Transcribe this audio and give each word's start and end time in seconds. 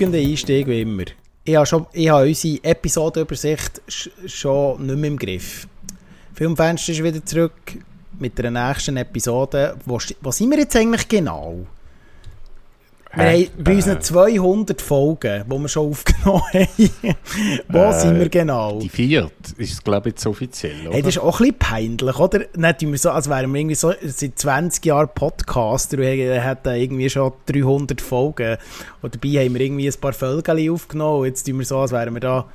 Flügender 0.00 0.18
Einstieg 0.18 0.66
wie 0.66 0.80
immer. 0.80 1.04
Ich 1.44 1.54
habe, 1.56 1.66
schon, 1.66 1.84
ich 1.92 2.08
habe 2.08 2.26
unsere 2.26 2.64
Episodenübersicht 2.64 3.82
schon 4.24 4.86
nicht 4.86 4.96
mehr 4.96 5.10
im 5.10 5.18
Griff. 5.18 5.68
Filmfenster 6.32 6.92
ist 6.92 7.04
wieder 7.04 7.22
zurück 7.22 7.52
mit 8.18 8.38
der 8.38 8.50
nächsten 8.50 8.96
Episode. 8.96 9.76
Wo, 9.84 9.98
wo 10.22 10.30
sind 10.30 10.50
wir 10.52 10.60
jetzt 10.60 10.74
eigentlich 10.74 11.06
genau? 11.06 11.66
Wir 13.12 13.24
haben 13.24 13.48
bei 13.58 13.74
unseren 13.74 14.00
200 14.00 14.80
Folgen, 14.80 15.44
die 15.44 15.58
wir 15.58 15.68
schon 15.68 15.90
aufgenommen 15.90 16.42
haben, 16.52 17.16
wo 17.68 17.78
äh, 17.78 18.00
sind 18.00 18.18
wir 18.20 18.28
genau? 18.28 18.78
Die 18.78 18.88
vierte 18.88 19.32
ist, 19.56 19.84
glaube 19.84 20.08
ich, 20.08 20.14
jetzt 20.14 20.26
offiziell, 20.26 20.86
oder? 20.86 20.92
Hey, 20.94 21.02
das 21.02 21.16
ist 21.16 21.22
auch 21.22 21.40
ein 21.40 21.46
bisschen 21.46 21.58
peinlich, 21.58 22.18
oder? 22.18 22.38
Nicht 22.54 22.80
wir 22.82 22.98
so, 22.98 23.10
als 23.10 23.28
wären 23.28 23.52
wir 23.52 23.60
irgendwie 23.60 23.74
so 23.74 23.92
seit 24.00 24.38
20 24.38 24.86
Jahren 24.86 25.08
Podcaster 25.12 25.98
und 25.98 26.04
hätten 26.04 26.74
irgendwie 26.74 27.10
schon 27.10 27.32
300 27.46 28.00
Folgen. 28.00 28.58
Und 29.02 29.14
dabei 29.14 29.44
haben 29.44 29.54
wir 29.54 29.60
irgendwie 29.60 29.88
ein 29.88 30.00
paar 30.00 30.12
Folgen 30.12 30.70
aufgenommen 30.70 31.20
und 31.20 31.26
jetzt 31.26 31.44
tun 31.44 31.58
wir 31.58 31.66
so, 31.66 31.78
als 31.78 31.90
wären 31.90 32.14
wir 32.14 32.20
da 32.20 32.46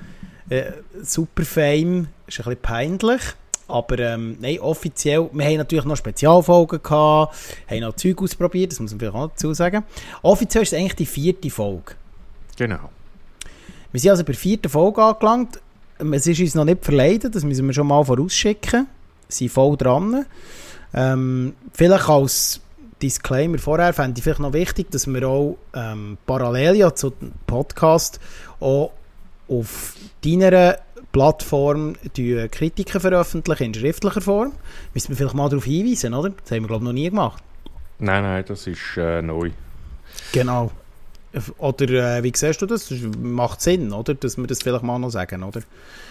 äh, 0.50 0.72
super 1.02 1.44
fame. 1.44 2.08
Das 2.28 2.36
ist 2.36 2.40
ein 2.40 2.56
bisschen 2.56 2.62
peinlich. 2.62 3.22
Aber 3.68 3.98
ähm, 4.00 4.38
nein, 4.40 4.60
offiziell, 4.60 5.30
wir 5.32 5.46
haben 5.46 5.58
natürlich 5.58 5.86
noch 5.86 5.98
Spezialfolgen 5.98 6.82
gehabt, 6.84 7.36
haben 7.70 7.80
noch 7.80 7.96
Zeug 7.96 8.22
ausprobiert, 8.22 8.72
das 8.72 8.80
muss 8.80 8.92
man 8.92 9.00
vielleicht 9.00 9.16
auch 9.16 9.30
dazu 9.30 9.54
sagen. 9.54 9.84
Offiziell 10.22 10.64
ist 10.64 10.74
es 10.74 10.80
eigentlich 10.80 10.96
die 10.96 11.06
vierte 11.06 11.50
Folge. 11.50 11.94
Genau. 12.58 12.90
Wir 13.92 14.00
sind 14.00 14.12
also 14.12 14.24
bei 14.24 14.34
der 14.34 14.40
vierten 14.40 14.70
Folge 14.70 15.02
angelangt. 15.02 15.60
Es 15.98 16.28
ist 16.28 16.40
uns 16.40 16.56
noch 16.56 16.66
nicht 16.66 16.84
verleidet, 16.84 17.34
das 17.34 17.44
müssen 17.44 17.66
wir 17.66 17.74
schon 17.74 17.88
mal 17.88 18.04
vorausschicken. 18.04 18.88
Wir 19.28 19.36
sind 19.36 19.52
voll 19.52 19.78
dran. 19.78 20.26
Ähm, 20.94 21.54
vielleicht 21.74 22.10
als 22.10 22.62
Disclaimer 23.02 23.58
vorher 23.58 23.94
fände 23.94 24.18
ich 24.18 24.24
vielleicht 24.24 24.40
noch 24.40 24.54
wichtig, 24.54 24.92
dass 24.92 25.08
wir 25.08 25.28
auch 25.28 25.58
ähm, 25.74 26.18
parallel 26.26 26.76
ja 26.76 26.94
zu 26.94 27.10
dem 27.10 27.34
Podcast 27.48 28.20
auch 28.60 28.92
auf 29.48 29.96
deiner 30.24 30.78
Plattform 31.16 31.96
die 32.18 32.46
Kritiken 32.52 33.00
veröffentlichen 33.00 33.64
in 33.68 33.74
schriftlicher 33.74 34.20
Form. 34.20 34.52
Müssen 34.94 35.10
wir 35.10 35.16
vielleicht 35.16 35.34
mal 35.34 35.48
darauf 35.48 35.64
hinweisen, 35.64 36.14
oder? 36.14 36.32
Das 36.32 36.52
haben 36.52 36.64
wir, 36.64 36.68
glaube 36.68 36.84
ich, 36.84 36.88
noch 36.88 36.94
nie 36.94 37.10
gemacht. 37.10 37.42
Nein, 38.00 38.24
nein, 38.24 38.44
das 38.46 38.68
ist 38.68 38.98
äh, 38.98 39.22
neu. 39.22 39.52
Genau. 40.34 40.72
Oder 41.58 42.18
äh, 42.18 42.24
wie 42.24 42.34
siehst 42.36 42.62
du 42.62 42.66
das? 42.66 42.90
das? 42.90 43.00
Macht 43.18 43.62
Sinn, 43.62 43.94
oder? 43.94 44.14
Dass 44.14 44.38
wir 44.38 44.46
das 44.46 44.62
vielleicht 44.62 44.84
mal 44.84 45.00
noch 45.00 45.10
sagen, 45.10 45.42
oder? 45.44 45.62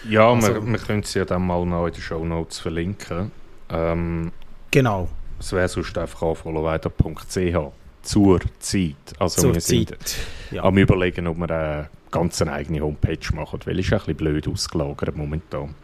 Ja, 0.09 0.31
also, 0.33 0.55
wir, 0.55 0.65
wir 0.65 0.79
können 0.79 1.01
es 1.01 1.13
ja 1.13 1.23
dann 1.23 1.45
mal 1.45 1.63
noch 1.67 1.85
in 1.85 1.93
den 1.93 2.01
Show 2.01 2.25
Notes 2.25 2.57
verlinken. 2.57 3.31
Ähm, 3.69 4.31
genau. 4.71 5.07
Es 5.39 5.51
wäre 5.51 5.67
sonst 5.67 5.95
einfach 5.99 6.23
anfollowweiter.ch 6.23 7.57
zur 8.01 8.39
Zeit. 8.57 8.95
Also 9.19 9.41
zur 9.41 9.53
wir 9.53 9.61
Zeit. 9.61 9.67
sind 9.69 10.17
ja. 10.49 10.63
am 10.63 10.75
überlegen, 10.79 11.27
ob 11.27 11.37
wir 11.37 11.49
äh, 11.51 11.83
ganz 12.15 12.41
eine 12.41 12.53
eigene 12.53 12.81
Homepage 12.81 13.35
machen, 13.35 13.59
weil 13.65 13.79
ist 13.79 13.91
ein 13.91 13.99
bisschen 13.99 14.15
blöd 14.15 14.47
ausgelagert 14.47 15.15
momentan. 15.15 15.75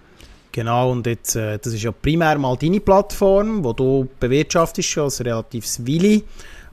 Genau, 0.54 0.92
und 0.92 1.06
jetzt, 1.06 1.36
äh, 1.36 1.60
das 1.60 1.74
ist 1.74 1.84
ja 1.84 1.92
primär 1.92 2.38
mal 2.38 2.58
deine 2.58 2.80
Plattform, 2.80 3.64
wo 3.64 3.74
du 3.74 4.08
bewirtschaftest 4.20 4.97
als 4.97 5.24
relativ 5.24 5.66
Willi, 5.80 6.24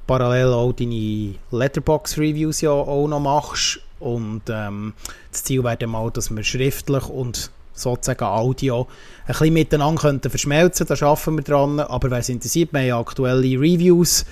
parallel 0.06 0.52
auch 0.52 0.72
deine 0.72 1.34
Letterbox-Reviews 1.50 2.60
ja 2.60 2.70
auch 2.70 3.06
noch 3.08 3.20
machst. 3.20 3.80
Und 4.00 4.42
ähm, 4.48 4.94
das 5.32 5.44
Ziel 5.44 5.64
wäre 5.64 5.76
dann 5.76 5.90
mal, 5.90 6.10
dass 6.10 6.30
wir 6.30 6.42
schriftlich 6.44 7.08
und 7.08 7.50
sozusagen 7.72 8.24
Audio 8.24 8.86
ein 9.22 9.26
bisschen 9.26 9.54
miteinander 9.54 10.00
könnten 10.00 10.30
verschmelzen, 10.30 10.86
da 10.86 10.94
arbeiten 11.06 11.36
wir 11.36 11.44
dran, 11.44 11.80
aber 11.80 12.10
wer 12.10 12.18
es 12.18 12.28
interessiert, 12.28 12.72
wir 12.72 12.80
haben 12.80 12.88
ja 12.88 12.98
aktuelle 12.98 13.60
Reviews 13.60 14.24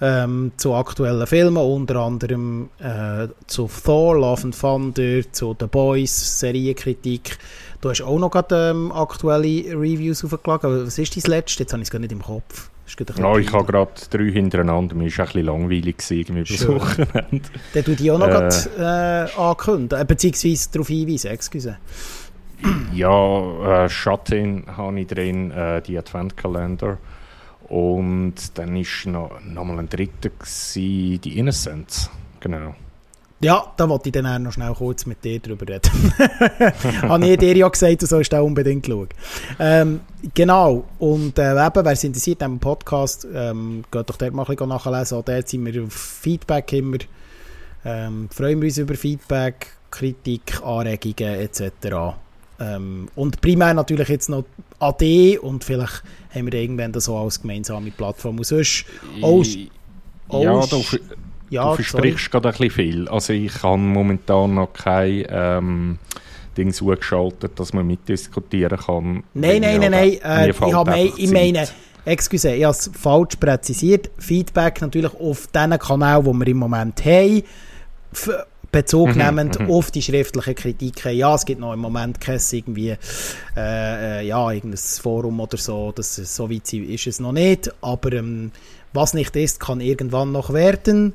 ähm, 0.00 0.52
zu 0.56 0.74
aktuellen 0.74 1.26
Filmen, 1.26 1.56
unter 1.56 1.96
anderem 1.96 2.70
äh, 2.78 3.28
zu 3.46 3.68
Thor, 3.84 4.16
Love 4.16 4.44
and 4.44 4.58
Thunder, 4.58 5.32
zu 5.32 5.56
The 5.58 5.66
Boys, 5.66 6.40
Serienkritik. 6.40 7.38
Du 7.80 7.90
hast 7.90 8.02
auch 8.02 8.18
noch 8.18 8.30
gerade 8.30 8.70
ähm, 8.70 8.92
aktuelle 8.92 9.64
Reviews 9.78 10.24
aufgeladen. 10.24 10.86
Was 10.86 10.98
ist 10.98 11.16
dein 11.16 11.30
letzte? 11.30 11.62
Jetzt 11.62 11.72
habe 11.72 11.82
ich 11.82 11.86
es 11.86 11.90
gar 11.90 11.98
nicht 11.98 12.12
im 12.12 12.22
Kopf. 12.22 12.70
Ja, 13.18 13.36
ich 13.36 13.52
habe 13.52 13.64
gerade 13.64 13.92
drei 14.10 14.30
hintereinander. 14.30 14.94
Mir 14.94 15.10
war 15.10 15.20
ein 15.20 15.26
bisschen 15.26 15.44
langweilig 15.44 16.10
über 16.10 16.40
das 16.40 16.66
Wochenende. 16.66 17.42
Dann 17.74 17.84
du 17.84 17.94
die 17.94 18.10
auch 18.10 18.18
noch 18.18 18.28
äh, 18.28 18.30
gerade 18.30 19.28
äh, 19.36 19.40
ankündigen, 19.40 20.00
äh, 20.00 20.04
beziehungsweise 20.06 20.70
darauf 20.72 20.88
hinweisen, 20.88 21.30
excuse. 21.30 21.76
Ja, 22.94 23.84
äh, 23.84 23.88
Shut-In 23.88 24.64
habe 24.76 25.00
ich 25.00 25.06
drin, 25.06 25.50
äh, 25.50 25.82
die 25.82 25.98
Adventkalender. 25.98 26.98
Und 27.68 28.34
dann 28.54 28.74
war 28.74 29.12
noch, 29.12 29.40
noch 29.44 29.64
mal 29.64 29.78
ein 29.78 29.88
dritter, 29.88 30.30
gewesen, 30.30 31.20
die 31.20 31.38
Innocence. 31.38 32.10
Genau. 32.40 32.74
Ja, 33.40 33.72
da 33.76 33.88
wollte 33.88 34.08
ich 34.08 34.12
dann 34.12 34.26
auch 34.26 34.38
noch 34.38 34.52
schnell 34.52 34.74
kurz 34.74 35.06
mit 35.06 35.22
dir 35.22 35.38
drüber 35.38 35.68
reden. 35.68 36.12
Habe 37.08 37.26
ich 37.28 37.38
dir 37.38 37.56
ja 37.56 37.68
gesagt, 37.68 38.02
du 38.02 38.06
sollst 38.06 38.34
auch 38.34 38.44
unbedingt 38.44 38.84
schauen. 38.84 39.08
Ähm, 39.60 40.00
genau, 40.34 40.84
und 40.98 41.38
äh, 41.38 41.52
eben, 41.52 41.84
wer 41.84 41.92
es 41.92 42.02
interessiert 42.02 42.42
am 42.42 42.58
Podcast, 42.58 43.28
ähm, 43.32 43.84
geht 43.92 44.10
doch 44.10 44.16
dort 44.16 44.34
mal 44.34 44.42
ein 44.42 44.56
bisschen 44.56 44.68
nachlesen. 44.68 45.18
Auch 45.18 45.24
dort 45.24 45.48
sind 45.48 45.64
wir 45.64 45.84
auf 45.84 45.92
Feedback 45.92 46.72
immer. 46.72 46.98
Ähm, 47.84 48.28
freuen 48.32 48.60
wir 48.60 48.66
uns 48.66 48.78
über 48.78 48.94
Feedback, 48.94 49.68
Kritik, 49.92 50.60
Anregungen 50.64 51.38
etc. 51.38 52.16
Ähm, 52.58 53.08
und 53.14 53.40
primär 53.40 53.72
natürlich 53.72 54.08
jetzt 54.08 54.28
noch 54.28 54.44
AD 54.80 55.38
und 55.38 55.64
vielleicht 55.64 56.02
haben 56.34 56.50
wir 56.50 56.54
irgendwann 56.54 56.92
das 56.92 57.04
so 57.04 57.16
als 57.16 57.40
gemeinsame 57.40 57.90
Plattform. 57.90 58.38
Und 58.38 58.44
sonst 58.44 58.84
auch, 59.22 59.44
auch 60.28 60.42
ja, 60.42 60.66
du, 60.66 60.84
ja, 61.50 61.70
du 61.70 61.82
versprichst 61.82 62.30
gerade 62.30 62.48
ein 62.48 62.52
bisschen 62.52 62.70
viel. 62.70 63.08
Also 63.08 63.32
ich 63.32 63.62
habe 63.62 63.78
momentan 63.78 64.54
noch 64.54 64.72
kein 64.72 65.26
ähm, 65.28 65.98
Ding 66.56 66.72
zugeschaltet, 66.72 67.58
dass 67.58 67.72
man 67.72 67.86
mitdiskutieren 67.86 68.78
kann. 68.78 69.24
Nein, 69.34 69.60
nein, 69.62 69.80
nein, 69.80 69.90
nein. 69.90 70.18
Äh, 70.22 70.50
ich, 70.50 70.60
habe, 70.60 70.98
ich 70.98 71.30
meine, 71.30 71.66
excuse, 72.04 72.54
ich 72.54 72.64
habe 72.64 72.72
es 72.72 72.90
falsch 72.92 73.36
präzisiert. 73.36 74.10
Feedback 74.18 74.80
natürlich 74.80 75.14
auf 75.14 75.46
den 75.48 75.78
Kanal, 75.78 76.24
wo 76.24 76.32
wir 76.32 76.46
im 76.46 76.58
Moment 76.58 77.04
haben. 77.04 77.42
Bezug 78.70 79.14
mhm, 79.14 79.22
nehmend 79.22 79.60
mhm, 79.60 79.70
auf 79.70 79.90
die 79.90 80.02
schriftlichen 80.02 80.54
Kritiken. 80.54 81.12
Ja, 81.14 81.34
es 81.34 81.44
gibt 81.44 81.60
noch 81.60 81.72
im 81.72 81.80
Moment 81.80 82.20
kein 82.20 82.40
irgendwie, 82.52 82.96
äh, 83.56 84.20
äh, 84.20 84.26
ja, 84.26 84.50
irgendein 84.50 84.78
Forum 84.78 85.40
oder 85.40 85.56
so, 85.56 85.92
das, 85.92 86.16
so 86.16 86.50
weit 86.50 86.72
ist 86.72 87.06
es 87.06 87.20
noch 87.20 87.32
nicht, 87.32 87.72
aber 87.80 88.12
ähm, 88.12 88.52
was 88.92 89.14
nicht 89.14 89.36
ist, 89.36 89.60
kann 89.60 89.80
irgendwann 89.80 90.32
noch 90.32 90.52
werden. 90.52 91.14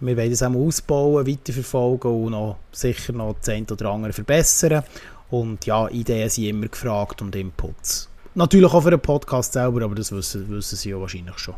Wir 0.00 0.16
werden 0.16 0.32
es 0.32 0.42
auch 0.42 0.54
ausbauen, 0.54 1.26
weiterverfolgen 1.26 2.10
und 2.10 2.30
noch, 2.32 2.58
sicher 2.72 3.12
noch 3.12 3.34
das 3.40 3.48
eine 3.48 3.66
oder 3.66 3.90
andere 3.90 4.12
verbessern. 4.12 4.84
Und 5.30 5.66
ja, 5.66 5.88
Ideen 5.88 6.30
sind 6.30 6.44
immer 6.44 6.68
gefragt 6.68 7.20
und 7.20 7.34
Inputs. 7.34 8.08
Natürlich 8.34 8.72
auch 8.72 8.82
für 8.82 8.92
den 8.92 9.00
Podcast 9.00 9.52
selber, 9.52 9.82
aber 9.82 9.96
das 9.96 10.12
wissen, 10.12 10.48
wissen 10.48 10.76
sie 10.76 10.90
ja 10.90 11.00
wahrscheinlich 11.00 11.38
schon. 11.38 11.56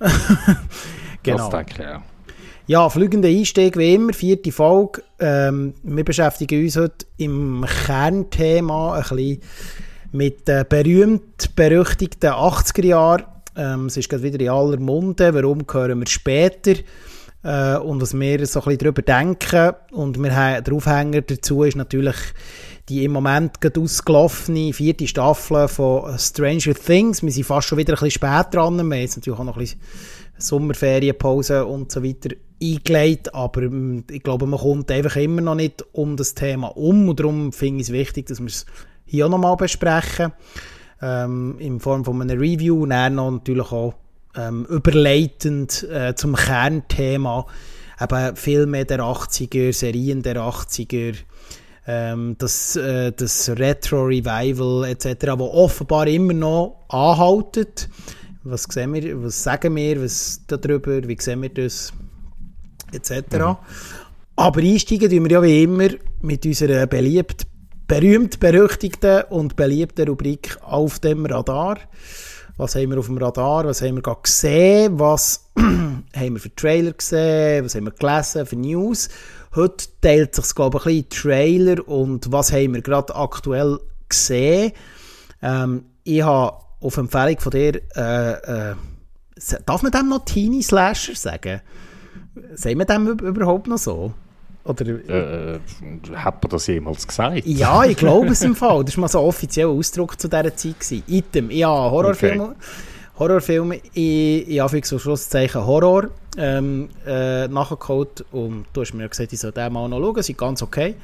genau. 1.22 1.50
Das 1.50 1.50
denke 1.50 1.72
ich, 1.72 1.78
ja. 1.78 2.02
Ja, 2.68 2.88
flügender 2.90 3.28
Einstieg 3.28 3.76
wie 3.76 3.94
immer, 3.94 4.12
vierte 4.12 4.50
Folge. 4.50 5.00
Ähm, 5.20 5.74
wir 5.84 6.04
beschäftigen 6.04 6.64
uns 6.64 6.76
heute 6.76 7.06
im 7.16 7.64
Kernthema 7.86 8.94
ein 8.94 9.02
bisschen 9.02 9.40
mit 10.10 10.48
den 10.48 10.66
berühmt-berüchtigten 10.68 12.30
80er 12.30 12.84
Jahren. 12.84 13.24
Ähm, 13.54 13.86
es 13.86 13.96
ist 13.96 14.08
gerade 14.08 14.24
wieder 14.24 14.40
in 14.40 14.48
aller 14.48 14.80
Munde. 14.80 15.32
Warum 15.32 15.64
hören 15.70 16.00
wir 16.00 16.08
später? 16.08 16.74
Äh, 17.44 17.76
und 17.76 18.02
was 18.02 18.18
wir 18.18 18.44
so 18.46 18.58
ein 18.58 18.64
bisschen 18.64 18.78
darüber 18.78 19.02
denken. 19.02 19.72
Und 19.92 20.20
wir 20.20 20.34
haben, 20.34 20.64
der 20.64 20.74
Aufhänger 20.74 21.20
dazu 21.20 21.62
ist 21.62 21.76
natürlich 21.76 22.16
die 22.88 23.04
im 23.04 23.12
Moment 23.12 23.60
gerade 23.60 23.80
ausgelaufene 23.80 24.72
vierte 24.72 25.06
Staffel 25.06 25.68
von 25.68 26.18
Stranger 26.18 26.74
Things. 26.74 27.22
Wir 27.22 27.32
sind 27.32 27.44
fast 27.44 27.68
schon 27.68 27.78
wieder 27.78 27.94
ein 27.94 28.00
bisschen 28.00 28.10
spät 28.10 28.46
dran. 28.52 28.76
Wir 28.76 28.82
haben 28.82 28.92
jetzt 28.92 29.16
natürlich 29.16 29.38
auch 29.38 29.44
noch 29.44 29.56
ein 29.56 29.60
bisschen 29.60 29.80
Sommerferienpause 30.38 31.64
und 31.64 31.90
so 31.90 32.02
weiter 32.04 32.30
eingelegt, 32.62 33.34
aber 33.34 33.62
ähm, 33.62 34.04
ich 34.10 34.22
glaube, 34.22 34.46
man 34.46 34.60
kommt 34.60 34.90
einfach 34.90 35.16
immer 35.16 35.40
noch 35.40 35.54
nicht 35.54 35.84
um 35.92 36.16
das 36.16 36.34
Thema 36.34 36.68
um 36.68 37.08
und 37.08 37.20
darum 37.20 37.52
finde 37.52 37.80
ich 37.82 37.88
es 37.88 37.92
wichtig, 37.92 38.26
dass 38.26 38.40
wir 38.40 38.46
es 38.46 38.66
hier 39.04 39.28
nochmal 39.28 39.56
besprechen, 39.56 40.32
ähm, 41.02 41.56
in 41.58 41.80
Form 41.80 42.04
von 42.04 42.20
einem 42.20 42.38
Review 42.38 42.82
und 42.82 42.90
dann 42.90 43.16
noch 43.16 43.30
natürlich 43.30 43.70
auch 43.72 43.94
ähm, 44.36 44.66
überleitend 44.66 45.82
äh, 45.84 46.14
zum 46.14 46.34
Kernthema, 46.34 47.46
eben 48.00 48.36
Filme 48.36 48.84
der 48.84 49.00
80er, 49.00 49.72
Serien 49.72 50.22
der 50.22 50.36
80er, 50.36 51.16
ähm, 51.86 52.36
das, 52.38 52.76
äh, 52.76 53.12
das 53.12 53.48
Retro-Revival 53.48 54.84
etc., 54.88 55.32
wo 55.36 55.46
offenbar 55.46 56.06
immer 56.06 56.32
noch 56.32 56.84
anhaltet. 56.88 57.88
Was, 58.44 58.64
sehen 58.64 58.94
wir, 58.94 59.22
was 59.22 59.42
sagen 59.42 59.74
wir 59.74 60.02
was 60.02 60.42
darüber, 60.46 61.06
wie 61.08 61.16
sehen 61.18 61.42
wir 61.42 61.48
das? 61.48 61.92
Etc. 62.96 63.36
Mhm. 63.36 63.56
Aber 64.36 64.60
einsteigen 64.60 65.10
tun 65.10 65.24
wir 65.24 65.30
ja 65.30 65.42
wie 65.42 65.62
immer 65.62 65.88
mit 66.20 66.44
unserer 66.44 66.86
beliebt, 66.86 67.46
berühmt 67.86 68.40
berüchtigten 68.40 69.22
und 69.30 69.56
beliebten 69.56 70.08
Rubrik 70.08 70.58
auf 70.62 70.98
dem 70.98 71.24
Radar. 71.24 71.78
Was 72.58 72.74
haben 72.74 72.90
wir 72.90 72.98
auf 72.98 73.06
dem 73.06 73.18
Radar? 73.18 73.64
Was 73.66 73.82
haben 73.82 73.96
wir 73.96 74.02
gerade 74.02 74.22
gesehen? 74.22 74.98
Was 74.98 75.50
haben 75.56 76.04
wir 76.34 76.38
für 76.38 76.54
Trailer 76.54 76.92
gesehen? 76.92 77.64
Was 77.64 77.74
haben 77.74 77.84
wir 77.84 77.92
gelesen 77.92 78.46
für 78.46 78.56
News? 78.56 79.08
Heute 79.54 79.86
teilt 80.00 80.34
sich 80.34 80.54
glaube 80.54 80.78
ich, 80.78 80.86
ein 80.86 81.04
bisschen 81.04 81.22
Trailer 81.22 81.88
und 81.88 82.30
was 82.32 82.52
haben 82.52 82.74
wir 82.74 82.82
gerade 82.82 83.14
aktuell 83.14 83.78
gesehen. 84.08 84.72
Ähm, 85.42 85.84
ich 86.04 86.22
habe 86.22 86.58
auf 86.80 86.96
Empfehlung 86.96 87.38
von 87.40 87.50
dir, 87.52 87.80
äh, 87.94 88.70
äh, 88.70 88.74
darf 89.64 89.82
man 89.82 89.92
dem 89.92 90.08
noch 90.08 90.24
Teenie 90.24 90.62
Slasher 90.62 91.14
sagen? 91.14 91.60
Sagen 92.54 92.78
wir 92.78 92.84
dem 92.84 93.08
überhaupt 93.08 93.66
noch 93.66 93.78
so? 93.78 94.12
Oder, 94.64 94.86
äh, 94.86 95.60
hat 96.14 96.42
man 96.42 96.50
das 96.50 96.66
jemals 96.66 97.06
gesagt? 97.06 97.46
Ja, 97.46 97.84
ich 97.84 97.96
glaube 97.98 98.28
es 98.28 98.42
im 98.42 98.56
Fall. 98.56 98.84
Das 98.84 98.96
war 98.96 99.02
mal 99.02 99.08
so 99.08 99.20
ein 99.20 99.24
offizieller 99.26 99.70
Ausdruck 99.70 100.20
zu 100.20 100.28
dieser 100.28 100.56
Zeit. 100.56 100.80
Gewesen. 100.80 101.02
Item, 101.06 101.50
ja, 101.50 101.68
Horrorfilme. 101.68 102.44
Okay. 102.44 102.54
Horrorfilme 103.18 103.76
in, 103.94 104.42
in 104.42 104.60
Anführungs- 104.60 104.98
Schlusszeichen 104.98 105.64
Horror 105.64 106.08
ähm, 106.36 106.88
äh, 107.06 107.48
nachgeholt 107.48 108.24
und 108.32 108.66
du 108.72 108.82
hast 108.82 108.92
mir 108.92 109.08
gesagt, 109.08 109.32
ich 109.32 109.40
soll 109.40 109.52
den 109.52 109.72
mal 109.72 109.88
noch 109.88 110.00
schauen, 110.00 110.22
sind 110.22 110.36
ganz 110.38 110.62
okay. 110.62 110.96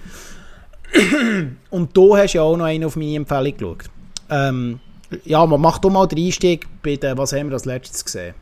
und 1.70 1.96
du 1.96 2.16
hast 2.16 2.34
ja 2.34 2.42
auch 2.42 2.56
noch 2.56 2.66
einen 2.66 2.84
auf 2.84 2.96
meine 2.96 3.16
Empfehlung 3.16 3.56
geschaut. 3.56 3.84
Ähm, 4.28 4.80
ja, 5.24 5.44
man 5.46 5.60
macht 5.60 5.84
doch 5.84 5.90
mal 5.90 6.06
den 6.06 6.18
Einstieg 6.18 6.66
bei 6.82 6.96
den, 6.96 7.16
was 7.16 7.32
haben 7.32 7.48
wir 7.48 7.54
als 7.54 7.64
letztes 7.64 8.04
gesehen? 8.04 8.34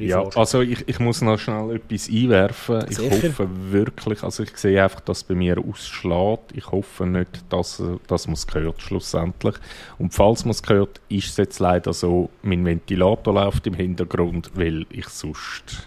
Ja, 0.00 0.24
also 0.34 0.60
ich, 0.60 0.86
ich 0.88 0.98
muss 0.98 1.22
noch 1.22 1.38
schnell 1.38 1.76
etwas 1.76 2.08
einwerfen. 2.08 2.86
Sicher? 2.88 3.02
Ich 3.02 3.24
hoffe 3.24 3.48
wirklich, 3.70 4.22
also 4.22 4.42
ich 4.42 4.56
sehe 4.56 4.82
einfach, 4.82 5.00
dass 5.00 5.18
es 5.18 5.24
bei 5.24 5.34
mir 5.34 5.58
ausschlägt. 5.58 6.52
Ich 6.54 6.70
hoffe 6.70 7.06
nicht, 7.06 7.44
dass, 7.48 7.82
dass 8.06 8.26
man 8.26 8.34
es 8.34 8.46
gehört 8.46 8.80
schlussendlich. 8.82 9.54
Und 9.98 10.14
falls 10.14 10.44
man 10.44 10.52
es 10.52 10.62
gehört, 10.62 11.00
ist 11.08 11.30
es 11.30 11.36
jetzt 11.36 11.58
leider 11.58 11.92
so, 11.92 12.30
mein 12.42 12.64
Ventilator 12.64 13.34
läuft 13.34 13.66
im 13.66 13.74
Hintergrund, 13.74 14.50
weil 14.54 14.86
ich 14.90 15.08
sonst 15.08 15.86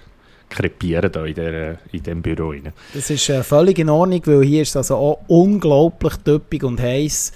krepiere 0.50 1.10
da 1.10 1.26
in, 1.26 1.36
der, 1.36 1.78
in 1.92 2.04
dem 2.04 2.22
Büro. 2.22 2.50
Rein. 2.50 2.74
Das 2.94 3.10
ist 3.10 3.30
äh, 3.30 3.44
völlig 3.44 3.78
in 3.80 3.90
Ordnung, 3.90 4.22
weil 4.26 4.44
hier 4.44 4.64
ist 4.64 4.70
es 4.70 4.78
also 4.78 4.96
auch 4.96 5.20
unglaublich 5.28 6.16
töppig 6.18 6.64
und 6.64 6.82
heiß. 6.82 7.32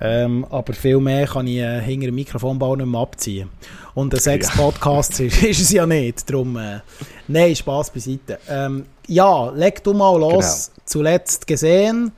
Ähm, 0.00 0.46
aber 0.50 0.74
viel 0.74 1.00
mehr 1.00 1.26
kann 1.26 1.46
ich 1.46 1.56
äh, 1.56 1.80
hinter 1.80 2.06
dem 2.06 2.16
Mikrofonbau 2.16 2.76
nicht 2.76 2.86
mehr 2.86 3.00
abziehen. 3.00 3.48
Und 3.94 4.12
ein 4.12 4.20
sechs 4.20 4.54
ja. 4.56 4.98
Ist, 4.98 5.20
ist, 5.20 5.60
es 5.60 5.72
ja 5.72 5.86
nicht. 5.86 6.28
Darum, 6.28 6.56
äh, 6.58 6.80
nein, 7.28 7.56
Spaß 7.56 7.90
beiseite. 7.90 8.38
Ähm, 8.48 8.84
ja, 9.06 9.50
leg 9.50 9.82
du 9.82 9.94
mal 9.94 10.18
los. 10.18 10.70
Genau. 10.70 10.82
Zuletzt 10.84 11.46
gesehen. 11.46 12.12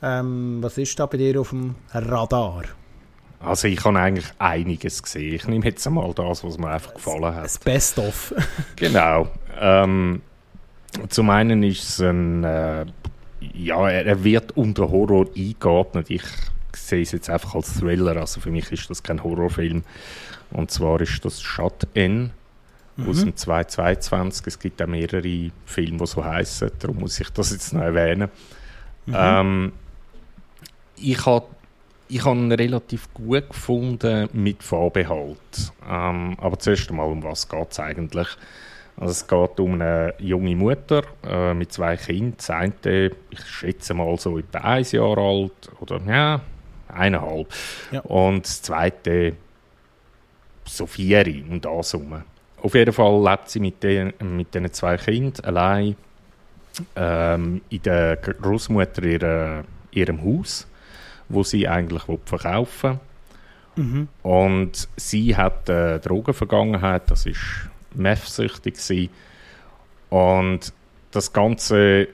Ähm, 0.00 0.58
was 0.60 0.78
ist 0.78 0.98
da 0.98 1.06
bei 1.06 1.16
dir 1.16 1.40
auf 1.40 1.50
dem 1.50 1.74
Radar? 1.92 2.62
Also 3.40 3.66
ich 3.68 3.84
habe 3.84 3.98
eigentlich 3.98 4.26
einiges 4.38 5.02
gesehen. 5.02 5.34
Ich 5.34 5.46
nehme 5.46 5.64
jetzt 5.64 5.86
einmal 5.86 6.12
das, 6.14 6.44
was 6.44 6.56
mir 6.56 6.70
einfach 6.70 6.94
gefallen 6.94 7.34
hat. 7.34 7.44
Das 7.44 7.58
Best-of. 7.58 8.34
genau. 8.76 9.28
Ähm, 9.60 10.22
zum 11.08 11.30
einen 11.30 11.62
ist 11.64 11.88
es 11.88 12.00
ein... 12.00 12.44
Äh, 12.44 12.86
ja, 13.54 13.88
er, 13.88 14.24
wird 14.24 14.56
unter 14.56 14.90
Horror 14.90 15.26
eingeordnet. 15.36 16.10
Ich 16.10 16.22
sehe 16.74 17.02
es 17.02 17.12
jetzt 17.12 17.30
einfach 17.30 17.54
als 17.54 17.74
Thriller. 17.78 18.16
Also 18.16 18.40
für 18.40 18.50
mich 18.50 18.70
ist 18.72 18.88
das 18.90 19.02
kein 19.02 19.22
Horrorfilm. 19.22 19.82
Und 20.50 20.70
zwar 20.70 21.00
ist 21.00 21.24
das 21.24 21.40
Shut 21.40 21.86
In 21.94 22.30
mhm. 22.96 23.08
aus 23.08 23.20
dem 23.20 23.36
2022. 23.36 24.46
Es 24.46 24.58
gibt 24.58 24.82
auch 24.82 24.86
mehrere 24.86 25.50
Filme, 25.66 25.98
die 25.98 26.06
so 26.06 26.24
heißen. 26.24 26.70
Darum 26.78 26.98
muss 26.98 27.20
ich 27.20 27.30
das 27.30 27.50
jetzt 27.50 27.72
noch 27.72 27.82
erwähnen. 27.82 28.30
Mhm. 29.06 29.14
Ähm, 29.16 29.72
ich 30.96 31.24
habe 31.26 31.46
ich 32.10 32.24
habe 32.24 32.38
ihn 32.38 32.52
relativ 32.52 33.12
gut 33.12 33.50
gefunden 33.50 34.30
mit 34.32 34.62
Vorbehalt. 34.62 35.72
Ähm, 35.86 36.36
aber 36.40 36.58
zuerst 36.58 36.88
einmal, 36.88 37.06
um 37.06 37.22
was 37.22 37.48
geht 37.48 37.70
es 37.70 37.80
eigentlich? 37.80 38.28
Also 38.96 39.12
es 39.12 39.26
geht 39.26 39.60
um 39.60 39.74
eine 39.74 40.14
junge 40.18 40.56
Mutter 40.56 41.02
äh, 41.22 41.54
mit 41.54 41.72
zwei 41.72 41.96
Kindern. 41.96 42.34
Das 42.38 42.50
eine, 42.50 43.10
ich 43.30 43.44
schätze 43.46 43.94
mal 43.94 44.16
so 44.18 44.38
etwa 44.38 44.58
ein 44.58 44.84
Jahr 44.90 45.18
alt 45.18 45.70
oder 45.80 46.00
ja, 46.06 46.40
eineinhalb. 46.98 47.52
Ja. 47.90 48.00
Und 48.00 48.44
das 48.44 48.62
zweite 48.62 49.34
so 50.64 50.86
vier 50.86 51.26
und 51.50 51.64
das 51.64 51.94
rum. 51.94 52.22
Auf 52.60 52.74
jeden 52.74 52.92
Fall 52.92 53.22
lebt 53.22 53.48
sie 53.48 53.60
mit 53.60 53.82
den, 53.82 54.12
mit 54.20 54.54
den 54.54 54.72
zwei 54.72 54.96
Kindern 54.96 55.44
allein 55.44 55.96
ähm, 56.96 57.60
in 57.70 57.82
der 57.82 58.16
Großmutter 58.16 59.02
ihrer, 59.02 59.64
ihrem 59.92 60.22
Haus, 60.22 60.66
wo 61.28 61.42
sie 61.42 61.68
eigentlich 61.68 62.02
verkaufen 62.24 63.00
mhm. 63.76 64.08
Und 64.22 64.88
sie 64.96 65.36
hat 65.36 65.70
eine 65.70 66.00
Drogenvergangenheit, 66.00 67.10
das 67.10 67.26
ist 67.26 67.40
meth 67.94 68.40
Und 70.10 70.72
das 71.10 71.32
Ganze, 71.32 72.08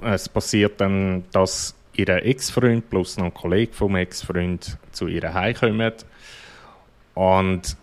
es 0.00 0.28
passiert 0.28 0.80
dann, 0.80 1.24
dass 1.32 1.74
ihr 1.98 2.08
Ex-Freund 2.08 2.88
plus 2.90 3.16
noch 3.16 3.26
ein 3.26 3.34
Kollege 3.34 3.72
vom 3.72 3.96
Ex-Freund 3.96 4.78
zu 4.92 5.06
ihr 5.06 5.32
heimkommen 5.32 5.92
und 7.14 7.76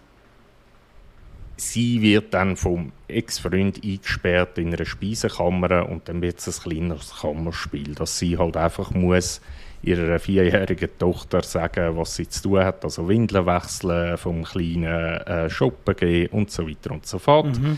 sie 1.58 2.02
wird 2.02 2.34
dann 2.34 2.56
vom 2.58 2.92
Ex-Freund 3.08 3.84
eingesperrt 3.84 4.58
in 4.58 4.74
einer 4.74 4.86
Speisekammer 4.86 5.88
und 5.90 6.10
dann 6.10 6.22
wird 6.22 6.40
es 6.40 6.48
ein 6.48 6.70
kleineres 6.70 7.22
Kammerspiel, 7.22 7.96
dass 7.96 8.20
sie 8.20 8.38
halt 8.38 8.58
einfach 8.58 8.92
muss 8.92 9.42
ihrer 9.84 10.18
vierjährigen 10.18 10.90
Tochter 10.98 11.44
sagen, 11.44 11.98
was 11.98 12.16
sie 12.16 12.28
zu 12.28 12.44
tun 12.44 12.64
hat, 12.64 12.84
also 12.86 13.08
Windeln 13.08 13.46
wechseln, 13.46 14.18
vom 14.18 14.44
kleinen 14.44 14.86
äh, 14.86 15.50
Shoppen 15.50 15.96
gehen 15.96 16.30
und 16.32 16.50
so 16.52 16.68
weiter 16.68 16.92
und 16.92 17.06
so 17.06 17.20
fort. 17.20 17.60
Mhm. 17.60 17.78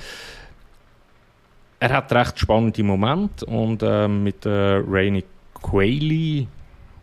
Er 1.80 1.90
hat 1.90 2.14
recht 2.14 2.40
spannende 2.40 2.84
Momente 2.84 3.46
und 3.46 3.82
äh, 3.84 4.08
mit 4.08 4.46
äh, 4.46 4.82
Rainy 4.88 5.24
Quayle, 5.66 6.14
ich 6.44 6.48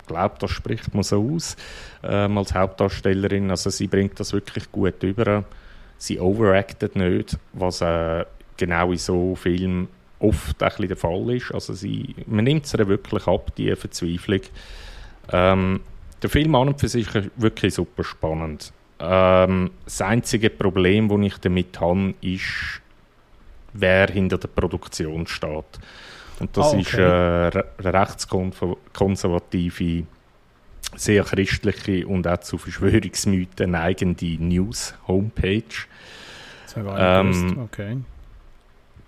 glaube, 0.06 0.36
das 0.38 0.50
spricht 0.50 0.94
man 0.94 1.02
so 1.02 1.34
aus, 1.34 1.56
ähm, 2.02 2.38
als 2.38 2.54
Hauptdarstellerin. 2.54 3.50
Also 3.50 3.70
sie 3.70 3.88
bringt 3.88 4.18
das 4.20 4.32
wirklich 4.32 4.70
gut 4.70 5.02
über. 5.02 5.44
Sie 5.98 6.20
overactet 6.20 6.96
nicht, 6.96 7.38
was 7.52 7.80
äh, 7.80 8.24
genau 8.56 8.92
in 8.92 8.98
so 8.98 9.34
Filmen 9.34 9.88
oft 10.18 10.62
ein 10.62 10.68
bisschen 10.68 10.88
der 10.88 10.96
Fall 10.96 11.30
ist. 11.30 11.52
Also 11.52 11.74
sie, 11.74 12.14
man 12.26 12.44
nimmt 12.44 12.66
es 12.66 12.76
wirklich 12.76 13.26
ab, 13.26 13.52
die 13.56 13.74
Verzweiflung. 13.74 14.40
Ähm, 15.32 15.80
der 16.22 16.30
Film 16.30 16.54
an 16.54 16.68
und 16.68 16.80
für 16.80 16.88
sich 16.88 17.12
ist 17.14 17.30
wirklich 17.36 17.74
super 17.74 18.04
spannend. 18.04 18.72
Ähm, 19.00 19.70
das 19.84 20.00
einzige 20.00 20.50
Problem, 20.50 21.08
das 21.08 21.20
ich 21.20 21.38
damit 21.38 21.80
habe, 21.80 22.14
ist, 22.20 22.80
wer 23.72 24.06
hinter 24.08 24.38
der 24.38 24.48
Produktion 24.48 25.26
steht. 25.26 25.80
Und 26.40 26.56
das 26.56 26.66
oh, 26.66 26.70
okay. 26.70 26.80
ist 26.80 26.94
eine 26.94 27.64
äh, 27.78 27.88
rechtskonservative, 27.88 30.06
sehr 30.96 31.24
christliche 31.24 32.06
und 32.06 32.26
auch 32.26 32.40
zu 32.40 32.58
Verschwörungsmythen 32.58 33.70
neigende 33.70 34.36
News-Homepage. 34.38 35.86
Ähm, 36.76 37.58
okay. 37.64 37.98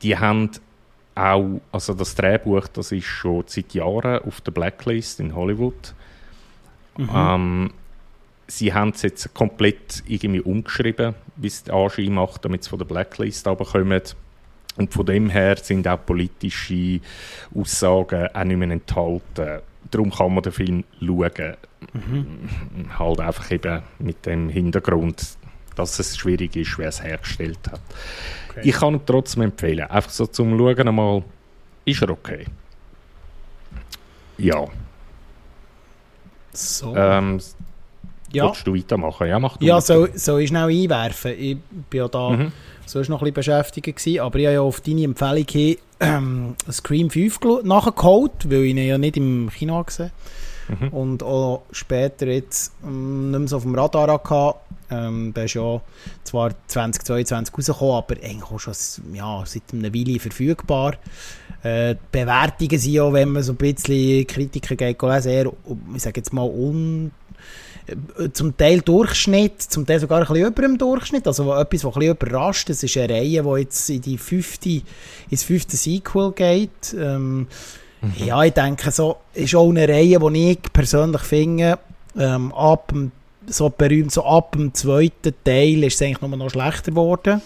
Die 0.02 0.16
haben 0.16 0.50
auch, 1.14 1.60
also 1.72 1.94
das 1.94 2.14
Drehbuch, 2.14 2.68
das 2.68 2.92
ist 2.92 3.06
schon 3.06 3.44
seit 3.46 3.74
Jahren 3.74 4.20
auf 4.20 4.40
der 4.40 4.52
Blacklist 4.52 5.20
in 5.20 5.34
Hollywood. 5.34 5.94
Mhm. 6.96 7.10
Ähm, 7.14 7.70
sie 8.46 8.72
haben 8.72 8.90
es 8.90 9.02
jetzt 9.02 9.34
komplett 9.34 10.02
irgendwie 10.06 10.40
umgeschrieben, 10.40 11.14
wie 11.36 11.46
es 11.46 11.64
der 11.64 11.74
Anschein 11.74 12.12
macht, 12.12 12.44
damit 12.44 12.64
sie 12.64 12.70
von 12.70 12.78
der 12.78 12.86
Blacklist 12.86 13.46
runterkommen. 13.46 14.02
Und 14.76 14.92
von 14.92 15.06
dem 15.06 15.30
her 15.30 15.56
sind 15.56 15.86
auch 15.86 16.04
politische 16.04 17.00
Aussagen 17.54 18.28
auch 18.34 18.44
nicht 18.44 18.56
mehr 18.56 18.70
enthalten. 18.70 19.60
Darum 19.90 20.10
kann 20.10 20.34
man 20.34 20.42
den 20.42 20.52
Film 20.52 20.84
schauen. 20.98 21.56
Mhm. 21.92 22.48
Halt 22.98 23.20
einfach 23.20 23.50
eben 23.50 23.82
mit 23.98 24.26
dem 24.26 24.48
Hintergrund, 24.48 25.36
dass 25.76 25.98
es 25.98 26.16
schwierig 26.16 26.56
ist, 26.56 26.76
wer 26.78 26.88
es 26.88 27.02
hergestellt 27.02 27.58
hat. 27.70 27.80
Okay. 28.50 28.62
Ich 28.64 28.74
kann 28.74 28.94
ihn 28.94 29.00
trotzdem 29.06 29.42
empfehlen. 29.42 29.88
Einfach 29.88 30.10
so 30.10 30.26
zum 30.26 30.58
Schauen 30.58 30.88
einmal, 30.88 31.22
ist 31.84 32.02
er 32.02 32.10
okay. 32.10 32.46
Ja. 34.38 34.64
So. 36.52 36.96
Ähm, 36.96 37.40
ja. 38.32 38.46
Willst 38.46 38.66
du 38.66 38.74
weitermachen? 38.74 39.28
Ja, 39.28 39.38
mach 39.38 39.56
du 39.56 39.66
Ja, 39.66 39.80
so, 39.80 40.08
so 40.14 40.38
ich 40.38 40.48
schnell 40.48 40.68
einwerfen. 40.68 41.32
Ich 41.38 41.58
bin 41.90 41.98
ja 42.00 42.08
da... 42.08 42.30
Mhm 42.30 42.52
sonst 42.86 43.08
noch 43.08 43.20
ein 43.22 43.32
bisschen 43.32 43.34
beschäftigt 43.34 43.96
gewesen, 43.96 44.20
aber 44.20 44.38
ich 44.38 44.46
habe 44.46 44.54
ja 44.54 44.60
auf 44.60 44.80
deine 44.80 45.04
Empfehlung 45.04 45.46
hin 45.48 45.76
ähm, 46.00 46.56
Scream 46.70 47.10
5 47.10 47.40
nachgeholt, 47.62 48.50
weil 48.50 48.64
ich 48.64 48.70
ihn 48.70 48.78
ja 48.78 48.98
nicht 48.98 49.16
im 49.16 49.50
Kino 49.50 49.82
gesehen 49.84 50.10
mhm. 50.68 50.88
und 50.88 51.22
auch 51.22 51.62
später 51.70 52.26
jetzt 52.26 52.72
ähm, 52.84 53.30
nicht 53.30 53.38
mehr 53.38 53.48
so 53.48 53.56
auf 53.56 53.62
dem 53.62 53.74
Radar 53.74 54.12
hatte. 54.12 54.58
Ähm, 54.90 55.32
der 55.34 55.44
ist 55.44 55.54
ja 55.54 55.80
zwar 56.24 56.52
2022 56.66 57.54
rausgekommen, 57.54 57.94
aber 57.94 58.14
eigentlich 58.22 58.50
auch 58.50 58.60
schon 58.60 58.74
ja, 59.14 59.42
seit 59.46 59.62
einer 59.72 59.94
Weile 59.94 60.20
verfügbar. 60.20 60.94
Äh, 61.62 61.96
Bewertungen 62.12 62.78
sind 62.78 62.92
ja, 62.92 63.10
wenn 63.12 63.30
man 63.30 63.42
so 63.42 63.52
ein 63.52 63.56
bisschen 63.56 64.26
Kritiker 64.26 64.76
geht, 64.76 65.00
sehr, 65.22 65.50
ich 65.94 66.02
sage 66.02 66.20
jetzt 66.20 66.32
mal, 66.32 66.42
un 66.44 67.12
zum 68.32 68.56
Teil 68.56 68.80
Durchschnitt, 68.80 69.60
zum 69.62 69.86
Teil 69.86 70.00
sogar 70.00 70.20
ein 70.20 70.26
bisschen 70.26 70.46
über 70.46 70.62
dem 70.62 70.78
Durchschnitt, 70.78 71.26
also 71.26 71.54
etwas, 71.54 71.84
was 71.84 71.94
ein 71.94 72.00
bisschen 72.00 72.16
überrascht, 72.16 72.68
das 72.68 72.82
ist 72.82 72.96
eine 72.96 73.12
Reihe, 73.12 73.42
die 73.42 73.60
jetzt 73.60 73.90
in 73.90 74.00
die 74.00 74.18
fünfte, 74.18 74.82
ins 75.30 75.42
fünfte 75.42 75.76
Sequel 75.76 76.32
geht, 76.32 76.94
ähm, 76.98 77.46
Mhm. 78.04 78.26
Ja, 78.26 78.42
ich 78.44 78.52
denke, 78.52 78.90
so 78.90 79.16
ist 79.32 79.54
auch 79.54 79.70
eine 79.70 79.88
Reihe, 79.88 80.18
die 80.18 80.50
ich 80.50 80.72
persönlich 80.72 81.22
finde, 81.22 81.78
ähm, 82.18 82.52
ab 82.52 82.88
dem, 82.88 83.12
so 83.46 83.70
berühmt, 83.70 84.12
so 84.12 84.24
ab 84.24 84.52
dem 84.52 84.74
zweiten 84.74 85.34
Teil 85.44 85.84
ist 85.84 85.94
es 85.94 86.02
eigentlich 86.02 86.20
nur 86.20 86.36
noch 86.36 86.50
schlechter 86.50 86.90
geworden. 86.90 87.42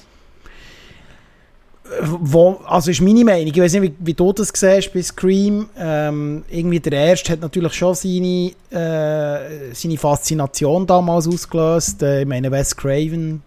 Wo, 2.02 2.60
also 2.66 2.90
ist 2.90 3.00
meine 3.00 3.24
Meinung, 3.24 3.46
ich 3.46 3.58
weiß 3.58 3.72
nicht, 3.74 3.82
wie, 3.82 3.94
wie, 3.98 4.14
du 4.14 4.32
das 4.32 4.52
siehst 4.54 4.92
bei 4.92 5.02
Scream. 5.02 5.68
Ähm, 5.78 6.44
irgendwie 6.50 6.80
der 6.80 6.92
erste 6.92 7.32
hat 7.32 7.40
natürlich 7.40 7.72
schon 7.72 7.94
seine, 7.94 8.52
äh, 8.70 9.74
seine 9.74 9.96
Faszination 9.96 10.86
damals 10.86 11.26
ausgelöst. 11.26 12.02
Äh, 12.02 12.22
ich 12.22 12.26
meine, 12.26 12.50
Wes 12.50 12.76
Craven, 12.76 13.42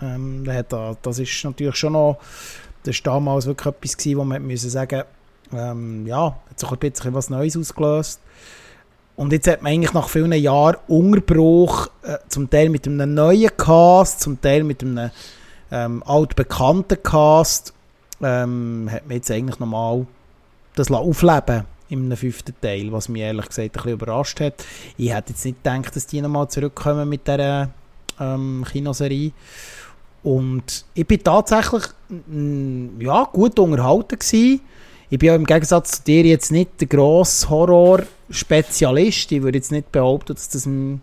ähm, 0.00 0.44
der 0.44 0.54
hat 0.54 0.72
da, 0.72 0.96
das 1.02 1.18
ist 1.18 1.44
natürlich 1.44 1.76
schon 1.76 1.94
noch, 1.94 2.18
das 2.84 2.96
ist 2.96 3.06
damals 3.06 3.46
wirklich 3.46 3.74
etwas 3.74 3.96
gewesen, 3.96 4.18
wo 4.18 4.24
man 4.24 4.46
müssen 4.46 4.70
sagen, 4.70 5.02
ähm, 5.52 6.06
ja, 6.06 6.36
hat 6.48 6.60
sich 6.60 6.70
ein 6.70 6.78
bisschen 6.78 7.14
was 7.14 7.28
Neues 7.28 7.56
ausgelöst. 7.56 8.20
Und 9.16 9.32
jetzt 9.32 9.48
hat 9.48 9.62
man 9.62 9.72
eigentlich 9.72 9.92
nach 9.92 10.08
vielen 10.08 10.32
Jahren 10.32 10.76
Unterbruch, 10.86 11.88
äh, 12.02 12.18
zum 12.28 12.48
Teil 12.48 12.68
mit 12.68 12.86
einem 12.86 13.14
neuen 13.14 13.50
Cast, 13.56 14.20
zum 14.20 14.40
Teil 14.40 14.64
mit 14.64 14.82
einem 14.82 15.10
ähm, 15.70 16.02
altbekannten 16.04 17.02
Cast, 17.02 17.74
ähm, 18.22 18.88
hat 18.90 19.06
man 19.06 19.16
jetzt 19.16 19.30
eigentlich 19.30 19.58
nochmal 19.58 20.06
das 20.74 20.90
aufleben 20.90 21.64
einem 21.90 22.16
fünften 22.16 22.54
Teil, 22.60 22.92
was 22.92 23.08
mich 23.08 23.22
ehrlich 23.22 23.48
gesagt 23.48 23.68
ein 23.68 23.72
bisschen 23.72 23.92
überrascht 23.92 24.40
hat. 24.40 24.64
Ich 24.96 25.12
hätte 25.12 25.30
jetzt 25.32 25.44
nicht 25.44 25.62
gedacht, 25.62 25.94
dass 25.94 26.06
die 26.06 26.20
nochmal 26.20 26.48
zurückkommen 26.48 27.08
mit 27.08 27.26
dieser 27.26 27.70
ähm, 28.20 28.64
Kinoserie. 28.70 29.32
Und 30.22 30.84
ich 30.94 31.06
bin 31.06 31.22
tatsächlich 31.22 31.84
ja, 32.98 33.24
gut 33.32 33.58
unterhalten 33.58 34.18
gewesen. 34.18 34.60
Ich 35.08 35.18
bin 35.18 35.26
ja 35.28 35.34
im 35.34 35.46
Gegensatz 35.46 35.98
zu 35.98 36.02
dir 36.04 36.24
jetzt 36.24 36.52
nicht 36.52 36.80
der 36.80 36.88
grosse 36.88 37.48
Horror-Spezialist. 37.48 39.32
Ich 39.32 39.42
würde 39.42 39.58
jetzt 39.58 39.72
nicht 39.72 39.90
behaupten, 39.90 40.34
dass 40.34 40.48
das 40.50 40.66
ein, 40.66 41.00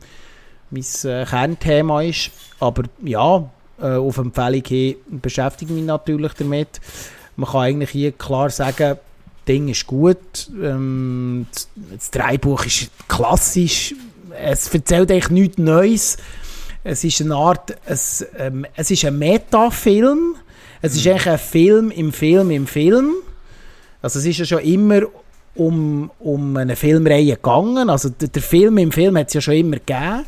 mein 0.70 0.86
äh, 1.04 1.26
Kernthema 1.26 2.04
ist. 2.04 2.32
Aber 2.60 2.84
ja, 3.04 3.50
äh, 3.82 3.96
auf 3.96 4.18
Empfehlung 4.18 4.64
hin 4.66 4.96
beschäftige 5.08 5.74
mich 5.74 5.84
natürlich 5.84 6.34
damit. 6.34 6.82
Man 7.36 7.50
kann 7.50 7.62
eigentlich 7.62 7.92
hier 7.92 8.12
klar 8.12 8.50
sagen, 8.50 8.76
das 8.78 8.98
Ding 9.48 9.68
ist 9.70 9.88
gut. 9.88 10.50
Ähm, 10.62 11.48
das 11.92 12.12
Dreibuch 12.12 12.66
ist 12.66 12.90
klassisch. 13.08 13.94
Es 14.40 14.74
erzählt 14.74 15.12
eigentlich 15.12 15.30
nichts 15.30 15.58
Neues. 15.58 16.18
Es 16.84 17.04
ist 17.04 17.22
eine 17.22 17.36
Art, 17.36 17.78
es, 17.86 18.26
ähm, 18.38 18.66
es 18.76 18.92
ist 18.92 19.06
ein 19.06 19.18
Metafilm. 19.18 20.36
Es 20.82 20.96
ist 20.96 21.06
mhm. 21.06 21.12
eigentlich 21.12 21.30
ein 21.30 21.40
Film 21.40 21.92
im 21.92 22.14
Film 22.14 22.52
im 22.52 22.68
Film. 22.68 23.14
Also 24.02 24.20
es 24.20 24.26
ist 24.26 24.40
ja 24.40 24.46
schon 24.46 24.60
immer 24.60 25.02
um, 25.56 26.12
um 26.20 26.56
eine 26.58 26.76
Filmreihe 26.76 27.36
gegangen. 27.36 27.90
Also 27.90 28.10
der, 28.10 28.30
der 28.30 28.42
Film 28.42 28.78
im 28.78 28.92
Film 28.92 29.18
hat 29.18 29.28
es 29.28 29.34
ja 29.34 29.42
schon 29.42 29.56
immer 29.56 29.78
gegeben. 29.78 30.26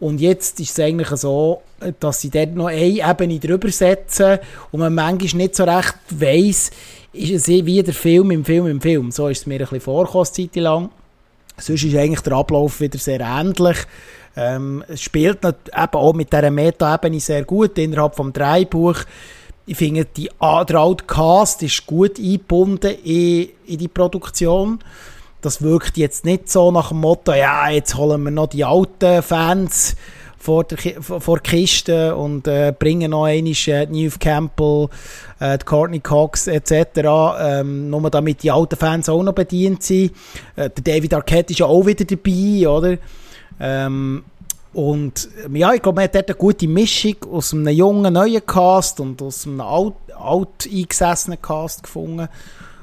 Und 0.00 0.20
jetzt 0.20 0.58
ist 0.60 0.70
es 0.70 0.80
eigentlich 0.80 1.10
so, 1.10 1.60
dass 2.00 2.22
sie 2.22 2.30
dort 2.30 2.54
noch 2.54 2.66
eine 2.66 2.80
Ebene 2.80 3.38
drüber 3.38 3.70
setzen 3.70 4.38
und 4.72 4.80
man 4.80 4.94
manchmal 4.94 5.42
nicht 5.42 5.54
so 5.54 5.64
recht 5.64 5.94
weiss, 6.08 6.70
ist 7.12 7.30
es 7.30 7.48
wie 7.48 7.82
der 7.82 7.94
Film 7.94 8.30
im 8.30 8.44
Film 8.44 8.66
im 8.66 8.80
Film. 8.80 9.10
So 9.10 9.28
ist 9.28 9.40
es 9.40 9.46
mir 9.46 9.56
ein 9.56 9.60
bisschen 9.60 9.80
vorgekommen, 9.80 10.26
Zeit 10.26 10.56
lang. 10.56 10.90
Sonst 11.58 11.84
ist 11.84 11.96
eigentlich 11.96 12.20
der 12.20 12.32
Ablauf 12.32 12.80
wieder 12.80 12.98
sehr 12.98 13.20
ähnlich. 13.20 13.76
Ähm, 14.36 14.82
es 14.88 15.02
spielt 15.02 15.44
eben 15.44 15.58
auch 15.74 16.14
mit 16.14 16.32
dieser 16.32 16.50
Meta-Ebene 16.50 17.20
sehr 17.20 17.44
gut 17.44 17.76
innerhalb 17.76 18.16
des 18.16 18.32
Dreibuch. 18.32 18.96
Ich 19.66 19.76
finde, 19.76 20.06
die, 20.06 20.30
der 20.40 20.76
alte 20.78 21.04
Cast 21.04 21.62
ist 21.62 21.86
gut 21.86 22.18
eingebunden 22.18 22.96
in, 23.04 23.50
in 23.66 23.78
die 23.78 23.88
Produktion 23.88 24.78
das 25.40 25.62
wirkt 25.62 25.96
jetzt 25.96 26.24
nicht 26.24 26.50
so 26.50 26.70
nach 26.70 26.88
dem 26.88 27.00
Motto, 27.00 27.32
ja, 27.32 27.68
jetzt 27.70 27.96
holen 27.96 28.22
wir 28.22 28.30
noch 28.30 28.48
die 28.48 28.64
alten 28.64 29.22
Fans 29.22 29.96
vor 30.40 30.64
der, 30.64 30.78
vor 31.02 31.36
der 31.36 31.42
Kiste 31.42 32.16
und 32.16 32.48
äh, 32.48 32.74
bringen 32.76 33.10
noch 33.10 33.24
einmal 33.24 33.52
äh, 33.66 33.86
Neve 33.86 34.18
Campbell, 34.18 34.88
äh, 35.38 35.58
Courtney 35.58 36.00
Cox 36.00 36.46
etc., 36.46 36.74
ähm, 37.38 37.90
nur 37.90 38.10
damit 38.10 38.42
die 38.42 38.50
alten 38.50 38.76
Fans 38.76 39.08
auch 39.10 39.22
noch 39.22 39.34
bedient 39.34 39.82
sind. 39.82 40.12
Äh, 40.56 40.70
der 40.70 40.82
David 40.82 41.12
Arquette 41.12 41.52
ist 41.52 41.58
ja 41.58 41.66
auch 41.66 41.84
wieder 41.84 42.06
dabei, 42.06 42.68
oder? 42.68 42.96
Ähm, 43.60 44.24
und 44.72 45.28
ja, 45.52 45.74
ich 45.74 45.82
glaube, 45.82 45.96
man 45.96 46.04
hat 46.04 46.14
dort 46.14 46.28
eine 46.28 46.38
gute 46.38 46.68
Mischung 46.68 47.16
aus 47.30 47.52
einem 47.52 47.68
jungen, 47.68 48.12
neuen 48.12 48.44
Cast 48.46 49.00
und 49.00 49.20
aus 49.20 49.46
einem 49.46 49.60
alt, 49.60 49.94
alt 50.16 50.68
eingesessenen 50.72 51.42
Cast 51.42 51.82
gefunden. 51.82 52.28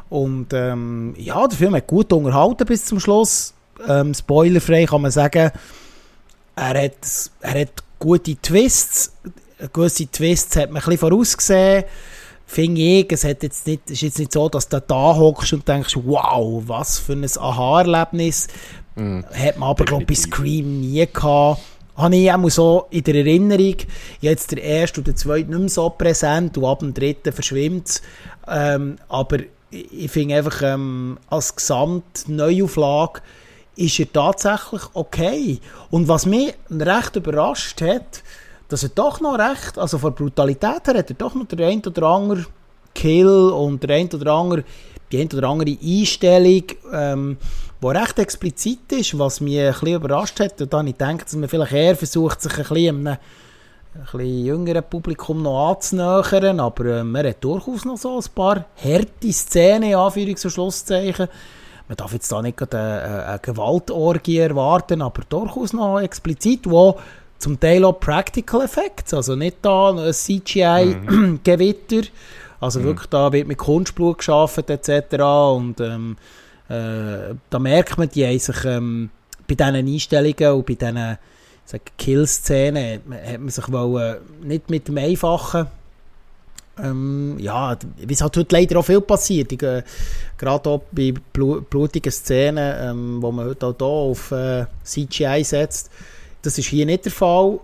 Und 0.10 0.54
ähm, 0.54 1.14
ja, 1.18 1.48
der 1.48 1.58
Film 1.58 1.76
hat 1.76 1.88
gut 1.88 2.12
unterhalten 2.14 2.66
bis 2.66 2.86
zum 2.86 3.00
Schluss. 3.00 3.54
Ähm, 3.88 4.14
spoilerfrei 4.14 4.86
kann 4.86 5.02
man 5.02 5.12
sagen, 5.12 5.52
er 6.56 6.84
hat, 6.84 7.32
er 7.42 7.62
hat 7.62 7.84
gute 8.00 8.36
Twists. 8.36 9.14
Gewisse 9.74 10.08
Twists 10.08 10.56
hat 10.56 10.72
man 10.72 10.82
ein 10.82 10.86
bisschen 10.86 11.00
vorausgesehen. 11.00 11.84
Finde 12.46 12.82
ich, 12.82 13.12
es 13.12 13.26
hat 13.26 13.44
jetzt 13.44 13.68
nicht, 13.68 13.90
ist 13.92 14.02
jetzt 14.02 14.20
nicht 14.20 14.32
so, 14.32 14.48
dass 14.48 14.70
du 14.70 14.80
da 14.80 15.16
hockst 15.16 15.52
und 15.52 15.68
denkst, 15.68 15.98
wow, 16.06 16.64
was 16.66 16.98
für 16.98 17.14
ein 17.14 17.26
Aha-Erlebnis. 17.26 18.48
Mm, 18.96 19.20
hat 19.34 19.58
man 19.58 19.70
aber, 19.70 19.84
glaube 19.84 20.04
ich, 20.04 20.08
bei 20.08 20.16
Scream 20.16 20.80
nie 20.80 21.06
gehabt. 21.06 21.62
Habe 21.98 22.16
ich 22.16 22.32
auch 22.32 22.50
so 22.50 22.86
in 22.90 23.04
der 23.04 23.16
Erinnerung, 23.16 23.76
jetzt 24.22 24.52
der 24.52 24.64
erste 24.64 25.02
und 25.02 25.08
der 25.08 25.16
zweite 25.16 25.50
nicht 25.50 25.60
mehr 25.60 25.70
so 25.70 25.90
präsent 25.90 26.58
und 26.58 26.66
ab 26.66 26.80
dem 26.80 26.94
dritten 26.94 27.34
verschwimmt 27.34 27.90
es. 27.90 28.02
Ähm, 28.48 28.98
aber 29.10 29.40
ich 29.72 30.10
finde 30.12 30.36
einfach, 30.36 30.62
ähm, 30.62 31.18
als 31.30 31.56
Gesamtneuauflage 31.56 33.22
ist 33.76 34.00
er 34.00 34.12
tatsächlich 34.12 34.82
okay. 34.94 35.60
Und 35.92 36.08
was 36.08 36.26
mich 36.26 36.54
recht 36.70 37.16
überrascht 37.16 37.82
hat, 37.82 38.24
dass 38.70 38.84
er 38.84 38.90
doch 38.90 39.22
noch 39.22 39.38
recht, 39.38 39.78
also 39.78 39.98
von 39.98 40.14
Brutalität 40.14 40.88
her 40.88 40.98
hat 40.98 41.10
er 41.10 41.16
doch 41.16 41.36
noch 41.36 41.48
der 41.48 41.68
ein 41.68 41.82
oder 41.86 42.08
andere 42.08 42.46
Kill 42.94 43.28
und 43.28 43.84
der 43.84 43.98
ein 43.98 44.10
oder 44.14 44.34
andere, 44.34 44.64
die 45.12 45.22
ein 45.22 45.30
oder 45.32 45.48
andere 45.48 45.78
Einstellung, 45.82 46.64
ähm, 46.92 47.38
die 47.82 47.88
recht 47.88 48.20
explizit 48.20 48.92
ist, 48.92 49.18
was 49.18 49.40
mich 49.40 49.60
ein 49.60 49.72
bisschen 49.72 49.96
überrascht 49.96 50.40
hat. 50.40 50.60
Und 50.62 50.74
dann 50.74 50.88
ich 50.88 50.96
denke, 50.96 51.24
dass 51.26 51.36
man 51.36 51.48
vielleicht 51.48 51.74
eher 51.74 51.96
versucht, 51.96 52.42
sich 52.42 52.58
ein 52.58 52.64
bisschen 52.64 53.18
bisschen 54.04 54.46
jüngeren 54.46 54.84
Publikum 54.84 55.42
noch 55.42 55.72
anzunähern, 55.72 56.60
aber 56.60 56.86
äh, 56.86 57.04
man 57.04 57.26
hat 57.26 57.44
durchaus 57.44 57.86
noch 57.86 57.98
so 57.98 58.18
ein 58.18 58.26
paar 58.34 58.66
harte 58.84 59.34
Szenen, 59.34 59.94
Anführungs- 59.94 60.46
und 60.46 60.52
Schlusszeichen. 60.52 61.28
Man 61.88 61.96
darf 61.98 62.14
jetzt 62.14 62.32
da 62.32 62.42
nicht 62.42 62.62
eine, 62.74 63.26
eine 63.28 63.40
Gewaltorgie 63.40 64.40
erwarten, 64.40 65.02
aber 65.02 65.24
durchaus 65.30 65.74
noch 65.74 66.00
explizit, 66.00 66.70
wo 66.70 66.98
zum 67.38 67.60
Teil 67.60 67.86
auch 67.86 68.00
Practical 68.00 68.62
Effects, 68.62 69.14
also 69.14 69.36
nicht 69.36 69.58
da 69.62 69.92
ein 69.92 70.14
CGI-Gewitter, 70.14 71.96
mhm. 71.98 72.08
also 72.60 72.80
mhm. 72.80 72.84
wirklich 72.84 73.10
da 73.10 73.32
wird 73.32 73.48
mit 73.48 73.58
Kunstblut 73.58 74.18
geschaffen 74.20 74.64
etc. 74.68 75.24
Und 75.56 75.80
ähm, 75.80 76.18
äh, 76.70 77.36
da 77.50 77.60
merkt 77.60 77.98
man, 77.98 78.10
die 78.10 78.26
haben 78.26 78.40
sich 78.40 78.66
ähm, 78.66 79.10
bei 79.48 79.56
diesen 79.56 79.76
Einstellungen 79.76 80.54
und 80.54 80.66
bei 80.66 80.74
diesen 80.74 81.18
Kill-Szene 81.98 83.02
hat 83.26 83.40
man 83.40 83.50
sich 83.50 83.72
wollen, 83.72 84.18
nicht 84.42 84.70
mit 84.70 84.88
dem 84.88 84.98
Einfachen. 84.98 85.68
Ähm, 86.82 87.38
ja, 87.40 87.76
es 88.08 88.22
halt 88.22 88.38
heute 88.38 88.56
leider 88.56 88.80
auch 88.80 88.86
viel 88.86 89.02
passiert, 89.02 89.52
äh, 89.64 89.84
gerade 90.38 90.70
auch 90.70 90.84
bei 90.92 91.14
blutigen 91.34 92.12
Szenen, 92.12 92.76
ähm, 92.80 93.22
wo 93.22 93.32
man 93.32 93.48
heute 93.48 93.66
auch 93.66 93.76
hier 93.78 93.88
auf 93.88 94.32
äh, 94.32 94.66
CGI 94.84 95.44
setzt, 95.44 95.90
das 96.44 96.58
ist 96.58 96.68
hier 96.68 96.86
nicht 96.86 97.06
der 97.06 97.12
Fall. 97.12 97.60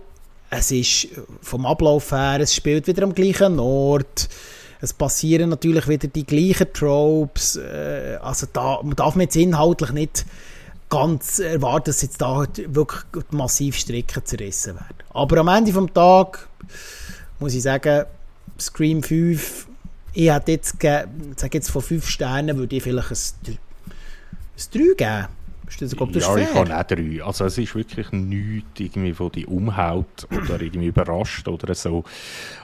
Es 0.50 0.70
ist 0.70 1.08
vom 1.42 1.64
Ablauf 1.64 2.10
her, 2.10 2.40
es 2.40 2.54
spielt 2.54 2.86
wieder 2.86 3.04
am 3.04 3.14
gleichen 3.14 3.58
Ort, 3.60 4.28
es 4.80 4.92
passieren 4.92 5.48
natürlich 5.48 5.88
wieder 5.88 6.08
die 6.08 6.26
gleichen 6.26 6.72
Tropes, 6.72 7.56
äh, 7.56 8.18
also 8.20 8.48
da 8.52 8.80
man 8.82 8.96
darf 8.96 9.14
man 9.14 9.22
jetzt 9.22 9.36
inhaltlich 9.36 9.92
nicht 9.92 10.26
ganz 10.88 11.38
erwarten, 11.38 11.86
dass 11.86 12.02
jetzt 12.02 12.20
da 12.20 12.46
wirklich 12.56 13.02
massiv 13.30 13.76
Stricken 13.76 14.24
zerrissen 14.24 14.74
werden. 14.76 14.96
Aber 15.10 15.38
am 15.38 15.48
Ende 15.48 15.72
des 15.72 15.92
Tages 15.92 16.40
muss 17.40 17.54
ich 17.54 17.62
sagen, 17.62 18.04
Scream 18.58 19.02
5, 19.02 19.66
ich 20.12 20.30
hätte 20.30 20.52
jetzt, 20.52 20.80
sage 20.80 21.08
jetzt 21.52 21.70
von 21.70 21.82
5 21.82 22.08
Sternen, 22.08 22.56
würde 22.56 22.76
ich 22.76 22.82
vielleicht 22.82 23.10
ein, 23.10 23.18
ein 23.48 23.56
3 24.72 24.94
geben. 24.96 25.28
Ist 25.74 25.92
das, 25.92 25.96
glaub, 25.96 26.12
das 26.12 26.24
ja, 26.24 26.36
ich 26.36 26.52
kann 26.52 26.70
auch 26.70 26.82
drei. 26.84 27.22
Also 27.24 27.46
es 27.46 27.58
ist 27.58 27.74
wirklich 27.74 28.12
nichts 28.12 28.78
irgendwie, 28.78 29.18
wo 29.18 29.28
die 29.28 29.44
umhaut 29.44 30.26
oder 30.30 30.60
irgendwie 30.60 30.86
überrascht 30.86 31.48
oder 31.48 31.74
so. 31.74 32.04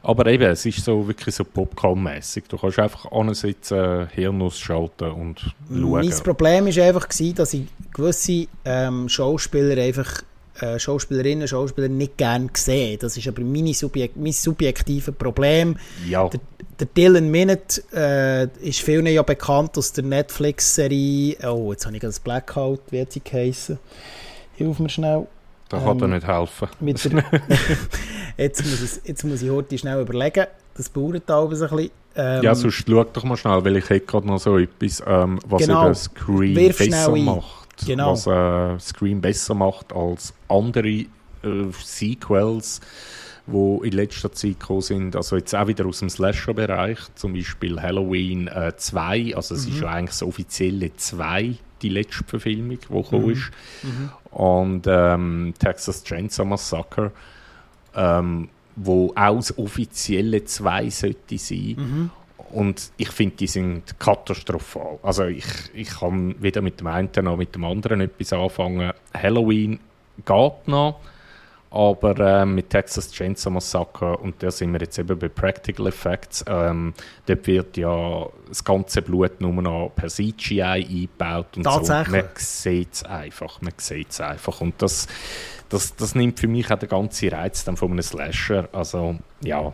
Aber 0.02 0.26
eben, 0.26 0.44
es 0.44 0.64
ist 0.64 0.84
so 0.84 1.06
wirklich 1.08 1.34
so 1.34 1.44
Popcorn-mäßig. 1.44 2.44
Du 2.48 2.56
kannst 2.56 2.78
einfach 2.78 3.10
ansitzen, 3.10 4.08
Hirn 4.08 4.40
ausschalten 4.42 5.10
und 5.10 5.40
schauen. 5.68 5.90
Mein 5.90 6.22
Problem 6.22 6.66
war 6.66 6.84
einfach, 6.84 7.08
gewesen, 7.08 7.34
dass 7.34 7.54
ich 7.54 7.66
gewisse 7.92 8.46
ähm, 8.64 9.08
Schauspieler 9.08 9.82
einfach 9.82 10.22
äh, 10.60 10.78
Schauspielerinnen 10.78 11.42
und 11.42 11.48
Schauspieler 11.48 11.88
nicht 11.88 12.16
gerne 12.16 12.48
sehen. 12.54 12.98
Das 13.00 13.16
ist 13.16 13.26
aber 13.28 13.42
meine 13.42 13.74
Subjek 13.74 14.16
mein 14.16 14.32
subjektives 14.32 15.14
Problem. 15.14 15.76
Ja. 16.08 16.28
Der, 16.28 16.40
der 16.78 16.86
Dylan 16.86 17.30
Minute 17.30 17.82
äh, 17.92 18.44
ist 18.66 18.80
vielen 18.80 19.06
ja 19.06 19.22
bekannt 19.22 19.76
aus 19.76 19.92
der 19.92 20.04
Netflix-Serie. 20.04 21.36
Oh, 21.48 21.72
jetzt 21.72 21.86
habe 21.86 21.96
ich 21.96 22.02
das 22.02 22.20
Blackout, 22.20 22.80
wie 22.90 23.00
hat 23.00 23.12
sie 23.12 23.20
geheißen? 23.20 23.78
Hilf 24.54 24.78
mir 24.78 24.88
schnell. 24.88 25.26
Da 25.68 25.78
kann 25.78 25.96
ähm, 25.98 26.02
er 26.02 26.08
nicht 26.08 26.26
helfen. 26.26 26.68
Der, 26.80 27.24
jetzt, 28.36 28.64
muss 28.64 28.82
ich, 28.82 29.08
jetzt 29.08 29.24
muss 29.24 29.40
ich 29.40 29.50
heute 29.50 29.78
schnell 29.78 30.00
überlegen. 30.00 30.46
Das 30.74 30.92
dauert 30.92 31.30
alles 31.30 31.62
ein 31.62 31.68
bisschen. 31.68 31.90
Ähm, 32.16 32.42
ja, 32.42 32.54
sonst 32.54 32.74
schau 32.74 33.04
doch 33.04 33.22
mal 33.22 33.36
schnell, 33.36 33.64
weil 33.64 33.76
ich 33.76 33.88
hätte 33.88 34.06
gerade 34.06 34.26
noch 34.26 34.40
so 34.40 34.58
etwas, 34.58 35.02
ähm, 35.06 35.38
was 35.46 35.62
genau, 35.62 35.86
eben 35.86 35.94
Screen 35.94 36.54
besser 36.54 37.16
macht. 37.16 37.59
Genau. 37.86 38.12
Was 38.12 38.26
äh, 38.26 38.78
Screen 38.78 39.20
besser 39.20 39.54
macht 39.54 39.92
als 39.92 40.34
andere 40.48 40.88
äh, 40.88 41.06
Sequels, 41.82 42.80
die 43.46 43.86
in 43.86 43.92
letzter 43.92 44.32
Zeit 44.32 44.60
gekommen 44.60 44.82
sind. 44.82 45.16
Also 45.16 45.36
jetzt 45.36 45.54
auch 45.54 45.66
wieder 45.66 45.86
aus 45.86 46.00
dem 46.00 46.10
Slasher-Bereich, 46.10 46.98
zum 47.14 47.32
Beispiel 47.34 47.80
Halloween 47.80 48.48
äh, 48.48 48.72
2. 48.76 49.34
Also 49.36 49.54
es 49.54 49.66
mhm. 49.66 49.72
ist 49.72 49.80
ja 49.80 49.88
eigentlich 49.88 50.10
das 50.10 50.22
offizielle 50.22 50.94
2 50.94 51.56
die 51.82 51.88
letzte 51.88 52.24
Verfilmung, 52.24 52.78
die 52.78 52.88
gekommen 52.88 53.26
mhm. 53.26 53.32
ist. 53.32 53.50
Mhm. 53.82 54.10
Und 54.30 54.86
ähm, 54.86 55.54
Texas 55.58 56.04
Chainsaw 56.04 56.44
Massacre, 56.44 57.12
ähm, 57.94 58.48
wo 58.76 59.12
auch 59.16 59.36
das 59.36 59.56
offizielle 59.58 60.44
2 60.44 60.90
sollte 60.90 61.38
sein. 61.38 61.76
Mhm. 61.76 62.10
Und 62.50 62.90
ich 62.96 63.10
finde, 63.10 63.36
die 63.36 63.46
sind 63.46 63.98
katastrophal. 63.98 64.98
Also 65.02 65.24
ich, 65.24 65.44
ich 65.74 65.90
kann 65.90 66.34
weder 66.40 66.62
mit 66.62 66.80
dem 66.80 66.88
einen 66.88 67.10
noch 67.22 67.36
mit 67.36 67.54
dem 67.54 67.64
anderen 67.64 68.00
etwas 68.00 68.32
anfangen. 68.32 68.92
Halloween 69.14 69.78
geht 70.24 70.68
noch 70.68 71.00
aber 71.70 72.18
äh, 72.18 72.44
mit 72.44 72.70
Texas 72.70 73.12
Chainsaw 73.12 73.50
Massacre, 73.50 74.16
und 74.16 74.42
da 74.42 74.50
sind 74.50 74.72
wir 74.72 74.80
jetzt 74.80 74.98
eben 74.98 75.16
bei 75.18 75.28
Practical 75.28 75.86
Effects, 75.86 76.44
ähm, 76.48 76.92
dort 77.26 77.46
wird 77.46 77.76
ja 77.76 78.26
das 78.48 78.64
ganze 78.64 79.02
Blut 79.02 79.40
nur 79.40 79.52
noch 79.52 79.92
per 79.94 80.08
CGI 80.08 80.62
eingebaut 80.62 81.56
und 81.56 81.64
so. 81.64 81.70
Man 82.10 82.24
sieht 82.34 82.94
es 82.94 83.04
einfach, 83.04 83.62
man 83.62 83.72
sieht 83.76 84.20
einfach. 84.20 84.60
Und 84.60 84.82
das, 84.82 85.06
das, 85.68 85.94
das 85.94 86.16
nimmt 86.16 86.40
für 86.40 86.48
mich 86.48 86.70
auch 86.72 86.78
den 86.78 86.88
ganzen 86.88 87.28
Reiz 87.28 87.64
dann 87.64 87.76
von 87.76 87.92
einem 87.92 88.02
Slasher. 88.02 88.68
Also, 88.72 89.16
ja. 89.42 89.72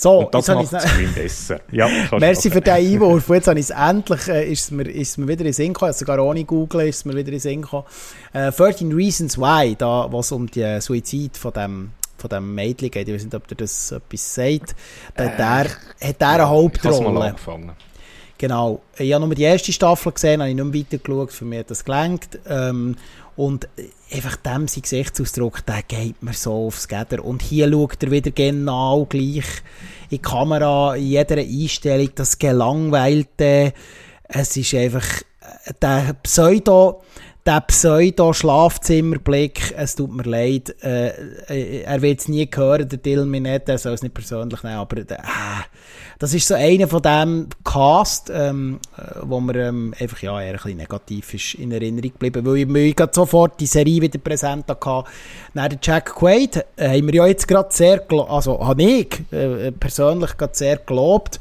So, 0.00 0.20
und 0.20 0.32
das 0.32 0.46
macht 0.46 0.72
es 0.72 0.82
Screen 0.84 1.12
besser. 1.12 1.60
Ja, 1.72 1.88
Merci 2.20 2.52
für 2.52 2.60
den 2.60 2.74
Einwurf. 2.74 3.28
jetzt 3.30 3.48
habe 3.48 3.58
ich 3.58 3.68
es 3.68 3.70
endlich, 3.70 4.28
äh, 4.28 4.48
ist, 4.48 4.66
es 4.66 4.70
mir, 4.70 4.88
ist 4.88 5.10
es 5.10 5.18
mir 5.18 5.26
wieder 5.26 5.44
in 5.44 5.52
Sinn 5.52 5.72
gekommen, 5.72 5.88
also 5.88 5.98
sogar 5.98 6.24
ohne 6.24 6.44
Google 6.44 6.82
ist 6.82 6.98
es 6.98 7.04
mir 7.04 7.16
wieder 7.16 7.32
in 7.32 7.40
Sinn 7.40 7.62
gekommen. 7.62 7.84
Äh, 8.32 8.52
13 8.52 8.92
Reasons 8.92 9.36
Why, 9.38 9.74
da, 9.76 10.06
was 10.08 10.30
um 10.30 10.48
die 10.48 10.62
äh, 10.62 10.80
Suizid 10.80 11.36
von 11.36 11.52
dem 11.52 11.90
von 12.16 12.30
dem 12.30 12.54
Mädchen 12.54 12.90
geht, 12.90 13.08
ich 13.08 13.14
weiß 13.14 13.24
nicht, 13.24 13.34
ob 13.34 13.46
der 13.48 13.56
das 13.56 13.92
etwas 13.92 14.34
sagt, 14.34 14.76
da, 15.16 15.24
äh, 15.24 15.36
der, 15.36 15.66
hat 16.08 16.20
der 16.20 16.28
eine 16.28 16.48
Hauptrolle. 16.48 17.10
Mal 17.10 17.28
angefangen. 17.28 17.72
Genau. 18.38 18.80
Ich 18.96 19.12
habe 19.12 19.24
nur 19.24 19.34
die 19.34 19.42
erste 19.42 19.72
Staffel 19.72 20.12
gesehen, 20.12 20.40
habe 20.40 20.50
ich 20.50 20.56
nicht 20.56 20.64
mehr 20.64 21.00
weiter 21.00 21.28
für 21.28 21.44
mich 21.44 21.58
hat 21.58 21.70
das 21.70 21.84
gelangt. 21.84 22.38
Ähm, 22.48 22.96
und 23.36 23.68
einfach 24.12 24.36
dem 24.36 24.68
sein 24.68 24.82
Gesichtsausdruck, 24.82 25.64
der 25.66 25.82
geht 25.82 26.22
mir 26.22 26.32
so 26.32 26.66
aufs 26.66 26.88
Geder. 26.88 27.24
Und 27.24 27.42
hier 27.42 27.70
schaut 27.70 28.02
er 28.02 28.10
wieder 28.10 28.30
genau 28.30 29.04
gleich 29.04 29.44
in 30.10 30.10
die 30.10 30.18
Kamera, 30.18 30.96
in 30.96 31.06
jeder 31.06 31.38
Einstellung, 31.38 32.10
das 32.14 32.38
Gelangweilte. 32.38 33.72
Es 34.24 34.56
ist 34.56 34.74
einfach 34.74 35.22
äh, 35.40 35.74
der 35.80 36.14
Pseudo, 36.22 37.02
der 37.48 37.62
Pseudo-Schlafzimmerblick, 37.62 39.74
es 39.74 39.94
tut 39.94 40.14
mir 40.14 40.24
leid, 40.24 40.76
äh, 40.82 41.08
äh 41.48 41.80
er 41.80 42.02
wird 42.02 42.20
es 42.20 42.28
nie 42.28 42.46
hören, 42.54 42.86
der 42.86 42.98
Dylan 42.98 43.30
Minette, 43.30 43.72
er 43.72 43.78
soll 43.78 43.94
es 43.94 44.02
nicht 44.02 44.12
persönlich 44.12 44.62
nehmen, 44.62 44.76
aber 44.76 44.98
äh, 44.98 45.06
das 46.18 46.34
ist 46.34 46.46
so 46.46 46.54
einer 46.54 46.88
von 46.88 47.00
dem 47.00 47.48
Cast, 47.64 48.30
ähm, 48.30 48.80
äh, 48.98 49.20
wo 49.22 49.40
mir 49.40 49.66
ähm, 49.66 49.94
einfach 49.98 50.20
ja, 50.20 50.38
eher 50.38 50.50
ein 50.50 50.56
bisschen 50.56 50.76
negativ 50.76 51.32
ist 51.32 51.54
in 51.54 51.72
Erinnerung 51.72 52.12
geblieben, 52.12 52.44
weil 52.44 52.58
ich 52.58 52.66
mir 52.66 52.94
sofort 53.12 53.58
die 53.58 53.66
Serie 53.66 54.02
wieder 54.02 54.18
präsent 54.18 54.66
hatte. 54.68 55.04
Nach 55.54 55.70
Jack 55.80 56.16
Quaid 56.16 56.66
äh, 56.76 56.88
haben 56.88 57.06
wir 57.06 57.14
ja 57.14 57.26
jetzt 57.28 57.48
gerade 57.48 57.70
sehr, 57.72 58.04
also 58.28 58.60
habe 58.60 58.82
ich 58.82 59.22
äh, 59.32 59.72
persönlich 59.72 60.36
gerade 60.36 60.54
sehr 60.54 60.76
gelobt, 60.76 61.40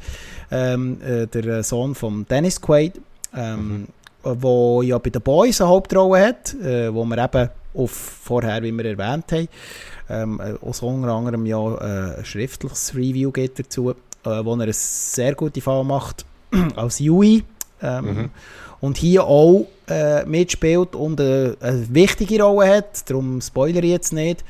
ähm, 0.51 1.01
äh, 1.01 1.27
der 1.27 1.63
Sohn 1.63 1.95
von 1.95 2.25
Dennis 2.29 2.61
Quaid, 2.61 2.93
ähm, 3.35 3.67
mhm 3.67 3.87
wo 4.35 4.81
ja 4.81 4.97
bei 4.97 5.09
den 5.09 5.21
Boys 5.21 5.61
eine 5.61 5.69
Hauptrolle 5.69 6.27
hat, 6.27 6.53
äh, 6.55 6.93
wo 6.93 7.05
wir 7.05 7.17
eben 7.17 7.49
auf 7.73 7.91
vorher, 7.91 8.61
wie 8.63 8.71
wir 8.71 8.85
erwähnt 8.85 9.31
haben, 9.31 9.47
ähm, 10.09 10.41
aus 10.61 10.81
unter 10.81 11.09
anderem 11.09 11.45
ja 11.45 11.75
äh, 11.75 12.19
ein 12.19 12.25
schriftliches 12.25 12.95
Review 12.95 13.31
geht 13.31 13.59
dazu, 13.59 13.91
äh, 13.91 13.95
wo 14.23 14.55
er 14.55 14.61
eine 14.61 14.73
sehr 14.73 15.35
gute 15.35 15.61
Fall 15.61 15.83
macht 15.83 16.25
als 16.75 16.99
Yui 16.99 17.43
ähm, 17.81 18.05
mhm. 18.05 18.29
und 18.81 18.97
hier 18.97 19.25
auch 19.25 19.67
äh, 19.87 20.25
mitspielt 20.25 20.95
und 20.95 21.19
äh, 21.19 21.55
eine 21.59 21.93
wichtige 21.93 22.41
Rolle 22.41 22.77
hat, 22.77 23.09
darum 23.09 23.41
spoilere 23.41 23.85
ich 23.85 23.91
jetzt 23.91 24.13
nicht 24.13 24.43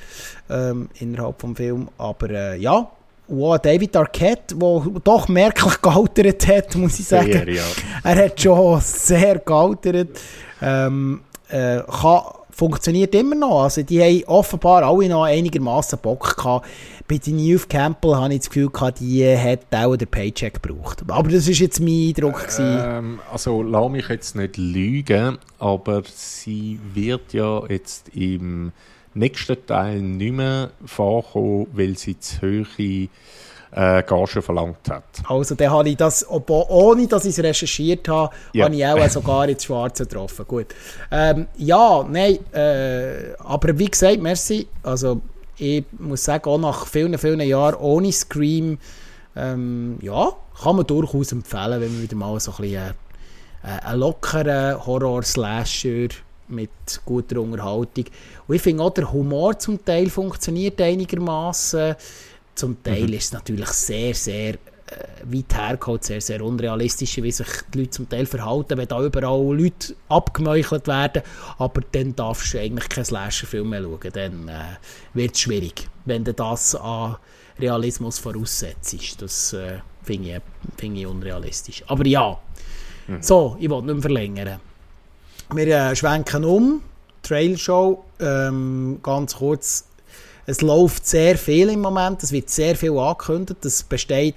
ähm, 0.49 0.89
innerhalb 0.99 1.39
des 1.39 1.57
Films, 1.57 1.89
aber 1.97 2.29
äh, 2.29 2.57
ja, 2.57 2.89
Wow, 3.27 3.59
David 3.59 3.95
Arquette, 3.95 4.55
der 4.55 4.81
doch 5.03 5.27
merklich 5.27 5.81
gealtert 5.81 6.47
hat, 6.47 6.75
muss 6.75 6.99
ich 6.99 7.07
sagen. 7.07 7.31
Sehr, 7.31 7.49
ja. 7.49 7.63
Er 8.03 8.25
hat 8.25 8.39
schon 8.39 8.79
sehr 8.81 9.39
gealtert. 9.39 10.09
Ähm, 10.61 11.21
äh, 11.49 11.79
kann, 11.81 12.21
funktioniert 12.57 13.13
immer 13.13 13.35
noch. 13.35 13.63
Also 13.63 13.83
die 13.83 14.01
haben 14.01 14.23
offenbar 14.25 14.83
alle 14.83 15.07
noch 15.07 15.23
einigermaßen 15.23 15.99
Bock 15.99 16.35
gehabt. 16.35 16.67
Bei 17.07 17.17
den 17.17 17.37
Neve 17.37 17.67
Campbell 17.67 18.15
habe 18.15 18.33
ich 18.33 18.39
das 18.39 18.49
Gefühl 18.49 18.69
gehabt, 18.69 18.99
die 18.99 19.37
hat 19.37 19.59
auch 19.71 19.95
den 19.95 20.07
Paycheck 20.07 20.61
gebraucht. 20.61 21.03
Aber 21.07 21.29
das 21.29 21.47
ist 21.47 21.59
jetzt 21.59 21.79
mein 21.79 22.13
Eindruck. 22.15 22.47
Ähm, 22.59 23.19
also 23.31 23.61
lass 23.61 23.89
mich 23.91 24.09
jetzt 24.09 24.35
nicht 24.35 24.57
lügen, 24.57 25.37
aber 25.59 26.01
sie 26.05 26.79
wird 26.93 27.33
ja 27.33 27.61
jetzt 27.67 28.09
im 28.09 28.71
nächsten 29.17 29.65
Teil 29.65 30.01
nicht 30.01 30.33
mehr 30.33 30.71
vorkommen, 30.85 31.67
weil 31.73 31.97
sie 31.97 32.19
zu 32.19 32.41
hohe 32.41 33.09
äh, 33.71 34.03
Gage 34.03 34.41
verlangt 34.41 34.89
hat. 34.89 35.03
Also 35.27 35.55
dann 35.55 35.71
habe 35.71 35.89
ich 35.89 35.97
das, 35.97 36.25
ohne 36.29 37.07
dass 37.07 37.25
ich 37.25 37.37
es 37.37 37.43
recherchiert 37.43 38.07
habe, 38.07 38.33
ja. 38.53 38.65
habe 38.65 38.75
ich 38.75 38.85
auch 38.85 39.09
sogar 39.09 39.47
ins 39.47 39.63
Schwarze 39.63 40.05
getroffen. 40.05 40.45
Gut. 40.47 40.67
Ähm, 41.11 41.47
ja, 41.57 42.05
nein, 42.09 42.39
äh, 42.53 43.33
aber 43.39 43.77
wie 43.77 43.85
gesagt, 43.85 44.21
merci. 44.21 44.67
Also 44.83 45.21
ich 45.57 45.83
muss 45.97 46.23
sagen, 46.23 46.49
auch 46.49 46.57
nach 46.57 46.87
vielen, 46.87 47.17
vielen 47.17 47.41
Jahren 47.41 47.75
ohne 47.75 48.11
Scream, 48.11 48.77
ähm, 49.35 49.97
ja, 50.01 50.31
kann 50.61 50.75
man 50.75 50.87
durchaus 50.87 51.31
empfehlen, 51.31 51.81
wenn 51.81 51.93
man 51.93 52.01
wieder 52.01 52.15
mal 52.15 52.39
so 52.39 52.51
ein 52.51 52.57
bisschen 52.57 52.93
äh, 53.63 53.85
einen 53.85 53.99
lockeren 53.99 54.85
Horror-Slasher 54.85 56.09
mit 56.47 56.69
guter 57.05 57.41
Unterhaltung. 57.41 58.05
Und 58.47 58.55
ich 58.55 58.61
finde 58.61 58.83
auch, 58.83 58.93
der 58.93 59.11
Humor 59.11 59.57
zum 59.59 59.83
Teil 59.83 60.09
funktioniert 60.09 60.79
einigermaßen. 60.81 61.95
Zum 62.55 62.81
Teil 62.81 63.07
mhm. 63.07 63.13
ist 63.13 63.25
es 63.25 63.33
natürlich 63.33 63.69
sehr, 63.69 64.13
sehr 64.13 64.53
äh, 64.53 64.57
weit 65.25 65.53
hergeholt, 65.53 66.03
sehr, 66.05 66.21
sehr 66.21 66.41
unrealistisch, 66.41 67.17
wie 67.17 67.31
sich 67.31 67.47
die 67.73 67.79
Leute 67.79 67.91
zum 67.91 68.09
Teil 68.09 68.25
verhalten, 68.25 68.77
wenn 68.77 68.87
da 68.87 69.03
überall 69.03 69.55
Leute 69.55 69.95
abgemeuchelt 70.07 70.87
werden. 70.87 71.23
Aber 71.57 71.81
dann 71.91 72.15
darfst 72.15 72.53
du 72.53 72.59
eigentlich 72.59 72.87
keinen 72.87 73.05
Slasher-Film 73.05 73.69
mehr 73.69 73.83
schauen. 73.83 74.11
Dann 74.13 74.47
äh, 74.47 74.77
wird 75.13 75.35
es 75.35 75.41
schwierig, 75.41 75.89
wenn 76.05 76.23
du 76.23 76.33
das 76.33 76.73
an 76.75 77.17
Realismus 77.59 78.17
voraussetzt. 78.19 79.21
Das 79.21 79.53
äh, 79.53 79.79
finde 80.03 80.29
ich, 80.37 80.41
find 80.77 80.97
ich 80.97 81.05
unrealistisch. 81.05 81.83
Aber 81.87 82.05
ja, 82.07 82.39
mhm. 83.07 83.21
so, 83.21 83.57
ich 83.59 83.69
wollte 83.69 83.87
nicht 83.87 83.95
mehr 83.95 84.01
verlängern. 84.01 84.59
Wir 85.53 85.67
äh, 85.67 85.95
schwenken 85.95 86.45
um. 86.45 86.81
Trail 87.27 87.57
Show, 87.57 88.05
ähm, 88.21 88.99
ganz 89.03 89.35
kurz. 89.35 89.85
Es 90.45 90.61
läuft 90.61 91.05
sehr 91.05 91.37
viel 91.37 91.69
im 91.69 91.81
Moment, 91.81 92.23
es 92.23 92.31
wird 92.31 92.49
sehr 92.49 92.75
viel 92.77 92.97
angekündigt. 92.97 93.65
Es 93.65 93.83
besteht, 93.83 94.35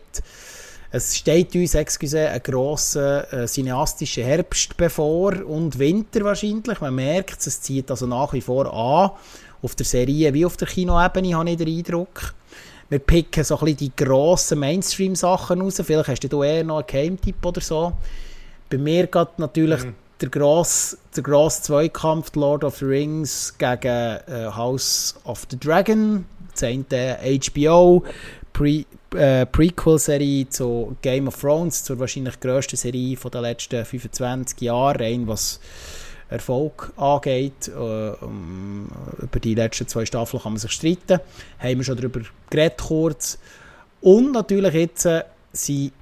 es 0.90 1.16
steht 1.16 1.55
uns, 1.55 1.74
excuse, 1.74 2.29
ein 2.29 2.42
grosser 2.42 3.33
äh, 3.33 3.46
cineastischer 3.46 4.24
Herbst 4.24 4.76
bevor 4.76 5.46
und 5.46 5.79
Winter 5.79 6.24
wahrscheinlich. 6.24 6.81
Man 6.81 6.96
merkt 6.96 7.46
es, 7.46 7.61
zieht 7.61 7.90
also 7.92 8.09
nach 8.09 8.33
wie 8.33 8.40
vor 8.40 8.66
an. 8.74 9.11
Auf 9.62 9.76
der 9.76 9.87
Serie 9.87 10.35
wie 10.35 10.44
auf 10.44 10.57
der 10.57 10.66
Kinoebene 10.66 11.37
habe 11.37 11.50
ich 11.50 11.59
den 11.59 11.68
Eindruck. 11.68 12.35
Wir 12.88 12.98
picken 12.98 13.44
so 13.44 13.57
ein 13.57 13.66
bisschen 13.66 13.76
die 13.76 14.05
grossen 14.05 14.59
Mainstream-Sachen 14.59 15.61
raus. 15.61 15.81
Vielleicht 15.85 16.09
hast 16.09 16.33
du 16.33 16.42
eher 16.42 16.64
noch 16.64 16.79
einen 16.79 16.87
Game-Tipp 16.88 17.46
oder 17.46 17.61
so. 17.61 17.92
Bei 18.68 18.79
mir 18.79 19.07
geht 19.07 19.38
natürlich 19.38 19.85
mhm 19.85 19.94
der 20.20 20.28
grosse, 20.28 20.98
der 21.16 21.22
grosse 21.22 21.62
Zweikampf 21.62 22.35
Lord 22.35 22.64
of 22.64 22.78
the 22.78 22.85
Rings 22.85 23.54
gegen 23.59 23.87
äh, 23.87 24.50
House 24.54 25.14
of 25.24 25.46
the 25.50 25.59
Dragon, 25.59 26.26
eine 26.62 27.18
HBO, 27.54 28.04
Pre, 28.52 28.85
äh, 29.14 29.46
Prequel-Serie 29.46 30.48
zu 30.48 30.96
Game 31.02 31.28
of 31.28 31.40
Thrones, 31.40 31.85
zur 31.85 31.98
wahrscheinlich 31.98 32.38
grössten 32.40 32.76
Serie 32.76 33.16
von 33.16 33.30
der 33.30 33.40
letzten 33.40 33.85
25 33.85 34.61
Jahre, 34.61 35.04
ein 35.04 35.26
was 35.26 35.61
Erfolg 36.28 36.92
angeht. 36.96 37.68
Äh, 37.68 37.70
um, 37.72 38.88
über 39.18 39.40
die 39.40 39.54
letzten 39.54 39.88
zwei 39.88 40.04
Staffeln 40.04 40.42
kann 40.42 40.52
man 40.52 40.61
sich 40.61 40.70
streiten. 40.70 41.20
Haben 41.59 41.78
wir 41.78 41.85
schon 41.85 41.96
darüber 41.96 42.20
geredet 42.50 42.78
kurz. 42.78 43.38
Und 44.00 44.33
natürlich 44.33 44.74
jetzt 44.74 45.06
äh, 45.06 45.24
sind, 45.52 45.92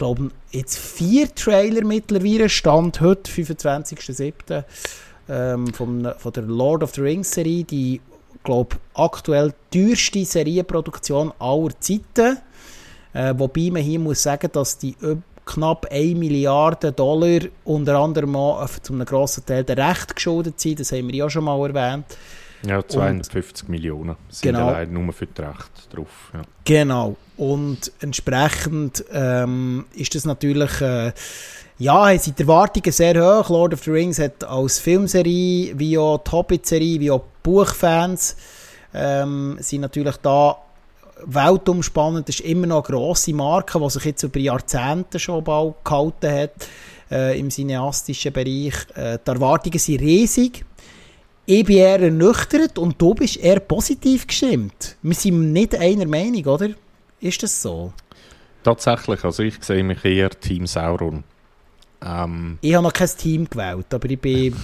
glaube, 0.00 0.30
jetzt 0.50 0.78
vier 0.78 1.32
Trailer 1.34 1.84
mittlerweile, 1.84 2.48
Stand 2.48 3.02
heute, 3.02 3.30
25.07. 3.30 4.64
Ähm, 5.28 5.72
von 5.74 6.02
der 6.02 6.42
Lord 6.42 6.82
of 6.82 6.94
the 6.94 7.02
Rings 7.02 7.30
Serie, 7.30 7.64
die, 7.64 8.00
glaube 8.42 8.76
aktuell 8.94 9.52
teuerste 9.70 10.24
Serienproduktion 10.24 11.32
aller 11.38 11.78
Zeiten. 11.78 12.38
Äh, 13.12 13.34
wobei 13.36 13.70
man 13.70 13.82
hier 13.82 14.00
muss 14.00 14.22
sagen, 14.22 14.48
dass 14.50 14.78
die 14.78 14.96
knapp 15.44 15.86
1 15.90 16.18
Milliarde 16.18 16.92
Dollar 16.92 17.40
unter 17.64 17.98
anderem 17.98 18.34
auch 18.36 18.68
zu 18.82 18.94
einem 18.94 19.04
grossen 19.04 19.44
Teil 19.44 19.64
der 19.64 19.76
Recht 19.76 20.16
geschuldet 20.16 20.58
sind. 20.58 20.80
Das 20.80 20.92
haben 20.92 21.08
wir 21.08 21.14
ja 21.14 21.28
schon 21.28 21.44
mal 21.44 21.60
erwähnt. 21.60 22.06
Ja, 22.66 22.86
250 22.86 23.64
und, 23.64 23.68
Millionen 23.70 24.16
sind 24.28 24.52
genau, 24.52 24.68
allein 24.68 24.92
nur 24.92 25.12
für 25.12 25.26
das 25.26 25.48
Recht 25.48 25.94
drauf. 25.94 26.30
Ja. 26.34 26.42
Genau. 26.64 27.16
Und 27.36 27.90
entsprechend 28.00 29.04
ähm, 29.12 29.86
ist 29.94 30.14
das 30.14 30.24
natürlich, 30.24 30.80
äh, 30.80 31.12
ja, 31.78 32.18
sind 32.18 32.38
die 32.38 32.42
Erwartungen 32.42 32.92
sehr 32.92 33.14
hoch. 33.14 33.48
Lord 33.48 33.74
of 33.74 33.82
the 33.84 33.90
Rings 33.90 34.18
hat 34.18 34.44
als 34.44 34.78
Filmserie, 34.78 35.72
wie 35.78 35.96
auch 35.96 36.18
die 36.18 36.30
Hobbit-Serie, 36.30 37.00
wie 37.00 37.10
auch 37.10 37.24
Buchfans, 37.42 38.36
ähm, 38.92 39.56
sind 39.60 39.80
natürlich 39.80 40.16
da 40.18 40.58
weltumspannend. 41.24 42.28
Das 42.28 42.40
ist 42.40 42.46
immer 42.46 42.66
noch 42.66 42.84
eine 42.86 42.96
grosse 42.96 43.32
Marke, 43.32 43.78
die 43.78 43.90
sich 43.90 44.04
jetzt 44.04 44.22
über 44.22 44.38
Jahrzehnte 44.38 45.18
schon 45.18 45.42
bald 45.44 45.74
gehalten 45.84 46.30
hat 46.30 46.68
äh, 47.10 47.38
im 47.38 47.50
cineastischen 47.50 48.32
Bereich. 48.32 48.74
Äh, 48.94 49.18
die 49.26 49.30
Erwartungen 49.30 49.78
sind 49.78 50.00
riesig. 50.00 50.64
Ich 51.52 51.64
bin 51.64 51.78
eher 51.78 51.98
ernüchtert 51.98 52.78
und 52.78 53.02
du 53.02 53.12
bist 53.12 53.36
eher 53.36 53.58
positiv 53.58 54.24
gestimmt. 54.24 54.94
Wir 55.02 55.14
sind 55.14 55.52
nicht 55.52 55.74
einer 55.74 56.06
Meinung, 56.06 56.44
oder? 56.44 56.68
Ist 57.20 57.42
das 57.42 57.60
so? 57.60 57.92
Tatsächlich, 58.62 59.24
also 59.24 59.42
ich 59.42 59.60
sehe 59.60 59.82
mich 59.82 60.04
eher 60.04 60.30
Team 60.30 60.68
Sauron. 60.68 61.24
Ähm, 62.06 62.58
ich 62.60 62.72
habe 62.72 62.84
noch 62.84 62.92
kein 62.92 63.08
Team 63.18 63.50
gewählt, 63.50 63.92
aber 63.92 64.08
ich 64.08 64.20
bin... 64.20 64.54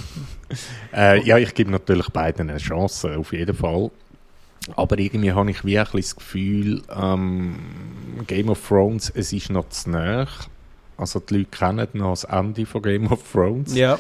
äh, 0.94 1.20
ja, 1.27 1.38
ich 1.38 1.53
gebe 1.55 1.72
natürlich 1.72 2.09
beiden 2.11 2.51
eine 2.51 2.61
Chance, 2.61 3.18
auf 3.18 3.33
jeden 3.33 3.57
Fall. 3.57 3.90
Aber 4.77 4.96
irgendwie 4.96 5.33
habe 5.33 5.51
ich 5.51 5.64
wirklich 5.64 6.05
das 6.05 6.14
Gefühl, 6.14 6.83
ähm, 6.96 7.59
Game 8.29 8.49
of 8.49 8.64
Thrones, 8.64 9.11
es 9.12 9.33
ist 9.33 9.51
noch 9.51 9.68
zu 9.70 9.90
nah. 9.90 10.29
Also 10.96 11.18
die 11.18 11.38
Leute 11.38 11.51
kennen 11.51 11.88
noch 11.94 12.12
das 12.12 12.22
Ende 12.22 12.64
von 12.64 12.81
Game 12.81 13.09
of 13.11 13.25
Thrones. 13.33 13.75
Ja. 13.75 13.99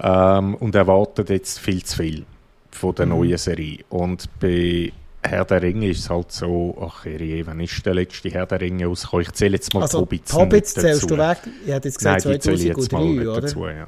Ähm, 0.00 0.54
und 0.56 0.74
erwarten 0.74 1.24
jetzt 1.28 1.58
viel 1.58 1.82
zu 1.84 1.96
viel 1.96 2.24
von 2.70 2.94
der 2.94 3.06
mhm. 3.06 3.12
neuen 3.12 3.38
Serie. 3.38 3.78
Und 3.88 4.28
bei 4.40 4.92
Herr 5.22 5.44
der 5.44 5.62
Ringe 5.62 5.88
ist 5.88 6.00
es 6.00 6.10
halt 6.10 6.30
so, 6.30 6.76
ach 6.80 7.04
je, 7.04 7.44
wann 7.46 7.60
ist 7.60 7.84
der 7.84 7.94
letzte 7.94 8.30
Herr 8.30 8.46
der 8.46 8.60
Ringe 8.60 8.86
rausgekommen? 8.86 9.26
Ich 9.26 9.32
zähle 9.32 9.56
jetzt 9.56 9.74
mal 9.74 9.82
also, 9.82 10.00
Hobbits 10.00 10.32
Hobbits 10.32 10.74
zählst 10.74 11.10
du 11.10 11.18
weg? 11.18 11.38
Ich 11.64 11.72
hätte 11.72 11.88
jetzt 11.88 11.98
gesagt 11.98 12.24
Nein, 12.24 12.40
2003, 12.40 13.28
oder? 13.28 13.40
Dazu, 13.40 13.66
ja. 13.66 13.86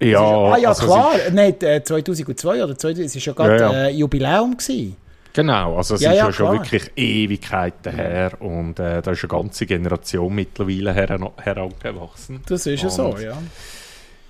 Ja, 0.00 0.20
ah 0.20 0.56
ja, 0.56 0.68
also 0.68 0.86
klar. 0.86 1.10
Nein, 1.32 1.56
2002 1.58 2.64
oder 2.64 2.78
2000, 2.78 3.06
es 3.06 3.16
war 3.16 3.22
ja 3.22 3.32
gerade 3.32 3.56
ja, 3.56 3.72
ja. 3.72 3.88
Äh, 3.88 3.90
Jubiläum. 3.90 4.56
Gewesen. 4.56 4.96
Genau, 5.32 5.76
also 5.76 5.96
es 5.96 6.00
ja, 6.00 6.12
ist 6.12 6.16
ja, 6.18 6.26
ja 6.26 6.32
schon 6.32 6.52
wirklich 6.52 6.90
Ewigkeiten 6.96 7.94
her 7.94 8.32
und 8.40 8.78
äh, 8.78 9.02
da 9.02 9.10
ist 9.10 9.22
eine 9.22 9.28
ganze 9.28 9.66
Generation 9.66 10.34
mittlerweile 10.34 10.92
her 10.92 11.30
herangewachsen. 11.36 12.40
Das 12.46 12.66
ist 12.66 12.82
ja 12.82 12.90
so, 12.90 13.16
ja. 13.18 13.36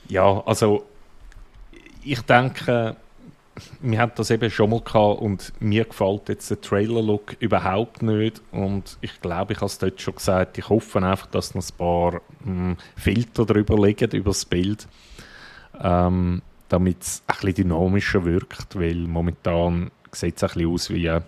Ja, 0.08 0.42
also 0.44 0.84
ich 2.04 2.20
denke, 2.22 2.96
wir 3.80 3.98
haben 4.00 4.12
das 4.14 4.30
eben 4.30 4.50
schon 4.50 4.70
mal 4.70 4.80
gehabt 4.80 5.20
und 5.20 5.52
mir 5.60 5.84
gefällt 5.84 6.28
jetzt 6.28 6.50
der 6.50 6.60
Trailer-Look 6.60 7.36
überhaupt 7.40 8.02
nicht 8.02 8.40
und 8.52 8.98
ich 9.00 9.20
glaube, 9.20 9.52
ich 9.52 9.58
habe 9.58 9.66
es 9.66 9.78
dort 9.78 10.00
schon 10.00 10.14
gesagt, 10.14 10.58
ich 10.58 10.68
hoffe 10.68 11.02
einfach, 11.04 11.26
dass 11.26 11.54
noch 11.54 11.62
ein 11.62 11.76
paar 11.76 12.12
mh, 12.12 12.20
hm, 12.44 12.76
Filter 12.96 13.44
drüber 13.44 13.76
liegen, 13.84 14.10
über 14.12 14.30
das 14.30 14.44
Bild 14.44 14.86
ähm, 15.80 16.42
damit 16.68 17.02
es 17.02 17.22
ein 17.26 17.34
bisschen 17.34 17.54
dynamischer 17.54 18.24
wirkt, 18.24 18.78
weil 18.78 18.96
momentan 18.96 19.90
sieht 20.12 20.36
es 20.36 20.42
ein 20.42 20.48
bisschen 20.48 20.72
aus 20.72 20.90
wie 20.90 21.02
ja, 21.02 21.22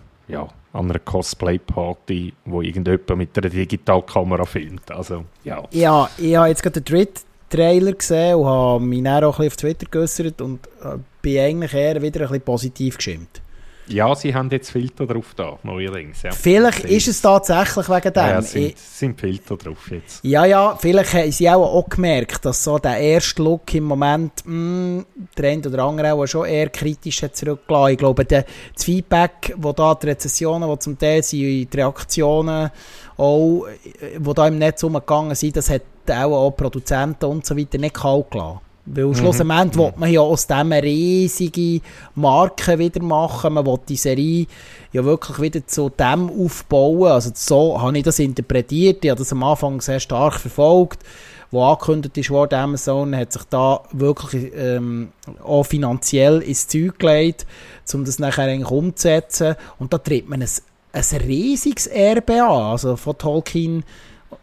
an 0.73 0.89
einer 0.89 0.99
Cosplay-Party, 0.99 2.33
wo 2.45 2.61
irgendjemand 2.61 3.17
mit 3.17 3.37
einer 3.37 3.49
Digitalkamera 3.49 4.45
filmt. 4.45 4.89
Also, 4.91 5.25
ja. 5.43 5.63
ja, 5.71 6.09
ich 6.17 6.35
habe 6.35 6.47
jetzt 6.47 6.63
gerade 6.63 6.81
den 6.81 6.85
dritten 6.85 7.30
Trailer 7.51 7.93
gesehen 7.93 8.35
und 8.35 8.45
habe 8.45 8.83
mich 8.83 9.03
dann 9.03 9.23
auch 9.23 9.39
ein 9.39 9.45
bisschen 9.45 9.47
auf 9.47 9.55
Twitter 9.57 9.85
geäußert 9.89 10.41
und 10.41 10.67
äh, 10.83 10.97
bin 11.21 11.39
eigentlich 11.39 11.73
eher 11.73 12.01
wieder 12.01 12.21
ein 12.21 12.27
bisschen 12.27 12.41
positiv 12.41 12.97
gestimmt. 12.97 13.41
Ja, 13.87 14.15
sie 14.15 14.33
haben 14.33 14.49
jetzt 14.51 14.71
Filter 14.71 15.05
drauf 15.05 15.33
da, 15.35 15.57
neuerdings. 15.63 16.21
Ja. 16.21 16.31
Vielleicht 16.31 16.85
ist 16.85 17.07
es 17.07 17.21
tatsächlich 17.21 17.89
wegen 17.89 18.13
dem. 18.13 18.23
Ja, 18.23 18.39
es 18.39 18.51
sind, 18.51 18.77
sind 18.77 19.19
Filter 19.19 19.57
drauf 19.57 19.91
jetzt. 19.91 20.23
Ja, 20.23 20.45
ja, 20.45 20.77
vielleicht 20.79 21.13
haben 21.13 21.31
sie 21.31 21.49
auch, 21.49 21.73
auch 21.73 21.89
gemerkt, 21.89 22.45
dass 22.45 22.63
so 22.63 22.77
der 22.79 22.97
erste 22.97 23.43
Look 23.43 23.73
im 23.73 23.85
Moment 23.85 24.31
mh, 24.45 25.03
der 25.37 25.51
eine 25.51 25.67
oder 25.67 25.83
andere 25.83 26.13
auch 26.13 26.25
schon 26.25 26.45
eher 26.45 26.69
kritisch 26.69 27.21
hat 27.23 27.35
zurückgelassen. 27.35 27.91
Ich 27.91 27.97
glaube, 27.97 28.23
der, 28.23 28.45
das 28.73 28.85
Feedback, 28.85 29.53
wo 29.57 29.73
da 29.73 29.93
die 29.95 30.07
Rezessionen, 30.07 30.69
die 30.69 30.79
zum 30.79 30.97
Teil 30.97 31.23
sind, 31.23 31.39
die 31.41 31.67
Reaktionen 31.73 32.71
auch, 33.17 33.65
die 34.17 34.33
da 34.33 34.47
im 34.47 34.57
Netz 34.57 34.83
umgegangen 34.83 35.35
sind, 35.35 35.57
das 35.57 35.69
hat 35.69 35.81
auch, 36.11 36.47
auch 36.47 36.51
Produzenten 36.51 37.25
und 37.25 37.45
so 37.45 37.57
weiter 37.57 37.77
nicht 37.77 37.95
kalt 37.95 38.31
gelassen. 38.31 38.59
Weil 38.85 39.05
mhm. 39.05 39.15
schlussendlich 39.15 39.75
mhm. 39.75 39.79
will 39.79 39.93
man 39.95 40.11
ja 40.11 40.21
aus 40.21 40.47
dem 40.47 40.71
eine 40.71 40.83
riesige 40.83 41.81
Marke 42.15 42.79
wieder 42.79 43.01
machen. 43.01 43.53
Man 43.53 43.65
will 43.65 43.79
die 43.87 43.95
Serie 43.95 44.47
ja 44.91 45.03
wirklich 45.05 45.39
wieder 45.39 45.65
zu 45.65 45.89
dem 45.89 46.29
aufbauen. 46.29 47.11
Also 47.11 47.31
so 47.33 47.79
habe 47.79 47.97
ich 47.97 48.03
das 48.03 48.19
interpretiert. 48.19 49.03
Ich 49.05 49.11
habe 49.11 49.19
das 49.19 49.31
am 49.31 49.43
Anfang 49.43 49.81
sehr 49.81 49.99
stark 49.99 50.39
verfolgt. 50.39 50.99
Wo 51.51 51.63
angekündigt 51.63 52.17
ist 52.17 52.29
worden, 52.29 52.55
Amazon 52.55 53.15
hat 53.15 53.33
sich 53.33 53.43
da 53.49 53.81
wirklich 53.91 54.53
ähm, 54.55 55.11
auch 55.43 55.63
finanziell 55.63 56.39
ins 56.41 56.67
Zeug 56.67 56.97
gelegt, 56.97 57.45
um 57.93 58.05
das 58.05 58.19
nachher 58.19 58.45
eigentlich 58.45 58.71
umzusetzen. 58.71 59.55
Und 59.77 59.91
da 59.91 59.97
tritt 59.97 60.29
man 60.29 60.41
ein, 60.41 60.49
ein 60.93 61.21
riesiges 61.21 61.87
Erbe 61.87 62.41
an. 62.41 62.71
Also 62.71 62.95
von 62.95 63.17
Tolkien 63.17 63.83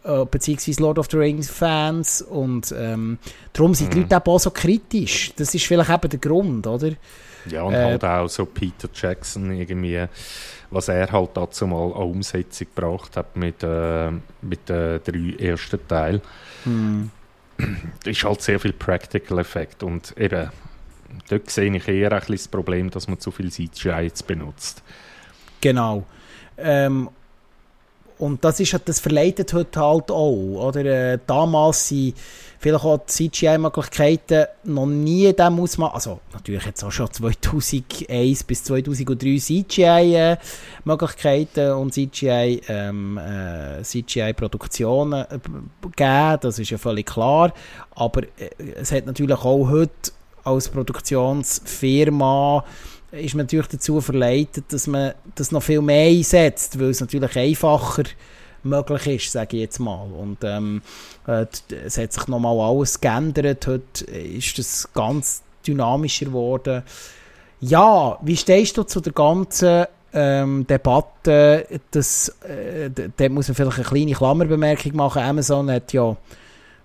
äh, 0.03 0.25
beziehungsweise 0.25 0.81
Lord 0.81 0.99
of 0.99 1.07
the 1.11 1.17
Rings 1.17 1.49
Fans 1.49 2.21
und 2.21 2.73
ähm, 2.77 3.17
darum 3.53 3.73
sind 3.73 3.93
die 3.93 3.99
mhm. 3.99 4.07
Leute 4.09 4.25
auch 4.25 4.39
so 4.39 4.51
kritisch. 4.51 5.33
Das 5.35 5.53
ist 5.53 5.65
vielleicht 5.65 5.89
eben 5.89 6.09
der 6.09 6.19
Grund, 6.19 6.67
oder? 6.67 6.91
Ja, 7.45 7.63
und 7.63 7.73
äh, 7.73 7.83
halt 7.83 8.03
auch 8.03 8.27
so 8.27 8.45
Peter 8.45 8.89
Jackson 8.93 9.51
irgendwie, 9.51 10.05
was 10.71 10.87
er 10.87 11.11
halt 11.11 11.31
dazu 11.33 11.67
mal 11.67 11.85
an 11.93 12.03
Umsetzung 12.03 12.67
gebracht 12.73 13.17
hat 13.17 13.35
mit, 13.35 13.63
äh, 13.63 14.11
mit 14.41 14.69
den 14.69 15.01
drei 15.03 15.35
ersten 15.43 15.79
Teilen. 15.87 16.21
Mhm. 16.65 17.11
ist 18.05 18.23
halt 18.23 18.41
sehr 18.41 18.59
viel 18.59 18.73
Practical 18.73 19.39
Effekt 19.39 19.83
und 19.83 20.15
eben, 20.17 20.49
dort 21.29 21.49
sehe 21.49 21.75
ich 21.75 21.87
eher 21.87 22.11
ein 22.11 22.21
das 22.27 22.47
Problem, 22.47 22.89
dass 22.89 23.07
man 23.07 23.19
zu 23.19 23.31
viel 23.31 23.51
CGI 23.51 24.03
jetzt 24.03 24.27
benutzt. 24.27 24.83
Genau. 25.61 26.05
Ähm, 26.57 27.09
und 28.19 28.43
das, 28.43 28.59
ist, 28.59 28.77
das 28.85 28.99
verleitet 28.99 29.51
heute 29.53 29.79
halt 29.79 30.11
auch. 30.11 30.67
Oder? 30.67 30.85
Äh, 30.85 31.17
damals 31.25 31.87
sind 31.87 32.13
vielleicht 32.59 32.83
auch 32.83 32.99
die 32.99 33.31
CGI-Möglichkeiten 33.31 34.45
noch 34.65 34.85
nie 34.85 35.27
in 35.27 35.39
Ausmaß, 35.39 35.93
also 35.93 36.19
natürlich 36.33 36.65
jetzt 36.65 36.83
auch 36.83 36.91
schon 36.91 37.09
2001 37.11 38.43
bis 38.43 38.65
2003 38.65 39.39
CGI-Möglichkeiten 39.39 41.71
und 41.71 41.93
CGI, 41.93 42.61
ähm, 42.67 43.17
äh, 43.17 43.81
CGI-Produktionen 43.83 45.25
äh, 45.25 45.39
gegeben, 45.81 46.37
das 46.41 46.59
ist 46.59 46.71
ja 46.71 46.77
völlig 46.77 47.05
klar. 47.05 47.53
Aber 47.91 48.23
äh, 48.23 48.49
es 48.75 48.91
hat 48.91 49.05
natürlich 49.05 49.37
auch 49.37 49.69
heute 49.69 50.11
als 50.43 50.67
Produktionsfirma 50.67 52.65
ist 53.11 53.35
man 53.35 53.45
natürlich 53.45 53.67
dazu 53.67 54.01
verleitet, 54.01 54.65
dass 54.69 54.87
man 54.87 55.13
das 55.35 55.51
noch 55.51 55.63
viel 55.63 55.81
mehr 55.81 56.09
einsetzt, 56.09 56.79
weil 56.79 56.89
es 56.89 57.01
natürlich 57.01 57.35
einfacher 57.35 58.03
möglich 58.63 59.07
ist, 59.07 59.31
sage 59.31 59.57
ich 59.57 59.61
jetzt 59.61 59.79
mal. 59.79 60.07
Und 60.11 60.37
ähm, 60.43 60.81
äh, 61.27 61.45
es 61.85 61.97
hat 61.97 62.13
sich 62.13 62.27
nochmal 62.27 62.59
alles 62.59 62.99
geändert. 62.99 63.65
Heute 63.67 64.05
ist 64.05 64.57
das 64.57 64.89
ganz 64.93 65.41
dynamischer 65.65 66.25
geworden. 66.25 66.83
Ja, 67.61 68.17
wie 68.21 68.37
stehst 68.37 68.77
du 68.77 68.83
zu 68.83 69.01
der 69.01 69.13
ganzen 69.13 69.85
ähm, 70.13 70.65
Debatte? 70.67 71.65
Dass, 71.91 72.29
äh, 72.47 72.89
da 72.89 73.29
muss 73.29 73.47
man 73.47 73.55
vielleicht 73.55 73.77
eine 73.77 73.87
kleine 73.87 74.13
Klammerbemerkung 74.13 74.95
machen. 74.95 75.21
Amazon 75.21 75.71
hat 75.71 75.91
ja 75.93 76.15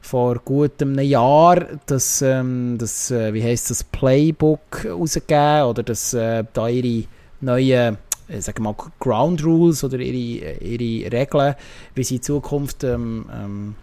vor 0.05 0.39
gut 0.45 0.83
einem 0.83 0.99
Jahr 0.99 1.67
das, 1.87 2.21
ähm, 2.21 2.77
das 2.79 3.11
äh, 3.11 3.33
wie 3.33 3.43
heißt 3.43 3.71
das, 3.71 3.85
Playbook 3.85 4.85
rausgegeben 4.85 5.65
oder 5.65 5.83
das, 5.83 6.13
äh, 6.13 6.45
da 6.53 6.69
ihre 6.69 7.07
neuen 7.41 7.97
äh, 8.29 8.61
mal, 8.61 8.75
Ground 9.01 9.43
Rules 9.45 9.83
oder 9.83 9.99
ihre, 9.99 10.59
ihre 10.59 11.11
Regeln, 11.11 11.55
wie 11.95 12.05
sie 12.05 12.17
in 12.17 12.23
Zukunft 12.23 12.85
ähm, 12.85 13.25
ähm, 13.33 13.75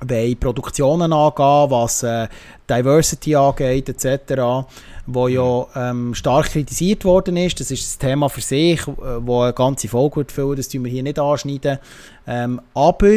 wollen 0.00 0.38
Produktionen 0.38 1.12
angehen, 1.12 1.70
was 1.70 2.02
äh, 2.02 2.28
Diversity 2.68 3.34
angeht, 3.34 3.88
etc., 3.88 4.68
wo 5.06 5.26
ja 5.26 5.66
ähm, 5.74 6.14
stark 6.14 6.50
kritisiert 6.50 7.04
worden 7.06 7.38
ist. 7.38 7.60
Das 7.60 7.70
ist 7.70 7.96
ein 7.96 8.08
Thema 8.08 8.28
für 8.28 8.42
sich, 8.42 8.86
äh, 8.86 8.92
wo 9.20 9.40
eine 9.40 9.54
ganze 9.54 9.88
Folge 9.88 10.16
wird 10.16 10.32
füllen, 10.32 10.56
das 10.56 10.68
tun 10.68 10.84
wir 10.84 10.90
hier 10.90 11.02
nicht 11.02 11.18
anschneiden. 11.18 11.78
Ähm, 12.26 12.60
aber 12.74 13.16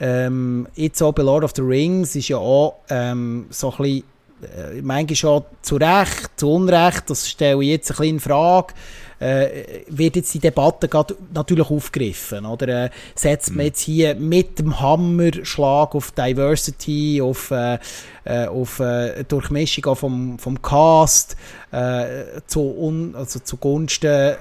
ähm, 0.00 0.66
jetzt 0.74 1.02
auch 1.02 1.12
bei 1.12 1.22
Lord 1.22 1.44
of 1.44 1.52
the 1.54 1.62
Rings 1.62 2.16
ist 2.16 2.28
ja 2.28 2.38
auch 2.38 2.76
ähm, 2.88 3.46
so 3.50 3.70
ein 3.70 3.76
bisschen 3.76 4.04
äh, 4.42 4.80
manchmal 4.82 5.16
schon 5.16 5.44
zu 5.60 5.76
Recht, 5.76 6.30
zu 6.36 6.50
Unrecht, 6.50 7.08
das 7.08 7.28
stelle 7.28 7.62
ich 7.62 7.68
jetzt 7.68 7.90
ein 7.90 7.96
bisschen 7.96 8.14
in 8.14 8.20
Frage, 8.20 8.74
äh, 9.18 9.82
wird 9.88 10.16
jetzt 10.16 10.32
die 10.32 10.38
Debatte 10.38 10.88
gerade 10.88 11.14
natürlich 11.34 11.70
aufgegriffen, 11.70 12.46
oder? 12.46 12.86
Äh, 12.86 12.90
setzt 13.14 13.50
man 13.50 13.58
mhm. 13.58 13.64
jetzt 13.64 13.80
hier 13.80 14.14
mit 14.14 14.58
dem 14.58 14.80
Hammerschlag 14.80 15.94
auf 15.94 16.12
Diversity, 16.12 17.20
auf, 17.20 17.50
äh, 17.50 17.78
äh, 18.24 18.46
auf 18.46 18.80
äh, 18.80 19.24
Durchmischung 19.24 19.84
auch 19.86 19.98
vom, 19.98 20.38
vom 20.38 20.62
Cast, 20.62 21.36
äh, 21.70 22.40
zu 22.46 22.62
un, 22.62 23.14
also 23.14 23.40
zugunsten 23.40 24.08
äh, 24.08 24.36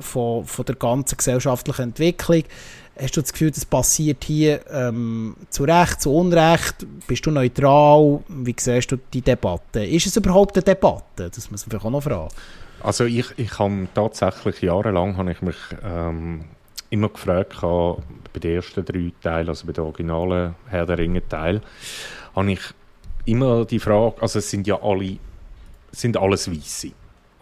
von, 0.00 0.44
von 0.44 0.64
der 0.64 0.76
ganzen 0.76 1.16
gesellschaftlichen 1.16 1.82
Entwicklung. 1.82 2.44
Hast 2.98 3.16
du 3.16 3.22
das 3.22 3.32
Gefühl, 3.32 3.50
das 3.50 3.64
passiert 3.64 4.24
hier 4.24 4.60
ähm, 4.70 5.36
zu 5.48 5.64
Recht, 5.64 6.02
zu 6.02 6.14
Unrecht? 6.14 6.86
Bist 7.06 7.24
du 7.24 7.30
neutral? 7.30 8.20
Wie 8.28 8.54
siehst 8.58 8.92
du 8.92 8.98
die 9.12 9.22
Debatte? 9.22 9.84
Ist 9.84 10.06
es 10.06 10.16
überhaupt 10.16 10.56
eine 10.56 10.64
Debatte? 10.64 11.30
Das 11.30 11.50
muss 11.50 11.64
man 11.64 11.70
vielleicht 11.70 11.86
auch 11.86 11.90
noch 11.90 12.02
fragen. 12.02 12.28
Also 12.82 13.04
ich, 13.04 13.26
ich 13.36 13.58
habe 13.58 13.88
tatsächlich 13.94 14.62
jahrelang 14.62 15.16
habe 15.16 15.32
ich 15.32 15.42
mich 15.42 15.56
ähm, 15.82 16.44
immer 16.90 17.08
gefragt, 17.08 17.60
bei 17.60 18.40
den 18.40 18.56
ersten 18.56 18.84
drei 18.84 19.12
Teilen, 19.22 19.48
also 19.48 19.66
bei 19.66 19.72
den 19.72 19.84
originalen 19.84 20.54
Herr 20.66 20.86
der 20.86 20.98
Ringe 20.98 21.26
Teil, 21.26 21.60
habe 22.34 22.52
ich 22.52 22.60
immer 23.24 23.64
die 23.64 23.78
Frage, 23.78 24.20
also 24.20 24.38
es 24.38 24.50
sind 24.50 24.66
ja 24.66 24.80
alle, 24.82 25.18
sind 25.92 26.16
alles 26.16 26.50
Weisse. 26.50 26.92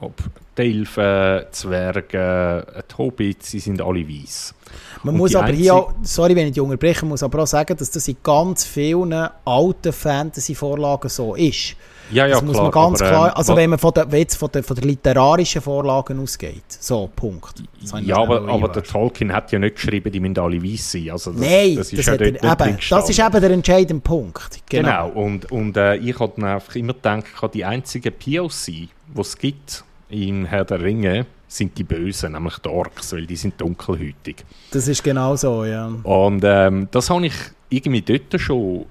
Ob 0.01 0.15
die 0.57 0.63
Elfen, 0.63 1.47
Zwerge, 1.51 2.67
die 2.89 2.95
Hobbits, 2.97 3.51
sie 3.51 3.59
sind 3.59 3.83
alle 3.83 4.07
weiß. 4.09 4.55
Man 5.03 5.15
Und 5.15 5.19
muss 5.19 5.35
aber 5.35 5.49
hier, 5.49 5.75
auch, 5.75 5.93
sorry 6.03 6.37
wenn 6.37 6.49
ich 6.49 6.53
die 6.53 6.61
unterbreche, 6.61 7.05
muss 7.05 7.23
aber 7.23 7.43
auch 7.43 7.47
sagen, 7.47 7.77
dass 7.77 7.91
das 7.91 8.07
in 8.07 8.17
ganz 8.23 8.65
vielen 8.65 9.13
alten 9.45 9.93
Fantasy-Vorlagen 9.93 11.09
so 11.09 11.35
ist. 11.35 11.77
Ja, 12.11 12.27
ja, 12.27 12.35
das 12.35 12.43
muss 12.43 12.57
man 12.57 12.71
ganz 12.71 13.01
aber, 13.01 13.11
klar, 13.11 13.29
ähm, 13.29 13.35
also 13.37 13.57
wenn 13.57 13.71
man 13.71 13.79
von 13.79 13.93
der, 13.93 14.07
jetzt 14.13 14.37
von 14.37 14.51
der, 14.51 14.63
von 14.63 14.77
der 14.77 14.87
literarischen 14.87 15.61
Vorlagen 15.61 16.21
ausgeht. 16.21 16.65
So, 16.69 17.11
Punkt. 17.15 17.63
Ja, 18.03 18.17
aber, 18.17 18.49
aber 18.49 18.69
der 18.69 18.83
Tolkien 18.83 19.33
hat 19.33 19.53
ja 19.53 19.59
nicht 19.59 19.77
geschrieben, 19.77 20.11
die 20.11 20.21
müssen 20.21 20.39
alle 20.39 20.63
weiß 20.63 20.93
sein. 20.93 21.11
Also 21.11 21.33
das, 21.33 21.41
Nein, 21.41 21.77
das 21.77 21.93
ist, 21.93 21.99
das, 21.99 22.07
ja 22.07 22.15
er, 22.15 22.27
eben, 22.27 22.79
das 22.89 23.11
ist 23.11 23.19
eben 23.19 23.41
der 23.41 23.51
entscheidende 23.51 24.03
Punkt. 24.03 24.61
Genau, 24.71 25.09
genau. 25.09 25.21
und, 25.21 25.53
und 25.53 25.77
äh, 25.77 25.97
ich 25.97 26.19
habe 26.19 26.47
einfach 26.47 26.77
immer 26.77 26.95
gedacht, 26.95 27.27
die 27.53 27.65
einzigen 27.65 28.13
POC, 28.13 28.67
die 28.67 28.89
es 29.17 29.37
gibt 29.37 29.85
im 30.11 30.45
Herr 30.45 30.65
der 30.65 30.81
Ringe, 30.81 31.27
sind 31.47 31.77
die 31.79 31.85
Bösen, 31.85 32.33
nämlich 32.33 32.59
die 32.59 32.69
Orks, 32.69 33.13
weil 33.13 33.27
die 33.27 33.37
sind 33.37 33.61
dunkelhütig. 33.61 34.45
Das 34.71 34.87
ist 34.87 35.03
genau 35.03 35.35
so, 35.37 35.65
ja. 35.65 35.87
Und 36.03 36.43
ähm, 36.45 36.89
das 36.91 37.09
habe 37.09 37.27
ich 37.27 37.35
irgendwie 37.71 38.03
dort 38.03 38.41
schon 38.41 38.85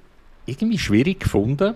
irgendwie 0.46 0.80
schwierig 0.80 1.20
gefunden 1.20 1.76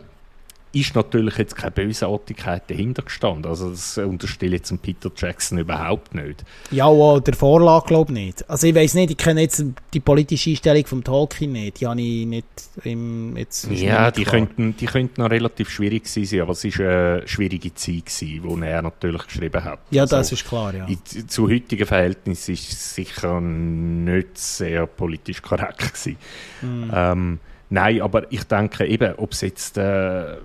ist 0.73 0.95
natürlich 0.95 1.37
jetzt 1.37 1.55
keine 1.55 1.71
Bösartigkeit 1.71 2.63
dahinter 2.69 3.01
gestanden. 3.01 3.45
Also 3.45 3.71
das 3.71 3.97
unterstelle 3.97 4.55
ich 4.55 4.61
jetzt 4.61 4.81
Peter 4.81 5.11
Jackson 5.15 5.57
überhaupt 5.57 6.15
nicht. 6.15 6.43
Ja, 6.71 6.85
auch 6.85 7.19
der 7.19 7.33
Vorlage 7.33 7.87
glaube 7.87 8.13
ich 8.13 8.19
nicht. 8.19 8.49
Also 8.49 8.67
ich 8.67 8.75
weiß 8.75 8.93
nicht, 8.93 9.11
ich 9.11 9.17
kenne 9.17 9.41
jetzt 9.41 9.63
die 9.93 9.99
politische 9.99 10.51
Einstellung 10.51 10.85
vom 10.85 11.03
Tolkien 11.03 11.51
nicht. 11.51 11.81
Die 11.81 11.87
habe 11.87 12.01
ich 12.01 12.25
nicht 12.25 12.45
im, 12.83 13.35
jetzt 13.35 13.69
Ja, 13.69 14.11
die 14.11 14.23
könnten, 14.23 14.75
die 14.77 14.85
könnten 14.85 15.21
noch 15.21 15.29
relativ 15.29 15.69
schwierig 15.69 16.07
sein, 16.07 16.41
aber 16.41 16.53
es 16.53 16.63
war 16.63 16.87
eine 16.87 17.27
schwierige 17.27 17.73
Zeit, 17.73 18.21
die 18.21 18.41
er 18.61 18.81
natürlich 18.81 19.25
geschrieben 19.27 19.63
hat. 19.63 19.79
Ja, 19.91 20.03
das 20.03 20.13
also, 20.13 20.35
ist 20.35 20.47
klar, 20.47 20.73
ja. 20.73 20.85
In, 20.85 21.27
zu 21.27 21.49
heutigen 21.49 21.85
Verhältnissen 21.85 22.53
ist 22.53 22.71
es 22.71 22.95
sicher 22.95 23.41
nicht 23.41 24.37
sehr 24.37 24.87
politisch 24.87 25.41
korrekt 25.41 25.79
gewesen. 25.79 26.17
Mhm. 26.61 26.91
Ähm, 26.93 27.39
Nein, 27.71 28.01
aber 28.01 28.29
ich 28.31 28.43
denke 28.43 28.85
eben, 28.85 29.15
ob 29.15 29.31
es 29.31 29.41
jetzt 29.41 29.77
äh, 29.77 30.35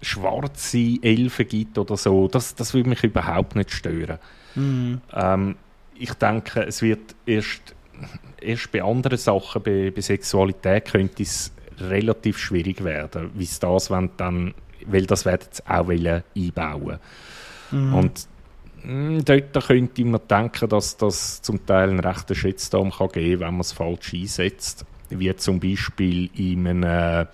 schwarze 0.00 0.94
Elfen 1.02 1.48
gibt 1.48 1.76
oder 1.78 1.96
so, 1.96 2.28
das, 2.28 2.54
das 2.54 2.74
würde 2.74 2.90
mich 2.90 3.02
überhaupt 3.02 3.56
nicht 3.56 3.72
stören. 3.72 4.18
Mhm. 4.54 5.00
Ähm, 5.12 5.56
ich 5.96 6.14
denke, 6.14 6.62
es 6.62 6.80
wird 6.80 7.16
erst, 7.26 7.74
erst 8.40 8.70
bei 8.70 8.84
anderen 8.84 9.18
Sachen, 9.18 9.64
bei, 9.64 9.90
bei 9.90 10.00
Sexualität, 10.00 10.92
könnte 10.92 11.24
es 11.24 11.52
relativ 11.78 12.38
schwierig 12.38 12.84
werden, 12.84 13.32
wie 13.34 13.42
es 13.42 13.58
das 13.58 13.90
wenn 13.90 14.10
dann, 14.16 14.54
weil 14.86 15.06
das 15.06 15.24
werden 15.24 15.48
sie 15.50 15.66
auch 15.66 15.88
einbauen. 15.88 17.00
Mhm. 17.72 17.94
Und 17.94 18.28
mh, 18.84 18.92
hm, 18.92 19.24
dort 19.24 19.66
könnte 19.66 20.04
man 20.04 20.20
denken, 20.30 20.68
dass 20.68 20.96
das 20.96 21.42
zum 21.42 21.66
Teil 21.66 21.90
einen 21.90 21.98
rechten 21.98 22.36
Shitstorm 22.36 22.92
kann 22.92 23.08
geben 23.08 23.40
kann, 23.40 23.48
wenn 23.48 23.54
man 23.54 23.62
es 23.62 23.72
falsch 23.72 24.14
einsetzt 24.14 24.86
wie 25.18 25.34
zum 25.36 25.60
Beispiel 25.60 26.30
in 26.36 26.66
einem 26.66 26.82
äh, 26.82 27.26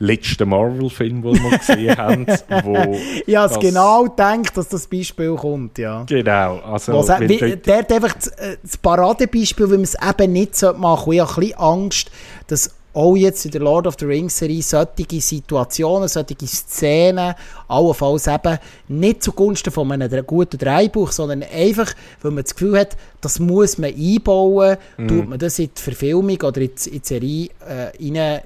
letzten 0.00 0.48
Marvel-Film, 0.48 1.22
den 1.22 1.34
wir 1.34 1.58
gesehen 1.58 1.96
haben. 1.96 2.26
Wo 2.64 2.96
ich 3.26 3.36
habe 3.36 3.58
genau 3.60 4.04
gedacht, 4.04 4.56
dass 4.56 4.68
das 4.68 4.86
Beispiel 4.86 5.34
kommt, 5.36 5.78
ja. 5.78 6.04
Genau. 6.04 6.58
Also, 6.60 6.94
Was, 6.94 7.20
wie, 7.20 7.56
der 7.56 7.78
hat 7.78 7.92
einfach 7.92 8.14
das, 8.14 8.28
äh, 8.28 8.56
das 8.62 8.76
Paradebeispiel, 8.78 9.66
wie 9.68 9.74
man 9.74 9.82
es 9.82 9.94
eben 9.94 10.32
nicht 10.32 10.60
machen 10.76 11.04
sollte. 11.04 11.14
Ich 11.14 11.20
habe 11.20 11.30
ein 11.30 11.40
bisschen 11.40 11.58
Angst, 11.58 12.10
dass 12.48 12.74
auch 12.92 13.16
jetzt 13.16 13.44
in 13.44 13.52
der 13.52 13.60
Lord 13.60 13.86
of 13.86 13.96
the 13.98 14.06
Rings 14.06 14.38
Serie 14.38 14.62
solche 14.62 15.20
Situationen, 15.20 16.08
solche 16.08 16.36
Szenen, 16.46 17.34
allenfalls 17.68 18.26
eben 18.26 18.58
nicht 18.88 19.22
zugunsten 19.22 19.72
von 19.72 19.90
einem 19.92 20.26
guten 20.26 20.58
Dreibuch, 20.58 21.12
sondern 21.12 21.42
einfach, 21.42 21.92
weil 22.22 22.32
man 22.32 22.42
das 22.42 22.54
Gefühl 22.54 22.78
hat, 22.78 22.96
das 23.20 23.38
muss 23.38 23.78
man 23.78 23.94
einbauen, 23.94 24.76
mm. 24.96 25.08
tut 25.08 25.28
man 25.28 25.38
das 25.38 25.58
in 25.58 25.70
die 25.76 25.80
Verfilmung 25.80 26.40
oder 26.42 26.60
in 26.60 26.70
die, 26.74 26.90
in 26.90 27.02
die 27.02 27.08
Serie 27.08 27.48
äh, 27.66 27.92
rein, 27.96 28.16
äh, 28.16 28.42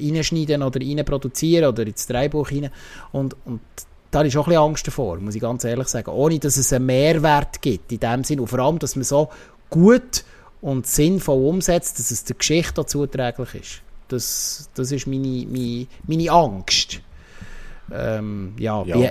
reinschneiden 0.00 0.62
oder 0.62 0.80
reinproduzieren 0.80 1.68
oder 1.68 1.86
ins 1.86 2.06
Dreibuch 2.06 2.50
rein. 2.50 2.70
Und, 3.12 3.36
und 3.44 3.60
da 4.10 4.22
ist 4.22 4.36
auch 4.36 4.46
ein 4.46 4.50
bisschen 4.50 4.62
Angst 4.62 4.86
davor, 4.86 5.16
muss 5.18 5.34
ich 5.34 5.40
ganz 5.40 5.64
ehrlich 5.64 5.88
sagen. 5.88 6.10
Ohne, 6.10 6.38
dass 6.38 6.56
es 6.56 6.72
einen 6.72 6.86
Mehrwert 6.86 7.60
gibt 7.60 7.92
in 7.92 8.00
dem 8.00 8.24
Sinn 8.24 8.40
und 8.40 8.46
vor 8.46 8.60
allem, 8.60 8.78
dass 8.78 8.94
man 8.94 9.04
so 9.04 9.30
gut 9.70 10.24
und 10.62 10.86
sinnvoll 10.86 11.44
umsetzt, 11.44 11.98
dass 11.98 12.10
es 12.10 12.24
der 12.24 12.36
Geschichte 12.36 12.86
zuträglich 12.86 13.54
ist. 13.54 13.82
Das, 14.08 14.70
das 14.74 14.92
ist 14.92 15.06
meine, 15.06 15.46
meine, 15.46 15.86
meine 16.06 16.30
Angst. 16.30 17.00
Ähm, 17.92 18.54
ja, 18.58 18.82
ja. 18.84 19.10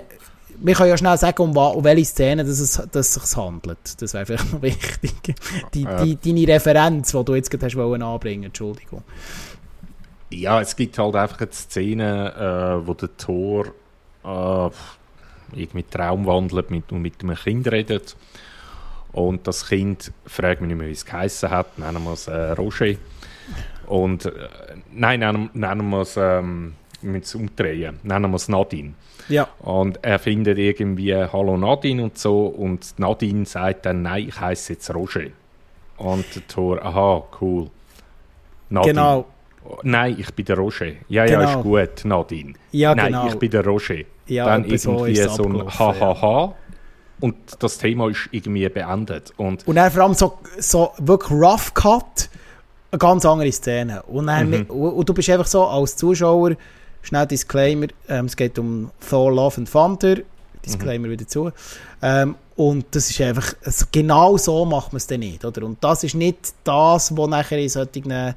Wir 0.64 0.76
können 0.76 0.90
ja 0.90 0.98
schnell 0.98 1.18
sagen, 1.18 1.42
um, 1.42 1.58
um 1.58 1.84
welche 1.84 2.06
Szene 2.06 2.44
dass 2.44 2.60
es, 2.60 2.82
dass 2.92 3.18
es 3.18 3.30
sich 3.30 3.38
handelt. 3.38 4.02
Das 4.02 4.14
wäre 4.14 4.26
vielleicht 4.26 4.54
noch 4.54 4.62
wichtig. 4.62 5.36
Die, 5.74 5.86
die, 5.86 6.16
deine 6.16 6.48
Referenz, 6.54 7.12
die 7.12 7.26
du 7.26 7.36
jetzt 7.36 7.50
gerade 7.50 7.66
hast 7.66 7.76
wollen 7.76 8.02
anbringen, 8.02 8.46
Entschuldigung. 8.46 9.04
Ja, 10.30 10.62
es 10.62 10.76
gibt 10.76 10.98
halt 10.98 11.16
einfach 11.16 11.42
eine 11.42 11.52
Szene, 11.52 12.80
äh, 12.84 12.88
wo 12.88 12.94
der 12.94 13.16
Tor 13.18 13.66
äh, 14.24 14.70
irgendwie 15.54 15.84
Traum 15.84 16.26
wandelt 16.26 16.72
mit, 16.72 16.92
und 16.92 17.02
mit 17.02 17.22
einem 17.22 17.36
Kind 17.36 17.68
redet. 17.70 18.16
Und 19.13 19.45
das 19.47 19.67
Kind, 19.67 20.12
fragt 20.26 20.62
mich 20.62 20.69
nicht 20.69 20.78
mehr, 20.78 20.88
wie 20.88 20.93
es 20.93 21.06
geheißen 21.06 21.50
hat, 21.50 21.78
nennen 21.78 22.04
wir 22.04 22.13
es 22.13 22.28
äh, 22.28 22.52
Roger. 22.52 22.95
Und 23.88 24.26
äh, 24.26 24.32
nein, 24.91 25.19
nennen, 25.19 25.50
nennen 25.54 25.89
wir 25.89 26.02
es, 26.02 26.15
ähm, 26.15 26.76
wir 27.02 27.19
es 27.19 27.36
umdrehen, 27.36 28.00
nennen 28.04 28.32
wir 28.32 28.36
es 28.36 28.47
Nadine. 28.47 28.93
Ja. 29.28 29.47
Und 29.60 30.00
er 30.04 30.17
findet 30.19 30.58
irgendwie 30.58 31.13
Hallo 31.13 31.58
Nadine 31.58 32.04
und 32.04 32.17
so 32.17 32.47
und 32.47 32.97
Nadine 33.00 33.45
sagt 33.45 33.86
dann, 33.86 34.02
nein, 34.02 34.30
ich 34.30 34.39
heiße 34.39 34.74
jetzt 34.74 34.93
Roger. 34.93 35.28
Und 35.97 36.26
der 36.34 36.47
Tor, 36.47 36.84
aha, 36.84 37.24
cool. 37.41 37.69
Nadine. 38.69 38.93
Genau. 38.93 39.26
Nein, 39.84 40.15
ich 40.17 40.34
bin 40.34 40.45
der 40.45 40.58
Roger. 40.58 40.93
Ja, 41.08 41.26
genau. 41.26 41.41
ja, 41.41 41.52
ist 41.52 41.62
gut, 41.62 42.06
Nadine. 42.06 42.54
Ja, 42.71 42.95
Nein, 42.95 43.08
genau. 43.08 43.28
ich 43.28 43.36
bin 43.36 43.52
der 43.52 43.63
Roger. 43.63 43.97
Ja, 44.26 44.45
dann 44.45 44.63
irgendwie 44.63 44.78
so, 44.78 45.06
so 45.30 45.43
ein 45.43 45.67
Hahaha. 45.67 46.45
Ja 46.45 46.56
und 47.22 47.36
das 47.60 47.78
Thema 47.78 48.10
ist 48.10 48.28
irgendwie 48.32 48.68
beendet. 48.68 49.34
Und, 49.38 49.66
und 49.68 49.76
dann 49.76 49.92
vor 49.92 50.04
allem 50.04 50.14
so, 50.14 50.40
so 50.60 50.92
wirklich 50.98 51.32
Rough 51.32 51.74
Cut, 51.74 52.30
eine 52.92 53.00
ganz 53.00 53.26
andere 53.26 53.52
Szene. 53.52 54.02
Und, 54.04 54.28
dann, 54.28 54.50
mhm. 54.50 54.66
und 54.70 55.08
du 55.08 55.14
bist 55.14 55.30
einfach 55.30 55.48
so 55.48 55.66
als 55.66 55.96
Zuschauer, 55.96 56.56
schnell 57.04 57.26
Disclaimer, 57.28 57.88
ähm, 58.10 58.26
es 58.26 58.36
geht 58.36 58.60
um 58.60 58.92
Thor, 59.08 59.32
Love 59.32 59.58
and 59.58 59.72
Thunder, 59.72 60.18
Disclaimer 60.66 61.08
mhm. 61.08 61.12
wieder 61.12 61.28
zu. 61.28 61.52
Ähm, 62.02 62.36
und 62.56 62.86
das 62.92 63.10
ist 63.10 63.22
einfach, 63.22 63.54
genau 63.92 64.38
so 64.38 64.66
macht 64.66 64.92
man 64.92 64.98
es 64.98 65.08
dann 65.08 65.22
nicht. 65.22 65.46
Oder? 65.46 65.64
Und 65.64 65.84
das 65.84 66.04
ist 66.04 66.16
nicht 66.16 66.54
das, 66.64 67.16
was 67.16 67.30
nachher 67.30 67.60
in 67.60 67.70
solchen 67.70 68.36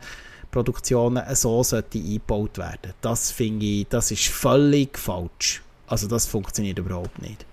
Produktionen 0.51 1.23
so 1.35 1.63
sollte 1.63 1.99
eingebaut 1.99 2.59
werden. 2.59 2.93
Das 3.01 3.31
finde 3.31 3.67
ich, 3.67 3.89
das 3.89 4.11
ist 4.11 4.29
völlig 4.29 4.97
falsch. 4.99 5.63
Also 5.87 6.07
das 6.07 6.27
funktioniert 6.27 6.79
überhaupt 6.79 7.21
nicht. 7.21 7.45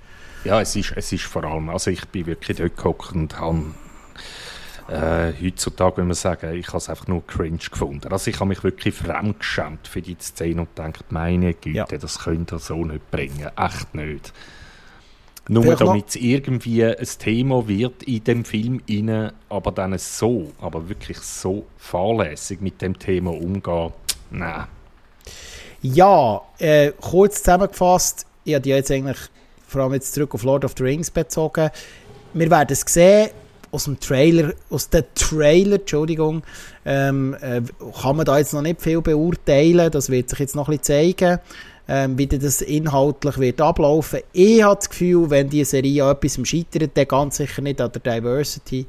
Ja, 0.43 0.60
es 0.62 0.75
ist, 0.75 0.93
es 0.95 1.12
ist 1.12 1.23
vor 1.23 1.43
allem, 1.43 1.69
also 1.69 1.91
ich 1.91 2.06
bin 2.08 2.25
wirklich 2.25 2.58
dort 2.58 2.75
gehockt 2.75 3.13
und 3.13 3.39
habe 3.39 3.63
äh, 4.88 5.34
heutzutage, 5.41 5.97
wenn 5.97 6.08
man 6.08 6.15
sagen, 6.15 6.56
ich 6.56 6.67
habe 6.67 6.77
es 6.77 6.89
einfach 6.89 7.08
nur 7.08 7.25
cringe 7.25 7.60
gefunden. 7.71 8.12
Also 8.12 8.30
ich 8.30 8.39
habe 8.39 8.49
mich 8.49 8.63
wirklich 8.63 8.95
fremdgeschämt 8.95 9.88
für 9.88 10.01
die 10.01 10.17
Szene 10.19 10.62
und 10.62 10.75
gedacht, 10.75 11.06
meine 11.12 11.54
Güte, 11.54 11.77
ja. 11.77 11.86
das 11.86 12.19
könnt 12.19 12.51
ihr 12.51 12.60
so 12.60 12.84
nicht 12.84 13.10
bringen. 13.12 13.49
Echt 13.56 13.93
nicht. 13.93 14.34
Nur 15.47 15.75
damit 15.75 16.10
es 16.10 16.15
irgendwie 16.15 16.86
ein 16.86 17.08
Thema 17.19 17.67
wird 17.67 18.04
in 18.04 18.23
dem 18.23 18.45
Film 18.45 18.82
inne, 18.86 19.34
aber 19.49 19.71
dann 19.71 19.97
so, 19.97 20.51
aber 20.62 20.88
wirklich 20.88 21.17
so 21.17 21.65
fahrlässig 21.77 22.62
mit 22.62 22.82
dem 22.82 22.97
Thema 22.97 23.32
umgehen, 23.32 23.91
nein. 24.30 24.65
Ja, 25.82 26.41
äh, 26.60 26.91
kurz 27.01 27.39
zusammengefasst, 27.39 28.27
ich 28.43 28.54
habe 28.54 28.69
jetzt 28.69 28.91
eigentlich 28.91 29.17
vor 29.71 29.84
allem 29.84 29.93
jetzt 29.93 30.13
zurück 30.13 30.36
auf 30.36 30.43
Lord 30.43 30.65
of 30.65 30.73
the 30.77 30.84
Rings 30.84 31.10
bezogen. 31.10 31.69
Wir 32.34 32.49
werden 32.49 32.67
es 32.71 32.81
sehen, 32.81 33.29
aus 33.71 33.86
dem 33.86 33.99
Trailer, 33.99 34.53
aus 34.69 34.89
dem 34.89 35.05
Trailer, 35.15 35.77
Entschuldigung, 35.77 36.43
ähm, 36.86 37.36
äh, 37.39 37.62
kann 38.01 38.17
man 38.17 38.25
da 38.25 38.38
jetzt 38.38 38.53
noch 38.53 38.62
nicht 38.62 38.81
viel 38.81 39.01
beurteilen. 39.01 39.89
Das 39.89 40.10
wird 40.10 40.29
sich 40.29 40.39
jetzt 40.39 40.55
noch 40.55 40.67
ein 40.67 40.77
bisschen 40.77 41.15
zeigen, 41.17 41.39
ähm, 41.88 42.17
wie 42.17 42.27
das 42.27 42.62
inhaltlich 42.62 43.38
wird 43.38 43.62
ablaufen. 43.62 44.19
Ich 44.34 44.62
habe 44.62 44.75
das 44.75 44.89
Gefühl, 44.89 45.29
wenn 45.29 45.49
die 45.49 45.63
Serie 45.63 46.03
an 46.03 46.17
etwas 46.17 46.38
scheitert, 46.45 46.91
dann 46.95 47.07
ganz 47.07 47.38
sicher 47.38 47.62
nicht 47.62 47.79
an 47.79 47.93
der 47.93 48.01
Diversity, 48.01 48.86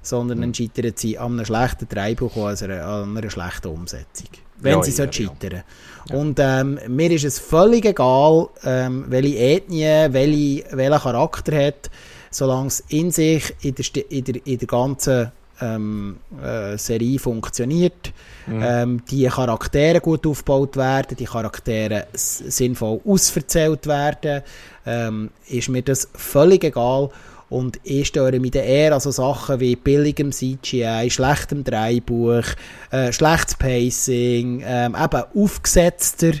sondern 0.00 0.38
mhm. 0.38 0.42
dann 0.42 0.54
scheitert 0.54 0.98
sie 1.00 1.18
an 1.18 1.32
einem 1.32 1.44
schlechten 1.44 1.88
Drehbuch 1.88 2.36
oder 2.36 2.86
an 2.86 3.16
einer 3.16 3.30
schlechten 3.30 3.66
Umsetzung 3.66 4.28
wenn 4.60 4.72
ja, 4.72 4.82
sie 4.82 4.90
ja, 4.90 5.12
scheitern 5.12 5.62
ja. 6.08 6.16
Und 6.16 6.38
ähm, 6.40 6.78
mir 6.88 7.10
ist 7.10 7.24
es 7.24 7.38
völlig 7.38 7.84
egal, 7.84 8.48
ähm, 8.64 9.04
welche 9.08 9.36
Ethnie, 9.36 10.08
welche, 10.10 10.64
welcher 10.72 10.98
Charakter 10.98 11.66
hat, 11.66 11.90
solange 12.30 12.68
es 12.68 12.80
in 12.88 13.10
sich, 13.10 13.54
in 13.62 13.74
der, 13.74 14.10
in 14.10 14.24
der, 14.24 14.46
in 14.46 14.58
der 14.58 14.66
ganzen 14.66 15.32
ähm, 15.60 16.18
äh, 16.42 16.76
Serie 16.78 17.18
funktioniert, 17.18 18.12
mhm. 18.46 18.62
ähm, 18.62 19.02
die 19.10 19.26
Charaktere 19.26 20.00
gut 20.00 20.26
aufgebaut 20.26 20.76
werden, 20.76 21.16
die 21.16 21.26
Charaktere 21.26 22.06
sinnvoll 22.12 23.00
ausverzählt 23.04 23.86
werden, 23.86 24.42
ähm, 24.86 25.30
ist 25.48 25.68
mir 25.68 25.82
das 25.82 26.08
völlig 26.14 26.64
egal. 26.64 27.10
Und 27.50 27.80
ich 27.82 28.06
störe 28.06 28.38
mich 28.38 28.52
dann 28.52 28.64
eher 28.64 28.94
an 28.94 29.00
so 29.00 29.10
Sachen 29.10 29.60
wie 29.60 29.76
billigem 29.76 30.32
CGI, 30.32 31.10
schlechtem 31.10 31.64
Drehbuch, 31.64 32.44
äh, 32.90 33.12
schlechtes 33.12 33.56
Pacing, 33.56 34.62
ähm, 34.64 34.96
eben 34.96 35.22
aufgesetzter 35.34 36.32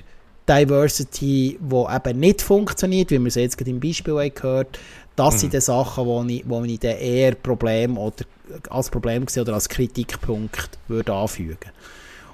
Diversity, 0.48 1.58
wo 1.60 1.88
eben 1.88 2.18
nicht 2.20 2.42
funktioniert, 2.42 3.10
wie 3.10 3.18
wir 3.18 3.26
es 3.26 3.34
jetzt 3.34 3.58
gerade 3.58 3.70
im 3.70 3.80
Beispiel 3.80 4.30
gehört 4.30 4.78
Das 5.16 5.34
mhm. 5.34 5.38
sind 5.38 5.52
die 5.52 5.60
Sachen, 5.60 6.06
wo 6.06 6.24
ich, 6.24 6.44
wo 6.46 6.62
ich 6.62 6.78
dann 6.78 6.96
eher 6.96 7.34
Problem 7.34 7.98
oder 7.98 8.24
als 8.70 8.88
Problem 8.88 9.26
oder 9.36 9.54
als 9.54 9.68
Kritikpunkt 9.68 10.78
würde 10.88 11.12
anfügen 11.12 11.70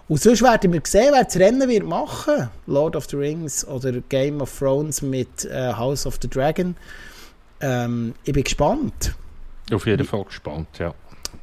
und 0.09 0.21
sonst 0.21 0.43
werden 0.43 0.73
wir 0.73 0.83
sehen, 0.85 1.11
wer 1.13 1.25
das 1.25 1.37
Rennen 1.37 1.69
wird 1.69 1.85
machen. 1.85 2.49
Lord 2.67 2.95
of 2.95 3.07
the 3.11 3.17
Rings 3.17 3.67
oder 3.67 3.93
Game 4.09 4.41
of 4.41 4.57
Thrones 4.57 5.03
mit 5.03 5.45
äh, 5.47 5.73
House 5.73 6.07
of 6.07 6.19
the 6.23 6.29
Dragon. 6.29 6.77
Ähm, 7.61 8.15
ich 8.25 8.33
bin 8.33 8.45
gespannt. 8.45 9.15
Auf 9.73 9.87
jeden 9.87 10.07
Fall 10.07 10.25
gespannt, 10.25 10.69
ja. 10.79 10.95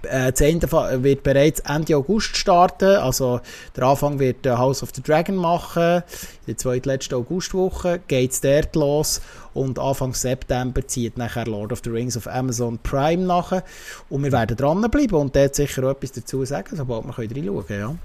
Äh, 0.04 0.32
das 0.32 0.42
Ende 0.42 0.72
wird 1.04 1.24
bereits 1.24 1.62
Ende 1.62 1.96
August 1.96 2.36
starten. 2.36 2.96
Also 2.98 3.42
der 3.76 3.84
Anfang 3.84 4.20
wird 4.20 4.46
House 4.46 4.84
of 4.84 4.90
the 4.94 5.02
Dragon 5.02 5.36
machen. 5.36 6.04
In 6.42 6.48
der 6.48 6.58
zweitletzten 6.58 7.18
Augustwoche 7.18 8.00
geht 8.08 8.32
es 8.32 8.42
dort 8.42 8.76
los. 8.76 9.22
Und 9.54 9.80
Anfang 9.80 10.14
September 10.14 10.86
zieht 10.88 11.18
nachher 11.18 11.46
Lord 11.46 11.72
of 11.72 11.82
the 11.84 11.90
Rings 11.90 12.18
auf 12.18 12.28
Amazon 12.28 12.80
Prime 12.80 13.24
nach. 13.24 13.62
Und 14.10 14.24
wir 14.24 14.32
werden 14.32 14.58
dranbleiben 14.58 15.18
und 15.18 15.36
dort 15.36 15.56
sicher 15.56 15.84
etwas 15.84 16.12
dazu 16.12 16.44
sagen, 16.46 16.76
sobald 16.76 17.06
wir 17.06 17.18
reinschauen 17.18 17.68
können. 17.68 18.00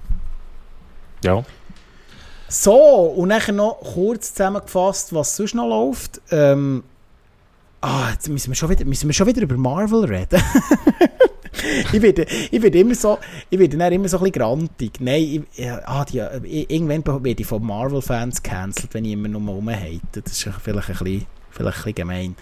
Ja. 1.23 1.35
ja. 1.35 1.43
So, 2.47 2.73
und 2.73 3.29
dann 3.29 3.55
noch 3.55 3.79
kurz 3.93 4.33
zusammengefasst, 4.33 5.13
was 5.13 5.35
sonst 5.35 5.53
noch 5.53 5.67
läuft. 5.67 6.19
Ähm, 6.31 6.83
Ah, 7.81 8.09
jetzt 8.11 8.27
müssen 8.27 8.51
wir 8.51 8.55
schon 8.55 8.69
wieder, 8.69 8.83
müssen 8.85 9.07
wir 9.07 9.13
schon 9.13 9.27
wieder 9.27 9.41
über 9.41 9.55
Marvel 9.55 10.03
reden. 10.03 10.41
ich 11.93 12.01
werde, 12.01 12.25
ich 12.51 12.61
werde 12.61 12.79
immer 12.79 12.95
so, 12.95 13.17
ich 13.49 13.57
werde 13.57 13.77
dann 13.77 13.93
immer 13.93 14.09
so 14.09 14.17
ein 14.17 14.23
bisschen 14.23 14.41
grantig. 14.41 14.99
Nein, 14.99 15.47
ich, 15.55 15.71
ah, 15.71 16.03
die, 16.03 16.17
irgendwann 16.67 17.23
werde 17.23 17.41
ich 17.41 17.47
von 17.47 17.65
Marvel-Fans 17.65 18.43
gecancelt, 18.43 18.93
wenn 18.93 19.05
ich 19.05 19.13
immer 19.13 19.29
nur 19.29 19.53
rumhate. 19.53 20.21
Das 20.23 20.33
ist 20.33 20.49
vielleicht 20.61 20.89
ein 20.89 20.97
bisschen, 20.97 21.25
vielleicht 21.51 21.77
ein 21.77 21.83
bisschen 21.83 21.95
gemein. 21.95 22.35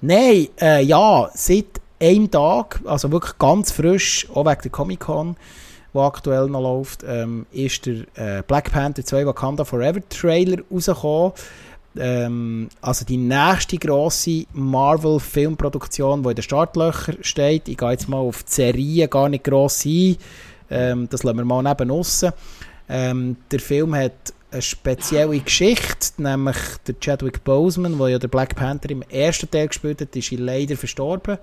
Nein, 0.00 0.48
äh, 0.60 0.82
ja, 0.82 1.30
seit 1.34 1.80
einem 2.00 2.28
Tag, 2.28 2.80
also 2.84 3.12
wirklich 3.12 3.38
ganz 3.38 3.70
frisch, 3.70 4.26
auch 4.34 4.44
wegen 4.44 4.62
der 4.62 4.70
Comic-Con, 4.72 5.36
die 5.94 5.98
aktuell 5.98 6.48
noch 6.48 6.62
läuft, 6.62 7.04
ähm, 7.06 7.46
ist 7.52 7.86
der 7.86 8.38
äh, 8.38 8.42
Black 8.42 8.72
Panther 8.72 9.04
2 9.04 9.26
Wakanda 9.26 9.64
Forever 9.64 10.00
Trailer 10.08 10.62
rausgekommen 10.70 11.32
ähm, 11.96 12.68
also 12.80 13.04
die 13.04 13.16
nächste 13.16 13.78
grosse 13.78 14.44
Marvel-Filmproduktion, 14.52 16.22
die 16.22 16.28
in 16.28 16.34
den 16.36 16.42
Startlöchern 16.42 17.18
steht. 17.22 17.68
Ich 17.68 17.76
gehe 17.76 17.90
jetzt 17.90 18.08
mal 18.08 18.18
auf 18.18 18.42
die 18.44 18.52
Serie 18.52 19.08
gar 19.08 19.28
nicht 19.28 19.44
gross 19.44 19.84
ein. 19.84 20.16
Ähm, 20.70 21.08
das 21.10 21.22
lassen 21.22 21.38
wir 21.38 21.44
mal 21.44 21.62
neben 21.62 21.90
uns. 21.90 22.24
Ähm, 22.88 23.36
der 23.50 23.60
Film 23.60 23.94
hat 23.94 24.32
eine 24.50 24.62
spezielle 24.62 25.38
Geschichte, 25.38 26.22
nämlich 26.22 26.56
der 26.86 26.98
Chadwick 27.00 27.44
Boseman, 27.44 27.98
der 27.98 28.08
ja 28.08 28.18
der 28.18 28.28
Black 28.28 28.56
Panther 28.56 28.90
im 28.90 29.02
ersten 29.02 29.50
Teil 29.50 29.68
gespielt 29.68 30.00
hat, 30.00 30.14
ist 30.14 30.30
leider 30.32 30.76
verstorben. 30.76 31.38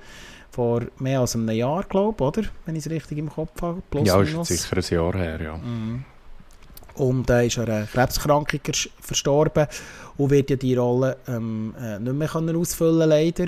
Vor 0.49 0.83
mehr 0.97 1.19
als 1.19 1.35
einem 1.35 1.49
Jahr, 1.49 1.83
glaube 1.83 2.15
ich, 2.17 2.27
oder? 2.27 2.47
Wenn 2.65 2.75
ich 2.75 2.85
es 2.85 2.91
richtig 2.91 3.17
im 3.17 3.29
Kopf 3.29 3.61
habe. 3.61 3.81
Plus 3.89 4.07
ja, 4.07 4.21
ist 4.21 4.45
sicher 4.45 4.77
ein 4.77 4.83
Jahr 4.89 5.15
her, 5.15 5.41
ja. 5.41 5.57
Mm. 5.57 6.05
Und 6.97 7.29
er 7.29 7.41
äh, 7.41 7.47
ist 7.47 7.57
an 7.57 7.69
einer 7.69 7.85
Krebserkrankung 7.85 8.59
verstorben 8.99 9.67
und 10.17 10.31
wird 10.31 10.49
ja 10.49 10.55
die 10.55 10.75
Rolle 10.75 11.17
ähm, 11.27 11.73
äh, 11.79 11.99
nicht 11.99 12.13
mehr 12.13 12.27
können 12.27 12.55
ausfüllen 12.55 13.09
leider. 13.09 13.47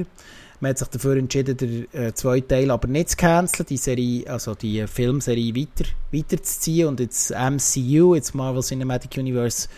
Man 0.62 0.71
hat 0.71 0.77
sich 0.77 0.89
dafür 0.89 1.15
entschieden, 1.15 1.55
den 1.55 1.93
äh, 1.93 2.13
zweiten 2.13 2.47
Teil 2.49 2.69
aber 2.69 2.88
nicht 2.88 3.12
zu 3.12 3.17
canceln, 3.17 3.65
die 3.69 3.77
Serie, 3.77 4.29
also 4.29 4.55
die 4.55 4.85
Filmserie 4.88 5.55
weiter, 5.55 5.89
weiterzuziehen 6.12 6.88
und 6.88 6.99
ins 6.99 7.31
MCU, 7.31 8.13
ins 8.13 8.33
Marvel 8.33 8.62
Cinematic 8.62 9.17
Universe, 9.17 9.69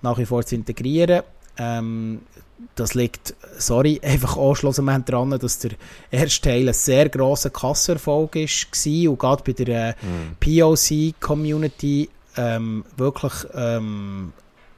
nach 0.00 0.16
wie 0.16 0.26
vor 0.26 0.44
zu 0.44 0.54
integrieren. 0.54 1.22
Ähm, 1.58 2.20
das 2.76 2.94
liegt, 2.94 3.34
sorry, 3.58 4.00
einfach 4.04 4.36
anschlussend 4.36 5.08
daran, 5.08 5.30
dass 5.30 5.58
der 5.58 5.72
erste 6.10 6.48
Teil 6.48 6.68
ein 6.68 6.74
sehr 6.74 7.08
grosser 7.08 7.50
Kasserfolg 7.50 8.36
war 8.36 9.10
und 9.10 9.18
gerade 9.18 9.42
bei 9.44 9.52
der 9.52 9.88
äh, 9.88 9.92
mm. 9.92 10.36
POC-Community 10.40 12.08
ähm, 12.38 12.84
wirklich, 12.96 13.46
ähm, 13.54 14.32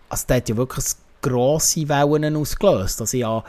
also 0.09 0.27
der 0.27 0.39
hat 0.39 0.49
ja 0.49 0.57
wirklich 0.57 0.85
grosse 1.23 1.89
Wellen 1.89 2.37
ausgelöst. 2.37 3.01
Also 3.01 3.17
ja, 3.17 3.45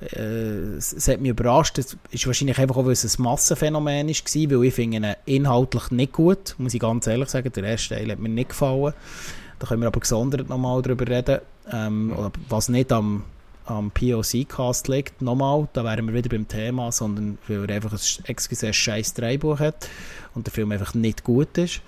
äh, 0.00 0.76
es 0.76 1.08
hat 1.08 1.20
mich 1.20 1.30
überrascht. 1.30 1.78
Es 1.78 1.96
ist 2.10 2.26
wahrscheinlich 2.26 2.58
einfach 2.58 2.76
auch, 2.76 2.84
weil 2.84 2.92
es 2.92 3.18
ein 3.18 3.22
Massenphänomen 3.22 4.08
war, 4.08 4.50
weil 4.50 4.64
ich 4.64 4.74
finde 4.74 4.96
ihn 4.96 5.14
inhaltlich 5.24 5.90
nicht 5.90 6.12
gut, 6.12 6.54
muss 6.58 6.74
ich 6.74 6.80
ganz 6.80 7.06
ehrlich 7.06 7.28
sagen. 7.28 7.50
Der 7.52 7.64
erste 7.64 7.94
Teil 7.94 8.10
hat 8.10 8.18
mir 8.18 8.28
nicht 8.28 8.50
gefallen. 8.50 8.92
Da 9.58 9.66
können 9.66 9.82
wir 9.82 9.88
aber 9.88 10.00
gesondert 10.00 10.48
nochmal 10.48 10.82
darüber 10.82 11.06
reden, 11.06 11.38
ähm, 11.72 12.12
ja. 12.16 12.30
was 12.48 12.68
nicht 12.68 12.92
am, 12.92 13.22
am 13.66 13.92
POC-Cast 13.92 14.88
liegt. 14.88 15.22
Nochmal, 15.22 15.68
da 15.72 15.84
wären 15.84 16.06
wir 16.06 16.14
wieder 16.14 16.28
beim 16.28 16.48
Thema, 16.48 16.90
sondern 16.90 17.38
weil 17.46 17.70
er 17.70 17.76
einfach 17.76 17.92
ein, 17.92 18.36
ein 18.62 18.72
scheiß 18.72 19.14
Drehbuch 19.14 19.60
hat 19.60 19.88
und 20.34 20.46
der 20.46 20.52
Film 20.52 20.72
einfach 20.72 20.94
nicht 20.94 21.22
gut 21.22 21.56
ist. 21.56 21.80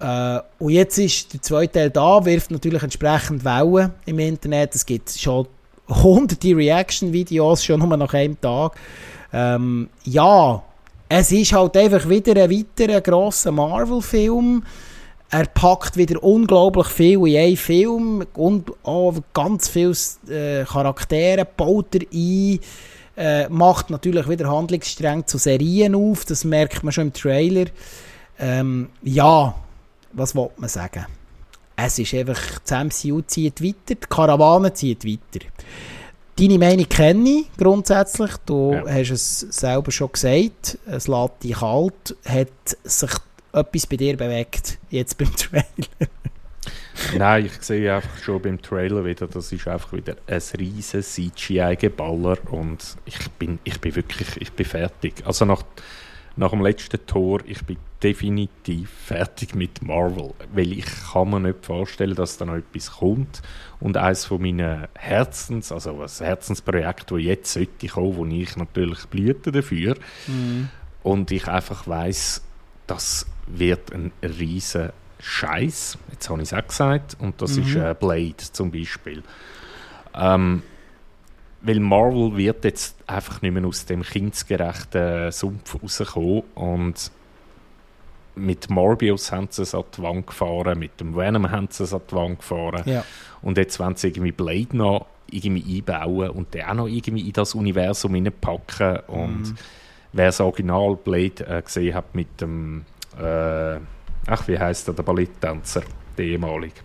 Äh, 0.00 0.40
und 0.58 0.70
jetzt 0.70 0.98
ist 0.98 1.32
der 1.32 1.42
zweite 1.42 1.72
Teil 1.72 1.90
da, 1.90 2.24
wirft 2.24 2.50
natürlich 2.50 2.82
entsprechend 2.82 3.44
Wellen 3.44 3.92
im 4.06 4.18
Internet. 4.18 4.74
Es 4.74 4.86
gibt 4.86 5.10
schon 5.10 5.46
hunderte 5.88 6.56
Reaction-Videos, 6.56 7.64
schon 7.64 7.80
nur 7.80 7.96
nach 7.96 8.14
einem 8.14 8.40
Tag. 8.40 8.76
Ähm, 9.32 9.90
ja, 10.04 10.62
es 11.08 11.32
ist 11.32 11.52
halt 11.52 11.76
einfach 11.76 12.08
wieder 12.08 12.42
ein 12.42 12.50
weiterer 12.50 13.00
grosser 13.00 13.52
Marvel-Film. 13.52 14.62
Er 15.32 15.46
packt 15.46 15.96
wieder 15.96 16.22
unglaublich 16.22 16.88
viel 16.88 17.26
in 17.28 17.36
einen 17.36 17.56
Film 17.56 18.26
und 18.34 18.72
oh, 18.82 19.14
ganz 19.32 19.68
viele 19.68 19.94
äh, 20.28 20.64
Charaktere 20.64 21.44
baut 21.44 21.94
er 21.94 22.06
ein. 22.12 22.58
Äh, 23.16 23.48
macht 23.48 23.90
natürlich 23.90 24.28
wieder 24.28 24.50
Handlungsstränge 24.50 25.26
zu 25.26 25.36
Serien 25.36 25.94
auf, 25.94 26.24
das 26.24 26.44
merkt 26.44 26.82
man 26.82 26.92
schon 26.92 27.08
im 27.08 27.12
Trailer. 27.12 27.66
Ähm, 28.38 28.88
ja, 29.02 29.54
was 30.12 30.34
will 30.34 30.50
man 30.56 30.68
sagen? 30.68 31.06
Es 31.76 31.98
ist 31.98 32.12
einfach, 32.14 32.58
das 32.60 32.84
MCU 32.84 33.22
zieht 33.22 33.62
weiter, 33.62 33.94
die 33.94 34.06
Karawane 34.08 34.72
zieht 34.72 35.04
weiter. 35.04 35.46
Deine 36.38 36.58
Meinung 36.58 36.88
kenne 36.88 37.28
ich 37.28 37.56
grundsätzlich. 37.56 38.30
Du 38.46 38.72
ja. 38.72 38.86
hast 38.86 39.10
es 39.10 39.40
selber 39.40 39.90
schon 39.90 40.12
gesagt. 40.12 40.78
Es 40.86 41.08
lässt 41.08 41.42
dich 41.42 41.58
kalt. 41.58 42.16
Hat 42.24 42.48
sich 42.84 43.10
etwas 43.52 43.86
bei 43.86 43.96
dir 43.96 44.16
bewegt, 44.16 44.78
jetzt 44.90 45.18
beim 45.18 45.34
Trailer? 45.36 45.64
Nein, 47.16 47.46
ich 47.46 47.62
sehe 47.62 47.94
einfach 47.94 48.18
schon 48.22 48.42
beim 48.42 48.60
Trailer 48.60 49.04
wieder, 49.04 49.26
das 49.26 49.52
ist 49.52 49.66
einfach 49.66 49.92
wieder 49.92 50.16
ein 50.26 50.42
riesen 50.58 51.02
CGI-Geballer 51.02 52.36
und 52.50 52.96
ich 53.04 53.30
bin, 53.32 53.58
ich 53.64 53.80
bin 53.80 53.96
wirklich, 53.96 54.40
ich 54.40 54.52
bin 54.52 54.66
fertig. 54.66 55.14
Also 55.24 55.44
nach 55.44 55.62
nach 56.40 56.52
dem 56.52 56.62
letzten 56.62 57.04
Tor, 57.04 57.40
ich 57.44 57.62
bin 57.66 57.76
definitiv 58.02 58.88
fertig 58.88 59.54
mit 59.54 59.82
Marvel, 59.82 60.32
weil 60.54 60.72
ich 60.72 60.86
kann 61.12 61.28
mir 61.28 61.38
nicht 61.38 61.66
vorstellen, 61.66 62.14
dass 62.14 62.38
da 62.38 62.46
noch 62.46 62.54
etwas 62.54 62.92
kommt. 62.92 63.42
Und 63.78 63.98
eines 63.98 64.24
von 64.24 64.40
meinen 64.40 64.88
Herzens, 64.94 65.70
also 65.70 66.00
ein 66.00 66.08
Herzensprojekt, 66.08 67.10
das 67.10 67.20
jetzt 67.20 67.52
sollte 67.52 67.88
kommen, 67.88 68.16
wo 68.16 68.24
ich 68.24 68.56
natürlich 68.56 69.04
blüte 69.08 69.52
dafür. 69.52 69.96
Mhm. 70.26 70.70
Und 71.02 71.30
ich 71.30 71.46
einfach 71.46 71.86
weiß, 71.86 72.42
das 72.86 73.26
wird 73.46 73.92
ein 73.92 74.10
riesen 74.22 74.92
Scheiß. 75.18 75.98
Jetzt 76.10 76.30
habe 76.30 76.40
ich 76.40 76.50
es 76.50 76.54
auch 76.54 76.66
gesagt. 76.66 77.18
Und 77.20 77.42
das 77.42 77.58
mhm. 77.58 77.62
ist 77.64 77.76
äh, 77.76 77.94
Blade 78.00 78.36
zum 78.38 78.70
Beispiel. 78.70 79.22
Ähm, 80.14 80.62
weil 81.62 81.80
Marvel 81.80 82.36
wird 82.36 82.64
jetzt 82.64 82.96
einfach 83.06 83.42
nicht 83.42 83.52
mehr 83.52 83.64
aus 83.64 83.84
dem 83.84 84.02
kindgerechten 84.02 85.30
Sumpf 85.30 85.76
rauskommen 85.82 86.42
und 86.54 87.10
mit 88.36 88.70
Morbius 88.70 89.32
haben 89.32 89.48
sie 89.50 89.62
es 89.62 89.74
an 89.74 89.84
die 89.96 90.02
Wand 90.02 90.26
gefahren, 90.26 90.78
mit 90.78 90.98
dem 91.00 91.14
Venom 91.14 91.50
haben 91.50 91.68
sie 91.70 91.84
es 91.84 91.92
an 91.92 92.00
die 92.10 92.14
Wand 92.14 92.38
gefahren 92.38 92.82
ja. 92.86 93.04
und 93.42 93.58
jetzt 93.58 93.78
wollen 93.78 93.96
sie 93.96 94.08
irgendwie 94.08 94.32
Blade 94.32 94.76
noch 94.76 95.06
irgendwie 95.30 95.78
einbauen 95.78 96.30
und 96.30 96.54
den 96.54 96.64
auch 96.64 96.74
noch 96.74 96.86
irgendwie 96.86 97.26
in 97.26 97.32
das 97.32 97.54
Universum 97.54 98.14
hineinpacken 98.14 99.00
und 99.08 99.42
mhm. 99.42 99.54
wer 100.12 100.26
das 100.26 100.40
Original 100.40 100.96
Blade 100.96 101.46
äh, 101.46 101.62
gesehen 101.62 101.94
hat 101.94 102.14
mit 102.14 102.40
dem 102.40 102.84
äh, 103.18 103.76
ach 104.26 104.48
wie 104.48 104.58
heißt 104.58 104.88
der, 104.88 104.94
der 104.94 105.02
Balletttänzer, 105.02 105.82
der 106.16 106.24
ehemalige 106.24 106.80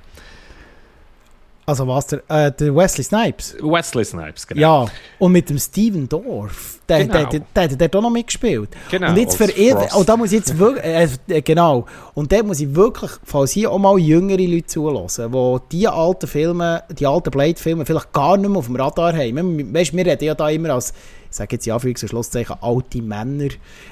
also 1.66 1.88
was, 1.88 2.08
der, 2.08 2.22
äh, 2.28 2.52
der 2.52 2.76
Wesley 2.76 3.04
Snipes? 3.04 3.56
Wesley 3.60 4.06
Snipes, 4.06 4.46
genau. 4.46 4.86
Ja, 4.86 4.92
und 5.18 5.32
mit 5.32 5.50
dem 5.50 5.58
Steven 5.58 6.08
Dorff, 6.08 6.80
der, 6.88 7.06
genau. 7.06 7.26
der, 7.26 7.42
der, 7.56 7.68
der, 7.70 7.86
hat 7.86 7.96
auch 7.96 8.02
noch 8.02 8.12
mitgespielt. 8.12 8.70
Genau, 8.92 9.10
und 9.10 9.18
jetzt 9.18 9.36
für 9.36 9.52
ihn, 9.52 9.76
und 9.76 10.08
da 10.08 10.16
muss 10.16 10.32
ich 10.32 10.40
jetzt 10.40 10.58
wirklich, 10.60 10.86
äh, 10.86 11.08
äh, 11.28 11.42
genau, 11.42 11.86
und 12.14 12.32
da 12.32 12.44
muss 12.44 12.60
ich 12.60 12.76
wirklich, 12.76 13.12
falls 13.24 13.52
hier 13.52 13.72
auch 13.72 13.80
mal 13.80 13.98
jüngere 13.98 14.38
Leute 14.38 14.68
zulassen, 14.68 15.32
die 15.32 15.60
die 15.72 15.88
alten 15.88 16.28
Filme, 16.28 16.84
die 16.90 17.08
alten 17.08 17.32
Blade-Filme 17.32 17.86
vielleicht 17.86 18.14
gar 18.14 18.38
nicht 18.38 18.50
mehr 18.50 18.60
auf 18.60 18.68
dem 18.68 18.76
Radar 18.76 19.14
haben. 19.14 19.74
Weißt, 19.74 19.94
wir 19.96 20.06
reden 20.06 20.24
ja 20.24 20.36
da 20.36 20.50
immer 20.50 20.70
als 20.70 20.94
sage 21.36 21.56
jetzt 21.56 21.66
ja 21.66 21.76
Anführungs- 21.76 22.02
und 22.04 22.10
Schlusszeichen, 22.10 22.56
alte 22.62 23.02
Männer, 23.02 23.50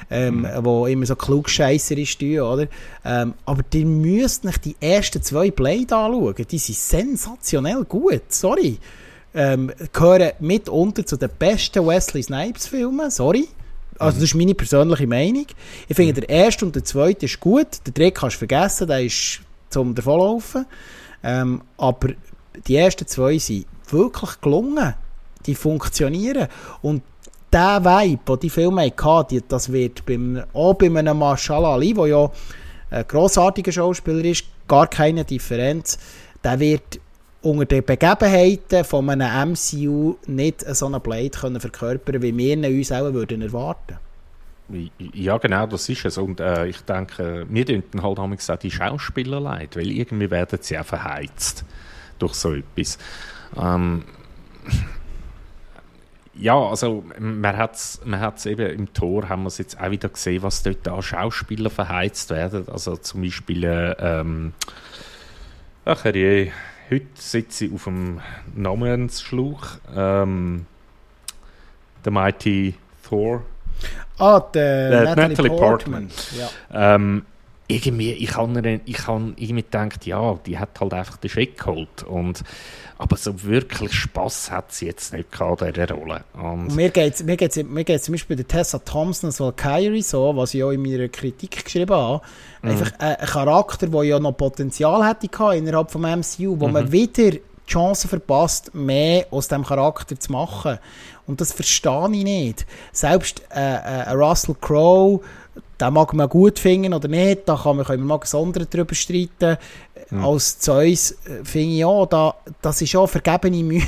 ähm, 0.10 0.42
mhm. 0.42 0.64
die 0.64 0.92
immer 0.92 1.06
so 1.06 1.16
klugscheisserisch 1.16 2.18
tun, 2.18 2.40
oder? 2.40 2.68
Ähm, 3.04 3.34
aber 3.46 3.64
ihr 3.74 3.86
müsst 3.86 4.44
nicht 4.44 4.66
die 4.66 4.76
ersten 4.80 5.22
zwei 5.22 5.52
Blade 5.52 5.96
anschauen. 5.96 6.36
Die 6.50 6.58
sind 6.58 6.78
sensationell 6.78 7.84
gut, 7.84 8.24
sorry. 8.30 8.78
Ähm, 9.36 9.72
gehören 9.92 10.32
mitunter 10.40 11.06
zu 11.06 11.18
den 11.18 11.30
besten 11.38 11.88
Wesley 11.88 12.24
Snipes-Filmen, 12.24 13.10
sorry. 13.10 13.48
Also 14.00 14.18
das 14.20 14.30
ist 14.30 14.36
meine 14.36 14.56
persönliche 14.56 15.08
Meinung. 15.08 15.46
Ich 15.88 15.96
finde, 15.96 16.14
mhm. 16.14 16.26
der 16.26 16.30
erste 16.30 16.66
und 16.66 16.76
der 16.76 16.84
zweite 16.84 17.26
ist 17.26 17.40
gut. 17.40 17.68
Der 17.86 17.94
dritte 17.94 18.12
kannst 18.12 18.36
du 18.36 18.40
vergessen, 18.40 18.88
der 18.88 19.04
ist 19.04 19.42
zum 19.70 19.96
Davonlaufen. 19.96 20.66
Ähm, 21.24 21.62
aber 21.78 22.10
die 22.68 22.76
ersten 22.76 23.08
zwei 23.08 23.38
sind 23.38 23.66
wirklich 23.90 24.42
gelungen. 24.42 24.94
Die 25.46 25.56
funktionieren. 25.56 26.48
Und 26.82 27.02
der 27.54 27.84
Vibe, 27.84 28.22
den 28.28 28.40
die 28.40 28.50
Filme 28.50 28.92
hatten, 29.02 29.44
das 29.48 29.72
wird 29.72 30.06
beim, 30.06 30.44
auch 30.54 30.74
bei 30.74 30.88
einem 30.88 31.18
Marshall 31.18 31.66
Ali, 31.66 31.94
der 31.94 32.08
ja 32.08 32.32
ein 32.92 33.08
grossartiger 33.08 33.72
Schauspieler 33.72 34.26
ist, 34.26 34.46
gar 34.68 34.88
keine 34.88 35.24
Differenz, 35.24 35.98
der 36.44 36.60
wird 36.60 37.00
unter 37.42 37.66
den 37.66 37.84
Begebenheiten 37.84 38.84
von 38.84 39.10
einem 39.10 39.52
MCU 39.52 40.16
nicht 40.28 40.62
so 40.76 40.86
einen 40.86 41.02
Blade 41.02 41.30
können 41.30 41.60
verkörpern 41.60 42.22
wie 42.22 42.38
wir 42.38 42.70
uns 42.70 42.92
auch 42.92 43.14
würden 43.14 43.42
erwarten 43.42 43.98
ja, 45.14 45.38
genau, 45.38 45.68
das 45.68 45.90
ist 45.90 46.06
es. 46.06 46.18
Und 46.18 46.40
äh, 46.40 46.68
ich 46.68 46.82
denke, 46.82 47.46
mir 47.50 47.66
denken 47.66 48.02
halt 48.02 48.20
auch 48.20 48.58
die 48.58 48.72
Schauspieler 48.72 49.40
leid, 49.40 49.76
weil 49.76 49.92
irgendwie 49.92 50.30
werden 50.30 50.60
sie 50.62 50.78
auch 50.78 50.86
verheizt 50.86 51.66
durch 52.20 52.34
so 52.34 52.54
etwas. 52.54 52.98
Ähm, 53.58 54.04
ja, 56.36 56.58
also 56.58 57.04
man 57.20 57.58
hat 57.58 57.76
es 57.76 58.02
man 58.04 58.20
hat's 58.20 58.46
eben 58.46 58.68
im 58.68 58.94
Tor, 58.94 59.30
haben 59.30 59.44
wir 59.44 59.48
es 59.48 59.58
jetzt 59.58 59.80
auch 59.80 59.92
wieder 59.92 60.10
gesehen, 60.10 60.42
was 60.44 60.64
dort 60.64 60.88
an 60.88 61.02
Schauspieler 61.02 61.70
verheizt 61.70 62.30
werden. 62.32 62.68
Also 62.70 62.98
zum 62.98 63.22
Beispiel, 63.22 63.64
äh, 63.64 63.92
ähm, 64.00 64.54
ach 65.86 66.06
je, 66.06 66.52
heute 66.90 67.06
sitze 67.16 67.66
ich 67.66 67.74
auf 67.74 67.84
dem 67.84 68.20
Namensschluch, 68.56 69.68
ähm, 69.96 70.66
der 72.04 72.12
Mighty 72.12 72.76
Thor. 73.08 73.44
Ah, 74.18 74.40
der 74.40 74.92
äh, 74.92 75.04
Natalie, 75.06 75.30
Natalie 75.30 75.50
Portman. 75.52 76.08
Portman. 76.08 76.50
Ja. 76.72 76.96
Ähm, 76.96 77.26
irgendwie, 77.74 78.12
ich 78.14 78.36
habe 78.36 78.82
ich 78.86 79.08
hab 79.08 79.22
irgendwie 79.36 79.64
gedacht, 79.64 80.06
ja, 80.06 80.40
die 80.46 80.58
hat 80.58 80.80
halt 80.80 80.94
einfach 80.94 81.18
den 81.18 81.30
Scheck 81.30 81.58
geholt. 81.58 82.04
Und, 82.04 82.44
aber 82.98 83.18
so 83.18 83.44
wirklich 83.44 83.94
Spass 83.94 84.52
hat 84.52 84.72
sie 84.72 84.86
jetzt 84.86 85.14
nicht 85.14 85.32
gehabt 85.32 85.62
in 85.62 85.74
dieser 85.74 85.92
Rolle. 85.92 86.24
Und 86.34 86.76
mir 86.76 86.90
geht 86.90 87.16
es 87.16 87.24
mir 87.24 87.38
geht's, 87.38 87.58
mir 87.58 87.84
geht's 87.84 88.06
zum 88.06 88.14
Beispiel 88.14 88.36
bei 88.36 88.44
der 88.44 88.48
Tessa 88.48 88.80
Thompson 88.80 89.30
als 89.30 89.40
Valkyrie 89.40 90.02
so, 90.02 90.36
was 90.36 90.54
ich 90.54 90.64
auch 90.64 90.72
in 90.72 90.82
meiner 90.82 91.10
Kritik 91.10 91.64
geschrieben 91.64 91.96
habe. 91.96 92.22
Mhm. 92.62 92.70
Einfach 92.70 92.92
ein, 93.00 93.16
ein 93.16 93.28
Charakter, 93.28 93.88
der 93.88 94.04
ja 94.04 94.20
noch 94.20 94.38
Potenzial 94.38 95.08
hätte 95.08 95.28
gehabt 95.28 95.56
innerhalb 95.56 95.88
des 95.92 96.38
MCU, 96.38 96.60
wo 96.60 96.68
mhm. 96.68 96.74
man 96.74 96.92
wieder 96.92 97.32
die 97.32 97.42
Chance 97.68 98.08
verpasst, 98.08 98.74
mehr 98.74 99.28
aus 99.32 99.48
diesem 99.48 99.64
Charakter 99.64 100.20
zu 100.20 100.32
machen. 100.32 100.80
Und 101.26 101.40
das 101.40 101.54
verstehe 101.54 102.10
ich 102.12 102.24
nicht. 102.24 102.66
Selbst 102.92 103.42
äh, 103.56 103.60
äh, 103.60 104.12
Russell 104.12 104.56
Crowe 104.60 105.22
den 105.84 105.94
mag 105.94 106.14
man 106.14 106.30
gut 106.30 106.60
finden 106.60 106.94
oder 106.94 107.08
nicht, 107.08 107.42
da 107.46 107.56
kann 107.62 107.78
man, 107.78 107.86
können 107.86 108.04
wir 108.04 108.08
mal 108.08 108.20
gesondert 108.20 108.74
darüber 108.74 108.96
streiten. 108.96 109.58
Mhm. 110.10 110.24
Als 110.26 110.60
Zeus 110.60 111.12
äh, 111.12 111.44
finde 111.44 111.74
ich 111.74 111.80
ja, 111.80 112.06
da, 112.06 112.36
das 112.62 112.82
ist 112.82 112.96
auch 112.96 113.08
vergebene 113.08 113.64
Mühe 113.64 113.84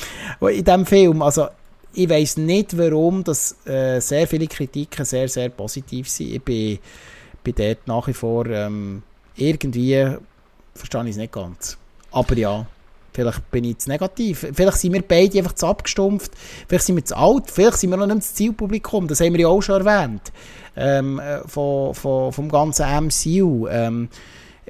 in 0.40 0.64
diesem 0.64 0.86
Film. 0.86 1.22
Also 1.22 1.48
ich 1.92 2.08
weiß 2.08 2.36
nicht, 2.36 2.76
warum 2.78 3.24
dass, 3.24 3.56
äh, 3.66 4.00
sehr 4.00 4.26
viele 4.28 4.46
Kritiken 4.46 5.04
sehr, 5.04 5.28
sehr 5.28 5.48
positiv 5.48 6.08
sind. 6.08 6.34
Ich 6.34 6.42
bin, 6.42 6.78
bin 7.42 7.54
dort 7.56 7.86
nach 7.86 8.06
wie 8.06 8.12
vor 8.12 8.46
ähm, 8.46 9.02
irgendwie, 9.36 10.16
verstehe 10.74 11.02
ich 11.04 11.10
es 11.10 11.16
nicht 11.16 11.32
ganz. 11.32 11.76
Aber 12.12 12.36
ja. 12.36 12.66
Vielleicht 13.12 13.50
bin 13.50 13.64
ich 13.64 13.78
zu 13.78 13.90
negativ. 13.90 14.46
Vielleicht 14.52 14.78
sind 14.78 14.92
wir 14.92 15.02
beide 15.02 15.38
einfach 15.38 15.54
zu 15.54 15.66
abgestumpft. 15.66 16.32
Vielleicht 16.68 16.84
sind 16.84 16.96
wir 16.96 17.04
zu 17.04 17.16
alt. 17.16 17.50
Vielleicht 17.50 17.78
sind 17.78 17.90
wir 17.90 17.96
noch 17.96 18.06
nicht 18.06 18.18
das 18.18 18.34
Zielpublikum. 18.34 19.08
Das 19.08 19.20
haben 19.20 19.32
wir 19.32 19.40
ja 19.40 19.48
auch 19.48 19.60
schon 19.60 19.84
erwähnt. 19.84 20.32
Ähm, 20.76 21.18
äh, 21.18 21.40
von, 21.46 21.94
von, 21.94 22.32
vom 22.32 22.48
ganzen 22.48 22.86
MCU. 22.86 23.66
Ähm, 23.68 24.08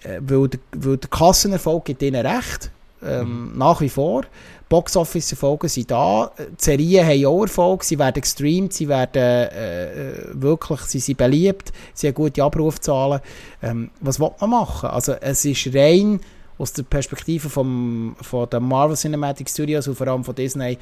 äh, 0.02 0.20
weil, 0.20 0.48
der, 0.48 0.60
weil 0.72 0.96
der 0.96 1.10
Kassenerfolg 1.10 1.84
gibt 1.84 2.02
ihnen 2.02 2.26
recht. 2.26 2.70
Ähm, 3.02 3.52
mhm. 3.52 3.58
Nach 3.58 3.80
wie 3.80 3.88
vor. 3.88 4.22
Boxoffice-Erfolge 4.70 5.68
sind 5.68 5.90
da. 5.90 6.30
Die 6.38 6.44
Serien 6.56 7.06
haben 7.06 7.26
auch 7.26 7.42
Erfolg. 7.42 7.82
Sie 7.82 7.98
werden 7.98 8.20
gestreamt. 8.20 8.72
Sie 8.72 8.88
werden 8.88 9.20
äh, 9.20 10.10
äh, 10.10 10.14
wirklich, 10.32 10.80
sie 10.82 11.00
sind 11.00 11.18
beliebt. 11.18 11.72
Sie 11.92 12.06
haben 12.06 12.14
gute 12.14 12.42
Abrufzahlen. 12.42 13.20
Ähm, 13.62 13.90
was 14.00 14.20
will 14.20 14.30
man 14.40 14.50
machen? 14.50 14.90
Also, 14.90 15.14
es 15.14 15.44
ist 15.44 15.74
rein 15.74 16.20
aus 16.60 16.74
der 16.74 16.82
Perspektive 16.82 17.48
vom, 17.48 18.14
von 18.20 18.48
der 18.50 18.60
Marvel 18.60 18.94
Cinematic 18.94 19.48
Studios 19.48 19.88
und 19.88 19.94
vor 19.94 20.06
allem 20.06 20.24
von 20.24 20.34
Disney 20.34 20.76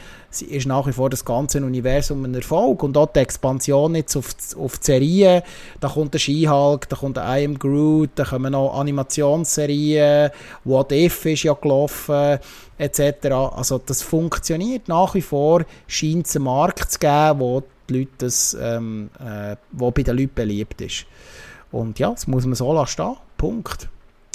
ist 0.49 0.67
nach 0.67 0.87
wie 0.89 0.93
vor 0.93 1.09
das 1.09 1.25
ganze 1.25 1.65
Universum 1.65 2.25
ein 2.25 2.35
Erfolg 2.35 2.83
und 2.83 2.95
dort 2.95 3.15
die 3.15 3.21
Expansion 3.21 3.95
jetzt 3.95 4.17
auf, 4.17 4.35
auf 4.59 4.79
die 4.79 4.85
Serien, 4.85 5.43
da 5.81 5.89
kommt 5.89 6.15
der 6.15 6.19
She-Hulk, 6.19 6.89
da 6.89 6.97
kommt 6.97 7.17
der 7.17 7.39
I 7.39 7.45
Am 7.45 7.59
Groot, 7.59 8.11
da 8.17 8.25
kommen 8.25 8.53
noch 8.53 8.77
Animationsserien, 8.77 10.31
What 10.65 10.91
If 10.91 11.25
ist 11.27 11.45
ja 11.45 11.53
gelaufen, 11.53 12.41
etc. 12.77 13.27
Also 13.55 13.79
das 13.79 14.03
funktioniert 14.03 14.89
nach 14.89 15.15
wie 15.15 15.23
vor, 15.23 15.65
scheint 15.87 16.27
es 16.27 16.35
einen 16.35 16.47
Markt 16.47 16.91
zu 16.91 16.99
geben, 16.99 17.39
wo 17.39 17.63
die 17.89 18.01
Leute 18.01 18.11
das, 18.19 18.57
ähm, 18.61 19.11
äh, 19.21 19.55
wo 19.71 19.93
bei 19.93 20.03
den 20.03 20.17
Leuten 20.17 20.35
beliebt 20.35 20.81
ist. 20.81 21.07
Und 21.71 22.01
ja, 22.01 22.11
das 22.11 22.27
muss 22.27 22.47
man 22.47 22.57
so 22.57 22.73
lassen 22.73 23.17
Punkt. 23.37 23.89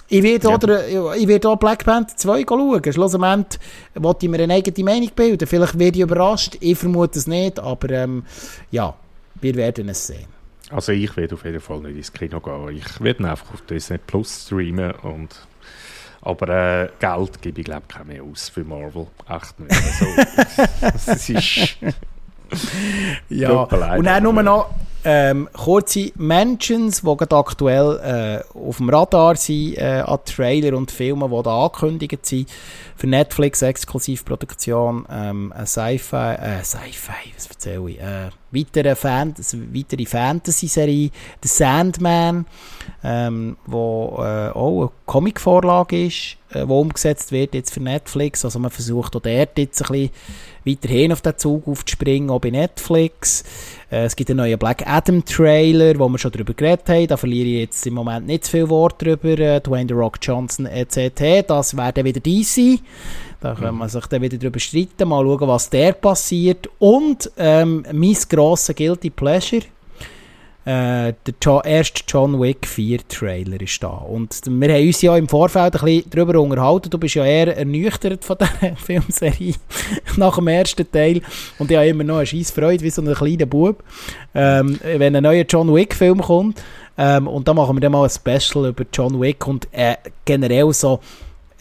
Ich 0.10 0.22
werde, 0.22 0.48
ja. 0.48 0.56
oder, 0.56 1.16
ich 1.16 1.28
werde 1.28 1.50
auch 1.50 1.56
Black 1.56 1.86
Panther 1.86 2.16
2 2.16 2.46
schauen. 2.48 2.82
Schlussendlich 2.92 3.60
wollte 3.96 4.26
ich 4.26 4.32
mir 4.32 4.44
eine 4.44 4.54
eigene 4.54 4.84
Meinung 4.84 5.10
bilden. 5.16 5.48
Vielleicht 5.48 5.80
werde 5.80 5.98
ich 5.98 6.04
überrascht. 6.04 6.58
Ich 6.60 6.78
vermute 6.78 7.20
es 7.20 7.28
nicht. 7.28 7.60
Aber 7.60 7.90
ähm, 7.90 8.24
ja, 8.72 8.94
wir 9.42 9.56
werden 9.56 9.90
es 9.90 10.08
sehen. 10.08 10.28
Also 10.70 10.92
ich 10.92 11.16
werde 11.16 11.36
auf 11.36 11.46
jeden 11.46 11.60
Fall 11.60 11.80
nicht 11.82 11.98
ins 11.98 12.14
Kino 12.14 12.40
gehen. 12.40 12.78
Ich 12.78 13.02
werde 13.02 13.30
einfach 13.30 13.54
auf 13.54 13.62
Disney 13.62 13.98
Plus 13.98 14.46
streamen 14.46 14.92
und 15.04 15.36
aber 16.26 16.48
äh, 16.48 16.90
Geld 17.00 17.42
gebe 17.42 17.60
ich 17.60 17.66
glaube 17.66 17.84
ich 17.90 18.06
mehr 18.06 18.24
aus 18.24 18.48
für 18.50 18.64
Marvel. 18.64 19.08
Echt 19.30 19.60
nicht. 19.60 19.74
Also, 19.74 20.06
das 20.82 21.30
ist 21.30 21.78
ja, 23.30 23.52
und 23.96 24.06
dann 24.06 24.24
nur 24.24 24.44
noch 24.44 24.70
ähm, 25.06 25.50
kurze 25.52 26.12
Mentions, 26.16 27.02
die 27.02 27.18
gerade 27.18 27.36
aktuell 27.36 28.44
äh, 28.54 28.58
auf 28.58 28.78
dem 28.78 28.90
Radar 28.90 29.36
sind, 29.36 29.78
äh, 29.78 30.04
an 30.06 30.20
Trailer 30.26 30.78
und 30.78 30.92
Filmen, 30.92 31.30
die 31.30 31.44
da 31.44 31.66
angekündigt 31.66 32.26
sind. 32.26 32.50
Für 32.96 33.08
Netflix 33.08 33.62
Exklusivproduktion, 33.62 35.06
ähm, 35.12 35.54
ein 35.56 35.66
Sci-Fi, 35.66 36.36
äh, 36.36 36.64
Sci-Fi, 36.64 37.34
was 37.36 37.48
erzähle 37.48 37.90
ich? 37.90 38.00
Äh, 38.00 38.30
weitere, 38.52 38.96
Fan 38.96 39.34
weitere 39.74 40.06
Fantasy-Serie, 40.06 41.10
The 41.42 41.50
Sandman, 41.50 42.46
ähm, 43.04 43.58
wo 43.66 44.20
äh, 44.20 44.50
auch 44.52 44.82
eine 44.82 44.92
Comic-Vorlage 45.06 46.06
ist, 46.06 46.38
äh, 46.52 46.66
wo 46.66 46.80
umgesetzt 46.80 47.32
wird 47.32 47.56
jetzt 47.56 47.74
für 47.74 47.82
Netflix. 47.82 48.46
Also 48.46 48.60
man 48.60 48.72
versucht 48.72 49.16
auch 49.16 49.22
dort 49.22 49.58
jetzt 49.58 49.82
ein 49.82 49.88
bisschen 49.92 50.10
weiterhin 50.66 51.12
auf 51.12 51.22
den 51.22 51.38
Zug 51.38 51.68
aufzuspringen, 51.68 52.30
auch 52.30 52.40
bei 52.40 52.50
Netflix. 52.50 53.44
Äh, 53.92 54.06
es 54.06 54.16
gibt 54.16 54.30
einen 54.30 54.38
neuen 54.38 54.58
Black 54.58 54.88
Adam 54.88 55.24
Trailer, 55.24 55.98
wo 56.00 56.10
wir 56.10 56.18
schon 56.18 56.32
darüber 56.32 56.54
geredet 56.54 56.88
haben. 56.90 57.08
Da 57.08 57.18
verliere 57.18 57.48
ich 57.48 57.60
jetzt 57.60 57.86
im 57.88 57.94
Moment 57.94 58.28
nicht 58.28 58.46
zu 58.46 58.52
viel 58.52 58.70
Wort 58.70 59.02
drüber. 59.02 59.38
Äh, 59.38 59.62
Dwayne 59.62 59.88
The 59.88 59.94
Rock 59.94 60.18
Johnson 60.22 60.66
etc. 60.66 61.48
Das 61.48 61.76
werden 61.76 62.06
wieder 62.06 62.20
die 62.20 62.44
sein. 62.44 62.80
Da 63.44 63.56
kann 63.56 63.76
man 63.76 63.90
sich 63.90 64.06
dann 64.06 64.22
wieder 64.22 64.38
darüber 64.38 64.60
streiten, 64.60 65.10
mal 65.10 65.26
schauen, 65.26 65.50
was 65.50 65.70
der 65.70 65.92
passiert. 65.92 66.70
Und 66.80 67.30
ähm, 67.36 67.86
mein 67.92 68.16
grosser 68.30 68.74
Guilty 68.74 69.10
Pleasure, 69.10 69.64
äh, 70.66 71.14
der 71.26 71.34
jo 71.42 71.62
erste 71.62 72.04
John 72.08 72.40
Wick 72.42 72.66
4 72.66 73.08
Trailer 73.08 73.60
ist 73.62 73.84
da. 73.84 73.88
Und 73.88 74.42
wir 74.46 74.74
haben 74.74 74.88
uns 74.88 75.02
ja 75.02 75.18
im 75.18 75.28
Vorfeld 75.28 75.76
ein 75.76 75.82
bisschen 75.82 76.10
darüber 76.10 76.40
unterhalten. 76.40 76.90
Du 76.90 76.98
bist 76.98 77.16
ja 77.16 77.26
eher 77.26 77.58
ernüchtert 77.58 78.24
von 78.24 78.38
dieser 78.62 78.76
Filmserie 78.76 79.56
nach 80.18 80.36
dem 80.36 80.48
ersten 80.48 80.90
Teil. 80.90 81.22
Und 81.60 81.70
ich 81.70 81.78
habe 81.78 81.88
immer 81.88 82.04
noch 82.04 82.18
eine 82.18 82.26
scheiß 82.26 82.52
Freude, 82.52 82.84
wie 82.84 82.90
so 82.90 83.02
ein 83.02 83.14
kleiner 83.14 83.46
Bub, 83.46 83.84
ähm, 84.34 84.80
wenn 84.84 85.16
ein 85.16 85.24
neuer 85.24 85.46
John 85.48 85.74
Wick 85.74 85.94
Film 85.94 86.22
kommt. 86.22 86.62
Ähm, 86.98 87.28
und 87.28 87.48
da 87.48 87.54
machen 87.54 87.76
wir 87.76 87.82
dann 87.82 87.92
mal 87.92 88.04
ein 88.04 88.10
Special 88.10 88.70
über 88.70 88.86
John 88.94 89.20
Wick 89.20 89.48
und 89.48 89.68
äh, 89.72 89.96
generell 90.26 90.72
so 90.74 91.00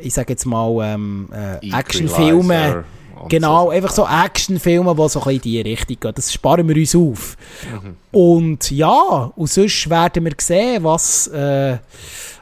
ich 0.05 0.15
sage 0.15 0.33
jetzt 0.33 0.47
mal, 0.47 0.95
ähm, 0.95 1.29
äh, 1.33 1.71
Actionfilme. 1.79 2.85
Genau, 3.29 3.64
so. 3.64 3.70
einfach 3.70 3.91
so 3.91 4.07
Actionfilme, 4.07 4.95
die 4.95 5.09
so 5.09 5.20
ein 5.20 5.25
bisschen 5.25 5.35
in 5.35 5.41
die 5.41 5.61
Richtung 5.61 5.97
gehen. 6.01 6.12
Das 6.14 6.33
sparen 6.33 6.68
wir 6.68 6.77
uns 6.77 6.95
auf. 6.95 7.37
Mhm. 7.70 7.97
Und 8.11 8.70
ja, 8.70 9.33
und 9.35 9.51
sonst 9.51 9.89
werden 9.89 10.25
wir 10.25 10.33
sehen, 10.39 10.85
was, 10.85 11.29
äh, 11.29 11.79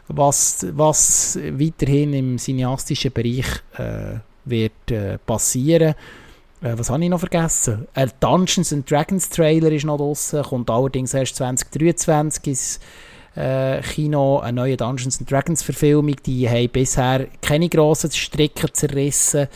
was, 0.08 0.66
was 0.72 1.38
weiterhin 1.52 2.12
im 2.14 2.38
cineastischen 2.38 3.12
Bereich 3.12 3.46
äh, 3.76 4.18
wird 4.44 4.90
äh, 4.90 5.18
passieren. 5.18 5.94
Äh, 6.62 6.74
was 6.76 6.90
habe 6.90 7.02
ich 7.02 7.10
noch 7.10 7.20
vergessen? 7.20 7.86
Ein 7.94 8.10
Dungeons 8.20 8.72
and 8.72 8.90
Dragons 8.90 9.28
Trailer 9.28 9.70
ist 9.72 9.84
noch 9.84 9.98
draußen, 9.98 10.42
kommt 10.42 10.70
allerdings 10.70 11.14
erst 11.14 11.36
2023 11.36 12.46
ins 12.46 12.80
äh, 13.36 13.80
Kino 13.82 14.38
eine 14.38 14.60
neue 14.60 14.76
Dungeons 14.76 15.18
Dragons 15.18 15.62
Verfilmung. 15.62 16.16
Die 16.26 16.48
haben 16.48 16.68
bisher 16.68 17.26
keine 17.40 17.68
grossen 17.68 18.10
Stricken 18.10 18.72
zerrissen. 18.72 19.48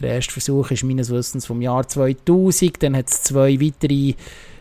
Der 0.00 0.14
erste 0.14 0.32
Versuch 0.32 0.70
ist 0.70 0.84
meines 0.84 1.10
Wissens 1.10 1.46
vom 1.46 1.62
Jahr 1.62 1.86
2000. 1.86 2.82
Dann 2.82 2.96
hat 2.96 3.08
es 3.08 3.22
zwei 3.22 3.60
weitere, 3.60 4.14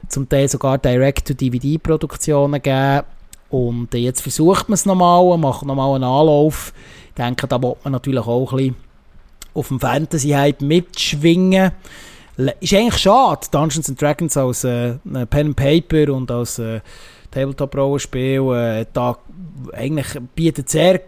zum 0.08 0.28
Teil 0.28 0.48
sogar 0.48 0.78
Direct-to-DVD-Produktionen 0.78 2.62
gegeben. 2.62 3.04
Und 3.50 3.94
jetzt 3.94 4.22
versucht 4.22 4.70
man 4.70 4.76
es 4.76 4.86
nochmal, 4.86 5.38
macht 5.38 5.66
nochmal 5.66 5.96
einen 5.96 6.06
Anlauf. 6.06 6.74
Ich 7.10 7.16
denke, 7.16 7.48
da 7.48 7.62
wird 7.62 7.84
man 7.84 7.92
natürlich 7.92 8.26
auch 8.26 8.54
ein 8.54 8.58
bisschen 8.58 8.76
auf 9.54 9.68
dem 9.68 9.80
Fantasy-Hype 9.80 10.62
mitschwingen. 10.62 11.72
Ist 12.62 12.74
eigentlich 12.74 12.98
schade, 12.98 13.48
Dungeons 13.52 13.94
Dragons 13.96 14.38
als 14.38 14.64
äh, 14.64 14.96
Pen 15.30 15.48
and 15.48 15.56
Paper 15.58 16.14
und 16.14 16.32
als 16.32 16.60
äh, 16.60 16.80
Tabletop-Rollenspiel, 17.32 18.54
äh, 18.54 18.86
da 18.94 19.18
eigentlich 19.74 20.08
bietet 20.36 20.70
sehr 20.70 21.02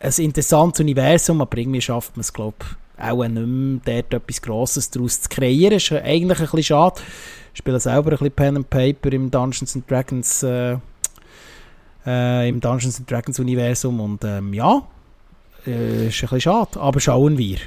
ein 0.00 0.12
interessantes 0.16 0.80
Universum, 0.80 1.40
aber 1.42 1.58
irgendwie 1.58 1.80
schafft 1.80 2.16
man 2.16 2.22
es, 2.22 2.32
glaube 2.32 2.56
ich, 2.60 3.02
auch 3.02 3.22
nicht 3.22 3.84
mehr, 3.84 4.02
dort 4.02 4.14
etwas 4.14 4.42
Grosses 4.42 4.90
daraus 4.90 5.22
zu 5.22 5.28
kreieren. 5.28 5.76
Ist 5.76 5.92
eigentlich 5.92 6.38
ein 6.38 6.44
bisschen 6.44 6.62
schade. 6.62 7.00
Ich 7.52 7.58
spiele 7.58 7.80
selber 7.80 8.10
ein 8.10 8.18
bisschen 8.18 8.32
Pen 8.32 8.56
and 8.56 8.70
Paper 8.70 9.12
im 9.12 9.30
Dungeons 9.30 9.74
and 9.74 9.90
Dragons 9.90 10.42
äh, 10.42 10.76
äh, 12.06 12.48
im 12.48 12.60
Dungeons 12.60 12.98
and 12.98 13.10
Dragons 13.10 13.38
Universum 13.38 14.00
und 14.00 14.24
ähm, 14.24 14.54
ja, 14.54 14.82
äh, 15.66 16.08
ist 16.08 16.14
ein 16.16 16.20
bisschen 16.20 16.40
schade, 16.40 16.80
aber 16.80 17.00
schauen 17.00 17.36
wir. 17.36 17.58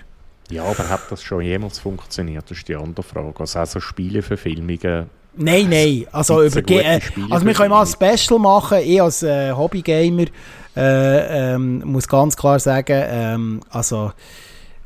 Ja, 0.49 0.63
aber 0.63 0.89
hat 0.89 1.11
das 1.11 1.21
schon 1.21 1.41
jemals 1.41 1.79
funktioniert? 1.79 2.49
Das 2.49 2.57
ist 2.57 2.67
die 2.67 2.75
andere 2.75 3.03
Frage. 3.03 3.39
Also 3.39 3.59
auch 3.59 3.65
so 3.65 3.79
Spieleverfilmungen 3.79 5.09
Nein, 5.35 5.69
nein. 5.69 6.05
Also, 6.11 6.43
über 6.43 6.61
äh, 6.69 6.99
also 7.29 7.45
wir 7.45 7.53
können 7.53 7.69
mal 7.71 7.81
ein 7.81 7.87
Special 7.87 8.39
machen. 8.39 8.79
Ich 8.83 9.01
als 9.01 9.23
äh, 9.23 9.51
Hobbygamer 9.51 10.25
äh, 10.75 11.53
ähm, 11.53 11.81
muss 11.85 12.07
ganz 12.07 12.35
klar 12.35 12.59
sagen, 12.59 13.03
ähm, 13.05 13.61
also 13.69 14.11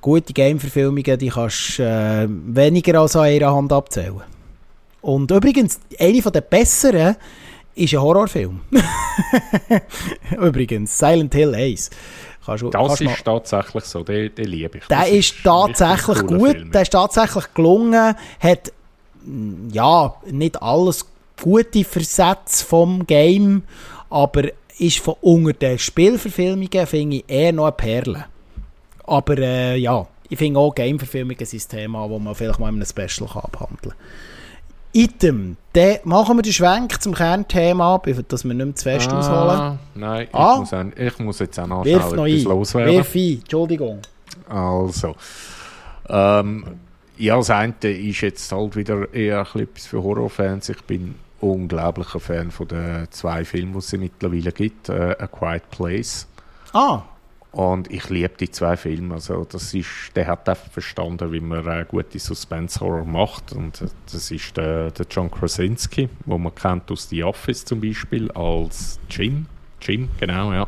gute 0.02 0.34
Game-Verfilmungen, 0.34 1.18
die 1.18 1.30
kannst 1.30 1.80
du 1.80 1.84
äh, 1.84 2.28
weniger 2.30 3.02
als 3.02 3.16
an 3.16 3.24
einer 3.24 3.54
Hand 3.54 3.74
abzählen. 3.74 4.22
Und 5.02 5.32
übrigens, 5.32 5.80
eine 6.00 6.22
der 6.22 6.41
besseren 6.41 7.16
ist 7.76 7.93
ein 7.93 8.02
Horrorfilm. 8.02 8.62
übrigens, 10.41 10.98
Silent 10.98 11.34
Hill 11.34 11.56
1. 11.56 11.89
Kannst, 12.45 12.64
das 12.64 12.72
kannst 12.74 13.02
ist 13.02 13.26
tatsächlich 13.26 13.84
so, 13.84 14.04
den, 14.04 14.34
den 14.34 14.48
liebe 14.48 14.78
ich. 14.78 14.86
Der 14.88 15.08
ist, 15.08 15.36
ist 15.36 15.43
tatsächlich 15.43 16.26
gut, 16.26 16.52
Film. 16.52 16.72
der 16.72 16.82
ist 16.82 16.91
tatsächlich 16.91 17.54
gelungen, 17.54 18.16
hat 18.39 18.72
ja, 19.72 20.16
nicht 20.30 20.62
alles 20.62 21.06
gute 21.42 21.84
Versätze 21.84 22.66
vom 22.66 23.06
Game, 23.06 23.64
aber 24.10 24.44
ist 24.80 25.00
von 25.00 25.16
unter 25.22 25.54
den 25.54 25.80
Spielverfilmungen, 25.80 26.88
finde 26.88 27.18
ich, 27.18 27.26
eher 27.28 27.54
noch 27.54 27.66
eine 27.66 27.72
Perle. 27.74 28.26
Aber 29.06 29.38
äh, 29.38 29.78
ja, 29.78 30.08
ich 30.30 30.38
finde 30.38 30.60
auch 30.60 30.74
Gameverfilmungen 30.74 31.46
sind 31.46 31.64
ein 31.64 31.70
Thema, 31.70 32.08
das 32.08 32.20
man 32.20 32.36
vielleicht 32.36 32.60
mal 32.60 32.70
in 32.70 32.76
einem 32.76 32.86
Special 32.86 33.30
kann 33.30 33.44
abhandeln 33.44 33.92
kann. 33.92 33.94
Item, 34.94 35.58
dann 35.74 35.98
machen 36.06 36.38
wir 36.38 36.42
den 36.42 36.54
Schwenk 36.54 37.02
zum 37.02 37.14
Kernthema, 37.14 38.02
dass 38.28 38.44
wir 38.44 38.54
nicht 38.54 38.66
mehr 38.66 38.76
zu 38.76 38.84
fest 38.84 39.10
ah, 39.12 39.20
ausholen. 39.20 39.80
Nein, 39.96 40.28
ah. 40.32 40.54
ich, 40.54 40.60
muss 40.60 40.74
ein, 40.74 40.94
ich, 40.96 41.20
muss 41.20 41.40
jetzt 41.40 41.60
auch 41.60 41.68
nachschauen, 41.68 41.86
Wirf 41.86 42.14
noch 42.14 42.24
ein. 42.24 42.44
loswerden. 42.44 42.94
Wirf 42.96 43.16
ein, 43.16 43.40
Entschuldigung. 43.40 44.00
Also, 44.50 45.16
ähm, 46.10 46.80
ja, 47.18 47.38
das 47.38 47.49
eine 47.49 47.74
ist 47.82 48.22
jetzt 48.22 48.51
halt 48.51 48.76
wieder 48.76 49.13
eher 49.13 49.41
etwas 49.55 49.86
für 49.86 50.03
Horrorfans. 50.03 50.70
Ich 50.70 50.82
bin 50.84 51.15
unglaublicher 51.39 52.20
Fan 52.20 52.51
von 52.51 52.68
den 52.68 53.07
zwei 53.11 53.45
Filmen, 53.45 53.74
die 53.74 53.80
es 53.80 53.91
mittlerweile 53.93 54.51
gibt. 54.51 54.89
Äh, 54.89 55.15
A 55.20 55.28
Quiet 55.28 55.70
Place. 55.70 56.28
Ah. 56.74 57.03
Und 57.51 57.91
ich 57.91 58.09
liebe 58.09 58.34
die 58.39 58.51
zwei 58.51 58.78
Filme. 58.78 59.15
Also 59.15 59.45
das 59.45 59.74
ist, 59.74 60.15
der 60.15 60.28
hat 60.28 60.47
einfach 60.47 60.70
verstanden, 60.70 61.32
wie 61.32 61.39
man 61.39 61.65
äh, 61.65 61.86
gute 61.88 62.20
Suspense-Horror 62.20 63.05
macht. 63.05 63.53
Und 63.53 63.82
äh, 63.82 63.88
das 64.11 64.32
ist 64.32 64.55
der, 64.57 64.91
der 64.91 65.05
John 65.09 65.32
Krasinski, 65.32 66.09
wo 66.26 66.38
man 66.38 66.53
kennt 66.53 66.91
aus 66.91 67.09
The 67.09 67.24
Office 67.24 67.65
zum 67.65 67.82
Beispiel 67.82 68.32
als 68.32 68.99
Jim. 69.09 69.47
Jim, 69.82 70.09
genau, 70.20 70.53
ja. 70.53 70.68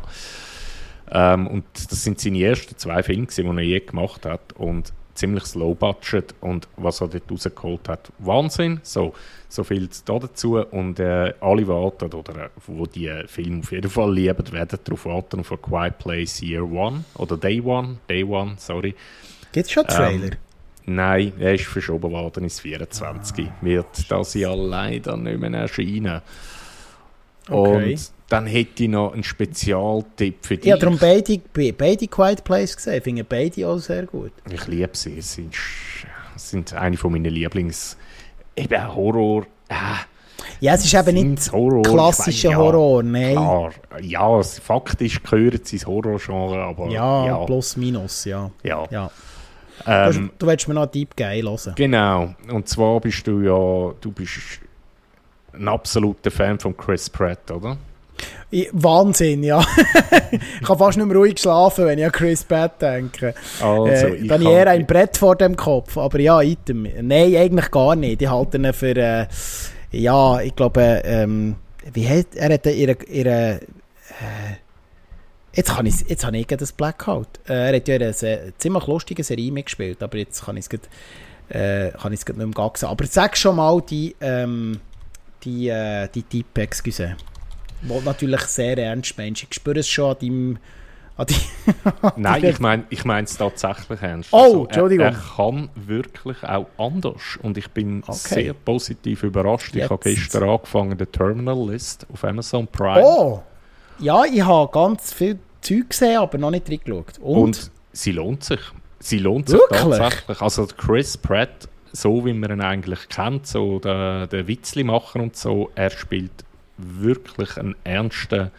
Ähm, 1.12 1.46
und 1.48 1.64
das 1.74 2.02
sind 2.02 2.20
seine 2.20 2.42
ersten 2.42 2.76
zwei 2.76 3.02
Filme, 3.02 3.26
die 3.26 3.42
er 3.42 3.60
je 3.60 3.80
gemacht 3.80 4.24
hat. 4.26 4.52
Und 4.54 4.92
ziemlich 5.14 5.54
low 5.54 5.74
budget 5.74 6.34
und 6.40 6.68
was 6.76 7.00
er 7.00 7.08
dort 7.08 7.30
rausgeholt 7.30 7.88
hat, 7.88 8.12
Wahnsinn. 8.18 8.80
So, 8.82 9.14
so 9.48 9.64
viel 9.64 9.88
dazu 10.04 10.58
und 10.58 11.00
äh, 11.00 11.34
alle 11.40 11.66
warten, 11.66 12.12
oder 12.12 12.46
äh, 12.46 12.48
wo 12.66 12.86
die 12.86 13.10
Filme 13.26 13.60
auf 13.60 13.72
jeden 13.72 13.90
Fall 13.90 14.14
lieben, 14.14 14.52
werden 14.52 14.78
darauf 14.84 15.04
warten, 15.04 15.40
auf 15.40 15.52
A 15.52 15.56
Quiet 15.56 15.98
Place 15.98 16.42
Year 16.42 16.62
One 16.62 17.04
oder 17.16 17.36
Day 17.36 17.60
One, 17.60 17.98
Day 18.08 18.24
One, 18.24 18.54
sorry. 18.56 18.94
Gibt 19.52 19.66
es 19.66 19.72
schon 19.72 19.86
Trailer? 19.86 20.26
Ähm, 20.26 20.36
nein, 20.86 21.32
er 21.38 21.54
ist 21.54 21.64
verschoben 21.64 22.10
worden 22.10 22.44
ins 22.44 22.60
24. 22.60 23.46
Ah, 23.46 23.52
wird 23.60 24.10
das 24.10 24.34
ja 24.34 24.54
leider 24.54 25.16
nicht 25.16 25.40
mehr 25.40 25.52
erscheinen. 25.52 26.22
Okay. 27.48 27.92
Und 27.94 28.10
dann 28.30 28.46
hätte 28.46 28.84
ich 28.84 28.88
noch 28.88 29.12
einen 29.12 29.24
Spezialtipp 29.24 30.46
für 30.46 30.56
dich. 30.56 30.66
Ja, 30.66 30.76
darum 30.76 30.96
beide, 30.98 31.40
beide 31.72 32.06
Quiet 32.06 32.44
Place 32.44 32.76
gesehen. 32.76 32.94
Ich 32.94 33.02
finde 33.02 33.24
beide 33.24 33.66
auch 33.66 33.78
sehr 33.78 34.06
gut. 34.06 34.30
Ich 34.48 34.66
liebe 34.68 34.90
sie. 34.92 35.18
Es 35.18 35.34
sind, 35.34 35.52
sind 36.36 36.72
eine 36.72 36.96
von 36.96 37.12
meinen 37.12 37.32
Lieblings... 37.32 37.96
Eben 38.54 38.94
Horror... 38.94 39.46
Äh, 39.68 39.74
ja, 40.60 40.74
es 40.74 40.84
ist 40.84 40.94
eben 40.94 41.14
nicht 41.14 41.50
Horror, 41.50 41.82
klassischer 41.82 42.54
Horror, 42.54 43.02
nein. 43.02 43.32
Klar, 43.32 43.72
ja, 44.00 44.42
faktisch 44.42 45.20
gehört 45.22 45.64
es 45.64 45.72
ins 45.72 45.86
Horrorgenre, 45.86 46.62
aber... 46.62 46.88
Ja, 46.88 47.26
ja, 47.26 47.44
plus 47.44 47.76
minus, 47.76 48.24
ja. 48.26 48.50
Ja. 48.62 48.86
ja. 48.90 49.10
Ähm, 49.86 50.30
du, 50.38 50.44
du 50.44 50.46
willst 50.46 50.68
mir 50.68 50.74
noch 50.74 50.82
einen 50.82 50.92
Deep 50.92 51.16
Guy 51.16 51.42
hören. 51.42 51.74
Genau, 51.74 52.34
und 52.48 52.68
zwar 52.68 53.00
bist 53.00 53.26
du 53.26 53.40
ja... 53.40 53.92
Du 54.00 54.12
bist 54.12 54.60
ein 55.52 55.66
absoluter 55.66 56.30
Fan 56.30 56.60
von 56.60 56.76
Chris 56.76 57.10
Pratt, 57.10 57.50
oder? 57.50 57.76
Wahnsinn, 58.72 59.42
ja. 59.44 59.60
ich 60.32 60.66
kann 60.66 60.78
fast 60.78 60.98
nicht 60.98 61.06
mehr 61.06 61.16
ruhig 61.16 61.38
schlafen, 61.38 61.86
wenn 61.86 61.98
ich 61.98 62.04
an 62.04 62.12
Chris 62.12 62.44
Pratt 62.44 62.82
denke. 62.82 63.34
Also, 63.60 63.86
äh, 63.86 64.26
dann 64.26 64.42
eher 64.42 64.66
ein 64.68 64.86
Brett 64.86 65.16
vor 65.16 65.36
dem 65.36 65.56
Kopf. 65.56 65.96
Aber 65.96 66.18
ja, 66.18 66.40
Item. 66.40 66.82
Nein, 66.82 67.36
eigentlich 67.36 67.70
gar 67.70 67.94
nicht. 67.94 68.22
Ich 68.22 68.28
halte 68.28 68.58
ihn 68.58 68.72
für, 68.72 68.96
äh, 68.96 69.26
ja, 69.92 70.40
ich 70.40 70.54
glaube, 70.56 71.02
ähm, 71.04 71.56
wie 71.92 72.08
hat, 72.08 72.34
er 72.34 72.52
hat 72.52 72.66
ihre, 72.66 72.96
ihre 73.08 73.60
äh, 73.60 74.56
Jetzt, 75.52 75.74
kann 75.74 75.86
ich, 75.86 76.08
jetzt 76.08 76.24
habe 76.24 76.38
ich 76.38 76.46
das 76.46 76.72
Blackout. 76.72 77.26
Äh, 77.48 77.70
er 77.70 77.76
hat 77.76 77.88
ja 77.88 77.96
eine 77.96 78.52
ziemlich 78.58 78.86
lustige 78.86 79.24
Serie 79.24 79.50
mitgespielt, 79.50 80.02
aber 80.02 80.18
jetzt 80.18 80.44
kann 80.44 80.56
ich 80.56 80.66
es 80.70 80.80
äh, 81.54 81.90
kann 81.90 82.12
ich 82.12 82.24
nicht 82.24 82.36
mehr 82.36 82.70
sagen. 82.74 82.92
Aber 82.92 83.06
sag 83.06 83.36
schon 83.36 83.56
mal 83.56 83.80
die, 83.82 84.14
ähm, 84.20 84.80
die, 85.42 85.68
äh, 85.68 86.08
die 86.14 86.22
Type, 86.22 86.62
excuse. 86.62 87.16
Wo 87.82 88.00
natürlich 88.00 88.40
sehr 88.42 88.76
ernst 88.78 89.16
meinst. 89.18 89.42
Ich 89.42 89.54
spüre 89.54 89.78
es 89.80 89.88
schon 89.88 90.10
an 90.12 90.16
deinem... 90.20 90.58
An 91.16 91.26
die, 91.26 91.34
Nein, 92.16 92.44
ich 92.44 92.58
meine 92.60 92.84
ich 92.88 93.04
es 93.04 93.36
tatsächlich 93.36 94.00
ernst. 94.00 94.30
Oh, 94.32 94.38
Also, 94.38 94.64
Entschuldigung. 94.66 95.06
Er, 95.06 95.12
er 95.12 95.18
kann 95.36 95.68
wirklich 95.74 96.42
auch 96.44 96.66
anders. 96.78 97.38
Und 97.42 97.58
ich 97.58 97.68
bin 97.70 98.02
Okay. 98.06 98.12
sehr 98.44 98.52
positiv 98.54 99.22
überrascht. 99.22 99.74
Ich 99.76 99.84
habe 99.84 100.00
Jetzt. 100.08 100.18
gestern 100.22 100.48
angefangen, 100.48 100.96
den 100.96 101.10
Terminal 101.12 101.68
List 101.68 102.06
auf 102.12 102.24
Amazon 102.24 102.66
Prime. 102.66 103.02
Oh! 103.04 103.42
Ja, 103.98 104.24
ich 104.24 104.40
habe 104.42 104.70
ganz 104.72 105.12
viel 105.12 105.38
Zeug 105.60 105.90
gesehen, 105.90 106.18
aber 106.18 106.38
noch 106.38 106.50
nicht 106.50 106.70
reingeschaut. 106.70 107.18
Und? 107.18 107.36
Und 107.42 107.70
sie 107.92 108.12
lohnt 108.12 108.44
sich. 108.44 108.60
Sie 108.98 109.18
lohnt 109.18 109.48
sich 109.48 109.58
Wirklich? 109.58 109.98
tatsächlich. 109.98 110.40
Also 110.40 110.66
Chris 110.76 111.18
Pratt, 111.18 111.68
so 111.92 112.24
wie 112.24 112.32
man 112.32 112.50
ihn 112.50 112.60
eigentlich 112.62 113.08
kennt, 113.08 113.46
so 113.46 113.78
der, 113.78 114.26
der 114.26 114.46
Witzlimacher 114.46 115.20
und 115.20 115.36
so, 115.36 115.70
er 115.74 115.90
spielt 115.90 116.32
wirklich 116.82 117.56
einen 117.56 117.74
ernsten 117.84 118.50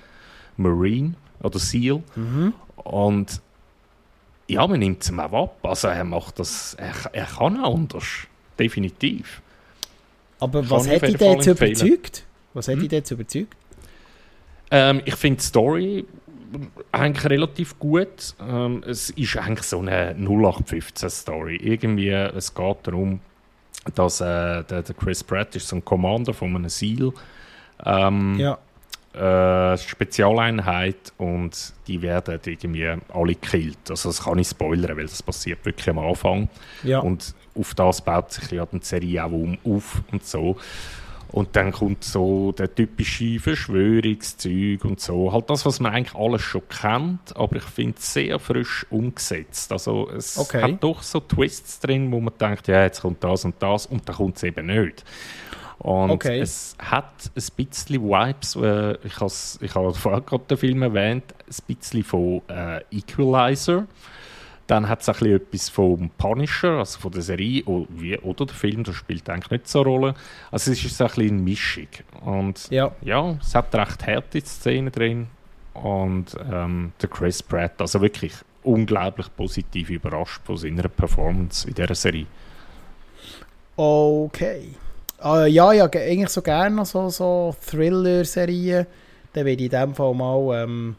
Marine 0.57 1.15
oder 1.41 1.59
SEAL. 1.59 2.03
Mhm. 2.15 2.53
Und 2.75 3.41
ja, 4.47 4.65
man 4.67 4.79
nimmt 4.79 5.03
es 5.03 5.09
ihm 5.09 5.19
auch 5.19 5.43
ab. 5.43 5.57
Also 5.63 5.87
er 5.87 6.03
macht 6.03 6.39
das, 6.39 6.75
er, 6.75 6.93
er 7.13 7.25
kann 7.25 7.63
auch 7.63 7.75
anders. 7.75 8.05
Definitiv. 8.59 9.41
aber 10.39 10.69
was 10.69 10.87
hat 10.87 11.01
dich 11.03 11.19
jetzt 11.19 11.47
überzeugt? 11.47 12.25
Was 12.53 12.67
hat 12.67 12.75
Hm? 12.75 12.81
dich 12.81 12.91
jetzt 12.91 13.11
überzeugt? 13.11 13.55
Ähm, 14.69 15.01
ich 15.05 15.15
finde 15.15 15.39
die 15.39 15.45
Story 15.45 16.05
eigentlich 16.91 17.29
relativ 17.29 17.79
gut. 17.79 18.35
Ähm, 18.41 18.83
es 18.85 19.09
ist 19.11 19.37
eigentlich 19.37 19.63
so 19.65 19.79
eine 19.79 20.13
0815-Story. 20.15 21.55
Irgendwie, 21.57 22.09
es 22.09 22.53
geht 22.53 22.77
darum, 22.83 23.19
dass 23.95 24.21
äh, 24.21 24.25
der, 24.63 24.83
der 24.83 24.95
Chris 24.95 25.23
Pratt 25.23 25.55
ist 25.55 25.67
so 25.69 25.77
ein 25.77 25.85
Commander 25.85 26.33
von 26.33 26.55
einem 26.55 26.69
SEAL. 26.69 27.13
Ähm, 27.85 28.35
Ja. 28.39 28.57
äh, 29.73 29.77
Spezialeinheit 29.77 31.11
und 31.17 31.73
die 31.87 32.01
werden 32.01 32.39
irgendwie 32.45 32.87
alle 33.13 33.35
gekillt. 33.35 33.89
Also 33.89 34.09
das 34.09 34.23
kann 34.23 34.39
ich 34.39 34.47
spoilern, 34.47 34.95
weil 34.97 35.05
das 35.05 35.21
passiert 35.23 35.65
wirklich 35.65 35.89
am 35.89 35.99
Anfang. 35.99 36.49
Ja. 36.83 36.99
Und 36.99 37.33
auf 37.57 37.73
das 37.73 38.01
baut 38.01 38.31
sich 38.31 38.51
ja 38.51 38.65
die 38.65 38.79
Serie 38.81 39.25
auch 39.25 39.31
um, 39.31 39.57
auf 39.65 40.01
und 40.11 40.25
so. 40.25 40.55
Und 41.33 41.55
dann 41.55 41.71
kommt 41.71 42.03
so 42.03 42.51
der 42.51 42.73
typische 42.75 43.39
Verschwörungszeug 43.39 44.83
und 44.83 44.99
so. 44.99 45.31
Halt 45.31 45.49
das, 45.49 45.65
was 45.65 45.79
man 45.79 45.93
eigentlich 45.93 46.15
alles 46.15 46.41
schon 46.41 46.61
kennt, 46.67 47.35
aber 47.35 47.55
ich 47.57 47.63
finde 47.63 47.95
es 47.97 48.13
sehr 48.13 48.37
frisch 48.39 48.85
umgesetzt. 48.89 49.71
Also 49.71 50.09
es 50.09 50.37
Okay. 50.37 50.61
hat 50.61 50.83
doch 50.83 51.01
so 51.03 51.19
Twists 51.21 51.79
drin, 51.79 52.11
wo 52.11 52.19
man 52.19 52.33
denkt, 52.39 52.67
ja, 52.67 52.83
jetzt 52.83 53.01
kommt 53.01 53.23
das 53.23 53.45
und 53.45 53.55
das 53.59 53.85
und 53.85 54.07
dann 54.07 54.15
kommt 54.15 54.37
es 54.37 54.43
eben 54.43 54.65
nicht. 54.67 55.03
Und 55.81 56.11
Okay. 56.11 56.39
es 56.39 56.75
hat 56.77 57.11
ein 57.35 57.41
bisschen 57.65 58.03
Vibes, 58.03 58.55
äh, 58.55 58.93
ich 59.03 59.19
habe 59.19 59.31
ich 59.61 59.71
vorher 59.99 60.21
gerade 60.21 60.43
den 60.47 60.57
Film 60.57 60.83
erwähnt, 60.83 61.23
ein 61.47 61.75
bisschen 61.75 62.03
von 62.03 62.41
äh, 62.49 62.81
Equalizer. 62.91 63.87
Dann 64.67 64.87
hat 64.87 65.01
es 65.01 65.09
ein 65.09 65.13
bisschen 65.13 65.35
etwas 65.37 65.69
vom 65.69 66.09
Punisher, 66.17 66.77
also 66.77 66.99
von 66.99 67.11
der 67.11 67.23
Serie 67.23 67.63
o- 67.65 67.87
wie, 67.89 68.15
oder 68.19 68.45
der 68.45 68.55
Film, 68.55 68.83
das 68.83 68.95
spielt 68.95 69.27
eigentlich 69.29 69.49
nicht 69.51 69.67
so 69.67 69.79
eine 69.81 69.89
Rolle. 69.89 70.13
Also 70.51 70.71
es 70.71 70.83
ist 70.85 71.01
ein 71.01 71.07
bisschen 71.07 71.29
eine 71.29 71.41
Mischung. 71.41 71.87
Und 72.23 72.69
Ja. 72.69 72.91
ja, 73.01 73.37
es 73.41 73.55
hat 73.55 73.73
recht 73.73 74.05
harte 74.05 74.39
Szenen 74.41 74.91
drin. 74.91 75.27
Und 75.73 76.35
ähm, 76.51 76.91
der 77.01 77.09
Chris 77.09 77.41
Pratt, 77.41 77.81
also 77.81 78.01
wirklich 78.01 78.33
unglaublich 78.63 79.27
positiv 79.35 79.89
überrascht 79.89 80.41
von 80.45 80.57
seiner 80.57 80.87
Performance 80.89 81.67
in 81.67 81.73
dieser 81.73 81.95
Serie. 81.95 82.27
Okay. 83.75 84.69
Äh, 85.23 85.47
ja, 85.49 85.71
ja, 85.73 85.87
ge- 85.87 86.09
eigentlich 86.09 86.29
so 86.29 86.41
gerne 86.41 86.83
so, 86.85 87.09
so 87.09 87.55
Thriller-Serien. 87.69 88.85
Dann 89.33 89.45
werde 89.45 89.63
ich 89.63 89.71
in 89.73 89.79
dem 89.79 89.95
Fall 89.95 90.13
mal... 90.13 90.63
Ähm, 90.63 90.95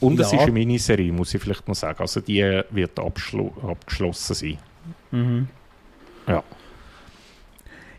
Und 0.00 0.20
es 0.20 0.30
Ja. 0.32 0.38
ist 0.38 0.42
eine 0.44 0.52
Miniserie, 0.52 1.12
muss 1.12 1.34
ich 1.34 1.42
vielleicht 1.42 1.66
noch 1.68 1.74
sagen. 1.74 1.98
Also 2.00 2.20
die 2.20 2.42
wird 2.70 2.98
abgeschlossen 2.98 4.34
sein. 4.34 4.58
mhm. 5.10 5.48
Ja. 6.28 6.42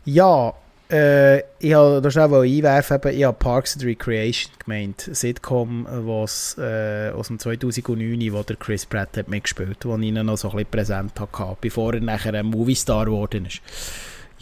Ja, 0.05 0.53
äh, 0.89 1.39
ich 1.59 1.75
wollte 1.75 2.01
da 2.03 2.11
schnell 2.11 2.33
einwerfen, 2.33 2.99
ich 3.11 3.23
habe 3.25 3.37
Parks 3.37 3.75
and 3.75 3.83
Recreation 3.85 4.51
gemeint. 4.63 5.01
Sitcom, 5.11 5.85
was 5.89 6.57
äh, 6.57 7.09
aus 7.11 7.27
dem 7.27 7.39
2009, 7.39 8.31
wo 8.31 8.41
der 8.43 8.55
Chris 8.55 8.85
Pratt 8.85 9.17
hat 9.17 9.27
mitgespielt, 9.27 9.83
wo 9.85 9.97
ich 9.97 10.03
ihn 10.03 10.13
noch 10.25 10.37
so 10.37 10.47
ein 10.49 10.55
bisschen 10.55 10.71
präsent 10.71 11.19
hatte, 11.19 11.57
bevor 11.59 11.93
er 11.93 11.99
nachher 11.99 12.33
ein 12.33 12.45
Movie-Star 12.45 13.05
geworden 13.05 13.45
ist. 13.47 13.61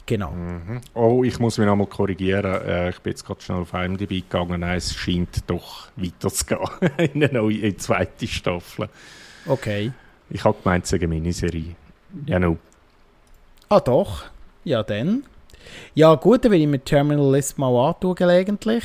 Genau. 0.08 0.32
Mhm. 0.32 0.82
Oh, 0.94 1.24
ich 1.24 1.40
muss 1.40 1.58
mich 1.58 1.66
nochmal 1.66 1.88
korrigieren. 1.88 2.46
Äh, 2.46 2.90
ich 2.92 3.00
bin 3.00 3.12
jetzt 3.12 3.26
gerade 3.26 3.42
schnell 3.42 3.60
auf 3.60 3.74
IMDb 3.74 4.10
gegangen. 4.10 4.60
Nein, 4.62 4.78
es 4.78 4.94
scheint 4.94 5.50
doch 5.50 5.88
weiterzugehen 5.96 6.60
in 7.14 7.24
eine 7.24 7.34
neue, 7.34 7.58
in 7.58 7.80
zweite 7.80 8.28
Staffel. 8.28 8.88
Okay. 9.48 9.92
Ich 10.30 10.44
habe 10.44 10.56
gemeint, 10.62 10.84
es 10.84 10.92
sei 10.92 10.98
eine 10.98 11.08
Miniserie. 11.08 11.76
Ja, 12.28 12.38
no. 12.40 12.58
Ah, 13.70 13.80
doch. 13.80 14.26
Ja, 14.64 14.84
dann. 14.84 15.24
Ja, 15.96 16.14
gut, 16.16 16.46
dann 16.46 16.52
will 16.52 16.62
ich 16.62 16.68
mir 16.68 16.84
Terminal 16.84 17.32
List 17.32 17.58
mal 17.58 17.76
anschauen, 17.90 18.14
gelegentlich. 18.16 18.84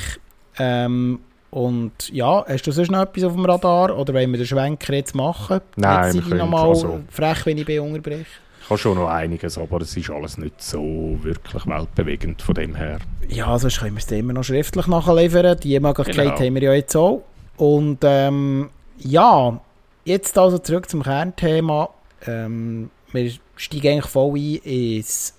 Ähm, 0.57 1.19
und 1.51 2.09
ja, 2.09 2.43
hast 2.47 2.63
du 2.65 2.71
sonst 2.71 2.89
noch 2.91 3.01
etwas 3.01 3.23
auf 3.25 3.33
dem 3.33 3.45
Radar 3.45 3.95
oder 3.97 4.13
wollen 4.13 4.31
wir 4.31 4.37
den 4.37 4.47
Schwenker 4.47 4.93
jetzt 4.93 5.13
machen? 5.13 5.61
Nein, 5.75 6.05
jetzt 6.05 6.13
wir 6.15 6.21
sind 6.21 6.29
können- 6.29 6.39
nochmal 6.39 6.67
also- 6.69 7.01
frech, 7.09 7.45
wenn 7.45 7.57
ich 7.59 7.65
bin 7.65 7.79
unterbreche. 7.81 8.25
Habe 8.71 8.79
schon 8.79 8.95
noch 8.97 9.09
einiges, 9.09 9.57
aber 9.57 9.81
es 9.81 9.97
ist 9.97 10.09
alles 10.09 10.37
nicht 10.37 10.61
so 10.61 11.17
wirklich 11.23 11.67
weltbewegend 11.67 12.41
von 12.41 12.55
dem 12.55 12.73
her. 12.73 12.99
Ja, 13.27 13.59
sonst 13.59 13.79
können 13.81 13.97
wir 13.97 13.99
es 14.01 14.09
immer 14.09 14.31
noch 14.31 14.45
schriftlich 14.45 14.87
nachliefern. 14.87 15.59
Die 15.61 15.77
Möglichkeit 15.77 16.15
Genau. 16.15 16.39
haben 16.39 16.55
wir 16.55 16.61
ja 16.61 16.73
jetzt 16.75 16.95
auch. 16.95 17.21
Und 17.57 17.97
ähm, 18.03 18.69
ja, 18.97 19.59
jetzt 20.05 20.37
also 20.37 20.57
zurück 20.57 20.89
zum 20.89 21.03
Kernthema. 21.03 21.89
Ähm, 22.25 22.89
wir 23.11 23.33
steigen 23.57 23.87
eigentlich 23.91 24.05
voll 24.05 24.37
ein 24.37 24.55
ins, 24.63 25.37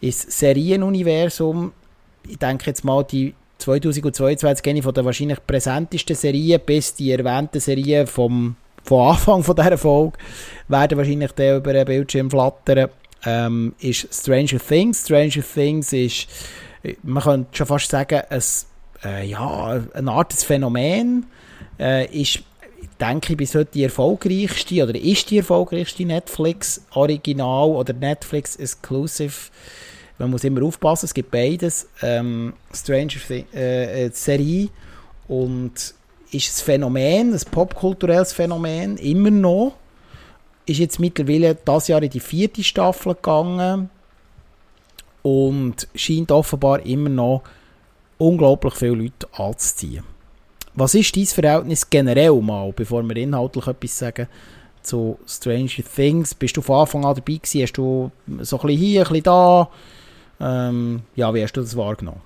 ins 0.00 0.22
Serienuniversum. 0.22 1.72
Ich 2.26 2.38
denke 2.38 2.66
jetzt 2.66 2.84
mal, 2.84 3.04
die 3.04 3.32
2022 3.58 4.66
eine 4.66 4.82
von 4.82 4.92
der 4.92 5.04
wahrscheinlich 5.04 5.38
präsentesten 5.46 6.16
Serien 6.16 6.60
bis 6.66 6.96
die 6.96 7.12
erwähnten 7.12 7.60
Serien 7.60 8.08
vom, 8.08 8.56
vom 8.86 9.08
Anfang 9.08 9.42
von 9.42 9.56
dieser 9.56 9.78
Folge 9.78 10.18
werden 10.68 10.98
wahrscheinlich 10.98 11.32
dann 11.32 11.58
über 11.58 11.72
den 11.72 11.84
Bildschirm 11.84 12.30
flattern. 12.30 12.88
Ähm, 13.24 13.74
ist 13.80 14.08
Stranger 14.12 14.58
Things. 14.58 15.04
Stranger 15.04 15.42
Things 15.42 15.92
ist 15.92 16.28
man 17.02 17.22
könnte 17.22 17.56
schon 17.56 17.66
fast 17.66 17.90
sagen, 17.90 18.22
ein, 18.28 18.42
äh, 19.04 19.26
ja, 19.26 19.82
eine 19.94 20.10
Art 20.10 20.32
Phänomen 20.32 21.26
äh, 21.78 22.06
ist, 22.22 22.40
denke 23.00 23.32
ich, 23.32 23.36
bis 23.36 23.54
heute 23.54 23.70
die 23.72 23.84
erfolgreichste 23.84 24.82
oder 24.82 24.94
ist 24.94 25.30
die 25.30 25.38
erfolgreichste 25.38 26.04
Netflix-Original 26.04 27.70
oder 27.70 27.92
Netflix-Exclusive. 27.92 29.50
Man 30.18 30.30
muss 30.30 30.44
immer 30.44 30.62
aufpassen, 30.62 31.06
es 31.06 31.14
gibt 31.14 31.30
beides. 31.30 31.88
Ähm, 32.02 32.54
Stranger 32.72 33.20
Things 33.26 33.52
äh, 33.54 34.06
äh, 34.06 34.10
Serie 34.12 34.68
und 35.28 35.94
ist 36.32 36.60
ein 36.60 36.64
Phänomen, 36.64 37.32
ein 37.32 37.40
popkulturelles 37.50 38.32
Phänomen, 38.32 38.96
immer 38.98 39.30
noch. 39.30 39.74
Ist 40.66 40.78
jetzt 40.78 40.98
mittlerweile 40.98 41.54
das 41.54 41.88
Jahr 41.88 42.02
in 42.02 42.10
die 42.10 42.20
vierte 42.20 42.62
Staffel 42.64 43.14
gegangen 43.14 43.90
und 45.22 45.88
scheint 45.94 46.32
offenbar 46.32 46.84
immer 46.84 47.08
noch 47.08 47.42
unglaublich 48.18 48.74
viele 48.74 48.94
Leute 48.94 49.28
anzuziehen. 49.32 50.04
Was 50.74 50.94
ist 50.94 51.16
dein 51.16 51.26
Verhältnis 51.26 51.88
generell 51.88 52.40
mal, 52.40 52.72
bevor 52.72 53.02
wir 53.02 53.16
inhaltlich 53.16 53.66
etwas 53.66 53.98
sagen, 53.98 54.28
zu 54.82 55.18
Stranger 55.26 55.82
Things? 55.94 56.34
Bist 56.34 56.56
du 56.56 56.62
von 56.62 56.80
Anfang 56.80 57.04
an 57.04 57.14
dabei 57.14 57.34
gewesen? 57.34 57.62
Hast 57.62 57.72
du 57.72 58.10
so 58.42 58.56
ein 58.58 58.66
bisschen 58.66 58.78
hier, 58.78 59.00
ein 59.00 59.08
bisschen 59.08 59.22
da? 59.22 59.70
Ähm, 60.38 61.02
ja, 61.14 61.32
wie 61.32 61.42
hast 61.42 61.54
du 61.54 61.62
das 61.62 61.76
wahrgenommen? 61.76 62.20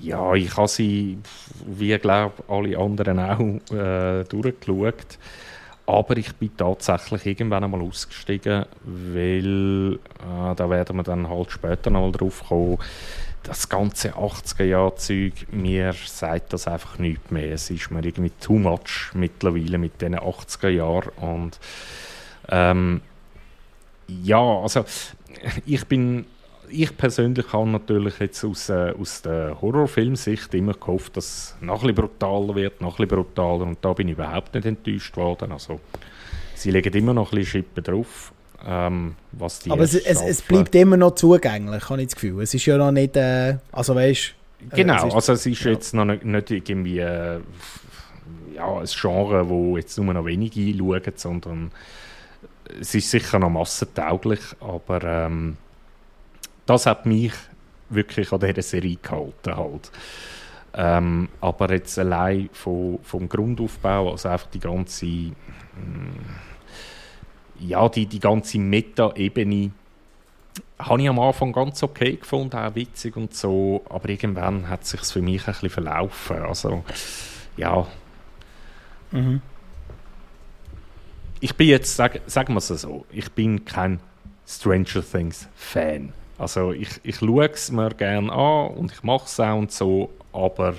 Ja, 0.00 0.34
ich 0.34 0.56
habe 0.56 0.68
sie, 0.68 1.18
wie 1.66 1.96
glaube 1.98 2.32
alle 2.48 2.78
anderen 2.78 3.18
auch, 3.18 3.74
äh, 3.74 4.24
durchgeschaut. 4.24 5.18
Aber 5.86 6.16
ich 6.18 6.34
bin 6.34 6.54
tatsächlich 6.54 7.24
irgendwann 7.24 7.64
einmal 7.64 7.80
ausgestiegen, 7.80 8.66
weil, 8.84 9.94
äh, 9.94 10.54
da 10.54 10.68
werden 10.68 10.96
wir 10.96 11.02
dann 11.02 11.28
halt 11.28 11.50
später 11.50 11.88
noch 11.90 12.02
mal 12.02 12.12
drauf 12.12 12.44
kommen, 12.46 12.78
das 13.42 13.68
ganze 13.68 14.14
80er-Jahr-Zeug, 14.14 15.46
mir 15.50 15.94
sagt 16.04 16.52
das 16.52 16.68
einfach 16.68 16.98
nichts 16.98 17.30
mehr. 17.30 17.52
Es 17.52 17.70
ist 17.70 17.90
mir 17.90 18.04
irgendwie 18.04 18.32
too 18.40 18.58
much 18.58 19.12
mittlerweile 19.14 19.78
mit 19.78 20.00
diesen 20.00 20.16
80er-Jahren. 20.16 21.08
Und 21.16 21.58
ähm, 22.50 23.00
ja, 24.06 24.38
also 24.38 24.84
ich 25.64 25.86
bin 25.86 26.26
ich 26.70 26.96
persönlich 26.96 27.52
habe 27.52 27.68
natürlich 27.68 28.18
jetzt 28.18 28.44
aus, 28.44 28.68
äh, 28.68 28.92
aus 28.98 29.22
der 29.22 29.60
Horrorfilmsicht 29.60 30.52
immer 30.54 30.74
gehofft, 30.74 31.16
dass 31.16 31.24
es 31.26 31.56
noch 31.60 31.82
ein 31.82 31.94
bisschen 31.94 31.94
brutaler 31.96 32.54
wird, 32.54 32.80
noch 32.80 32.98
ein 32.98 33.06
bisschen 33.06 33.24
brutaler 33.24 33.62
und 33.62 33.78
da 33.82 33.92
bin 33.92 34.08
ich 34.08 34.14
überhaupt 34.14 34.54
nicht 34.54 34.66
enttäuscht 34.66 35.16
worden. 35.16 35.52
Also, 35.52 35.80
sie 36.54 36.70
legen 36.70 36.92
immer 36.94 37.14
noch 37.14 37.32
ein 37.32 37.38
bisschen 37.38 37.62
Schippen 37.62 37.84
drauf 37.84 38.32
Ähm, 38.66 39.14
was 39.32 39.60
die 39.60 39.70
Aber 39.70 39.82
es, 39.82 39.94
es, 39.94 40.20
es, 40.20 40.42
bleibt 40.42 40.74
immer 40.74 40.96
noch 40.96 41.14
zugänglich, 41.14 41.88
habe 41.88 42.00
ich 42.00 42.08
das 42.08 42.14
Gefühl. 42.16 42.42
Es 42.42 42.54
ist 42.54 42.66
ja 42.66 42.76
noch 42.76 42.90
nicht, 42.90 43.16
äh, 43.16 43.58
also 43.70 43.94
weißt 43.94 44.34
äh, 44.72 44.76
Genau, 44.76 45.06
es 45.06 45.14
also 45.14 45.32
es 45.32 45.46
ist 45.46 45.62
ja. 45.62 45.70
jetzt 45.70 45.94
noch 45.94 46.04
nicht, 46.04 46.24
nicht 46.24 46.50
irgendwie 46.50 46.98
äh, 46.98 47.40
ja, 48.54 48.78
ein 48.78 48.86
Genre, 48.86 49.48
wo 49.48 49.76
jetzt 49.76 49.96
nur 49.96 50.12
noch 50.12 50.24
wenige 50.24 50.76
schauen, 50.76 51.12
sondern 51.14 51.70
es 52.80 52.94
ist 52.94 53.10
sicher 53.10 53.38
noch 53.38 53.50
massentauglich, 53.50 54.40
aber 54.60 55.02
ähm, 55.04 55.56
das 56.68 56.86
hat 56.86 57.06
mich 57.06 57.32
wirklich 57.88 58.32
an 58.32 58.40
dieser 58.40 58.62
Serie 58.62 58.96
gehalten. 58.96 59.56
Halt. 59.56 59.90
Ähm, 60.74 61.28
aber 61.40 61.72
jetzt 61.72 61.98
allein 61.98 62.50
vom, 62.52 62.98
vom 63.02 63.28
Grundaufbau, 63.28 64.12
also 64.12 64.28
einfach 64.28 64.48
die 64.50 64.60
ganze, 64.60 65.06
mh, 65.06 65.32
mm, 65.76 66.36
ja, 67.60 67.88
die, 67.88 68.06
die 68.06 68.20
ganze 68.20 68.58
Meta-Ebene, 68.58 69.70
habe 70.78 71.02
ich 71.02 71.08
am 71.08 71.18
Anfang 71.18 71.52
ganz 71.52 71.82
okay 71.82 72.16
gefunden, 72.16 72.56
auch 72.56 72.74
witzig 72.74 73.16
und 73.16 73.34
so, 73.34 73.82
aber 73.88 74.08
irgendwann 74.10 74.68
hat 74.68 74.82
es 74.82 74.90
sich 74.90 75.00
für 75.00 75.22
mich 75.22 75.40
ein 75.48 75.54
bisschen 75.54 75.70
verlaufen. 75.70 76.42
Also, 76.42 76.84
ja. 77.56 77.86
Mhm. 79.10 79.40
Ich 81.40 81.56
bin 81.56 81.68
jetzt, 81.68 81.96
sag, 81.96 82.20
sagen 82.26 82.52
wir 82.52 82.58
es 82.58 82.68
so, 82.68 83.06
ich 83.10 83.30
bin 83.32 83.64
kein 83.64 84.00
Stranger 84.46 85.02
Things 85.02 85.48
Fan. 85.56 86.12
Also 86.38 86.72
ich, 86.72 86.88
ich 87.02 87.16
schaue 87.16 87.50
es 87.50 87.70
mir 87.70 87.90
gerne 87.90 88.32
an 88.32 88.68
und 88.76 88.92
ich 88.92 89.02
mache 89.02 89.26
es 89.26 89.38
auch 89.40 89.58
und 89.58 89.72
so, 89.72 90.10
aber 90.32 90.74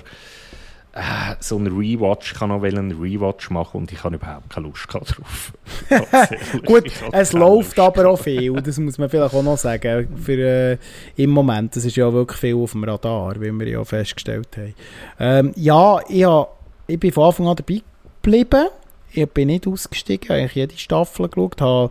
äh, 0.92 1.36
so 1.38 1.56
ein 1.56 1.66
Rewatch, 1.66 2.32
ich 2.32 2.38
kann 2.38 2.48
noch 2.48 2.62
einen 2.62 3.00
Rewatch 3.00 3.50
machen 3.50 3.82
und 3.82 3.92
ich 3.92 4.02
habe 4.02 4.16
überhaupt 4.16 4.50
keine 4.50 4.66
Lust 4.66 4.88
drauf. 4.92 5.52
Gut, 6.66 6.90
es 7.12 7.32
läuft 7.32 7.76
Lust. 7.76 7.78
aber 7.78 8.08
auch 8.08 8.18
viel, 8.18 8.54
das 8.54 8.78
muss 8.78 8.98
man 8.98 9.08
vielleicht 9.08 9.34
auch 9.34 9.42
noch 9.42 9.58
sagen, 9.58 10.08
für, 10.16 10.38
äh, 10.38 10.78
im 11.16 11.30
Moment, 11.30 11.76
das 11.76 11.84
ist 11.84 11.96
ja 11.96 12.12
wirklich 12.12 12.40
viel 12.40 12.56
auf 12.56 12.72
dem 12.72 12.84
Radar, 12.84 13.40
wie 13.40 13.52
wir 13.52 13.68
ja 13.68 13.84
festgestellt 13.84 14.48
haben. 14.56 14.74
Ähm, 15.20 15.52
ja, 15.56 16.00
ich, 16.08 16.24
hab, 16.24 16.58
ich 16.86 16.98
bin 16.98 17.12
von 17.12 17.24
Anfang 17.24 17.48
an 17.48 17.56
dabei 17.56 17.82
geblieben, 18.22 18.66
ich 19.12 19.28
bin 19.28 19.48
nicht 19.48 19.66
ausgestiegen, 19.66 20.24
ich 20.24 20.30
habe 20.30 20.40
eigentlich 20.40 20.54
jede 20.54 20.78
Staffel 20.78 21.28
geschaut, 21.28 21.60
habe 21.60 21.90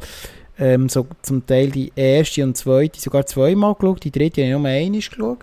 ähm, 0.59 0.89
so 0.89 1.07
zum 1.21 1.45
Teil 1.45 1.71
die 1.71 1.91
erste 1.95 2.43
und 2.43 2.57
zweite 2.57 2.99
sogar 2.99 3.25
zweimal 3.25 3.75
geschaut, 3.75 4.03
die 4.03 4.11
dritte 4.11 4.41
habe 4.41 4.47
ich 4.47 4.57
nur 4.57 4.69
einmal 4.69 4.91
geschaut. 4.91 5.39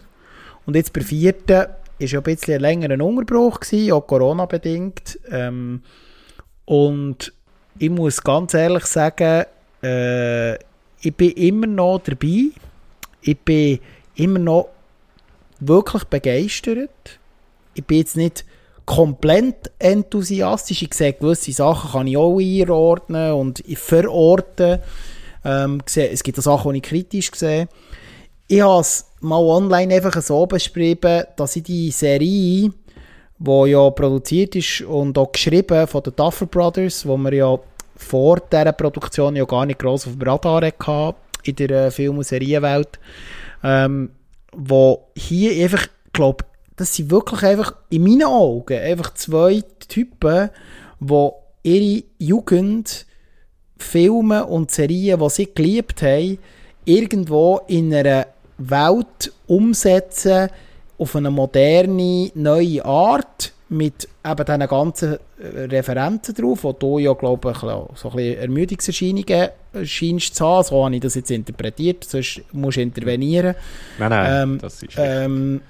Und 0.67 0.77
jetzt 0.77 0.93
bei 0.93 1.01
der 1.01 1.09
vierten 1.09 1.49
war 1.49 1.77
ja 1.99 2.19
ein 2.19 2.23
bisschen 2.23 2.55
ein 2.55 2.61
längerer 2.61 3.05
Unterbruch, 3.05 3.61
gewesen, 3.61 3.93
auch 3.93 4.07
Corona-bedingt. 4.07 5.19
Ähm, 5.31 5.83
und 6.67 7.33
ich 7.79 7.91
muss 7.91 8.23
ganz 8.23 8.53
ehrlich 8.55 8.85
sagen, 8.85 9.45
äh, 9.83 10.55
ich 11.01 11.15
bin 11.17 11.31
immer 11.33 11.67
noch 11.67 12.01
dabei. 12.05 12.51
Ich 13.23 13.39
bin 13.39 13.79
immer 14.17 14.39
noch 14.39 14.69
wirklich 15.61 16.05
begeistert. 16.05 17.19
Ich 17.75 17.85
bin 17.85 17.99
jetzt 17.99 18.17
nicht 18.17 18.45
komplett 18.87 19.73
enthusiastisch. 19.79 20.83
Ich 20.83 20.95
sehe, 20.95 21.13
gewisse 21.13 21.53
Sachen 21.53 21.91
kann 21.91 22.07
ich 22.07 22.17
auch 22.17 22.39
einordnen 22.39 23.33
und 23.33 23.63
verorten. 23.75 24.79
Ähm, 25.45 25.83
es 25.95 26.23
gibt 26.23 26.39
auch 26.39 26.43
Sachen, 26.43 26.73
die 26.73 26.79
ich 26.79 26.85
kritisch 26.85 27.31
sehe. 27.35 27.69
Ich 28.49 28.63
habe 28.63 28.81
es 28.81 29.07
mal 29.21 29.41
online 29.41 29.95
einfach 29.95 30.23
so 30.23 30.47
beschrieben, 30.47 31.25
dass 31.37 31.57
ich 31.57 31.65
die 31.65 31.91
Serie, 31.91 32.71
die 33.39 33.71
ja 33.71 33.91
produziert 33.91 34.55
ist 34.55 34.83
und 34.83 35.19
auch 35.19 35.33
geschrieben 35.33 35.87
von 35.89 36.03
den 36.03 36.15
Duffer 36.15 36.47
Brothers, 36.47 37.07
wo 37.07 37.17
wir 37.17 37.35
ja 37.35 37.59
vor 37.97 38.41
dieser 38.41 38.73
Produktion 38.73 39.37
ja 39.37 39.45
gar 39.45 39.67
nicht 39.67 39.81
gross 39.81 40.07
auf 40.07 40.13
dem 40.13 40.23
Radar 40.23 40.63
hatten 40.63 41.17
in 41.43 41.57
der 41.57 41.87
äh, 41.87 41.91
Film- 41.91 42.19
und 42.19 42.25
Serienwelt, 42.25 42.99
ähm, 43.63 44.11
wo 44.53 45.09
hier 45.17 45.65
einfach, 45.65 45.87
glaube 46.13 46.45
das 46.77 46.95
sind 46.95 47.11
wirklich 47.11 47.43
einfach 47.43 47.75
in 47.91 48.05
meinen 48.05 48.25
Augen 48.25 48.79
einfach 48.79 49.15
zwei 49.15 49.63
Typen, 49.89 50.51
die 51.01 51.29
ihre 51.63 52.05
Jugend, 52.19 53.07
Filme 53.79 54.47
und 54.47 54.71
Serien, 54.71 55.21
die 55.21 55.31
sie 55.31 55.55
geliebt 55.55 56.03
haben, 56.03 56.39
irgendwo 56.85 57.61
in 57.67 57.93
einer 57.95 58.27
Welt 58.59 59.33
umsetzen 59.47 60.49
auf 60.99 61.17
eine 61.17 61.31
moderne, 61.31 62.31
neue 62.35 62.85
Art 62.85 63.53
mit 63.69 64.09
eben 64.25 64.45
diesen 64.45 64.69
ganzen 64.69 65.15
äh, 65.15 65.65
Referenzen 65.65 66.35
drauf, 66.35 66.63
wo 66.63 66.73
du 66.73 66.99
ja, 66.99 67.13
glaube 67.15 67.51
ich, 67.51 67.59
so 67.59 68.11
ein 68.11 68.17
bisschen 68.17 68.39
Ermüdungserscheinungen 68.39 69.49
scheinst 69.83 70.37
zu 70.37 70.47
haben. 70.47 70.65
So 70.65 70.85
habe 70.85 70.95
ich 70.95 71.01
das 71.01 71.17
jetzt 71.17 71.31
interpretiert, 71.31 72.05
sonst 72.05 72.43
musst 72.53 72.77
du 72.77 72.83
intervenieren. 72.83 73.57
Nein, 73.99 74.11
nein, 74.11 74.43
ähm, 74.43 74.59
das 74.61 74.83
ist 74.83 74.95
ähm, 74.97 75.61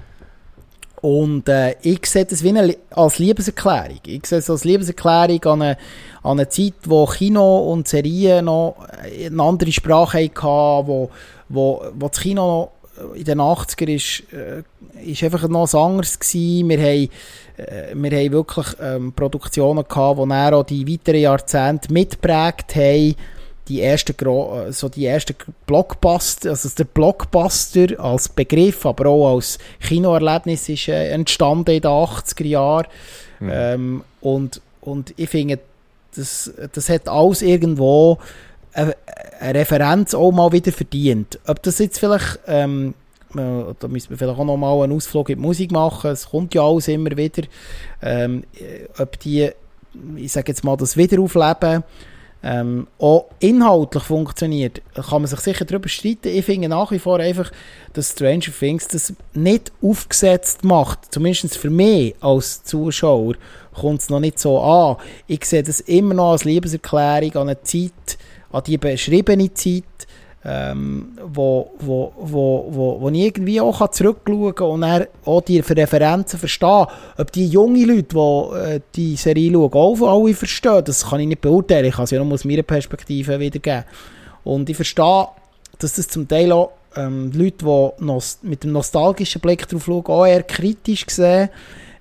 und 1.03 1.49
äh, 1.49 1.77
ich 1.83 2.07
sehe 2.07 2.25
das 2.25 2.43
wie 2.43 2.51
eine, 2.51 2.77
als 2.91 3.19
Liebeserklärung. 3.19 4.01
Ich 4.07 4.27
sehe 4.27 4.39
es 4.39 4.51
als 4.51 4.65
Liebeserklärung 4.65 5.45
an 5.45 5.63
eine, 5.63 5.79
an 6.23 6.39
eine 6.39 6.49
Zeit, 6.49 6.75
wo 6.85 7.07
Kino 7.07 7.73
und 7.73 7.87
Serien 7.87 8.47
noch 8.47 8.77
eine 9.03 9.43
andere 9.43 9.73
Sprache 9.73 10.19
hatten, 10.19 10.87
wo, 10.87 11.11
wo, 11.49 11.85
wo 11.95 12.09
das 12.09 12.21
Kino 12.21 12.47
noch 12.47 13.15
in 13.15 13.25
den 13.25 13.41
80er 13.41 13.95
ist, 13.95 14.23
äh, 14.33 14.63
ist 15.05 15.23
einfach 15.23 15.47
noch 15.49 15.63
was 15.63 15.75
anderes. 15.75 16.19
Wir 16.33 16.79
haben, 16.79 17.09
äh, 17.59 17.95
wir 17.95 18.19
haben 18.19 18.33
wirklich 18.33 18.67
ähm, 18.81 19.13
Produktionen 19.13 19.85
gehabt, 19.87 20.19
die 20.19 20.33
auch 20.33 20.63
die 20.65 20.89
weiteren 20.93 21.21
Jahrzehnte 21.21 21.93
mitprägt 21.93 22.75
haben 22.75 23.15
die 23.69 23.83
ersten, 23.83 24.15
äh, 24.27 24.73
so 24.73 24.89
die 24.89 25.07
ersten 25.07 25.35
Blockbuster, 25.67 26.51
also 26.51 26.69
der 26.77 26.85
Blockbuster 26.85 27.99
als 27.99 28.29
Begriff, 28.29 28.87
aber 28.87 29.07
auch 29.07 29.35
als 29.35 29.59
Kinoerlebnis 29.81 30.69
ist 30.69 30.89
äh, 30.89 31.11
entstanden 31.11 31.75
in 31.75 31.83
den 31.83 31.91
80er 31.91 32.47
Jahren. 32.47 32.87
Mhm. 33.41 33.51
Ähm, 33.53 34.05
und, 34.21 34.61
und 34.81 35.15
ich 35.17 35.29
finde, 35.29 35.59
das, 36.15 36.51
das 36.73 36.89
hat 36.89 37.09
alles 37.09 37.43
irgendwo 37.43 38.19
eine, 38.73 38.97
eine, 39.41 39.59
Referenz 39.59 40.15
auch 40.15 40.33
mal 40.33 40.53
wieder 40.53 40.73
verdient. 40.73 41.39
Ob 41.47 41.63
das 41.63 41.79
jetzt 41.79 41.99
vielleicht, 41.99 42.39
ähm, 42.47 42.95
äh, 43.35 43.75
da 43.79 43.89
müssen 43.89 44.11
wir 44.11 44.17
vielleicht 44.17 44.39
auch 44.39 44.45
noch 44.45 44.57
mal 44.57 44.83
einen 44.83 44.93
Ausflug 44.93 45.29
in 45.29 45.39
die 45.39 45.43
Musik 45.43 45.73
machen, 45.73 46.11
es 46.11 46.31
kommt 46.31 46.55
ja 46.55 46.63
alles 46.63 46.89
immer 46.89 47.17
wieder, 47.17 47.43
ähm, 48.03 48.45
ob 48.99 49.19
die, 49.21 49.51
ich 50.17 50.33
sage 50.33 50.53
jetzt 50.53 50.65
mal, 50.65 50.77
das 50.77 50.97
Wiederaufleben 50.97 51.85
ähm, 52.43 52.87
auch 52.99 53.27
inhaltlich 53.41 54.05
funktioniert, 54.05 54.83
kann 54.95 55.23
man 55.23 55.27
sich 55.27 55.41
sicher 55.41 55.65
darüber 55.65 55.89
streiten. 55.89 56.29
Ich 56.29 56.45
finde 56.45 56.69
nach 56.69 56.91
wie 56.91 56.99
vor 56.99 57.19
einfach, 57.19 57.51
dass 57.93 58.13
Stranger 58.13 58.53
Things 58.57 58.87
das 58.89 59.15
nicht 59.35 59.73
aufgesetzt 59.83 60.63
macht. 60.63 61.13
Zumindest 61.13 61.57
für 61.57 61.71
mich 61.71 62.15
als 62.21 62.63
Zuschauer 62.63 63.35
kommt 63.75 64.01
es 64.01 64.11
noch 64.11 64.21
nicht 64.21 64.39
so 64.39 64.61
an. 64.61 64.97
Ich 65.27 65.45
sehe 65.45 65.63
das 65.63 65.81
immer 65.81 66.15
noch 66.15 66.33
als 66.33 66.45
Liebeserklärung 66.45 67.35
an 67.35 67.49
eine 67.49 67.63
Zeit, 67.63 68.19
an 68.53 68.63
die 68.65 68.79
beschriebene 68.79 69.53
Zeit, 69.53 69.85
ähm, 70.49 71.09
wo, 71.25 71.73
wo, 71.81 72.13
wo, 72.17 72.67
wo, 72.71 73.01
wo 73.01 73.09
ich 73.09 73.19
irgendwie 73.19 73.61
auch 73.61 73.89
zurückschauen 73.91 74.55
kann 74.55 74.69
und 74.69 74.81
dann 74.83 75.07
auch 75.25 75.41
die 75.41 75.59
Referenzen 75.59 76.39
verstehen. 76.39 76.87
Ob 77.19 77.33
die 77.33 77.49
jungen 77.49 77.85
Leute, 77.85 78.15
die 78.15 78.57
äh, 78.57 78.81
die 78.95 79.17
Serie 79.17 79.51
schauen, 79.51 79.73
auch 79.73 80.03
alle 80.03 80.35
verstehen, 80.35 80.85
das 80.85 81.11
kann 81.11 81.19
ich 81.19 81.27
nicht 81.27 81.41
beurteilen. 81.41 81.87
Ich 81.87 81.95
kann 81.95 82.05
es 82.05 82.13
ja 82.13 82.23
nur 82.23 82.33
aus 82.33 82.45
meiner 82.45 82.63
Perspektive 82.63 83.41
wiedergeben. 83.41 83.85
Und 84.45 84.71
ich 84.71 84.77
verstehe, 84.77 85.27
dass 85.81 85.95
das 85.95 86.07
zum 86.07 86.29
Teil 86.29 86.53
auch 86.53 86.71
ähm, 86.95 87.33
Leute, 87.35 87.65
die 87.99 88.47
mit 88.47 88.63
einem 88.63 88.73
nostalgischen 88.73 89.41
Blick 89.41 89.67
drauf 89.67 89.85
schauen, 89.85 90.07
auch 90.07 90.27
eher 90.27 90.45
kritisch 90.45 91.07
sehen. 91.09 91.49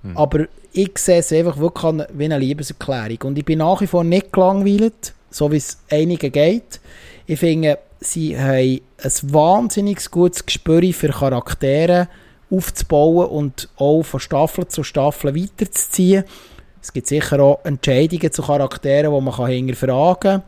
Mhm. 0.04 0.16
Aber 0.16 0.44
ich 0.72 0.96
sehe 0.98 1.18
es 1.18 1.32
einfach 1.32 1.58
wirklich 1.58 2.06
wie 2.12 2.24
eine 2.26 2.38
Liebeserklärung. 2.38 3.18
Und 3.24 3.38
ich 3.38 3.44
bin 3.44 3.58
nach 3.58 3.80
wie 3.80 3.88
vor 3.88 4.04
nicht 4.04 4.32
gelangweilt, 4.32 5.14
so 5.30 5.50
wie 5.50 5.56
es 5.56 5.78
einigen 5.90 6.30
geht. 6.30 6.80
Ich 7.28 7.40
finde, 7.40 7.78
sie 7.98 8.38
haben 8.38 8.80
ein 9.02 9.12
wahnsinnig 9.22 10.10
gutes 10.10 10.46
Gespür 10.46 10.82
für 10.92 11.08
Charaktere 11.08 12.08
aufzubauen 12.50 13.26
und 13.26 13.68
auch 13.76 14.04
von 14.04 14.20
Staffel 14.20 14.68
zu 14.68 14.84
Staffel 14.84 15.34
weiterzuziehen. 15.34 16.24
Es 16.80 16.92
gibt 16.92 17.08
sicher 17.08 17.40
auch 17.40 17.64
Entscheidungen 17.64 18.30
zu 18.30 18.42
Charakteren, 18.42 19.12
die 19.12 19.20
man 19.20 19.46
hinterfragen 19.48 20.20
kann. 20.20 20.42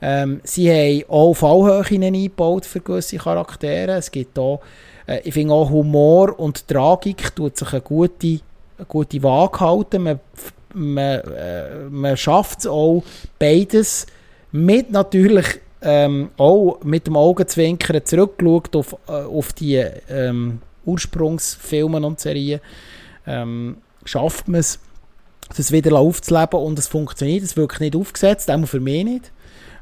Ähm, 0.00 0.40
sie 0.44 0.70
haben 0.70 1.04
auch 1.10 1.34
Fallhöhen 1.34 2.02
eingebaut 2.02 2.64
für 2.64 2.80
gewisse 2.80 3.18
Charaktere. 3.18 3.92
Es 3.92 4.10
gibt 4.10 4.38
auch, 4.38 4.60
äh, 5.06 5.20
ich 5.24 5.34
finde 5.34 5.52
auch 5.52 5.68
Humor 5.68 6.38
und 6.38 6.66
Tragik 6.66 7.36
tut 7.36 7.58
sich 7.58 7.70
eine 7.72 7.82
gute, 7.82 8.40
eine 8.78 8.86
gute 8.86 9.22
Waage 9.22 9.60
halten. 9.60 10.02
Man, 10.04 10.20
man, 10.72 11.20
äh, 11.20 11.84
man 11.90 12.16
schafft 12.16 12.60
es 12.60 12.66
auch, 12.66 13.02
beides 13.38 14.06
mit 14.52 14.90
natürlich 14.90 15.60
ähm, 15.84 16.30
auch 16.38 16.82
mit 16.82 17.06
dem 17.06 17.16
Augenzwinkern 17.16 18.04
zurückgeschaut 18.04 18.74
auf, 18.74 18.96
äh, 19.06 19.12
auf 19.12 19.52
die 19.52 19.76
ähm, 20.08 20.60
Ursprungsfilme 20.86 22.04
und 22.04 22.20
Serien, 22.20 22.60
ähm, 23.26 23.76
schafft 24.04 24.48
man 24.48 24.60
es, 24.60 24.80
das 25.56 25.72
wieder 25.72 25.96
aufzuleben 25.96 26.58
und 26.58 26.78
es 26.78 26.88
funktioniert, 26.88 27.44
es 27.44 27.56
wird 27.56 27.78
nicht 27.80 27.94
aufgesetzt, 27.94 28.50
auch 28.50 28.66
für 28.66 28.80
mich 28.80 29.04
nicht. 29.04 29.32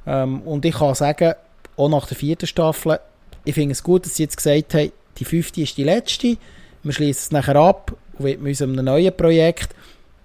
Ähm, 0.06 0.42
und 0.42 0.64
ich 0.64 0.74
kann 0.74 0.94
sagen, 0.94 1.34
auch 1.76 1.88
nach 1.88 2.06
der 2.06 2.16
vierten 2.16 2.46
Staffel. 2.46 2.98
Ich 3.44 3.54
finde 3.54 3.72
es 3.72 3.82
gut, 3.82 4.04
dass 4.04 4.16
sie 4.16 4.24
jetzt 4.24 4.36
gesagt 4.36 4.74
haben, 4.74 4.92
die 5.18 5.24
fünfte 5.24 5.62
ist 5.62 5.76
die 5.76 5.84
letzte. 5.84 6.36
Wir 6.82 6.92
schließen 6.92 7.20
es 7.20 7.30
nachher 7.30 7.56
ab 7.56 7.94
und 8.18 8.24
widmen 8.24 8.48
uns 8.48 8.60
einem 8.60 8.84
neuen 8.84 9.16
Projekt. 9.16 9.74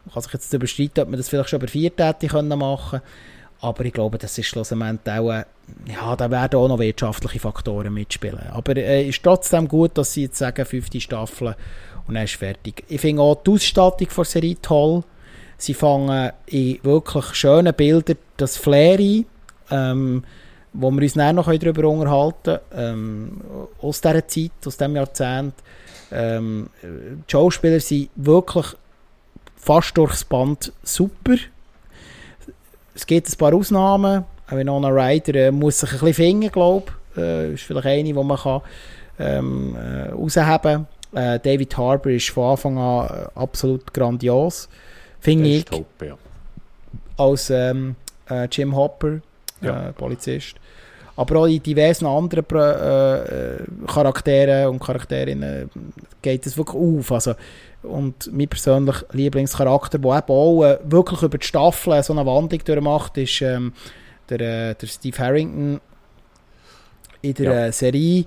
Man 0.05 0.13
kann 0.13 0.23
sich 0.23 0.33
jetzt 0.33 0.53
überstreiten, 0.53 1.03
ob 1.03 1.09
man 1.09 1.17
das 1.17 1.29
vielleicht 1.29 1.49
schon 1.49 1.59
bei 1.59 1.67
vier 1.67 1.95
Tätigkeiten 1.95 2.47
machen 2.47 2.99
können. 2.99 3.03
Aber 3.59 3.85
ich 3.85 3.93
glaube, 3.93 4.17
das 4.17 4.37
ist 4.37 4.47
schlussendlich 4.47 5.19
auch, 5.19 5.31
äh, 5.31 5.45
ja, 5.87 6.15
da 6.15 6.29
werden 6.29 6.59
auch 6.59 6.67
noch 6.67 6.79
wirtschaftliche 6.79 7.39
Faktoren 7.39 7.93
mitspielen. 7.93 8.39
Aber 8.51 8.73
es 8.73 8.83
äh, 8.83 9.09
ist 9.09 9.23
trotzdem 9.23 9.67
gut, 9.67 9.97
dass 9.97 10.13
sie 10.13 10.23
jetzt 10.23 10.37
sagen, 10.37 10.65
fünfte 10.65 11.01
Staffel 11.01 11.55
und 12.07 12.13
dann 12.13 12.23
ist 12.23 12.35
fertig. 12.35 12.83
Ich 12.87 13.01
finde 13.01 13.21
auch 13.21 13.41
die 13.43 13.51
Ausstattung 13.51 14.07
der 14.15 14.25
Serie 14.25 14.57
toll. 14.61 15.03
Sie 15.57 15.73
fangen 15.73 16.31
in 16.45 16.79
wirklich 16.83 17.25
schönen 17.33 17.73
Bildern 17.73 18.17
das 18.37 18.57
Flair 18.57 18.99
ein, 18.99 19.25
ähm, 19.71 20.23
wo 20.73 20.91
wir 20.91 21.01
uns 21.01 21.13
dann 21.13 21.37
noch 21.37 21.51
darüber 21.51 21.89
unterhalten 21.89 22.59
können, 22.69 23.41
ähm, 23.41 23.41
aus 23.81 24.01
dieser 24.01 24.27
Zeit, 24.27 24.51
aus 24.65 24.77
diesem 24.77 24.95
Jahrzehnt. 24.95 25.55
Ähm, 26.11 26.69
die 26.83 27.31
Schauspieler 27.31 27.79
sind 27.79 28.09
wirklich 28.15 28.67
fast 29.55 29.97
durchs 29.97 30.23
Band 30.23 30.71
super. 30.83 31.35
Es 32.97 33.05
gibt 33.05 33.29
ein 33.29 33.37
paar 33.37 33.53
Ausnahmen. 33.53 34.25
Winona 34.49 34.87
Ryder 34.87 35.35
äh, 35.35 35.51
muss 35.51 35.77
sich 35.77 35.91
ein 35.91 35.99
bisschen 35.99 36.13
finden, 36.15 36.51
glaube 36.51 36.87
ich. 37.15 37.21
Äh, 37.21 37.53
ist 37.53 37.63
vielleicht 37.63 37.85
eine, 37.85 38.03
die 38.03 38.13
man 38.13 38.35
kann, 38.35 38.61
ähm, 39.19 39.75
äh, 39.75 40.09
rausheben 40.09 40.61
kann. 40.61 40.87
Äh, 41.13 41.39
David 41.39 41.77
Harbour 41.77 42.11
ist 42.13 42.29
von 42.31 42.51
Anfang 42.51 42.77
an 42.79 43.05
äh, 43.05 43.39
absolut 43.39 43.93
grandios. 43.93 44.67
Finde 45.19 45.47
ich. 45.47 45.65
Top, 45.65 45.85
ja. 46.03 46.17
Als 47.17 47.51
ähm, 47.51 47.95
äh, 48.31 48.47
Jim 48.51 48.75
Hopper, 48.75 49.19
ja. 49.61 49.91
Polizist. 49.91 50.55
Aber 51.15 51.41
auch 51.41 51.45
in 51.45 51.61
diversen 51.61 52.07
anderen 52.07 52.45
Charakteren 53.87 54.69
und 54.69 54.79
Charakterinnen 54.79 55.69
geht 56.23 56.47
es 56.47 56.57
wirklich 56.57 56.81
auf. 56.81 57.11
Also, 57.11 57.33
und 57.83 58.31
mein 58.33 58.47
persönlicher 58.47 59.05
Lieblingscharakter, 59.11 59.99
der 59.99 60.17
eben 60.17 60.33
auch 60.33 60.63
äh, 60.63 60.79
wirklich 60.83 61.21
über 61.21 61.37
die 61.37 61.45
Staffel 61.45 62.01
so 62.03 62.13
eine 62.13 62.25
Wandlung 62.25 62.63
durchmacht, 62.63 63.17
ist 63.17 63.41
ähm, 63.41 63.73
der, 64.29 64.39
äh, 64.41 64.75
der 64.75 64.87
Steve 64.87 65.17
Harrington 65.17 65.79
in 67.21 67.33
der 67.33 67.53
ja. 67.53 67.65
Äh, 67.67 67.71
Serie, 67.71 68.25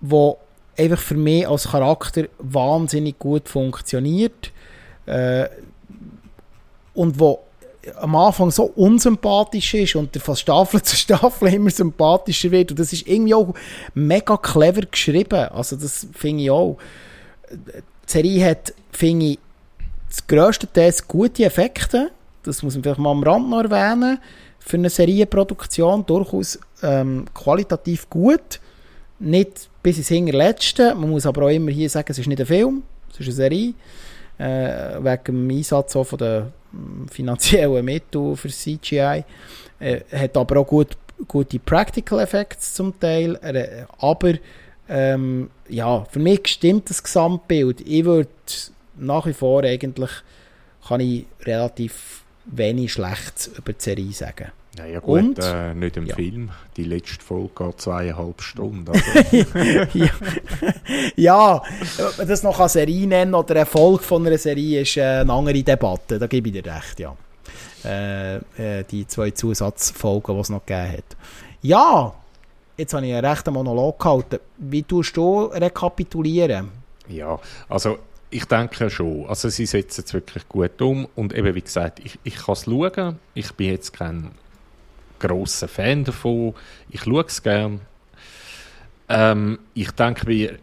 wo 0.00 0.38
einfach 0.76 0.98
für 0.98 1.16
mich 1.16 1.46
als 1.46 1.68
Charakter 1.68 2.24
wahnsinnig 2.38 3.18
gut 3.18 3.48
funktioniert 3.48 4.52
äh, 5.06 5.48
und 6.94 7.18
wo 7.18 7.40
am 7.96 8.16
Anfang 8.16 8.50
so 8.50 8.64
unsympathisch 8.64 9.74
ist 9.74 9.96
und 9.96 10.16
von 10.16 10.36
Staffel 10.36 10.82
zu 10.82 10.96
Staffel 10.96 11.52
immer 11.54 11.70
sympathischer 11.70 12.50
wird 12.50 12.70
und 12.70 12.78
das 12.78 12.92
ist 12.92 13.06
irgendwie 13.06 13.34
auch 13.34 13.54
mega 13.94 14.36
clever 14.36 14.82
geschrieben, 14.82 15.48
also 15.48 15.76
das 15.76 16.06
finde 16.12 16.44
ich 16.44 16.50
auch 16.50 16.78
die 18.08 18.12
Serie 18.12 18.50
hat, 18.50 18.74
finde 18.90 19.26
ich, 19.26 19.38
das 20.08 20.26
grösste 20.26 20.70
Teil 20.72 20.94
gute 21.06 21.44
Effekte. 21.44 22.10
Das 22.42 22.62
muss 22.62 22.74
man 22.74 22.82
vielleicht 22.82 22.98
mal 22.98 23.10
am 23.10 23.22
Rand 23.22 23.50
noch 23.50 23.62
erwähnen. 23.62 24.18
Für 24.58 24.76
eine 24.76 24.90
Serienproduktion 24.90 26.04
durchaus 26.06 26.58
ähm, 26.82 27.26
qualitativ 27.34 28.08
gut. 28.08 28.60
Nicht 29.18 29.68
bis 29.82 29.98
ins 29.98 30.08
Hinterletzte. 30.08 30.94
Man 30.94 31.10
muss 31.10 31.26
aber 31.26 31.46
auch 31.46 31.50
immer 31.50 31.70
hier 31.70 31.90
sagen, 31.90 32.08
es 32.10 32.18
ist 32.18 32.26
nicht 32.26 32.40
ein 32.40 32.46
Film, 32.46 32.82
es 33.10 33.20
ist 33.20 33.26
eine 33.26 33.34
Serie. 33.34 33.74
Äh, 34.38 35.02
wegen 35.02 35.24
dem 35.24 35.50
Einsatz 35.50 35.96
auch 35.96 36.04
von 36.04 36.18
den 36.18 36.52
hm, 36.70 37.08
finanziellen 37.08 37.84
Mitteln 37.84 38.36
für 38.36 38.48
CGI. 38.48 39.24
Äh, 39.80 40.00
hat 40.12 40.36
aber 40.36 40.60
auch 40.60 40.66
gut, 40.66 40.96
gute 41.26 41.58
Practical 41.58 42.20
Effects 42.20 42.74
zum 42.74 42.98
Teil. 42.98 43.36
Äh, 43.42 43.84
aber 43.98 44.34
ähm, 44.88 45.50
ja, 45.68 46.04
für 46.04 46.18
mich 46.18 46.46
stimmt 46.48 46.90
das 46.90 47.02
Gesamtbild. 47.02 47.80
Ich 47.82 48.04
würde 48.04 48.28
nach 48.96 49.26
wie 49.26 49.32
vor 49.32 49.62
eigentlich, 49.62 50.10
kann 50.86 51.00
ich 51.00 51.26
relativ 51.42 52.22
wenig 52.46 52.92
Schlechtes 52.92 53.48
über 53.48 53.72
die 53.72 53.82
Serie 53.82 54.12
sagen. 54.12 54.52
Ja, 54.78 54.86
ja 54.86 55.00
gut, 55.00 55.20
Und, 55.20 55.38
äh, 55.42 55.74
nicht 55.74 55.96
im 55.96 56.06
ja. 56.06 56.14
Film. 56.14 56.50
Die 56.76 56.84
letzte 56.84 57.22
Folge 57.22 57.50
geht 57.56 57.80
zweieinhalb 57.80 58.40
Stunden. 58.40 58.88
Also. 58.88 59.36
ja. 59.98 60.10
ja, 61.16 61.56
ob 61.56 62.18
man 62.18 62.28
das 62.28 62.42
noch 62.42 62.60
eine 62.60 62.68
Serie 62.68 63.06
nennen 63.06 63.34
oder 63.34 63.56
eine 63.56 63.66
Folge 63.66 64.04
von 64.04 64.26
einer 64.26 64.38
Serie, 64.38 64.82
ist 64.82 64.96
äh, 64.96 65.02
eine 65.02 65.32
andere 65.32 65.62
Debatte. 65.62 66.18
Da 66.18 66.26
gebe 66.28 66.48
ich 66.48 66.54
dir 66.54 66.64
recht, 66.64 67.00
ja. 67.00 67.16
Äh, 67.84 68.36
äh, 68.36 68.84
die 68.88 69.06
zwei 69.06 69.30
Zusatzfolgen, 69.32 70.34
die 70.34 70.40
es 70.40 70.48
noch 70.48 70.64
gegeben 70.64 70.92
hat. 70.92 71.16
Ja, 71.62 72.14
jetzt 72.78 72.94
habe 72.94 73.06
ich 73.06 73.12
einen 73.12 73.24
rechten 73.24 73.52
Monolog 73.52 73.98
gehalten. 73.98 74.38
Wie 74.56 74.82
tust 74.82 75.16
du 75.16 75.44
rekapitulieren? 75.46 76.70
Ja, 77.08 77.38
also 77.68 77.98
ich 78.30 78.44
denke 78.44 78.88
schon. 78.88 79.26
Also 79.26 79.48
sie 79.48 79.66
setzen 79.66 80.04
es 80.06 80.14
wirklich 80.14 80.48
gut 80.48 80.80
um 80.80 81.06
und 81.16 81.34
eben 81.34 81.54
wie 81.54 81.62
gesagt, 81.62 82.00
ich, 82.00 82.18
ich 82.24 82.36
kann 82.36 82.52
es 82.52 82.64
schauen. 82.64 83.18
Ich 83.34 83.52
bin 83.52 83.72
jetzt 83.72 83.92
kein 83.92 84.30
großer 85.18 85.68
Fan 85.68 86.04
davon. 86.04 86.54
Ich 86.90 87.02
schaue 87.02 87.24
es 87.26 87.42
gern. 87.42 87.80
Ähm, 89.08 89.58
ich 89.74 89.90
denke 89.92 90.26
mir, 90.26 90.58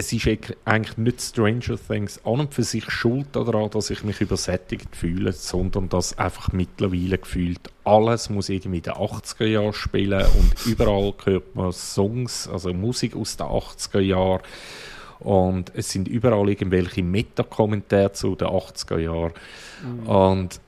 es 0.00 0.14
ist 0.14 0.26
eigentlich 0.64 0.96
nicht 0.96 1.20
Stranger 1.20 1.76
Things 1.76 2.24
an 2.24 2.40
und 2.40 2.54
für 2.54 2.62
sich 2.62 2.90
schuld 2.90 3.28
daran, 3.32 3.68
dass 3.68 3.90
ich 3.90 4.02
mich 4.02 4.22
übersättigt 4.22 4.96
fühle, 4.96 5.32
sondern 5.32 5.90
dass 5.90 6.18
einfach 6.18 6.52
mittlerweile 6.52 7.18
gefühlt 7.18 7.70
alles 7.84 8.30
muss 8.30 8.48
irgendwie 8.48 8.78
in 8.78 8.84
den 8.84 8.94
80er 8.94 9.44
Jahren 9.44 9.74
spielen 9.74 10.24
und 10.24 10.66
überall 10.66 11.12
hört 11.24 11.54
man 11.54 11.72
Songs, 11.72 12.48
also 12.48 12.72
Musik 12.72 13.14
aus 13.14 13.36
den 13.36 13.46
80er 13.46 14.00
Jahren 14.00 14.40
und 15.18 15.70
es 15.74 15.90
sind 15.90 16.08
überall 16.08 16.48
irgendwelche 16.48 17.02
Meta-Kommentare 17.02 18.12
zu 18.12 18.36
den 18.36 18.48
80er 18.48 18.98
Jahren 18.98 19.32
mhm. 19.84 20.08
und 20.08 20.60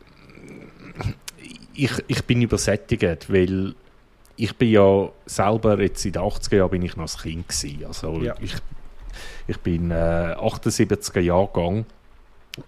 ich, 1.74 1.93
ich 2.07 2.22
bin 2.24 2.43
übersättigt, 2.43 3.33
weil 3.33 3.74
ich 4.37 4.55
bin 4.57 4.72
ja 4.72 5.09
selber 5.24 5.80
jetzt 5.80 6.05
in 6.05 6.12
den 6.12 6.22
80er 6.22 6.57
Jahren 6.57 6.70
bin 6.70 6.83
ich 6.83 6.97
noch 6.97 7.09
ein 7.09 7.22
Kind 7.22 7.49
gewesen. 7.49 7.87
Also 7.87 8.20
ja. 8.20 8.35
ich 8.41 8.57
ich 9.47 9.59
bin 9.59 9.90
äh, 9.90 10.34
78er 10.38 11.20
Jahrgang 11.20 11.84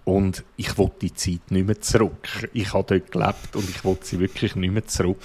und 0.03 0.43
ich 0.57 0.77
wollte 0.77 0.99
die 1.01 1.13
Zeit 1.13 1.51
nicht 1.51 1.67
mehr 1.67 1.79
zurück. 1.79 2.49
Ich 2.53 2.73
habe 2.73 2.99
dort 2.99 3.11
gelebt 3.11 3.55
und 3.55 3.69
ich 3.69 3.83
wollte 3.83 4.05
sie 4.05 4.19
wirklich 4.19 4.55
nicht 4.55 4.71
mehr 4.71 4.85
zurück. 4.85 5.19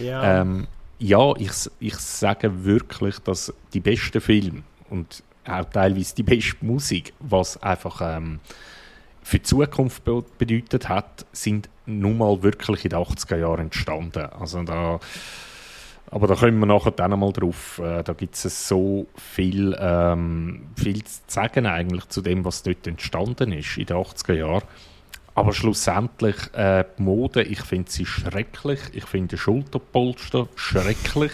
Ja, 0.00 0.40
ähm, 0.40 0.66
ja 0.98 1.34
ich, 1.36 1.52
ich 1.80 1.94
sage 1.96 2.64
wirklich, 2.64 3.18
dass 3.20 3.52
die 3.72 3.80
besten 3.80 4.20
Filme 4.20 4.62
und 4.90 5.22
auch 5.44 5.64
teilweise 5.64 6.14
die 6.14 6.22
beste 6.22 6.64
Musik, 6.64 7.12
was 7.20 7.60
einfach 7.62 8.00
ähm, 8.02 8.40
für 9.22 9.38
die 9.38 9.44
Zukunft 9.44 10.04
bedeutet 10.04 10.88
hat, 10.88 11.26
sind 11.32 11.68
nun 11.86 12.18
mal 12.18 12.42
wirklich 12.42 12.84
in 12.84 12.90
den 12.90 12.98
80er 12.98 13.36
Jahren 13.36 13.60
entstanden. 13.60 14.26
Also 14.38 14.62
da 14.62 15.00
aber 16.12 16.26
da 16.26 16.34
kommen 16.34 16.58
wir 16.58 16.66
nachher 16.66 16.90
dann 16.90 17.14
einmal 17.14 17.32
drauf. 17.32 17.80
Äh, 17.82 18.02
da 18.02 18.12
gibt 18.12 18.34
es 18.34 18.68
so 18.68 19.06
viel, 19.16 19.74
ähm, 19.80 20.66
viel 20.76 21.02
zu 21.04 21.20
sagen 21.26 21.64
eigentlich 21.64 22.06
zu 22.10 22.20
dem, 22.20 22.44
was 22.44 22.62
dort 22.62 22.86
entstanden 22.86 23.50
ist 23.52 23.78
in 23.78 23.86
den 23.86 23.96
80er 23.96 24.34
Jahren. 24.34 24.62
Aber 25.34 25.54
schlussendlich, 25.54 26.36
äh, 26.52 26.84
die 26.98 27.02
Mode, 27.02 27.42
ich 27.42 27.62
finde 27.62 27.90
sie 27.90 28.04
schrecklich. 28.04 28.80
Ich 28.92 29.06
finde 29.06 29.38
Schulterpolster 29.38 30.48
schrecklich. 30.54 31.32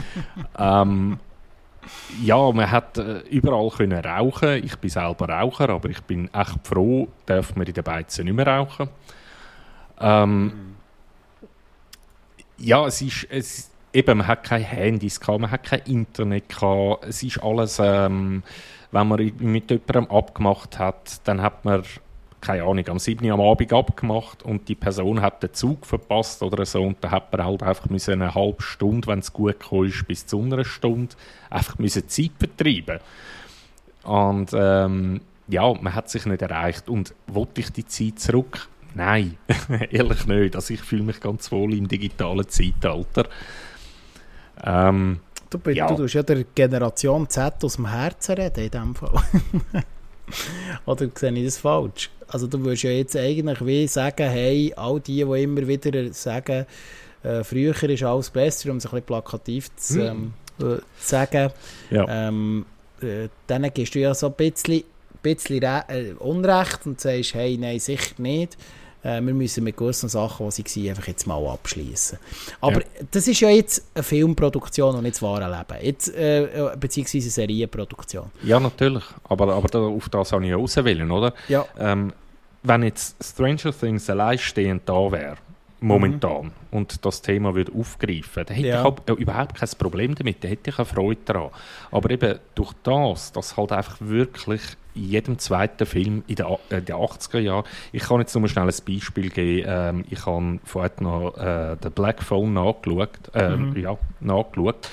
ähm, 0.58 1.18
ja, 2.22 2.52
man 2.52 2.70
hat 2.70 2.98
äh, 2.98 3.20
überall 3.20 3.70
können 3.70 4.04
rauchen. 4.04 4.62
Ich 4.62 4.76
bin 4.76 4.90
selber 4.90 5.30
Raucher, 5.30 5.70
aber 5.70 5.88
ich 5.88 6.02
bin 6.02 6.28
echt 6.34 6.66
froh, 6.66 7.08
darf 7.24 7.56
man 7.56 7.66
in 7.66 7.72
den 7.72 7.84
Beizen 7.84 8.26
nicht 8.26 8.34
mehr 8.34 8.46
rauchen. 8.46 8.90
Ähm, 9.98 10.44
mhm. 10.44 10.76
Ja, 12.58 12.86
es 12.86 13.00
ist, 13.00 13.26
es, 13.30 13.70
eben, 13.92 14.18
man 14.18 14.26
hat 14.26 14.44
keine 14.44 14.64
Handys 14.64 15.20
gehabt, 15.20 15.40
man 15.40 15.50
hat 15.50 15.64
kein 15.64 15.80
Internet 15.80 16.48
gehabt. 16.48 17.06
Es 17.06 17.22
ist 17.22 17.42
alles, 17.42 17.78
ähm, 17.82 18.42
wenn 18.92 19.08
man 19.08 19.32
mit 19.38 19.70
jemandem 19.70 20.10
abgemacht 20.10 20.78
hat, 20.78 21.20
dann 21.24 21.42
hat 21.42 21.64
man, 21.64 21.82
keine 22.40 22.64
Ahnung, 22.64 22.88
am 22.88 22.98
7. 22.98 23.24
Uhr 23.26 23.34
am 23.34 23.40
Abend 23.40 23.72
abgemacht 23.72 24.42
und 24.42 24.68
die 24.68 24.74
Person 24.74 25.20
hat 25.20 25.42
den 25.42 25.52
Zug 25.52 25.86
verpasst 25.86 26.42
oder 26.42 26.64
so 26.64 26.82
und 26.82 27.02
dann 27.02 27.10
hat 27.10 27.32
man 27.32 27.44
halt 27.44 27.62
einfach 27.62 27.88
müssen 27.88 28.14
eine 28.14 28.34
halbe 28.34 28.62
Stunde, 28.62 29.08
wenn 29.08 29.18
es 29.20 29.32
gut 29.32 29.60
gekommen 29.60 29.88
ist, 29.88 30.06
bis 30.06 30.26
zu 30.26 30.40
einer 30.40 30.64
Stunde, 30.64 31.14
einfach 31.50 31.78
müssen 31.78 32.08
Zeit 32.08 32.38
betreiben. 32.38 33.00
Und 34.04 34.50
ähm, 34.54 35.20
ja, 35.48 35.72
man 35.74 35.94
hat 35.94 36.08
sich 36.08 36.26
nicht 36.26 36.42
erreicht. 36.42 36.88
Und 36.88 37.14
wollte 37.26 37.60
ich 37.60 37.70
die 37.70 37.86
Zeit 37.86 38.18
zurück? 38.18 38.68
Nein, 38.94 39.36
ehrlich 39.90 40.26
nicht. 40.26 40.56
Also 40.56 40.74
ich 40.74 40.80
fühle 40.80 41.02
mich 41.02 41.20
ganz 41.20 41.52
wohl 41.52 41.74
im 41.74 41.88
digitalen 41.88 42.48
Zeitalter. 42.48 43.28
Ähm, 44.64 45.20
du, 45.50 45.70
ja. 45.70 45.86
du 45.88 45.96
tust 45.96 46.14
ja 46.14 46.22
der 46.22 46.44
Generation 46.54 47.28
Z 47.28 47.64
aus 47.64 47.76
dem 47.76 47.88
Herzen 47.88 48.36
reden 48.36 48.64
in 48.64 48.70
dem 48.70 48.94
Fall. 48.94 49.22
Oder 50.86 51.08
sehe 51.14 51.32
ich 51.32 51.44
das 51.44 51.58
falsch? 51.58 52.10
Also 52.28 52.46
du 52.46 52.60
würdest 52.60 52.84
ja 52.84 52.90
jetzt 52.90 53.16
eigentlich 53.16 53.64
wie 53.66 53.86
sagen, 53.88 54.28
hey, 54.28 54.72
all 54.76 55.00
die, 55.00 55.24
die 55.24 55.42
immer 55.42 55.66
wieder 55.66 56.12
sagen, 56.12 56.66
äh, 57.22 57.44
früher 57.44 57.82
ist 57.82 58.02
alles 58.02 58.30
besser, 58.30 58.70
um 58.70 58.76
es 58.76 58.86
ein 58.86 58.90
bisschen 58.90 59.06
plakativ 59.06 59.74
zu, 59.76 60.00
ähm, 60.00 60.32
äh, 60.58 60.62
zu 60.62 60.82
sagen. 60.98 61.50
Ja. 61.90 62.06
Ähm, 62.08 62.64
äh, 63.02 63.28
dann 63.46 63.72
gehst 63.74 63.94
du 63.94 63.98
ja 63.98 64.14
so 64.14 64.28
ein 64.28 64.34
bisschen, 64.34 64.84
bisschen 65.22 65.62
äh, 65.62 66.14
Unrecht 66.18 66.86
und 66.86 67.00
sagst, 67.00 67.34
hey, 67.34 67.56
nein, 67.58 67.78
sicher 67.78 68.14
nicht. 68.18 68.56
Äh, 69.02 69.20
wir 69.22 69.32
müssen 69.34 69.64
mit 69.64 69.76
gewissen 69.76 70.08
Sachen, 70.08 70.48
die 70.50 70.62
sie 70.66 70.82
waren, 70.84 70.90
einfach 70.90 71.08
jetzt 71.08 71.26
mal 71.26 71.46
abschließen. 71.46 72.18
Aber 72.60 72.80
Ja. 72.80 72.86
das 73.10 73.26
ist 73.28 73.40
ja 73.40 73.48
jetzt 73.48 73.84
eine 73.94 74.02
Filmproduktion 74.02 74.94
und 74.96 75.02
nicht 75.02 75.14
das 75.16 75.22
wahre 75.22 75.48
Leben. 75.50 75.84
Jetzt, 75.84 76.14
äh, 76.14 76.44
äh, 76.44 76.76
beziehungsweise 76.76 77.24
eine 77.24 77.30
Serienproduktion. 77.30 78.30
ja, 78.42 78.60
natürlich. 78.60 79.04
Aber, 79.24 79.54
aber 79.54 79.68
da, 79.68 79.78
auf 79.80 80.08
das 80.10 80.32
habe 80.32 80.44
ich 80.44 80.50
ja 80.50 80.56
raus 80.56 80.76
wollen, 80.76 81.10
oder? 81.10 81.32
Ja. 81.48 81.64
Ähm, 81.78 82.12
wenn 82.62 82.82
jetzt 82.82 83.16
Stranger 83.24 83.72
Things 83.78 84.10
alleinstehend 84.10 84.82
da 84.86 85.10
wäre, 85.10 85.36
momentan, 85.80 86.52
und 86.70 87.02
das 87.06 87.22
Thema 87.22 87.54
würde 87.54 87.72
aufgreifen, 87.72 88.44
dann 88.44 88.54
hätte 88.54 88.68
Ja. 88.68 88.80
ich 88.80 88.86
auch 88.86 88.96
äh, 89.06 89.12
überhaupt 89.12 89.54
kein 89.54 89.68
Problem 89.78 90.14
damit, 90.14 90.44
dann 90.44 90.50
hätte 90.50 90.68
ich 90.70 90.78
eine 90.78 90.84
Freude 90.84 91.20
daran. 91.24 91.50
Aber 91.90 92.10
eben 92.10 92.38
durch 92.54 92.72
das, 92.82 93.32
dass 93.32 93.56
halt 93.56 93.72
einfach 93.72 93.96
wirklich 94.00 94.60
jedem 94.94 95.38
zweiten 95.38 95.86
Film 95.86 96.24
in 96.26 96.36
den, 96.36 96.46
äh, 96.70 96.82
den 96.82 96.96
80er 96.96 97.38
Jahren, 97.38 97.64
ich 97.92 98.02
kann 98.02 98.20
jetzt 98.20 98.34
nur 98.34 98.48
schnell 98.48 98.68
ein 98.68 98.74
Beispiel 98.86 99.30
geben, 99.30 99.68
ähm, 99.68 100.04
ich 100.10 100.26
habe 100.26 100.58
vorhin 100.64 100.92
noch 101.00 101.36
äh, 101.36 101.76
den 101.76 101.92
Black 101.92 102.22
Phone 102.22 102.52
nachgeschaut, 102.52 103.34
äh, 103.34 103.80
ja, 103.80 103.96
nachgeschaut 104.20 104.88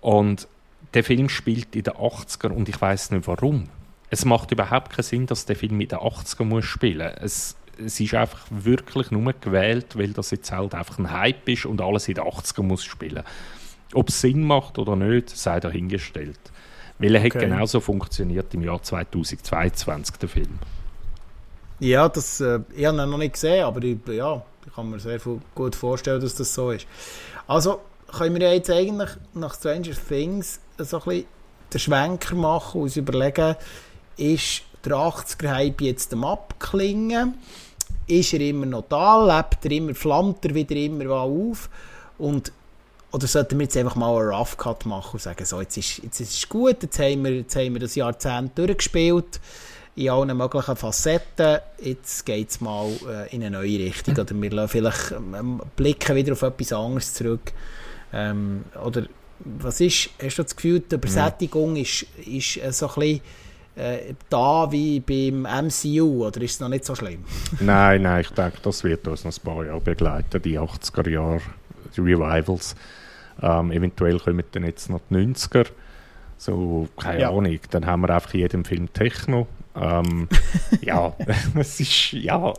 und 0.00 0.48
der 0.94 1.04
Film 1.04 1.28
spielt 1.28 1.76
in 1.76 1.82
den 1.82 1.94
80er 1.94 2.48
und 2.48 2.68
ich 2.68 2.80
weiß 2.80 3.10
nicht 3.10 3.26
warum. 3.26 3.68
Es 4.10 4.24
macht 4.24 4.50
überhaupt 4.52 4.90
keinen 4.90 5.04
Sinn, 5.04 5.26
dass 5.26 5.44
der 5.44 5.56
Film 5.56 5.80
in 5.80 5.88
den 5.88 5.98
80er 5.98 6.44
muss 6.44 6.64
spielen. 6.64 7.12
Es, 7.20 7.56
es 7.84 8.00
ist 8.00 8.14
einfach 8.14 8.46
wirklich 8.50 9.10
nur 9.10 9.32
gewählt, 9.34 9.98
weil 9.98 10.12
das 10.12 10.30
jetzt 10.30 10.50
halt 10.50 10.74
einfach 10.74 10.98
ein 10.98 11.12
Hype 11.12 11.48
ist 11.48 11.66
und 11.66 11.80
alles 11.80 12.08
in 12.08 12.14
den 12.14 12.24
80er 12.24 12.62
muss 12.62 12.84
spielen. 12.84 13.22
Ob 13.92 14.08
es 14.08 14.20
Sinn 14.20 14.42
macht 14.42 14.78
oder 14.78 14.96
nicht, 14.96 15.30
sei 15.30 15.60
dahingestellt. 15.60 16.40
Weil 16.98 17.14
er 17.14 17.20
hat 17.22 17.36
Okay. 17.36 17.46
genauso 17.46 17.80
funktioniert 17.80 18.52
im 18.54 18.62
Jahr 18.62 18.82
2022, 18.82 20.16
der 20.16 20.28
Film. 20.28 20.58
Ja, 21.80 22.08
das, 22.08 22.40
äh, 22.40 22.60
ich 22.74 22.84
habe 22.86 23.00
ihn 23.00 23.10
noch 23.10 23.18
nicht 23.18 23.34
gesehen, 23.34 23.64
aber 23.64 23.82
ich, 23.84 23.98
ja, 24.08 24.42
ich 24.66 24.74
kann 24.74 24.90
mir 24.90 24.98
sehr 24.98 25.20
gut 25.54 25.76
vorstellen, 25.76 26.20
dass 26.20 26.34
das 26.34 26.52
so 26.52 26.72
ist. 26.72 26.86
Also 27.46 27.80
können 28.16 28.38
wir 28.40 28.52
jetzt 28.52 28.70
eigentlich 28.70 29.10
nach 29.34 29.54
Stranger 29.54 29.92
Things 30.08 30.60
so 30.78 30.98
ein 30.98 31.04
bisschen 31.04 31.24
den 31.72 31.78
Schwenker 31.78 32.34
machen 32.34 32.78
und 32.78 32.82
uns 32.84 32.96
überlegen, 32.96 33.54
ist 34.16 34.62
der 34.84 34.92
80er-Hype 34.94 35.80
jetzt 35.82 36.12
am 36.12 36.24
Abklingen? 36.24 37.34
Ist 38.06 38.32
er 38.32 38.40
immer 38.40 38.66
noch 38.66 38.84
da? 38.88 39.38
Lebt 39.38 39.64
er 39.64 39.70
immer, 39.70 39.94
flammt 39.94 40.44
er 40.44 40.54
wieder 40.54 40.74
immer 40.76 41.10
auf? 41.10 41.68
Und, 42.16 42.52
oder 43.10 43.26
sollten 43.26 43.58
wir 43.58 43.64
jetzt 43.64 43.76
einfach 43.76 43.96
mal 43.96 44.16
einen 44.16 44.28
Rough 44.28 44.56
Cut 44.56 44.84
machen 44.86 45.14
und 45.14 45.22
sagen, 45.22 45.44
so, 45.44 45.60
jetzt 45.60 45.76
ist, 45.76 46.02
jetzt 46.02 46.20
ist 46.20 46.34
es 46.34 46.48
gut, 46.48 46.82
jetzt 46.82 46.98
haben, 46.98 47.24
wir, 47.24 47.36
jetzt 47.36 47.56
haben 47.56 47.72
wir 47.72 47.80
das 47.80 47.94
Jahrzehnt 47.94 48.56
durchgespielt, 48.58 49.40
in 49.96 50.10
allen 50.10 50.36
möglichen 50.36 50.76
Facetten, 50.76 51.58
jetzt 51.82 52.24
geht 52.24 52.50
es 52.50 52.60
mal 52.60 52.88
äh, 53.08 53.34
in 53.34 53.42
eine 53.42 53.58
neue 53.58 53.78
Richtung. 53.80 54.16
Oder 54.16 54.40
wir 54.40 54.50
lassen 54.50 54.68
vielleicht 54.68 55.10
ähm, 55.10 55.60
blicken 55.74 56.14
wieder 56.14 56.34
auf 56.34 56.42
etwas 56.42 56.72
anderes 56.72 57.14
zurück. 57.14 57.52
Ähm, 58.12 58.64
oder 58.84 59.06
was 59.40 59.80
ist, 59.80 60.10
hast 60.22 60.38
du 60.38 60.42
das 60.42 60.54
Gefühl, 60.54 60.80
die 60.80 60.94
Übersättigung 60.94 61.76
ist, 61.76 62.06
ist 62.24 62.58
äh, 62.58 62.72
so 62.72 62.88
ein 62.88 62.94
bisschen 62.94 63.20
äh, 63.76 64.14
da 64.28 64.70
wie 64.70 65.00
beim 65.00 65.42
MCU, 65.42 66.26
oder 66.26 66.42
ist 66.42 66.54
es 66.54 66.60
noch 66.60 66.68
nicht 66.68 66.84
so 66.84 66.94
schlimm? 66.94 67.24
nein, 67.60 68.02
nein, 68.02 68.20
ich 68.20 68.30
denke, 68.30 68.58
das 68.62 68.84
wird 68.84 69.06
uns 69.08 69.24
noch 69.24 69.36
ein 69.36 69.42
paar 69.42 69.64
Jahre 69.64 69.80
begleiten, 69.80 70.42
die 70.42 70.58
80er 70.58 71.08
Jahre 71.08 71.40
die 71.98 72.12
Revivals. 72.12 72.74
Ähm, 73.40 73.70
eventuell 73.70 74.18
kommen 74.18 74.42
dann 74.52 74.64
jetzt 74.64 74.88
noch 74.90 75.00
die 75.10 75.14
90er. 75.16 75.66
So, 76.36 76.88
keine 76.98 77.20
Ja. 77.20 77.28
Ahnung, 77.30 77.58
dann 77.70 77.86
haben 77.86 78.02
wir 78.02 78.10
einfach 78.10 78.32
in 78.34 78.40
jedem 78.40 78.64
Film 78.64 78.92
Techno. 78.92 79.46
Ähm, 79.76 80.28
ja, 80.80 81.12
es 81.54 81.80
ist, 81.80 82.12
ja. 82.12 82.52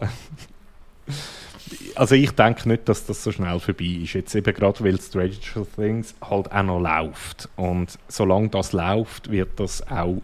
Also 1.96 2.16
ich 2.16 2.32
denke 2.32 2.68
nicht, 2.70 2.88
dass 2.90 3.06
das 3.06 3.24
so 3.24 3.32
schnell 3.32 3.60
vorbei 3.60 4.00
ist. 4.04 4.14
Jetzt 4.14 4.36
eben 4.36 4.54
gerade, 4.54 4.84
weil 4.84 5.00
Stranger 5.00 5.66
Things 5.76 6.16
halt 6.22 6.52
auch 6.52 6.64
noch 6.64 6.80
läuft. 6.80 7.50
Und 7.56 7.98
solange 8.08 8.50
das 8.50 8.72
läuft, 8.74 9.32
wird 9.32 9.60
das 9.60 9.86
auch 9.90 10.22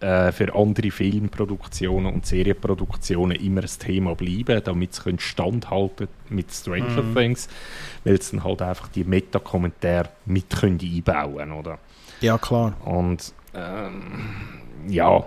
äh, 0.00 0.32
für 0.32 0.54
andere 0.54 0.90
Filmproduktionen 0.90 2.12
und 2.12 2.26
Serienproduktionen 2.26 3.36
immer 3.38 3.62
ein 3.62 3.70
Thema 3.78 4.14
bleiben, 4.14 4.60
damit 4.62 4.94
sie 4.94 5.02
können 5.02 5.18
standhalten 5.18 6.08
mit 6.28 6.52
Stranger 6.52 7.02
Mhm. 7.02 7.14
Things, 7.14 7.48
weil 8.04 8.20
sie 8.20 8.36
dann 8.36 8.44
halt 8.44 8.62
einfach 8.62 8.88
die 8.88 9.04
Meta-Kommentare 9.04 10.10
mit 10.26 10.50
können 10.50 10.78
einbauen 10.80 11.52
oder? 11.52 11.78
Ja, 12.20 12.38
klar. 12.38 12.74
Und 12.84 13.32
ähm, 13.54 14.60
ja, 14.88 15.26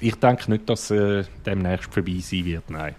ich 0.00 0.14
denke 0.16 0.50
nicht, 0.50 0.68
dass 0.68 0.90
äh, 0.90 1.24
demnächst 1.44 1.92
vorbei 1.92 2.18
sein 2.20 2.44
wird, 2.44 2.70
nein. 2.70 2.94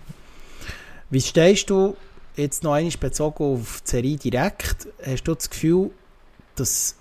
Wie 1.10 1.22
stehst 1.22 1.70
du 1.70 1.96
jetzt 2.36 2.64
noch 2.64 2.74
einmal 2.74 2.94
bezogen 3.00 3.44
auf 3.44 3.82
die 3.86 3.92
Serie 3.92 4.18
direkt? 4.18 4.88
Hast 5.06 5.24
du 5.24 5.36
das 5.36 5.50
Gefühl, 5.50 5.92
dass, 6.56 6.96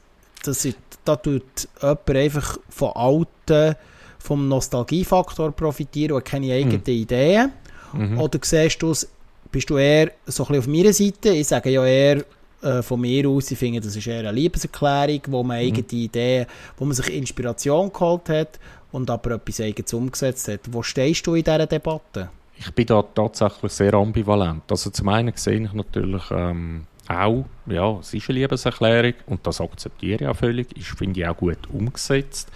dass 0.45 0.65
ich, 0.65 0.77
da 1.05 1.17
tut 1.17 1.69
jemand 1.81 2.11
einfach 2.11 2.59
von 2.69 2.91
alten, 2.95 3.77
vom 4.19 4.49
Nostalgiefaktor 4.49 5.53
profitieren 5.53 6.17
und 6.17 6.25
keine 6.25 6.53
eigenen 6.53 6.83
Ideen? 6.85 7.53
Mhm. 7.93 8.21
Oder 8.21 8.39
siehst 8.43 8.83
du 8.83 8.91
es, 8.91 9.09
bist 9.51 9.71
du 9.71 9.77
eher 9.77 10.13
so 10.27 10.45
ein 10.45 10.49
bisschen 10.49 10.59
auf 10.59 10.67
meiner 10.67 10.93
Seite? 10.93 11.31
Ich 11.31 11.47
sage 11.47 11.71
ja 11.71 11.85
eher 11.85 12.25
äh, 12.63 12.83
von 12.83 13.01
mir 13.01 13.29
aus, 13.29 13.51
ich 13.51 13.59
finde, 13.59 13.81
das 13.81 13.95
ist 13.95 14.07
eher 14.07 14.21
eine 14.21 14.33
Liebeserklärung, 14.33 15.21
wo 15.29 15.43
man 15.43 15.59
eigene 15.59 15.87
Ideen, 15.91 16.47
wo 16.77 16.85
man 16.85 16.95
sich 16.95 17.15
Inspiration 17.15 17.93
geholt 17.93 18.29
hat 18.29 18.59
und 18.93 19.09
aber 19.11 19.33
etwas 19.33 19.61
eigenes 19.61 19.93
umgesetzt 19.93 20.49
hat. 20.49 20.61
Wo 20.71 20.83
stehst 20.83 21.27
du 21.27 21.35
in 21.35 21.45
dieser 21.45 21.67
Debatte? 21.67 22.31
Ich 22.59 22.73
bin 22.73 22.87
da 22.87 23.03
tatsächlich 23.03 23.73
sehr 23.73 23.95
ambivalent. 23.95 24.63
Also 24.71 24.91
zum 24.91 25.09
einen 25.09 25.33
sehe 25.37 25.61
ich 25.61 25.73
natürlich 25.73 26.23
ähm, 26.31 26.87
auch, 27.09 27.45
ja, 27.67 27.99
es 27.99 28.15
ist 28.15 28.29
eine 28.29 28.39
Liebeserklärung 28.41 29.15
und 29.27 29.47
das 29.47 29.61
akzeptiere 29.61 30.25
ich 30.25 30.29
auch 30.29 30.37
völlig. 30.37 30.69
Ich 30.77 30.89
finde 30.89 31.21
ich 31.21 31.27
auch 31.27 31.37
gut 31.37 31.59
umgesetzt. 31.73 32.51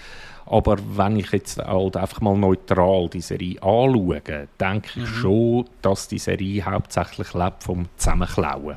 Aber 0.47 0.77
wenn 0.97 1.17
ich 1.17 1.31
jetzt 1.31 1.59
halt 1.59 1.97
einfach 1.97 2.21
mal 2.21 2.37
neutral 2.37 3.09
die 3.09 3.21
Serie 3.21 3.63
anschaue, 3.63 4.49
denke 4.59 5.01
ich 5.01 5.09
schon, 5.09 5.67
dass 5.81 6.09
die 6.09 6.19
Serie 6.19 6.65
hauptsächlich 6.65 7.35
lebt 7.35 7.63
vom 7.63 7.87
Zusammenklauen. 7.97 8.77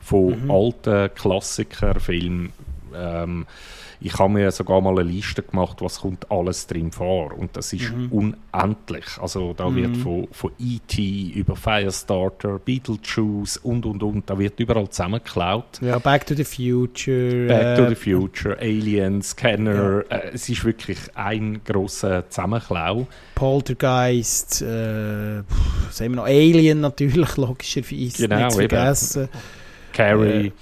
Von 0.00 0.50
alten 0.50 1.14
Klassikerfilmen. 1.14 2.52
Ähm, 2.94 3.46
ich 4.04 4.18
habe 4.18 4.34
mir 4.34 4.50
sogar 4.50 4.82
mal 4.82 4.98
eine 4.98 5.10
Liste 5.10 5.42
gemacht, 5.42 5.78
was 5.80 6.00
kommt 6.00 6.30
alles 6.30 6.66
drin 6.66 6.92
vor. 6.92 7.32
Und 7.32 7.56
das 7.56 7.72
ist 7.72 7.90
unendlich. 8.10 9.06
Also 9.18 9.54
da 9.54 9.74
wird 9.74 9.96
von, 9.96 10.28
von 10.30 10.50
E.T. 10.58 11.30
über 11.34 11.56
Firestarter, 11.56 12.58
Beetlejuice 12.58 13.56
und, 13.56 13.86
und, 13.86 14.02
und, 14.02 14.28
da 14.28 14.38
wird 14.38 14.60
überall 14.60 14.90
zusammengeklaut. 14.90 15.80
Ja, 15.80 15.98
Back 15.98 16.26
to 16.26 16.34
the 16.34 16.44
Future. 16.44 17.46
Back 17.46 17.76
to 17.76 17.84
äh, 17.84 17.88
the 17.88 17.94
Future, 17.94 18.58
Aliens, 18.58 19.30
Scanner, 19.30 20.04
äh, 20.10 20.32
es 20.34 20.50
ist 20.50 20.66
wirklich 20.66 20.98
ein 21.14 21.62
grosser 21.64 22.28
Zusammenklau. 22.28 23.06
Poltergeist, 23.34 24.60
äh, 24.60 25.44
pff, 25.44 26.00
haben 26.00 26.10
wir 26.12 26.16
noch? 26.16 26.24
Alien 26.24 26.82
natürlich, 26.82 27.38
logischerweise. 27.38 28.28
Genau, 28.28 28.36
nicht 28.36 28.52
zu 28.52 28.60
eben. 28.60 28.68
vergessen. 28.68 29.28
Carrie. 29.94 30.52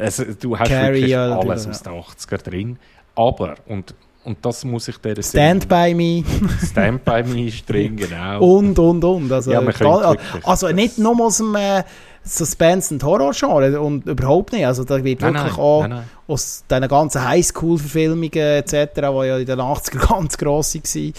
Also, 0.00 0.24
du 0.40 0.58
hast 0.58 0.68
Carrie, 0.68 1.02
wirklich 1.02 1.16
alles 1.16 1.66
aus 1.68 1.82
den 1.82 1.92
80er 1.92 2.42
drin. 2.42 2.78
Aber, 3.14 3.54
und, 3.66 3.94
und 4.24 4.38
das 4.44 4.64
muss 4.64 4.88
ich 4.88 4.96
dir 4.98 5.22
Stand 5.22 5.68
by 5.68 5.94
me 5.94 6.24
Stand 6.70 7.04
by 7.04 7.22
Me 7.22 7.46
ist 7.46 7.68
drin, 7.68 7.96
genau. 7.96 8.40
und, 8.40 8.78
und, 8.78 9.04
und. 9.04 9.30
Also, 9.32 9.52
Ja, 9.52 9.60
man 9.60 9.68
wirklich- 9.68 10.46
also 10.46 10.68
nicht 10.68 10.98
nur 10.98 11.20
aus 11.20 11.38
dem 11.38 11.54
äh, 11.54 11.82
Suspense- 12.22 12.92
und 12.94 13.02
Horror-Genre 13.02 13.80
und 13.80 14.06
überhaupt 14.06 14.52
nicht. 14.52 14.66
Also 14.66 14.84
da 14.84 15.02
wird 15.02 15.20
Nein, 15.22 15.34
wirklich 15.34 15.56
nein, 15.56 15.60
auch 15.64 15.86
nein, 15.88 16.04
aus 16.28 16.64
diesen 16.70 16.88
ganzen 16.88 17.24
Highschool-Verfilmungen 17.26 18.32
etc., 18.32 18.72
die 18.94 19.00
ja 19.00 19.38
in 19.38 19.46
den 19.46 19.58
80er 19.58 20.08
ganz 20.08 20.36
gross 20.36 20.74
waren, 20.74 21.12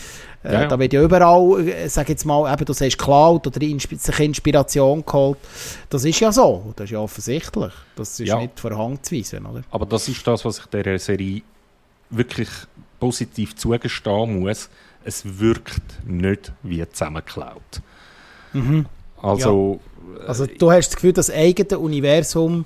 äh, 0.44 0.54
Ja, 0.54 0.62
ja. 0.62 0.68
da 0.68 0.80
wird 0.80 0.94
ja 0.94 1.02
überall, 1.02 1.68
äh, 1.68 1.88
sag 1.90 2.08
jetzt 2.10 2.26
mal, 2.26 2.52
eben, 2.54 2.66
du 2.66 2.74
sagst 2.74 2.98
Cloud 2.98 3.48
oder 3.48 3.62
insp 3.62 3.94
sich 3.98 4.20
Inspiration 4.20 5.04
geholt. 5.06 5.38
Das 5.90 6.06
ist 6.06 6.20
ja 6.20 6.32
so. 6.32 6.72
Das 6.76 6.86
ist 6.86 6.92
ja 6.92 7.00
offensichtlich. 7.00 7.74
Das 7.96 8.20
ist 8.20 8.28
Ja. 8.28 8.40
nicht 8.40 8.64
Hand 8.64 9.06
zu 9.06 9.16
weisen, 9.16 9.46
oder? 9.46 9.64
Aber 9.72 9.86
das 9.86 10.08
ist 10.08 10.26
das, 10.26 10.46
was 10.46 10.60
ich 10.60 10.66
der 10.68 11.00
Serie 11.00 11.42
wirklich 12.10 12.50
positiv 13.00 13.56
zugestehen 13.56 14.40
muss. 14.40 14.70
Es 15.04 15.24
wirkt 15.40 15.82
nicht 16.06 16.54
wie 16.62 16.88
zusammengeklaut. 16.88 17.82
Also, 19.22 19.80
Also 20.28 20.46
du 20.46 20.72
hast 20.72 20.90
das 20.90 20.96
Gefühl, 20.96 21.14
das 21.14 21.30
eigene 21.30 21.80
Universum, 21.80 22.66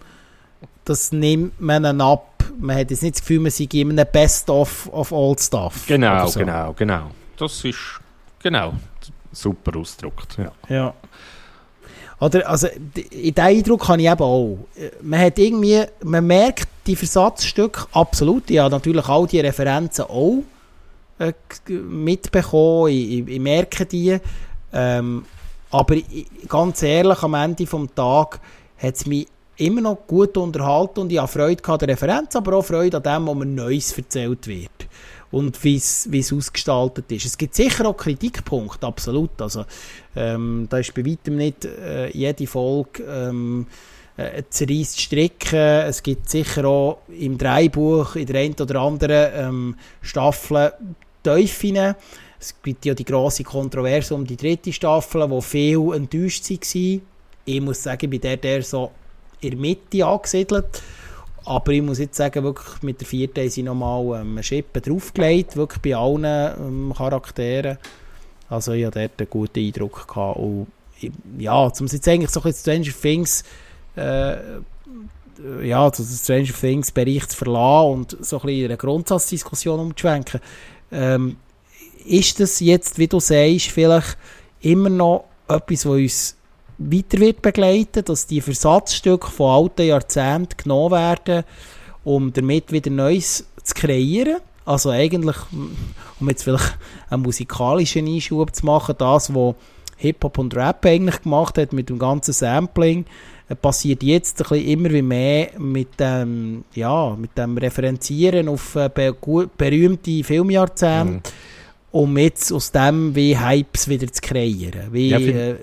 das 0.83 1.11
nimmt 1.11 1.59
man 1.59 2.01
ab. 2.01 2.43
Man 2.59 2.77
hat 2.77 2.91
jetzt 2.91 3.03
nicht 3.03 3.15
das 3.15 3.21
Gefühl, 3.21 3.39
man 3.39 3.51
sei 3.51 3.67
in 3.71 3.91
einem 3.91 4.07
Best-of 4.11 4.89
of 4.91 5.11
all 5.11 5.37
stuff. 5.39 5.85
genau, 5.87 6.27
so. 6.27 6.39
genau, 6.39 6.73
genau. 6.73 7.11
Das 7.37 7.63
ist 7.63 7.99
genau 8.41 8.73
super 9.35 9.77
ausgedrückt. 9.77 10.37
Ja. 10.37 10.51
Ja. 10.75 10.93
Oder, 12.19 12.49
also, 12.49 12.67
in 12.67 12.91
diesen 12.93 13.39
Eindruck 13.39 13.87
habe 13.89 14.01
ich 14.01 14.09
eben 14.09 14.21
auch. 14.21 14.57
Man 15.01 15.19
hat 15.19 15.37
irgendwie, 15.37 15.83
man 16.03 16.25
merkt 16.25 16.69
die 16.87 16.95
Versatzstücke 16.95 17.87
absolut. 17.91 18.49
Ich 18.49 18.57
habe 18.57 18.71
natürlich 18.73 19.07
all 19.07 19.27
die 19.27 19.41
Referenzen 19.41 20.05
auch 20.05 20.43
äh, 21.19 21.33
mitbekommen. 21.69 22.89
Ich, 22.89 23.19
ich, 23.19 23.27
ich, 23.27 23.39
merke 23.39 23.85
die. 23.85 24.17
Ähm, 24.71 25.25
aber 25.75 25.97
ganz 26.47 26.83
ehrlich, 26.83 27.21
am 27.21 27.33
Ende 27.33 27.65
des 27.65 27.89
Tages 27.95 28.39
hat 28.77 28.95
es 28.95 29.05
mich 29.05 29.27
immer 29.57 29.81
noch 29.81 30.07
gut 30.07 30.37
unterhalten 30.37 31.01
und 31.01 31.11
ich 31.11 31.17
habe 31.17 31.27
Freude 31.27 31.61
an 31.65 31.79
der 31.79 31.89
Referenz, 31.89 32.35
aber 32.35 32.57
auch 32.57 32.65
Freude 32.65 32.95
an 32.97 33.03
dem, 33.03 33.27
was 33.27 33.35
mir 33.35 33.45
Neues 33.45 33.97
erzählt 33.97 34.47
wird 34.47 34.87
und 35.31 35.61
wie 35.65 35.75
es 35.75 36.33
ausgestaltet 36.33 37.11
ist. 37.11 37.25
Es 37.25 37.37
gibt 37.37 37.55
sicher 37.55 37.85
auch 37.85 37.97
Kritikpunkte, 37.97 38.87
absolut. 38.87 39.41
Also, 39.41 39.65
ähm, 40.15 40.67
da 40.69 40.77
ist 40.77 40.93
bei 40.93 41.05
weitem 41.05 41.35
nicht 41.35 41.65
äh, 41.65 42.09
jede 42.11 42.47
Folge 42.47 43.03
ähm, 43.03 43.67
äh, 44.15 44.43
zerreißt 44.49 45.01
Stricken. 45.01 45.59
Es 45.59 46.01
gibt 46.01 46.29
sicher 46.29 46.63
auch 46.65 46.99
im 47.09 47.37
Dreibuch 47.37 48.15
in 48.15 48.27
der 48.27 48.41
einen 48.41 48.55
oder 48.55 48.79
anderen 48.79 49.31
ähm, 49.35 49.75
Staffel 50.01 50.71
Teufeln. 51.21 51.95
Es 52.39 52.55
gibt 52.61 52.85
ja 52.85 52.93
die 52.93 53.05
grosse 53.05 53.43
Kontroverse 53.43 54.13
um 54.13 54.25
die 54.25 54.37
dritte 54.37 54.73
Staffel, 54.73 55.29
wo 55.29 55.41
viele 55.41 55.95
enttäuscht 55.95 56.49
waren. 56.49 57.01
Ich 57.45 57.61
muss 57.61 57.83
sagen, 57.83 58.09
bei 58.09 58.17
der 58.17 58.37
der 58.37 58.63
so 58.63 58.91
in 59.41 59.51
der 59.51 59.59
Mitte 59.59 60.05
angesiedelt. 60.05 60.81
Aber 61.45 61.71
ich 61.71 61.81
muss 61.81 61.99
jetzt 61.99 62.17
sagen, 62.17 62.43
wirklich 62.43 62.81
mit 62.81 62.99
der 62.99 63.07
vierten 63.07 63.41
haben 63.41 63.49
sie 63.49 63.63
nochmal 63.63 64.21
ähm, 64.21 64.31
eine 64.31 64.43
Schippe 64.43 64.81
draufgelegt, 64.81 65.55
wirklich 65.55 65.81
bei 65.81 65.95
allen 65.95 66.25
ähm, 66.25 66.93
Charakteren. 66.95 67.77
Also 68.49 68.71
ich 68.71 68.85
hatte 68.85 68.99
dort 68.99 69.19
einen 69.19 69.29
guten 69.29 69.59
Eindruck. 69.59 70.07
Gehabt. 70.07 70.39
Und, 70.39 70.67
ja, 71.37 71.65
um 71.65 71.87
jetzt 71.87 72.07
eigentlich 72.07 72.31
so 72.31 72.39
ein 72.39 72.43
bisschen 72.45 72.83
Stranger 72.83 72.99
Things 72.99 73.43
äh, 73.95 74.37
ja, 75.63 75.89
den 75.89 76.05
Stranger 76.05 76.53
Things 76.53 76.91
Bereich 76.91 77.27
zu 77.27 77.37
verlassen 77.37 77.91
und 77.91 78.17
so 78.25 78.39
ein 78.39 78.45
bisschen 78.45 78.65
eine 78.65 78.77
Grundsatzdiskussion 78.77 79.79
umzuschwenken. 79.79 80.39
Ähm, 80.91 81.37
ist 82.05 82.39
das 82.39 82.59
jetzt, 82.59 82.97
wie 82.97 83.07
du 83.07 83.19
sagst, 83.19 83.67
vielleicht 83.67 84.17
immer 84.61 84.89
noch 84.89 85.25
etwas, 85.47 85.85
was 85.85 85.93
uns 85.93 86.35
weiter 86.77 87.19
wird 87.19 87.41
begleiten, 87.41 88.03
dass 88.03 88.27
die 88.27 88.41
Versatzstücke 88.41 89.29
von 89.29 89.63
alten 89.63 89.87
Jahrzehnten 89.87 90.57
genommen 90.57 90.91
werden, 90.91 91.43
um 92.03 92.33
damit 92.33 92.71
wieder 92.71 92.91
Neues 92.91 93.45
zu 93.63 93.73
kreieren. 93.73 94.37
Also 94.65 94.89
eigentlich, 94.89 95.37
um 96.19 96.29
jetzt 96.29 96.43
vielleicht 96.43 96.77
einen 97.09 97.21
musikalischen 97.21 98.07
Einschub 98.07 98.55
zu 98.55 98.65
machen, 98.65 98.95
das, 98.97 99.33
was 99.33 99.55
Hip-Hop 99.97 100.37
und 100.39 100.55
Rap 100.55 100.85
eigentlich 100.85 101.21
gemacht 101.21 101.57
hat 101.57 101.71
mit 101.71 101.89
dem 101.89 101.99
ganzen 101.99 102.33
Sampling, 102.33 103.05
äh, 103.47 103.55
passiert 103.55 104.03
jetzt 104.03 104.41
ein 104.41 104.49
bisschen 104.49 104.67
immer 104.67 104.91
wie 104.91 105.01
mehr 105.01 105.49
mit 105.59 105.99
dem, 105.99 106.65
ja, 106.73 107.15
mit 107.15 107.37
dem 107.37 107.57
Referenzieren 107.57 108.49
auf 108.49 108.75
äh, 108.75 108.89
berühmte 108.89 110.23
Filmjahrzehnte, 110.23 111.13
mhm. 111.13 111.21
Um 111.95 112.17
jetzt 112.17 112.51
aus 112.51 112.73
dem 112.73 113.15
wie 113.15 113.39
Hypes 113.39 113.87
wieder 113.87 114.11
zu 114.11 114.19
kreieren. 114.21 114.91
Wie, 114.91 115.11
ja, 115.11 115.17
äh, 115.17 115.55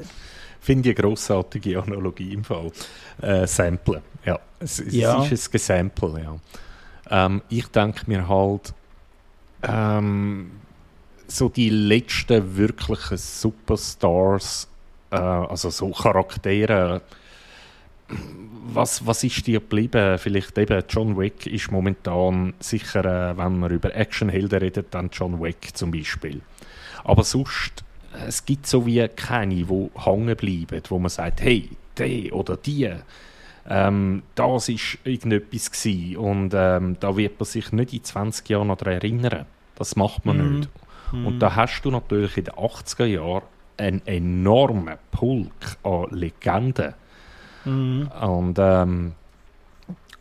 Finde 0.60 0.88
ich 0.88 0.96
eine 0.96 1.08
grossartige 1.08 1.82
Analogie 1.82 2.32
im 2.32 2.42
Fall. 2.42 2.72
Äh, 3.20 3.46
Samplen, 3.46 4.00
ja. 4.24 4.38
Es, 4.58 4.78
es 4.78 4.94
ja. 4.94 5.22
ist 5.24 5.48
ein 5.48 5.52
Gesample, 5.52 6.22
ja. 6.22 6.36
Ähm, 7.26 7.42
ich 7.50 7.66
denke 7.66 8.04
mir 8.06 8.26
halt, 8.26 8.72
ähm, 9.62 10.52
so 11.26 11.50
die 11.50 11.68
letzten 11.68 12.56
wirklichen 12.56 13.18
Superstars, 13.18 14.68
äh, 15.10 15.16
also 15.16 15.68
so 15.68 15.90
Charaktere, 15.90 17.02
was, 18.74 19.06
was 19.06 19.24
ist 19.24 19.46
dir 19.46 19.60
geblieben? 19.60 20.18
Vielleicht 20.18 20.56
eben 20.56 20.82
John 20.88 21.18
Wick 21.18 21.46
ist 21.46 21.70
momentan 21.70 22.54
sicher, 22.60 23.04
äh, 23.04 23.36
wenn 23.36 23.58
man 23.58 23.70
über 23.70 23.94
Actionhelden 23.94 24.58
redet, 24.60 24.94
dann 24.94 25.10
John 25.12 25.42
Wick 25.42 25.76
zum 25.76 25.90
Beispiel. 25.90 26.40
Aber 27.04 27.24
sonst 27.24 27.84
es 28.26 28.44
gibt 28.44 28.66
so 28.66 28.86
wie 28.86 29.06
keine, 29.08 29.54
die 29.54 29.90
hängen 29.94 30.36
bleiben, 30.36 30.82
wo 30.88 30.98
man 30.98 31.08
sagt, 31.08 31.40
hey, 31.40 31.70
der 31.96 32.32
oder 32.34 32.56
die, 32.56 32.90
ähm, 33.68 34.22
das 34.34 34.68
war 34.68 34.76
irgendetwas 35.04 35.70
gewesen. 35.70 36.16
und 36.16 36.52
ähm, 36.54 36.96
da 37.00 37.16
wird 37.16 37.38
man 37.38 37.46
sich 37.46 37.72
nicht 37.72 37.92
in 37.92 38.04
20 38.04 38.48
Jahren 38.48 38.68
noch 38.68 38.76
daran 38.76 38.94
erinnern. 38.94 39.46
Das 39.76 39.96
macht 39.96 40.26
man 40.26 40.36
mhm. 40.36 40.58
nicht. 40.58 40.70
Mhm. 41.12 41.26
Und 41.26 41.38
da 41.38 41.56
hast 41.56 41.82
du 41.82 41.90
natürlich 41.90 42.36
in 42.36 42.44
den 42.44 42.54
80er 42.54 43.04
Jahren 43.04 43.44
einen 43.76 44.02
enormen 44.06 44.96
Pulk 45.10 45.76
an 45.82 46.06
Legenden. 46.10 46.94
Mhm. 47.64 48.08
Und 48.20 48.58
ähm, 48.58 49.12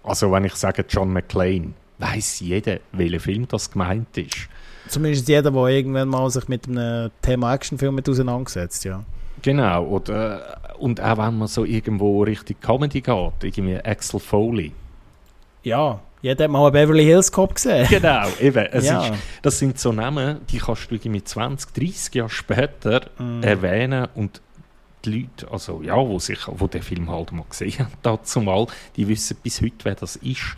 also 0.03 0.31
wenn 0.31 0.45
ich 0.45 0.55
sage 0.55 0.85
John 0.87 1.11
McClane, 1.13 1.73
weiß 1.99 2.39
jeder, 2.41 2.79
welcher 2.91 3.19
Film 3.19 3.47
das 3.47 3.71
gemeint 3.71 4.17
ist. 4.17 4.49
Zumindest 4.87 5.27
jeder, 5.29 5.51
der 5.51 5.67
irgendwann 5.67 6.07
mal 6.07 6.29
sich 6.29 6.47
mit 6.47 6.67
einem 6.67 7.11
Thema 7.21 7.53
Actionfilm 7.53 7.95
mit 7.95 8.09
auseinandersetzt, 8.09 8.83
ja. 8.83 9.03
Genau, 9.41 9.85
oder, 9.85 10.59
und 10.79 11.01
auch 11.01 11.17
wenn 11.17 11.37
man 11.37 11.47
so 11.47 11.65
irgendwo 11.65 12.23
Richtung 12.23 12.57
Comedy 12.61 13.01
geht, 13.01 13.43
irgendwie 13.43 13.77
Axel 13.77 14.19
Foley. 14.19 14.71
Ja, 15.63 15.99
jeder 16.21 16.43
hat 16.43 16.51
mal 16.51 16.63
einen 16.63 16.73
Beverly 16.73 17.03
Hills 17.03 17.31
Cop 17.31 17.55
gesehen. 17.55 17.87
Genau, 17.89 18.27
eben. 18.39 18.67
Ja. 18.83 19.07
Ist, 19.07 19.13
das 19.41 19.59
sind 19.59 19.79
so 19.79 19.91
Namen, 19.91 20.41
die 20.49 20.59
kannst 20.59 20.91
du 20.91 20.95
irgendwie 20.95 21.23
20, 21.23 21.73
30 21.73 22.15
Jahre 22.15 22.29
später 22.29 23.01
mm. 23.17 23.43
erwähnen 23.43 24.07
und 24.13 24.41
die 25.05 25.21
Leute, 25.21 25.51
also 25.51 25.81
ja, 25.81 25.95
wo, 25.95 26.19
sich, 26.19 26.39
wo 26.47 26.67
den 26.67 26.81
Film 26.81 27.09
halt 27.09 27.31
mal 27.31 27.45
gesehen 27.49 27.79
haben, 27.79 27.93
dazu 28.01 28.41
mal, 28.41 28.67
die 28.95 29.07
wissen 29.07 29.37
bis 29.41 29.61
heute, 29.61 29.83
wer 29.83 29.95
das 29.95 30.15
ist. 30.17 30.55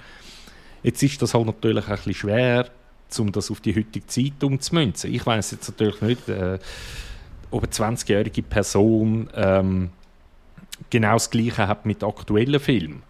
Jetzt 0.83 1.01
ist 1.01 1.21
das 1.21 1.33
halt 1.33 1.45
natürlich 1.45 1.87
ein 1.87 1.95
bisschen 1.95 2.13
schwer, 2.13 2.69
um 3.17 3.31
das 3.31 3.51
auf 3.51 3.61
die 3.61 3.75
heutige 3.75 4.05
Zeit 4.07 4.43
umzumünzen. 4.43 5.13
Ich 5.13 5.25
weiß 5.25 5.51
jetzt 5.51 5.69
natürlich 5.69 6.01
nicht, 6.01 6.29
äh, 6.29 6.59
ob 7.51 7.63
eine 7.63 7.71
20-jährige 7.71 8.41
Person 8.41 9.29
ähm, 9.35 9.91
genau 10.89 11.13
das 11.13 11.29
Gleiche 11.29 11.67
hat 11.67 11.85
mit 11.85 12.03
aktuellen 12.03 12.59
Filmen. 12.59 13.03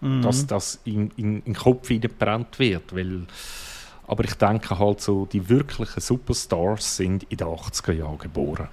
Mhm. 0.00 0.22
Dass 0.22 0.46
das 0.46 0.80
in, 0.84 1.10
in, 1.16 1.38
in 1.38 1.42
den 1.44 1.54
Kopf 1.54 1.88
brennt 2.18 2.58
wird. 2.58 2.94
Weil, 2.94 3.26
aber 4.06 4.24
ich 4.24 4.34
denke 4.34 4.78
halt 4.78 5.00
so, 5.00 5.26
die 5.26 5.48
wirklichen 5.48 6.00
Superstars 6.00 6.98
sind 6.98 7.24
in 7.24 7.38
den 7.38 7.48
80er 7.48 7.92
Jahren 7.92 8.18
geboren. 8.18 8.68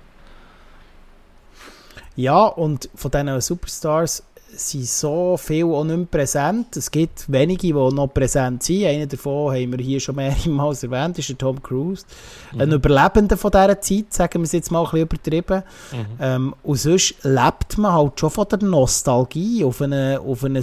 Ja, 2.16 2.46
und 2.46 2.90
von 2.96 3.12
diesen 3.12 3.42
Superstars 3.42 4.24
sind 4.56 4.86
so 4.86 5.38
viel 5.38 5.66
auch 5.66 5.84
nicht 5.84 5.98
mehr 5.98 6.06
präsent. 6.06 6.78
Es 6.78 6.92
gibt 6.92 7.32
wenige, 7.32 7.68
die 7.68 7.74
noch 7.74 8.08
präsent 8.08 8.64
sind. 8.64 8.86
Einer 8.86 9.06
davon 9.06 9.54
haben 9.54 9.72
wir 9.72 9.84
hier 9.84 10.00
schon 10.00 10.16
mehrmals 10.16 10.84
erwähnt, 10.84 11.18
ist 11.18 11.30
der 11.30 11.38
Tom 11.38 11.62
Cruise. 11.62 12.06
Mhm. 12.54 12.62
Ein 12.62 12.72
Überlebender 12.74 13.38
von 13.38 13.52
dieser 13.52 13.82
Zeit, 13.82 14.14
sagen 14.14 14.40
wir 14.40 14.44
es 14.44 14.52
jetzt 14.52 14.72
mal 14.72 14.80
ein 14.80 14.92
bisschen 14.92 15.02
übertrieben. 15.02 15.64
Mhm. 15.92 16.06
Ähm, 16.20 16.56
und 16.64 16.78
sonst 16.78 17.16
lebt 17.24 17.78
man 17.78 17.94
halt 17.94 18.20
schon 18.20 18.30
von 18.30 18.48
der 18.48 18.64
Nostalgie 18.64 19.64
auf, 19.64 19.82
eine, 19.82 20.20
auf, 20.20 20.44
ein, 20.44 20.62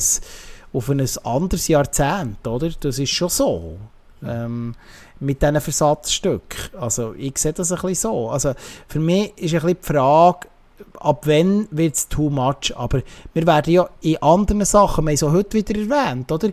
auf 0.72 0.88
ein 0.88 1.08
anderes 1.24 1.68
Jahrzehnt, 1.68 2.46
oder? 2.46 2.70
Das 2.80 2.98
ist 2.98 3.10
schon 3.10 3.28
so. 3.28 3.76
Ähm, 4.22 4.74
mit 5.18 5.42
diesen 5.42 5.60
Versatzstücken. 5.60 6.78
Also 6.78 7.14
ich 7.16 7.36
sehe 7.38 7.52
das 7.52 7.72
ein 7.72 7.76
bisschen 7.80 7.94
so. 7.94 8.30
Also 8.30 8.54
für 8.88 9.00
mich 9.00 9.32
ist 9.36 9.54
ein 9.54 9.60
bisschen 9.60 9.68
die 9.68 9.86
Frage, 9.86 10.48
ab 10.98 11.26
wann 11.26 11.68
wird 11.70 11.96
es 11.96 12.08
too 12.08 12.30
much. 12.30 12.76
Aber 12.76 13.02
wir 13.34 13.46
werden 13.46 13.72
ja 13.72 13.88
in 14.00 14.22
anderen 14.22 14.64
Sachen, 14.64 15.04
wir 15.04 15.10
haben 15.10 15.14
es 15.14 15.22
heute 15.22 15.58
wieder 15.58 15.78
erwähnt, 15.78 16.30
oder? 16.30 16.50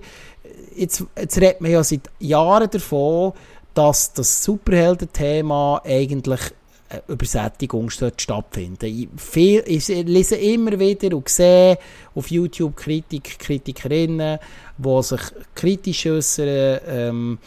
Jetzt, 0.75 1.03
jetzt 1.17 1.37
redet 1.37 1.61
man 1.61 1.71
ja 1.71 1.83
seit 1.83 2.09
Jahren 2.19 2.69
davon, 2.69 3.33
dass 3.73 4.13
das 4.13 4.43
Superhelden-Thema 4.43 5.81
eigentlich 5.83 6.41
eine 6.89 7.03
Übersättigung 7.07 7.89
stattfindet. 7.89 8.83
Ich, 8.83 9.07
viel, 9.17 9.63
ich 9.65 9.87
lese 9.87 10.35
immer 10.35 10.79
wieder 10.79 11.15
und 11.15 11.27
sehe 11.29 11.77
auf 12.15 12.31
YouTube 12.31 12.77
Kritik, 12.77 13.39
Kritikerinnen, 13.39 14.39
die 14.77 15.03
sich 15.03 15.21
kritisch 15.53 16.05
äußern 16.05 16.79
ähm, 16.87 17.39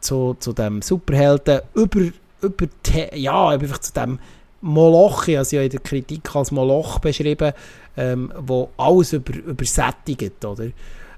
zu, 0.00 0.36
zu 0.38 0.52
dem 0.52 0.82
Superhelden 0.82 1.62
über, 1.74 2.00
über 2.42 2.66
ja, 3.14 3.48
einfach 3.48 3.78
zu 3.78 3.92
dem 3.94 4.18
Moloch, 4.64 5.28
ich 5.28 5.36
habe 5.36 5.44
sie 5.44 5.56
ja 5.56 5.62
in 5.62 5.70
der 5.70 5.80
Kritik 5.80 6.34
als 6.34 6.50
Moloch 6.50 6.98
beschrieben, 6.98 7.52
ähm, 7.98 8.32
wo 8.38 8.70
alles 8.78 9.12
über, 9.12 9.34
übersättigt, 9.34 10.42
oder? 10.42 10.68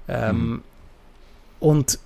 Ähm, 0.09 0.49
mhm. 0.49 0.63
Und 1.61 1.99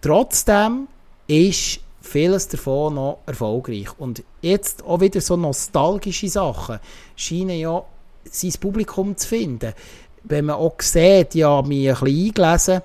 trotzdem 0.00 0.88
ist 1.26 1.80
vieles 2.00 2.48
davon 2.48 2.94
noch 2.94 3.18
erfolgreich. 3.26 3.88
Und 3.98 4.22
jetzt 4.40 4.82
auch 4.84 5.00
wieder 5.00 5.20
so 5.20 5.36
nostalgische 5.36 6.28
Sachen 6.28 6.80
scheinen 7.14 7.58
ja 7.58 7.84
sein 8.24 8.52
Publikum 8.58 9.14
zu 9.18 9.28
finden. 9.28 9.74
Wenn 10.22 10.46
man 10.46 10.56
auch 10.56 10.80
sieht, 10.80 11.34
ja, 11.34 11.50
habe 11.50 11.68
mich 11.68 11.90
ein 11.90 11.94
bisschen 11.94 12.26
eingelesen, 12.26 12.80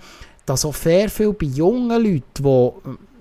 dass 0.45 0.65
auch 0.65 0.75
sehr 0.75 1.09
viel 1.09 1.31
bei 1.31 1.45
jungen 1.45 2.03
Leuten, 2.03 2.43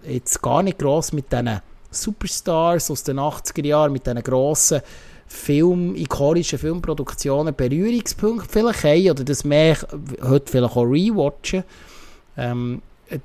die 0.05 0.14
jetzt 0.14 0.42
gar 0.42 0.64
nicht 0.64 0.80
gross 0.80 1.12
mit 1.12 1.30
diesen 1.32 1.60
Superstars 1.95 2.91
aus 2.91 3.03
den 3.03 3.19
80er 3.19 3.66
Jahren 3.66 3.93
mit 3.93 4.07
diesen 4.07 4.23
grossen 4.23 4.81
Film, 5.27 5.97
ikonischen 5.97 6.59
Filmproduktionen 6.59 7.55
Berührungspunkte 7.55 8.49
vielleicht 8.49 8.85
haben 8.85 9.11
oder 9.11 9.25
das 9.25 9.45
mehr 9.45 9.77
heute 10.23 10.51
vielleicht 10.51 10.77
auch 10.77 10.85
rewatchen, 10.85 11.65
ähm, 12.37 12.83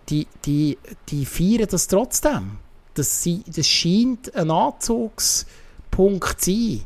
die, 0.10 0.28
die, 0.46 0.78
die 1.10 1.26
feiern 1.26 1.68
das 1.70 1.88
trotzdem. 1.88 2.58
Das, 2.94 3.28
das 3.48 3.68
scheint 3.68 4.36
ein 4.36 4.52
Anzugspunkt 4.52 6.41
zu 6.41 6.52
sein. 6.52 6.82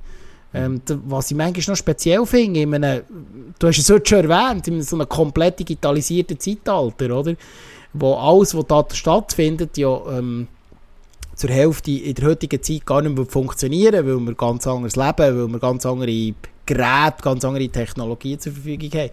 Ähm, 0.56 0.82
was 1.06 1.32
ich 1.32 1.38
manchmal 1.38 1.74
noch 1.74 1.78
speziell 1.78 2.26
finde, 2.28 2.62
in 2.62 2.76
einem, 2.76 3.02
du 3.58 3.68
hast 3.68 3.80
es 3.80 3.90
heute 3.90 4.08
schon 4.08 4.30
erwähnt, 4.30 4.68
in 4.68 4.82
so 4.84 4.96
einem 4.96 5.10
komplett 5.10 5.60
digitalisierten 5.60 6.40
Zeitalter, 6.40 7.18
oder? 7.18 7.36
Wo 7.94 8.14
alles, 8.16 8.56
was 8.56 8.68
da 8.68 8.86
stattfindet, 8.94 9.78
ja 9.78 10.00
ähm, 10.18 10.48
zur 11.36 11.50
Hälfte 11.50 11.92
in 11.92 12.14
der 12.16 12.28
heutigen 12.30 12.62
Zeit 12.62 12.86
gar 12.86 13.02
nicht 13.02 13.16
mehr 13.16 13.26
funktionieren, 13.26 14.06
weil 14.06 14.20
wir 14.20 14.36
ganz 14.36 14.68
anders 14.68 14.96
leben, 14.96 15.18
weil 15.18 15.48
wir 15.48 15.60
ganz 15.60 15.86
andere 15.86 16.34
Geräte, 16.66 17.22
ganz 17.22 17.44
andere 17.44 17.70
Technologien 17.70 18.40
zur 18.40 18.54
Verfügung 18.54 18.92
haben. 18.92 19.12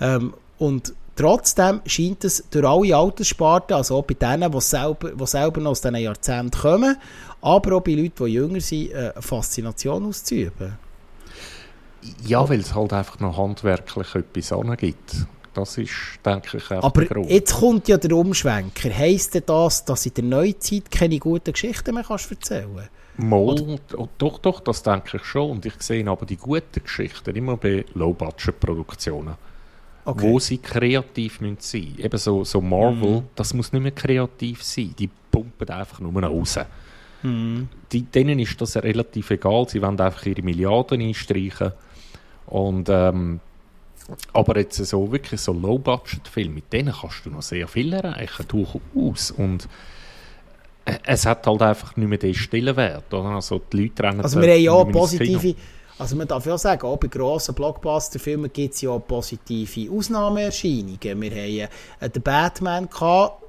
Ähm, 0.00 0.34
und 0.58 0.94
trotzdem 1.16 1.80
scheint 1.86 2.24
es 2.24 2.44
durch 2.50 2.66
alle 2.66 2.96
Alterssparten, 2.96 3.76
also 3.76 3.98
auch 3.98 4.04
bei 4.04 4.14
denen, 4.14 4.50
die 4.50 4.60
selber, 4.60 5.10
die 5.10 5.26
selber 5.26 5.60
noch 5.60 5.70
aus 5.70 5.80
diesen 5.80 5.96
Jahrzehnten 5.96 6.60
kommen, 6.60 6.96
aber 7.40 7.76
auch 7.76 7.80
bei 7.80 7.92
Leuten, 7.92 8.24
die 8.26 8.32
jünger 8.32 8.60
sind, 8.60 8.94
eine 8.94 9.12
Faszination 9.20 10.06
auszuüben. 10.06 10.78
Ja, 12.24 12.48
weil 12.48 12.60
es 12.60 12.74
halt 12.74 12.92
einfach 12.92 13.20
noch 13.20 13.36
handwerklich 13.36 14.14
etwas 14.14 14.52
angibt. 14.52 15.26
Das 15.52 15.76
ist, 15.78 15.92
denke 16.24 16.58
ich, 16.58 16.70
auch 16.70 16.84
Aber 16.84 17.22
jetzt 17.28 17.54
kommt 17.54 17.88
ja 17.88 17.96
der 17.96 18.12
Umschwenker. 18.16 18.96
Heisst 18.96 19.34
denn 19.34 19.42
das, 19.46 19.84
dass 19.84 20.06
in 20.06 20.14
der 20.14 20.24
Neuzeit 20.24 20.90
keine 20.90 21.18
guten 21.18 21.52
Geschichten 21.52 21.94
mehr 21.94 22.04
kannst 22.04 22.30
erzählen 22.30 22.68
kannst? 22.76 22.90
Mal, 23.16 23.78
doch, 24.18 24.38
doch, 24.38 24.60
das 24.60 24.82
denke 24.82 25.16
ich 25.16 25.24
schon. 25.24 25.50
Und 25.50 25.66
ich 25.66 25.74
sehe 25.80 26.06
aber 26.08 26.24
die 26.24 26.36
guten 26.36 26.82
Geschichten 26.82 27.34
immer 27.34 27.56
bei 27.56 27.84
Low-Budget-Produktionen. 27.94 29.34
Okay. 30.04 30.22
Wo 30.22 30.38
sie 30.38 30.58
kreativ 30.58 31.40
müssen 31.40 31.56
sein 31.58 31.80
müssen. 31.82 32.04
Eben 32.04 32.18
so, 32.18 32.44
so 32.44 32.60
Marvel, 32.60 33.20
mm. 33.20 33.28
das 33.34 33.52
muss 33.52 33.72
nicht 33.72 33.82
mehr 33.82 33.92
kreativ 33.92 34.62
sein. 34.62 34.94
Die 34.98 35.10
pumpen 35.30 35.68
einfach 35.68 36.00
nur 36.00 36.12
nach 36.12 36.30
raus. 36.30 36.58
Mm. 37.22 37.64
Die, 37.92 38.02
denen 38.02 38.38
ist 38.38 38.58
das 38.60 38.76
relativ 38.76 39.30
egal. 39.30 39.68
Sie 39.68 39.82
wollen 39.82 40.00
einfach 40.00 40.24
ihre 40.24 40.42
Milliarden 40.42 41.02
einstreichen. 41.02 41.72
Und 42.46 42.88
ähm, 42.88 43.40
aber 44.32 44.58
jetzt 44.58 44.76
so 44.76 45.10
wirklich 45.12 45.40
so 45.40 45.52
Low-Budget-Filme, 45.52 46.54
mit 46.54 46.72
denen 46.72 46.92
kannst 46.92 47.24
du 47.24 47.30
noch 47.30 47.42
sehr 47.42 47.68
viel 47.68 47.92
erreichen, 47.92 48.46
durchaus. 48.48 49.30
Und 49.30 49.68
äh, 50.84 50.98
es 51.04 51.26
hat 51.26 51.46
halt 51.46 51.62
einfach 51.62 51.96
nicht 51.96 52.08
mehr 52.08 52.18
den 52.18 52.34
Stellenwert. 52.34 53.12
Oder? 53.12 53.30
Also 53.30 53.60
die 53.72 53.82
Leute 53.82 54.02
rennen 54.02 54.20
Also 54.20 54.40
wir 54.40 54.52
haben 54.52 54.60
ja 54.60 54.84
positive... 54.84 55.54
Also 55.98 56.16
man 56.16 56.26
darf 56.26 56.46
ja 56.46 56.56
sagen, 56.56 56.86
auch 56.86 56.96
bei 56.96 57.08
grossen 57.08 57.54
Blockbuster-Filmen 57.54 58.50
gibt 58.50 58.72
es 58.72 58.80
ja 58.80 58.98
positive 58.98 59.92
Ausnahmeerscheinungen. 59.92 60.98
Wir 61.02 61.30
haben 61.30 61.68
äh, 62.00 62.08
den 62.08 62.22
Batman 62.22 62.88
gehabt, 62.88 63.44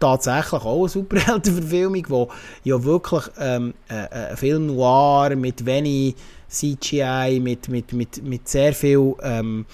tatsächlich 0.00 0.62
auch 0.62 0.80
eine 0.80 0.88
Superheldenverfilmung, 0.88 2.04
wo 2.08 2.28
ja 2.64 2.82
wirklich 2.82 3.24
ähm, 3.38 3.74
äh, 3.90 4.04
äh 4.04 4.30
ein 4.30 4.36
Film 4.38 4.66
noir 4.66 5.36
mit 5.36 5.66
wenig 5.66 6.14
CGI, 6.52 7.40
mit, 7.40 7.68
mit, 7.68 7.92
mit, 7.92 8.22
mit 8.22 8.48
sehr 8.48 8.72
viel 8.72 9.14
ähm, 9.22 9.66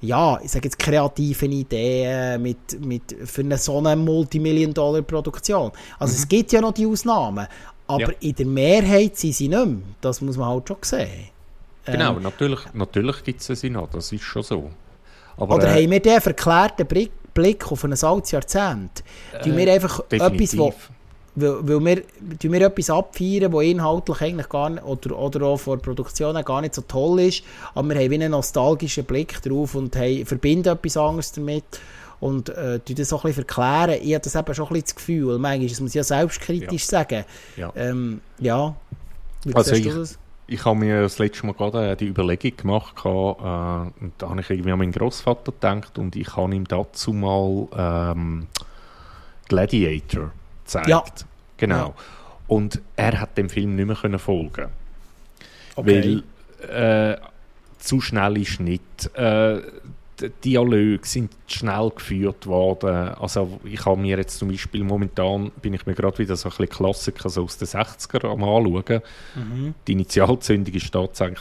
ja, 0.00 0.38
ich 0.42 0.50
sage 0.50 0.66
jetzt 0.66 0.78
kreativen 0.78 1.50
Ideen 1.52 2.42
mit, 2.42 2.78
mit, 2.84 3.16
für 3.24 3.40
eine 3.40 3.56
so 3.56 3.78
eine 3.78 3.96
Multimillion-Dollar-Produktion. 3.96 5.72
Also 5.98 6.12
mhm. 6.12 6.18
es 6.18 6.28
gibt 6.28 6.52
ja 6.52 6.60
noch 6.60 6.72
die 6.72 6.86
Ausnahmen, 6.86 7.46
aber 7.86 8.00
ja. 8.00 8.18
in 8.20 8.34
der 8.34 8.46
Mehrheit 8.46 9.16
sind 9.16 9.34
sie 9.34 9.48
nicht 9.48 9.66
mehr. 9.66 9.78
Das 10.00 10.20
muss 10.20 10.36
man 10.36 10.48
halt 10.48 10.68
schon 10.68 10.76
sehen. 10.82 11.28
Genau, 11.86 12.16
ähm, 12.16 12.22
natürlich, 12.22 12.60
natürlich 12.72 13.24
gibt 13.24 13.48
es 13.48 13.60
sie 13.60 13.70
noch, 13.70 13.88
das 13.90 14.12
ist 14.12 14.22
schon 14.22 14.42
so. 14.42 14.70
Aber, 15.36 15.56
oder 15.56 15.68
äh, 15.68 15.82
haben 15.82 15.90
wir 15.90 16.00
den 16.00 16.20
verklärten 16.20 16.86
Blick, 16.86 17.12
Blick 17.34 17.70
auf 17.70 17.84
ein 17.84 17.92
altes 17.92 18.30
Jahrzehnt? 18.30 19.02
Äh, 19.32 19.44
wir 19.44 19.72
einfach 19.72 20.00
definitiv. 20.08 20.54
etwas, 20.54 20.74
weil, 21.36 21.68
weil 21.68 21.84
wir, 21.84 22.02
wir 22.52 22.60
etwas 22.62 22.90
abfeiern, 22.90 23.50
das 23.50 23.62
inhaltlich 23.62 24.20
eigentlich 24.20 24.48
gar 24.48 24.70
nicht, 24.70 24.84
oder, 24.84 25.18
oder 25.18 25.46
auch 25.46 25.56
von 25.56 25.78
der 25.78 25.84
Produktion 25.84 26.42
gar 26.44 26.60
nicht 26.60 26.74
so 26.74 26.82
toll 26.82 27.20
ist, 27.20 27.42
aber 27.74 27.88
wir 27.88 27.96
haben 27.96 28.10
wie 28.10 28.14
einen 28.14 28.30
nostalgischen 28.30 29.04
Blick 29.04 29.42
drauf 29.42 29.74
und 29.74 29.96
haben, 29.96 30.24
verbinden 30.26 30.68
etwas 30.68 30.96
anderes 30.96 31.32
damit 31.32 31.64
und 32.20 32.48
äh, 32.50 32.80
das 32.86 33.12
auch 33.12 33.24
ein 33.24 33.28
bisschen 33.28 33.44
verklären. 33.44 34.00
Ich 34.02 34.14
habe 34.14 34.22
das 34.22 34.34
eben 34.34 34.54
schon 34.54 34.66
ein 34.66 34.72
bisschen 34.72 34.84
das 34.84 34.94
Gefühl, 34.94 35.38
manchmal, 35.38 35.68
das 35.68 35.80
muss 35.80 35.90
ich 35.90 35.96
ja 35.96 36.04
selbstkritisch 36.04 36.82
ja. 36.82 36.88
sagen. 36.88 37.24
Ja. 37.56 37.72
Ähm, 37.74 38.20
ja. 38.38 38.74
Wie 39.44 39.54
also 39.54 39.74
ich, 39.74 39.86
das? 39.86 40.18
ich 40.46 40.64
habe 40.64 40.78
mir 40.78 41.02
das 41.02 41.18
letzte 41.18 41.46
Mal 41.46 41.52
gerade 41.52 41.90
äh, 41.90 41.96
die 41.96 42.06
Überlegung 42.06 42.56
gemacht, 42.56 42.94
äh, 43.04 43.08
und 43.08 44.12
da 44.18 44.30
habe 44.30 44.40
ich 44.40 44.50
irgendwie 44.50 44.72
an 44.72 44.78
meinen 44.78 44.92
Großvater 44.92 45.52
gedacht 45.52 45.98
und 45.98 46.16
ich 46.16 46.36
habe 46.36 46.54
ihm 46.54 46.66
dazu 46.66 47.12
mal 47.12 47.66
ähm, 47.76 48.46
Gladiator 49.48 50.30
gezeigt. 50.64 50.88
Ja. 50.88 51.04
Genau. 51.56 51.88
Ja. 51.88 51.94
Und 52.46 52.80
er 52.96 53.20
hat 53.20 53.38
dem 53.38 53.48
Film 53.48 53.76
nicht 53.76 53.86
mehr 53.86 53.96
können 53.96 54.18
folgen 54.18 54.68
okay. 55.76 56.22
Weil 56.68 57.12
äh, 57.14 57.16
zu 57.78 58.00
schnell 58.00 58.38
ist 58.38 58.60
nicht. 58.60 59.14
Äh, 59.14 59.60
die 60.20 60.30
Dialoge 60.44 61.00
sind 61.02 61.32
schnell 61.48 61.90
geführt 61.90 62.46
worden. 62.46 63.08
Also 63.14 63.58
ich 63.64 63.84
habe 63.84 64.00
mir 64.00 64.16
jetzt 64.16 64.38
zum 64.38 64.48
Beispiel 64.48 64.84
momentan, 64.84 65.50
bin 65.60 65.74
ich 65.74 65.86
mir 65.86 65.94
gerade 65.94 66.18
wieder 66.18 66.36
so 66.36 66.48
ein 66.48 66.50
bisschen 66.50 66.68
Klassiker 66.68 67.28
so 67.28 67.42
aus 67.42 67.58
den 67.58 67.66
60er 67.66 68.30
am 68.30 68.44
anschauen. 68.44 69.02
Mhm. 69.34 69.74
Die 69.86 69.92
Initialzündung 69.92 70.72
ist 70.72 70.92
tatsächlich, 70.92 71.40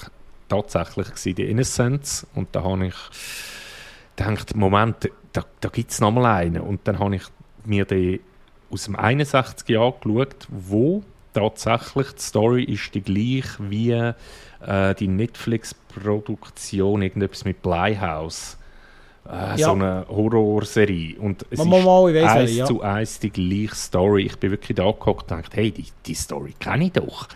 tatsächlich 0.49 1.35
die 1.35 1.43
Innocence 1.43 2.25
und 2.33 2.49
da 2.51 2.63
habe 2.63 2.87
ich 2.87 2.95
gedacht, 4.15 4.55
Moment, 4.55 5.09
da, 5.33 5.45
da 5.61 5.69
gibt 5.69 5.91
es 5.91 6.01
noch 6.01 6.11
mal 6.11 6.25
einen 6.25 6.61
und 6.61 6.81
dann 6.85 6.97
habe 6.97 7.15
ich 7.15 7.23
mir 7.65 7.85
den 7.85 8.21
aus 8.73 8.85
dem 8.85 8.95
61 8.95 9.69
Jahr 9.69 9.93
geschaut, 10.01 10.47
wo 10.49 11.03
tatsächlich 11.33 12.11
die 12.13 12.21
Story 12.21 12.63
ist 12.63 12.93
die 12.93 13.01
gleiche 13.01 13.69
wie 13.69 13.91
äh, 13.91 14.95
die 14.95 15.07
Netflix-Produktion, 15.07 17.01
irgendetwas 17.01 17.45
mit 17.45 17.61
Blyhouse. 17.61 18.57
Äh, 19.29 19.59
ja. 19.59 19.67
So 19.67 19.71
eine 19.71 20.05
Horrorserie. 20.09 21.17
Und 21.19 21.45
es 21.49 21.59
mal, 21.59 21.77
ist 21.79 21.85
mal, 21.85 22.11
mal, 22.13 22.17
eins 22.27 22.55
ja. 22.55 22.65
zu 22.65 22.81
eins 22.81 23.19
die 23.19 23.29
gleiche 23.29 23.75
Story. 23.75 24.23
Ich 24.23 24.37
bin 24.37 24.51
wirklich 24.51 24.75
da 24.75 24.85
geguckt 24.85 25.31
und 25.31 25.39
dachte, 25.39 25.57
hey, 25.57 25.71
die, 25.71 25.85
die 26.05 26.13
Story 26.13 26.53
kenne 26.59 26.85
ich 26.85 26.91
doch. 26.91 27.27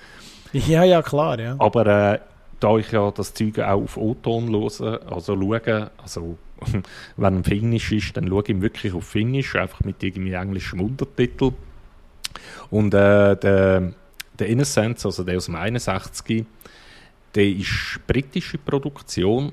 Ja, 0.54 0.84
ja, 0.84 1.02
klar, 1.02 1.40
ja. 1.40 1.56
Aber 1.60 1.86
äh, 2.14 2.20
da 2.60 2.78
ich 2.78 2.92
ja 2.92 3.12
das 3.12 3.34
Zeug 3.34 3.60
auch 3.60 3.84
auf 3.84 3.98
O-Ton 3.98 4.50
höre, 4.50 5.02
also 5.12 5.36
schaue, 5.36 5.92
also 5.98 6.38
wenn 7.18 7.44
Finnisch 7.44 7.92
ist, 7.92 8.18
dann 8.18 8.28
schaue 8.28 8.44
ich 8.48 8.62
wirklich 8.62 8.94
auf 8.94 9.06
Finnisch, 9.06 9.56
einfach 9.56 9.82
mit 9.82 10.02
irgendwie 10.04 10.34
englischem 10.34 10.82
Untertitel. 10.82 11.52
Und 12.70 12.94
äh, 12.94 13.36
der, 13.36 13.94
der 14.38 14.48
Innocence, 14.48 15.06
also 15.06 15.24
der 15.24 15.38
aus 15.38 15.46
dem 15.46 15.56
61, 15.56 16.46
der 17.36 17.48
ist 17.48 18.00
britische 18.08 18.58
Produktion 18.58 19.52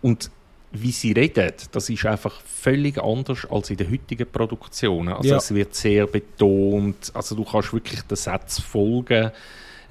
und 0.00 0.30
wie 0.72 0.90
sie 0.90 1.12
reden, 1.12 1.52
das 1.70 1.90
ist 1.90 2.06
einfach 2.06 2.40
völlig 2.40 2.98
anders 2.98 3.46
als 3.50 3.68
in 3.68 3.76
den 3.76 3.90
heutigen 3.90 4.26
Produktionen. 4.26 5.12
Also 5.12 5.28
ja. 5.28 5.36
es 5.36 5.54
wird 5.54 5.74
sehr 5.74 6.06
betont, 6.06 7.12
also 7.14 7.34
du 7.34 7.44
kannst 7.44 7.74
wirklich 7.74 8.00
den 8.02 8.16
Satz 8.16 8.58
folgen, 8.58 9.32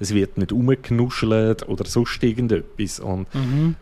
es 0.02 0.14
wird 0.14 0.36
nicht 0.36 0.52
umgenuschelt 0.52 1.68
oder 1.68 1.84
sonst 1.86 2.22
irgendetwas. 2.22 3.00
Und 3.00 3.32
mhm. 3.34 3.76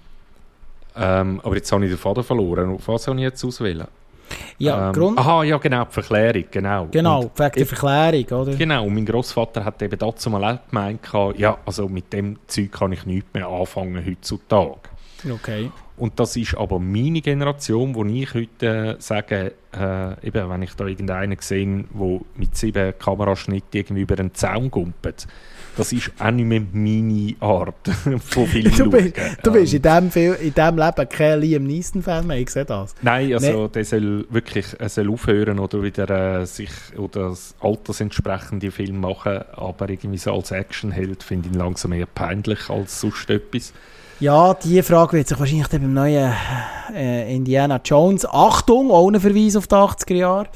Ähm, 0.96 1.40
aber 1.44 1.56
jetzt 1.56 1.70
habe 1.72 1.84
ich 1.84 1.90
den 1.90 1.98
Faden 1.98 2.24
verloren. 2.24 2.74
Auf 2.74 2.88
was 2.88 3.04
soll 3.04 3.16
ich 3.16 3.22
jetzt 3.22 3.44
auswählen? 3.44 3.86
Ja, 4.58 4.88
ähm, 4.88 4.92
Grund... 4.92 5.18
Aha, 5.18 5.44
ja 5.44 5.58
genau, 5.58 5.84
die 5.84 5.92
Verklärung, 5.92 6.44
genau. 6.50 6.88
Genau, 6.90 7.30
wegen 7.34 7.52
der 7.52 7.66
Verklärung, 7.66 8.42
oder? 8.42 8.56
Genau, 8.56 8.84
und 8.84 8.94
mein 8.94 9.06
Großvater 9.06 9.64
hat 9.64 9.82
eben 9.82 9.98
dazu 9.98 10.30
mal 10.30 10.44
auch 10.44 10.68
gemeint, 10.68 11.00
ja, 11.36 11.58
also 11.64 11.88
mit 11.88 12.12
dem 12.12 12.38
Zeug 12.46 12.70
kann 12.72 12.92
ich 12.92 13.06
nichts 13.06 13.32
mehr 13.32 13.48
anfangen 13.48 14.04
heutzutage. 14.04 14.78
Okay. 15.28 15.70
Und 15.96 16.18
das 16.18 16.36
ist 16.36 16.56
aber 16.56 16.78
meine 16.78 17.20
Generation, 17.20 17.94
wo 17.94 18.04
ich 18.04 18.32
heute 18.32 18.66
äh, 18.66 19.00
sage, 19.00 19.52
äh, 19.76 20.26
eben, 20.26 20.48
wenn 20.48 20.62
ich 20.62 20.74
da 20.74 20.86
irgendeinen 20.86 21.36
sehe, 21.40 21.84
der 21.92 22.20
mit 22.36 22.56
sieben 22.56 22.94
Kameraschnitten 22.98 23.68
irgendwie 23.72 24.02
über 24.02 24.18
einen 24.18 24.32
Zaun 24.34 24.70
gumpelt, 24.70 25.26
das 25.76 25.92
ist 25.92 26.10
auch 26.18 26.30
nicht 26.30 26.44
mehr 26.44 26.62
meine 26.72 27.34
Art 27.40 27.88
von 28.20 28.46
Film 28.46 28.72
du 28.76 28.90
bist, 28.90 29.14
du 29.42 29.52
bist 29.52 29.74
in 29.74 29.82
diesem 29.82 30.34
in 30.34 30.54
dem 30.54 30.78
Leben 30.78 31.08
kein 31.08 31.40
Liam 31.40 31.64
Neeson-Fan 31.64 32.26
mehr, 32.26 32.38
ich 32.38 32.50
sehe 32.50 32.64
das. 32.64 32.94
Nein, 33.02 33.32
also 33.32 33.64
nee. 33.64 33.68
der 33.72 33.84
soll 33.84 34.26
wirklich 34.30 34.66
er 34.78 34.88
soll 34.88 35.10
aufhören 35.10 35.58
oder 35.58 35.82
wieder 35.82 36.40
äh, 36.40 36.46
sich 36.46 36.70
oder 36.96 37.34
altersentsprechende 37.60 38.70
Filme 38.70 38.98
machen, 38.98 39.40
aber 39.52 39.88
irgendwie 39.88 40.18
so 40.18 40.34
als 40.34 40.50
Actionheld 40.50 41.22
finde 41.22 41.48
ich 41.48 41.54
ihn 41.54 41.58
langsam 41.58 41.92
eher 41.92 42.06
peinlich 42.06 42.68
als 42.68 43.00
sonst 43.00 43.28
etwas. 43.30 43.72
Ja, 44.20 44.52
diese 44.52 44.82
Frage 44.82 45.14
wird 45.14 45.28
sich 45.28 45.38
wahrscheinlich 45.38 45.68
dann 45.68 45.80
beim 45.80 45.94
neuen 45.94 46.30
äh, 46.94 47.34
Indiana 47.34 47.80
Jones. 47.82 48.26
Achtung, 48.26 48.90
ohne 48.90 49.18
Verweis 49.18 49.56
auf 49.56 49.66
die 49.66 49.74
80er 49.74 50.14
Jahre. 50.14 50.46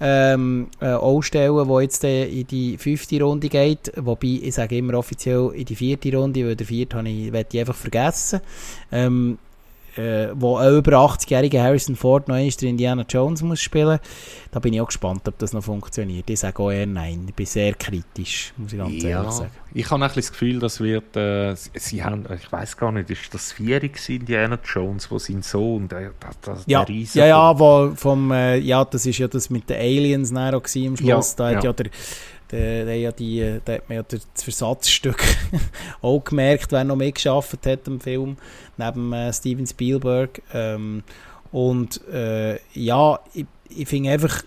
Ähm, 0.00 0.68
äh, 0.80 0.92
auch 0.92 1.20
stellen, 1.20 1.68
wo 1.68 1.80
jetzt 1.80 2.02
in 2.02 2.46
die 2.46 2.78
fünfte 2.78 3.22
Runde 3.22 3.50
geht. 3.50 3.92
Wobei, 3.96 4.40
ich 4.42 4.54
sage 4.54 4.78
immer 4.78 4.94
offiziell 4.94 5.50
in 5.54 5.66
die 5.66 5.76
vierte 5.76 6.16
Runde, 6.16 6.46
weil 6.46 6.56
der 6.56 6.66
vierte 6.66 6.96
habe 6.96 7.10
ich, 7.10 7.30
ich 7.30 7.60
einfach 7.60 7.74
vergessen. 7.74 8.40
Ähm, 8.90 9.36
äh, 9.96 10.28
wo 10.34 10.56
ein 10.56 10.76
über 10.76 10.92
80-jähriger 10.92 11.62
Harrison 11.62 11.96
Ford 11.96 12.28
noch 12.28 12.36
einmal 12.36 12.52
Indiana 12.62 13.04
Jones 13.08 13.42
muss 13.42 13.60
spielen 13.60 13.98
Da 14.50 14.60
bin 14.60 14.72
ich 14.72 14.80
auch 14.80 14.86
gespannt, 14.86 15.26
ob 15.26 15.38
das 15.38 15.52
noch 15.52 15.64
funktioniert. 15.64 16.28
Ich 16.30 16.40
sage 16.40 16.62
auch 16.62 16.70
eher 16.70 16.86
nein. 16.86 17.24
Ich 17.28 17.34
bin 17.34 17.46
sehr 17.46 17.74
kritisch, 17.74 18.52
muss 18.56 18.72
ich 18.72 18.78
ganz 18.78 19.02
ja, 19.02 19.08
ehrlich 19.10 19.30
sagen. 19.32 19.50
Ich 19.72 19.90
habe 19.90 20.04
ein 20.04 20.10
das 20.14 20.30
Gefühl, 20.30 20.58
das 20.58 20.80
wird, 20.80 21.16
äh, 21.16 21.54
sie 21.54 22.02
haben, 22.02 22.26
ich 22.34 22.50
weiß 22.50 22.76
gar 22.76 22.92
nicht, 22.92 23.10
ist 23.10 23.32
das 23.32 23.52
Vierig 23.52 24.08
Indiana 24.08 24.58
Jones, 24.64 25.10
wo 25.10 25.18
sein 25.18 25.42
Sohn, 25.42 25.88
der, 25.88 26.10
der, 26.44 26.56
ja. 26.66 26.84
der 26.84 26.96
Ja, 26.96 27.26
ja, 27.26 27.58
wo 27.58 27.92
vom, 27.94 28.32
äh, 28.32 28.56
ja, 28.56 28.84
das 28.84 29.06
ist 29.06 29.18
ja 29.18 29.28
das 29.28 29.50
mit 29.50 29.70
den 29.70 29.76
Aliens 29.80 30.34
auch 30.34 30.52
am 30.52 30.96
Schluss. 30.96 31.02
Ja, 31.02 31.36
da 31.36 31.46
hat 31.46 31.64
ja, 31.64 31.70
ja 31.70 31.72
der 31.72 31.90
der, 32.52 32.84
der, 32.84 32.98
ja 32.98 33.12
die, 33.12 33.60
der 33.66 33.76
hat 33.76 33.88
mir 33.88 33.96
ja 33.96 34.02
das 34.02 34.26
Versatzstück 34.42 35.22
auch 36.02 36.24
gemerkt, 36.24 36.72
wer 36.72 36.84
noch 36.84 36.96
mitgeschafft 36.96 37.66
hat 37.66 37.86
am 37.86 38.00
Film, 38.00 38.36
neben 38.76 39.12
äh, 39.12 39.32
Steven 39.32 39.66
Spielberg. 39.66 40.42
Ähm, 40.52 41.02
und 41.52 42.06
äh, 42.08 42.58
ja, 42.74 43.18
ich, 43.34 43.46
ich 43.68 43.88
finde 43.88 44.10
einfach, 44.10 44.42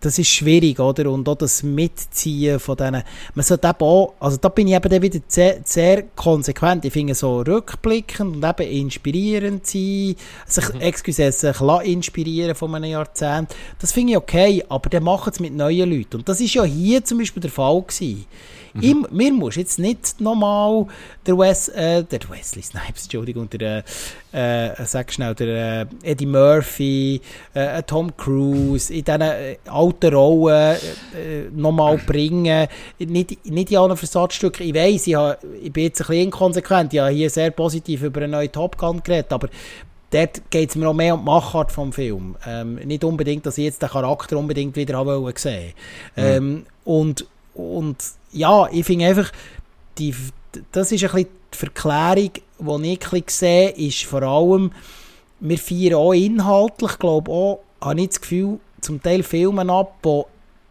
das 0.00 0.18
ist 0.18 0.28
schwierig, 0.28 0.78
oder? 0.78 1.10
Und 1.10 1.28
auch 1.28 1.34
das 1.34 1.62
Mitziehen 1.62 2.60
von 2.60 2.76
denen. 2.76 3.02
Man 3.34 3.44
sollte 3.44 3.68
eben 3.68 3.80
auch, 3.80 4.14
also 4.20 4.36
da 4.36 4.48
bin 4.48 4.68
ich 4.68 4.74
eben 4.74 5.02
wieder 5.02 5.20
sehr, 5.26 5.60
sehr 5.64 6.04
konsequent. 6.14 6.84
Ich 6.84 6.92
finde 6.92 7.14
so 7.14 7.40
rückblickend 7.40 8.36
und 8.36 8.44
eben 8.44 8.70
inspirierend 8.70 9.66
sein, 9.66 10.16
sich, 10.46 10.74
mhm. 10.74 10.80
excuse, 10.80 11.32
sich 11.32 11.60
inspirieren 11.84 12.54
von 12.54 12.74
einem 12.74 12.90
Jahrzehnt. 12.90 13.54
Das 13.80 13.92
finde 13.92 14.12
ich 14.12 14.16
okay, 14.16 14.64
aber 14.68 14.88
dann 14.88 15.02
machen 15.02 15.32
es 15.32 15.40
mit 15.40 15.54
neuen 15.54 15.90
Leuten. 15.90 16.18
Und 16.18 16.28
das 16.28 16.40
ist 16.40 16.54
ja 16.54 16.64
hier 16.64 17.04
zum 17.04 17.18
Beispiel 17.18 17.42
der 17.42 17.50
Fall 17.50 17.82
gewesen. 17.82 18.26
Mhm. 18.74 18.82
Ich, 18.82 19.10
mir 19.10 19.32
muss 19.32 19.56
jetzt 19.56 19.78
nicht 19.78 20.20
nochmal 20.20 20.86
der, 21.26 21.38
Wes, 21.38 21.68
äh, 21.68 22.04
der 22.04 22.20
Wesley 22.28 22.62
Snipes, 22.62 23.04
Entschuldigung, 23.04 23.48
der, 23.50 23.84
äh, 24.32 24.68
äh 24.68 24.84
sag 24.84 25.12
schnell, 25.12 25.34
der 25.34 25.82
äh, 25.82 26.10
Eddie 26.10 26.26
Murphy, 26.26 27.20
äh, 27.54 27.82
Tom 27.82 28.16
Cruise 28.16 28.92
in 28.92 29.04
diesen 29.04 29.20
äh, 29.20 29.56
alten 29.66 30.14
Rollen 30.14 30.76
äh, 30.76 31.50
nochmal 31.54 31.98
bringen. 31.98 32.68
Nicht, 32.98 33.44
nicht 33.44 33.70
in 33.70 33.78
allen 33.78 33.96
Versatzstücken. 33.96 34.66
Ich 34.66 34.74
weiss, 34.74 35.06
ich, 35.06 35.16
ich 35.62 35.72
bin 35.72 35.84
jetzt 35.84 36.00
ein 36.00 36.06
bisschen 36.06 36.24
inkonsequent. 36.24 36.94
Ich 36.94 37.00
habe 37.00 37.10
hier 37.10 37.30
sehr 37.30 37.50
positiv 37.50 38.02
über 38.02 38.22
einen 38.22 38.32
neuen 38.32 38.52
Top 38.52 38.78
Gun 38.78 39.02
geredet, 39.02 39.32
aber 39.32 39.48
dort 40.12 40.50
geht 40.50 40.70
es 40.70 40.76
mir 40.76 40.84
noch 40.84 40.94
mehr 40.94 41.14
um 41.14 41.20
die 41.20 41.26
Machart 41.26 41.72
vom 41.72 41.92
Film. 41.92 42.36
Ähm, 42.46 42.76
nicht 42.76 43.04
unbedingt, 43.04 43.46
dass 43.46 43.58
ich 43.58 43.64
jetzt 43.64 43.82
den 43.82 43.88
Charakter 43.88 44.38
unbedingt 44.38 44.76
wieder 44.76 44.96
haben 44.96 45.32
sehen 45.36 45.72
mhm. 46.16 46.22
ähm, 46.22 46.66
und, 46.84 47.26
und 47.54 47.96
ja, 48.32 48.68
ich 48.70 48.86
finde 48.86 49.06
einfach, 49.06 49.30
die, 49.98 50.14
das 50.72 50.92
ist 50.92 51.04
ein 51.04 51.10
bisschen 51.10 51.28
die 51.52 51.58
Verklärung, 51.58 52.30
die 52.82 52.92
ich 52.92 53.12
ein 53.12 53.24
sehe, 53.26 53.70
ist 53.70 54.04
vor 54.04 54.22
allem, 54.22 54.72
wir 55.40 55.58
feiern 55.58 55.94
auch 55.94 56.12
inhaltlich, 56.12 56.98
glaube 56.98 57.30
auch, 57.30 57.60
habe 57.80 58.00
ich 58.00 58.08
das 58.08 58.20
Gefühl, 58.20 58.60
zum 58.80 59.02
Teil 59.02 59.22
Filme 59.22 59.70
ab, 59.72 59.96
die 60.04 60.22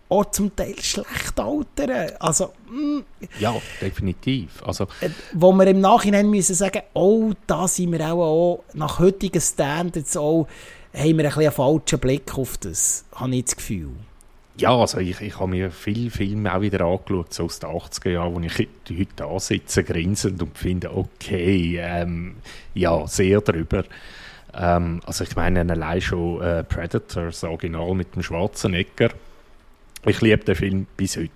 auch 0.10 0.26
zum 0.32 0.54
Teil 0.56 0.76
schlecht 0.82 1.40
altern. 1.40 2.12
Also, 2.20 2.52
mm, 2.70 3.00
ja, 3.40 3.56
definitiv. 3.80 4.62
Also, 4.64 4.86
äh, 5.00 5.10
wo 5.34 5.54
wir 5.54 5.68
im 5.68 5.80
Nachhinein 5.80 6.30
müssen 6.30 6.54
sagen, 6.54 6.82
oh, 6.94 7.32
da 7.48 7.68
sind 7.68 7.92
wir 7.94 8.12
auch, 8.12 8.22
auch 8.22 8.64
nach 8.74 9.00
heutigen 9.00 9.42
Standards 9.42 10.18
auch, 10.18 10.48
haben 10.94 11.04
wir 11.04 11.10
ein 11.10 11.16
bisschen 11.16 11.42
einen 11.44 11.52
falschen 11.52 12.00
Blick 12.00 12.38
auf 12.38 12.58
das, 12.58 13.06
habe 13.16 13.36
ich 13.36 13.46
das 13.46 13.56
Gefühl. 13.56 13.92
Ja, 14.62 14.78
also 14.78 15.00
ich, 15.00 15.20
ich 15.22 15.40
habe 15.40 15.50
mir 15.50 15.72
viele 15.72 16.12
Filme 16.12 16.54
auch 16.54 16.62
wieder 16.62 16.86
angeschaut, 16.86 17.34
so 17.34 17.46
aus 17.46 17.58
den 17.58 17.72
80er 17.72 18.10
Jahren, 18.12 18.36
wo 18.36 18.40
ich 18.42 18.60
heute 18.60 19.08
da 19.16 19.40
sitze, 19.40 19.84
grinsend 19.84 20.40
und 20.40 20.56
finde, 20.56 20.96
okay, 20.96 21.80
ähm, 21.82 22.36
ja, 22.76 23.08
sehr 23.08 23.42
drüber. 23.42 23.86
Ähm, 24.54 25.02
also 25.08 25.24
ich 25.24 25.36
meine 25.36 25.62
allein 25.62 26.00
schon 26.00 26.44
äh, 26.44 26.64
Predator, 26.64 27.26
das 27.26 27.44
Original 27.44 27.96
mit 27.96 28.14
dem 28.14 28.22
Schwarzenegger. 28.22 29.10
Ich 30.06 30.22
liebe 30.22 30.44
den 30.44 30.56
Film 30.56 30.88
bis 30.96 31.18
heute. 31.18 31.32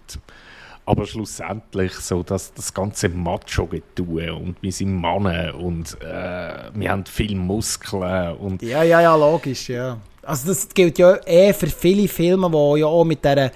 Aber 0.85 1.07
schlussendlich 1.07 1.93
so 1.93 2.21
dass 2.21 2.53
das 2.53 2.75
ganze 2.75 3.09
Macho-Getue 3.09 4.35
und 4.35 4.61
wir 4.61 4.71
sind 4.71 5.01
Männer 5.01 5.55
und 5.55 5.99
äh, 5.99 6.69
wir 6.75 6.91
haben 6.91 7.05
viel 7.07 7.35
Muskeln 7.35 8.35
und... 8.35 8.61
Ja, 8.61 8.83
ja, 8.83 9.01
ja, 9.01 9.15
logisch, 9.15 9.69
ja. 9.69 9.97
Also 10.25 10.47
das 10.47 10.67
gilt 10.69 10.97
ja 10.97 11.17
eh 11.25 11.53
für 11.53 11.67
viele 11.67 12.07
Filme, 12.07 12.49
die 12.49 12.79
ja 12.79 12.87
auch 12.87 13.03
mit 13.03 13.23
dieser 13.23 13.51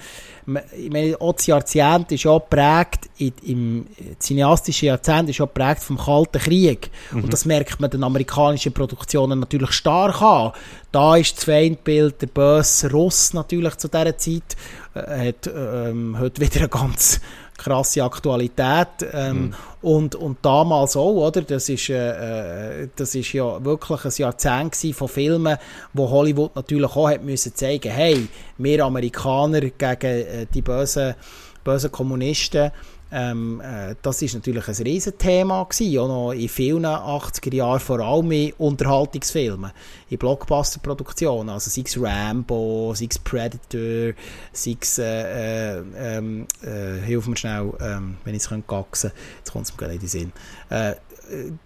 ich 0.77 0.89
meine, 0.91 1.19
auch 1.19 1.33
das 1.33 1.45
Jahrzehnt 1.47 2.11
ist 2.11 2.23
ja 2.23 2.37
geprägt, 2.37 3.09
im 3.43 3.87
cineastischen 4.19 4.87
Jahrzehnt 4.87 5.29
ist 5.29 5.37
ja 5.37 5.45
geprägt 5.45 5.83
vom 5.83 5.97
Kalten 5.97 6.39
Krieg. 6.39 6.89
Mhm. 7.11 7.23
Und 7.23 7.33
das 7.33 7.45
merkt 7.45 7.79
man 7.79 7.89
den 7.89 8.03
amerikanischen 8.03 8.73
Produktionen 8.73 9.39
natürlich 9.39 9.71
stark 9.71 10.21
an. 10.21 10.51
Da 10.91 11.17
ist 11.17 11.37
das 11.37 11.43
Feindbild 11.43 12.21
der 12.21 12.27
böse 12.27 12.91
Russ 12.91 13.33
natürlich 13.33 13.75
zu 13.75 13.87
dieser 13.89 14.17
Zeit, 14.17 14.57
äh, 14.95 15.29
hat 15.29 15.47
ähm, 15.53 16.17
heute 16.19 16.41
wieder 16.41 16.61
eine 16.61 16.69
ganz 16.69 17.21
krasse 17.59 18.03
Aktualität. 18.03 18.87
Ähm, 19.11 19.41
mhm. 19.41 19.55
und, 19.81 20.15
und 20.15 20.37
damals 20.41 20.95
auch, 20.95 21.27
oder? 21.27 21.41
Das 21.41 21.69
ist, 21.69 21.89
äh, 21.89 22.83
äh 22.83 22.87
das 22.95 23.15
ist 23.15 23.33
ja 23.33 23.63
wirklich 23.63 24.05
ein 24.05 24.11
Jahrzehnt 24.15 24.95
von 24.95 25.07
Filmen, 25.07 25.57
wo 25.93 26.09
Hollywood 26.09 26.55
natürlich 26.55 26.95
auch 26.95 27.09
hat 27.09 27.23
müssen 27.23 27.53
zeigen, 27.53 27.91
hey, 27.91 28.27
wir 28.57 28.85
Amerikaner 28.85 29.61
gegen 29.61 30.01
äh, 30.01 30.45
die 30.53 30.61
bösen, 30.61 31.15
bösen 31.63 31.91
Kommunisten, 31.91 32.71
ähm, 33.11 33.59
äh, 33.61 33.95
das 34.01 34.21
ist 34.21 34.35
natürlich 34.35 34.67
ein 34.67 34.75
Riesenthema 34.75 35.63
gewesen, 35.63 35.97
auch 35.99 36.07
noch 36.07 36.31
in 36.31 36.47
vielen 36.47 36.85
80er 36.85 37.55
Jahren, 37.55 37.79
vor 37.79 37.99
allem 37.99 38.31
in 38.31 38.53
Unterhaltungsfilmen, 38.57 39.71
in 40.09 40.17
Blockbuster-Produktionen, 40.17 41.49
also 41.49 41.69
sei 41.69 41.83
es 41.85 42.01
Rambo, 42.01 42.93
sei 42.95 43.07
es 43.09 43.19
Predator, 43.19 44.13
sei 44.51 44.77
es, 44.79 44.97
äh, 44.97 45.77
äh, 45.77 45.83
ähm, 45.97 46.47
äh, 46.63 47.05
hilf 47.05 47.27
mir 47.27 47.37
schnell, 47.37 47.71
ähm, 47.79 48.17
wenn 48.23 48.35
ich 48.35 48.43
es 48.43 48.49
gaxen 48.49 48.63
könnte, 48.67 49.11
jetzt 49.37 49.51
kommt 49.51 49.65
es 49.65 49.71
mir 49.71 49.77
gerade 49.77 49.93
in 49.93 49.99
den 49.99 50.09
Sinn, 50.09 50.31
äh, 50.69 50.95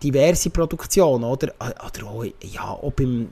diverse 0.02 0.49
Produktionen, 0.49 1.24
oder? 1.24 1.53
Oder 1.60 2.07
auch, 2.07 2.26
ja, 2.41 2.70
auch 2.70 2.91
beim, 2.91 3.30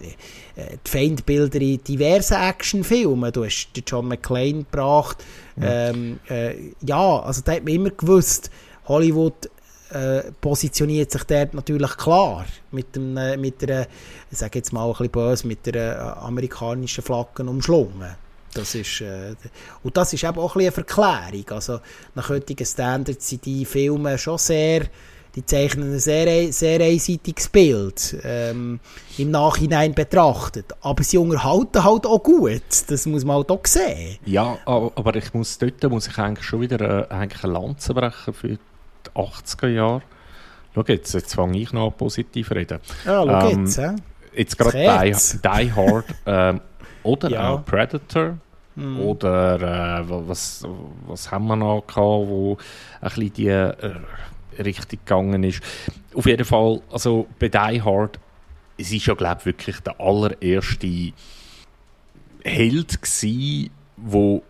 äh, 0.56 0.78
die 0.86 0.90
Feindbilder 0.90 1.60
in 1.60 1.84
diversen 1.84 2.36
Actionfilmen. 2.36 3.32
Du 3.32 3.44
hast 3.44 3.70
John 3.86 4.08
McClane 4.08 4.64
gebracht. 4.64 5.24
Ja, 5.58 5.90
ähm, 5.90 6.20
äh, 6.30 6.72
ja 6.82 7.20
also 7.20 7.42
da 7.44 7.54
hat 7.54 7.66
man 7.66 7.74
immer 7.74 7.90
gewusst, 7.90 8.50
Hollywood 8.86 9.50
äh, 9.92 10.32
positioniert 10.40 11.12
sich 11.12 11.24
dort 11.24 11.54
natürlich 11.54 11.98
klar 11.98 12.46
mit, 12.72 12.96
dem, 12.96 13.18
äh, 13.18 13.38
mit 13.38 13.62
der, 13.62 13.88
ich 14.30 14.38
sage 14.38 14.60
jetzt 14.60 14.74
mal 14.74 14.86
ein 14.86 14.92
bisschen 14.92 15.10
böse, 15.10 15.48
mit 15.48 15.66
der 15.66 15.76
äh, 15.76 16.26
amerikanischen 16.26 17.04
Flaggen 17.04 17.48
umschlungen. 17.48 18.16
Das 18.54 18.76
ist, 18.76 19.02
äh, 19.02 19.36
und 19.84 19.96
das 19.96 20.14
ist 20.14 20.24
eben 20.24 20.38
auch 20.38 20.56
ein 20.56 20.62
eine 20.62 20.72
Verklärung. 20.72 21.46
Also 21.50 21.80
nach 22.16 22.30
heutigen 22.30 22.66
Standards 22.66 23.30
sind 23.30 23.46
die 23.46 23.66
Filme 23.66 24.18
schon 24.18 24.38
sehr 24.38 24.88
die 25.36 25.46
zeichnen 25.46 25.94
ein 25.94 26.00
sehr, 26.00 26.52
sehr 26.52 26.82
einseitiges 26.82 27.50
Bild 27.50 28.18
ähm, 28.24 28.80
im 29.18 29.32
Nachhinein 29.32 29.94
betrachtet. 29.94 30.74
Aber 30.82 31.04
sie 31.04 31.18
unterhalten 31.18 31.84
halt 31.84 32.06
auch 32.06 32.22
gut. 32.22 32.62
Das 32.88 33.06
muss 33.06 33.24
man 33.24 33.38
halt 33.38 33.52
auch 33.52 33.66
sehen. 33.66 34.18
Ja, 34.26 34.58
aber 34.66 35.16
ich 35.16 35.34
muss 35.34 35.58
dort 35.58 35.84
muss 35.90 36.08
ich 36.08 36.18
eigentlich 36.18 36.46
schon 36.46 36.62
wieder 36.62 37.10
äh, 37.10 37.14
eigentlich 37.14 37.44
eine 37.44 37.54
Lanze 37.54 37.94
brechen 37.94 38.34
für 38.34 38.58
80er 39.16 39.68
Jahre. 39.68 40.02
Schau 40.74 40.84
jetzt, 40.88 41.14
jetzt 41.14 41.36
fange 41.36 41.60
ich 41.60 41.74
noch 41.74 41.88
an 41.88 41.94
positiv 41.98 42.52
reden. 42.52 42.80
Ja, 43.06 43.24
schau 43.26 43.50
ähm, 43.50 43.66
jetzt. 43.66 43.78
Äh. 43.78 43.96
Jetzt 44.34 44.58
gerade 44.58 44.78
die, 44.78 45.38
die 45.38 45.74
Hard 45.74 46.06
ähm, 46.26 46.62
oder 47.04 47.30
ja. 47.30 47.50
auch 47.50 47.66
Predator. 47.66 48.38
Mm. 48.76 49.00
Oder 49.02 50.00
äh, 50.00 50.10
was, 50.28 50.66
was 51.06 51.30
haben 51.30 51.48
wir 51.48 51.58
noch 51.58 51.86
gehabt, 51.86 51.98
wo 51.98 52.58
ein 53.02 53.10
bisschen 53.10 53.34
die 53.34 53.48
äh, 53.48 53.74
Richtung 54.58 55.00
gegangen 55.00 55.44
ist. 55.44 55.62
Auf 56.14 56.26
jeden 56.26 56.46
Fall, 56.46 56.82
also 56.92 57.28
bei 57.40 57.50
Die 57.50 57.82
Hard, 57.82 58.20
es 58.78 58.92
ist 58.92 59.06
ja, 59.06 59.14
glaube 59.14 59.38
ich, 59.40 59.46
wirklich 59.46 59.80
der 59.82 60.00
allererste 60.00 61.12
Held 62.44 63.02
gsi, 63.02 63.72
wo 63.98 64.42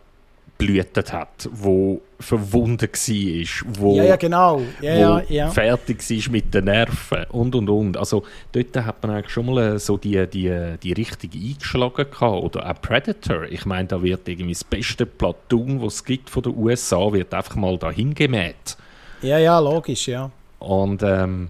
blühtet 0.65 1.13
hat, 1.13 1.49
wo 1.51 2.01
verwunden 2.19 2.87
war, 2.87 3.73
wo 3.79 3.95
ja, 3.95 4.03
ja, 4.03 4.15
genau. 4.15 4.61
ja, 4.81 5.17
wo 5.17 5.33
ja, 5.33 5.49
fertig 5.49 6.07
war 6.09 6.31
mit 6.31 6.53
den 6.53 6.65
Nerven 6.65 7.25
und 7.29 7.55
und 7.55 7.69
und. 7.69 7.97
Also 7.97 8.23
dort 8.51 8.75
hat 8.77 9.01
man 9.03 9.15
eigentlich 9.15 9.31
schon 9.31 9.47
mal 9.47 9.79
so 9.79 9.97
die, 9.97 10.27
die, 10.27 10.75
die 10.81 10.93
Richtung 10.93 11.31
eingeschlagen 11.33 12.05
gehabt. 12.11 12.43
Oder 12.43 12.69
auch 12.69 12.81
Predator. 12.81 13.43
Ich 13.43 13.65
meine, 13.65 13.87
da 13.87 14.01
wird 14.01 14.27
irgendwie 14.27 14.53
das 14.53 14.63
beste 14.63 15.05
Platoon, 15.05 15.81
was 15.81 15.95
es 15.95 16.05
gibt 16.05 16.29
von 16.29 16.43
den 16.43 16.55
USA, 16.55 17.11
wird 17.11 17.33
einfach 17.33 17.55
mal 17.55 17.77
dahin 17.77 18.13
gemäht. 18.13 18.77
Ja, 19.21 19.37
ja, 19.37 19.59
logisch, 19.59 20.07
ja. 20.07 20.29
Und 20.59 21.01
ähm, 21.03 21.49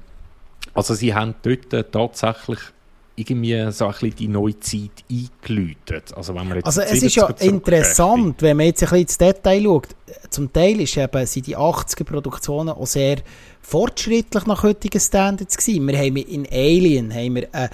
also 0.73 0.93
sie 0.93 1.13
haben 1.13 1.35
dort 1.43 1.91
tatsächlich 1.91 2.59
irgendwie 3.22 3.72
so 3.72 3.85
ein 3.85 3.91
bisschen 3.91 4.15
die 4.15 4.27
neue 4.27 4.60
Zeit 4.60 5.03
eingeläutet. 5.10 6.14
Also, 6.15 6.35
wenn 6.35 6.48
man 6.48 6.57
jetzt 6.57 6.65
also 6.65 6.81
es 6.81 7.03
ist 7.03 7.15
ja 7.15 7.27
interessant, 7.39 8.41
wenn 8.41 8.57
man 8.57 8.65
jetzt 8.68 8.84
ein 8.84 8.89
bisschen 8.89 9.02
ins 9.02 9.18
Detail 9.18 9.64
schaut. 9.64 9.88
Zum 10.30 10.52
Teil 10.52 10.81
ist 10.81 10.98
eben, 10.98 11.26
sind 11.26 11.48
die 11.48 11.57
80er-Produktionen 11.57 12.69
auch 12.69 12.88
sehr 12.88 13.18
fortschrittlich 13.61 14.45
nach 14.45 14.64
heutigen 14.64 14.99
Standards 14.99 15.57
gewesen. 15.57 15.88
Wir 15.88 15.98
haben 15.98 16.18
in 16.18 16.48
Alien 16.52 17.14
haben 17.14 17.35
wir 17.35 17.48
eine 17.53 17.69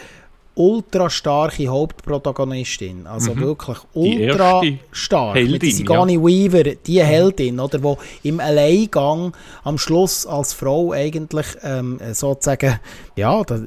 ultra 0.58 1.10
starke 1.10 1.68
Hauptprotagonistin. 1.68 3.06
Also 3.08 3.34
mhm. 3.34 3.40
wirklich 3.42 3.78
ultra 3.94 4.62
stark. 4.92 5.36
Heldin, 5.36 5.52
mit 5.52 5.76
Sigourney 5.76 6.16
ja. 6.16 6.22
Weaver, 6.22 6.76
die 6.76 7.04
Heldin, 7.04 7.60
oder, 7.60 7.82
wo 7.84 7.98
im 8.24 8.40
Alleingang 8.40 9.34
am 9.64 9.78
Schluss 9.78 10.26
als 10.26 10.54
Frau 10.54 10.92
eigentlich 10.92 11.46
ähm, 11.64 12.00
sozusagen 12.12 12.80
ja, 13.16 13.44
der, 13.44 13.62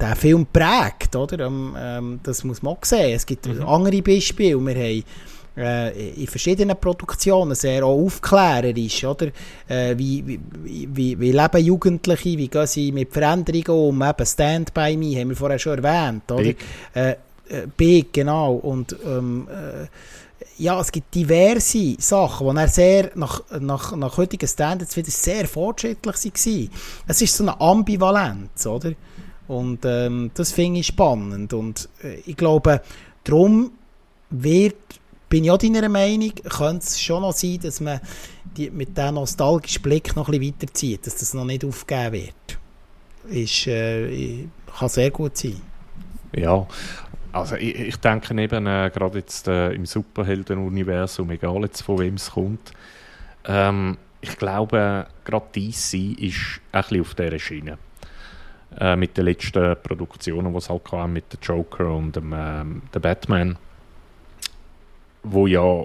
der 0.00 0.16
Film 0.16 0.46
prägt. 0.46 1.16
Oder? 1.16 1.46
Ähm, 1.46 1.76
ähm, 1.78 2.20
das 2.22 2.44
muss 2.44 2.62
man 2.62 2.74
auch 2.74 2.84
sehen. 2.84 3.14
Es 3.14 3.26
gibt 3.26 3.46
mhm. 3.46 3.66
andere 3.66 4.00
Beispiele. 4.02 4.58
Wir 4.60 4.74
haben 4.74 4.76
äh, 4.76 5.02
in 5.54 6.26
verschiedenen 6.26 6.76
Produktionen 6.78 7.54
sehr 7.54 7.84
auch 7.84 8.04
aufklärerisch, 8.04 9.04
oder? 9.04 9.26
Äh, 9.68 9.96
wie, 9.98 10.40
wie, 10.64 11.20
wie, 11.20 11.32
leben 11.32 11.64
Jugendliche, 11.64 12.38
wie 12.38 12.48
gehen 12.48 12.66
sie 12.66 12.90
mit 12.90 13.12
Veränderungen 13.12 13.68
um, 13.68 14.02
eben 14.02 14.26
Stand 14.26 14.72
by 14.72 14.96
Me, 14.96 15.20
haben 15.20 15.28
wir 15.28 15.36
vorher 15.36 15.58
schon 15.58 15.82
erwähnt, 15.82 16.30
oder? 16.30 16.42
Big, 16.42 16.58
äh, 16.94 17.10
äh, 17.10 17.16
Big 17.76 18.12
genau, 18.12 18.54
und 18.54 18.96
ähm, 19.04 19.46
äh, 19.50 19.86
ja, 20.58 20.80
es 20.80 20.92
gibt 20.92 21.14
diverse 21.14 21.96
Sachen, 21.98 22.54
die 22.54 22.60
er 22.60 22.68
sehr 22.68 23.10
nach, 23.14 23.42
nach, 23.58 23.96
nach 23.96 24.16
heutigen 24.16 24.46
Standards 24.46 24.96
wieder 24.96 25.10
sehr 25.10 25.46
fortschrittlich 25.46 26.16
waren. 26.24 26.70
Es 27.06 27.22
ist 27.22 27.36
so 27.36 27.44
eine 27.44 27.60
Ambivalenz, 27.60 28.66
oder? 28.66 28.92
Und 29.48 29.80
ähm, 29.84 30.30
das 30.34 30.52
finde 30.52 30.80
ich 30.80 30.86
spannend. 30.86 31.52
Und 31.52 31.88
äh, 32.02 32.20
ich 32.26 32.36
glaube, 32.36 32.80
darum 33.24 33.72
wird 34.30 34.76
bin 35.32 35.44
ich 35.44 35.50
auch 35.50 35.56
deiner 35.56 35.88
Meinung, 35.88 36.30
könnte 36.46 36.84
es 36.84 37.00
schon 37.00 37.22
noch 37.22 37.32
sein, 37.32 37.58
dass 37.62 37.80
man 37.80 38.00
die, 38.54 38.70
mit 38.70 38.98
diesem 38.98 39.14
nostalgischen 39.14 39.80
Blick 39.80 40.14
noch 40.14 40.28
ein 40.28 40.38
bisschen 40.38 40.54
weiterzieht, 40.60 41.06
dass 41.06 41.16
das 41.16 41.32
noch 41.32 41.46
nicht 41.46 41.64
aufgegeben 41.64 42.12
wird. 42.12 42.58
Ist, 43.30 43.66
äh, 43.66 44.44
kann 44.78 44.88
sehr 44.90 45.10
gut 45.10 45.38
sein. 45.38 45.58
Ja, 46.36 46.66
also 47.32 47.56
ich, 47.56 47.78
ich 47.78 47.96
denke 47.96 48.38
eben, 48.42 48.66
äh, 48.66 48.90
gerade 48.92 49.20
jetzt 49.20 49.48
äh, 49.48 49.72
im 49.72 49.86
Superhelden-Universum, 49.86 51.30
egal 51.30 51.62
jetzt 51.62 51.80
von 51.80 51.98
wem 51.98 52.16
es 52.16 52.32
kommt, 52.32 52.74
ähm, 53.46 53.96
ich 54.20 54.36
glaube, 54.36 55.06
gerade 55.24 55.46
DC 55.54 56.20
ist 56.20 56.60
ein 56.72 56.82
bisschen 56.82 57.00
auf 57.00 57.14
dieser 57.14 57.38
Schiene. 57.38 57.78
Äh, 58.78 58.96
mit 58.96 59.16
den 59.16 59.24
letzten 59.24 59.76
Produktionen, 59.82 60.52
die 60.52 60.58
es 60.58 60.68
halt 60.68 60.84
kam, 60.84 61.14
mit 61.14 61.32
dem 61.32 61.40
Joker 61.40 61.86
und 61.86 62.16
dem, 62.16 62.34
ähm, 62.36 62.82
dem 62.94 63.00
Batman 63.00 63.56
wo 65.22 65.46
ja 65.46 65.84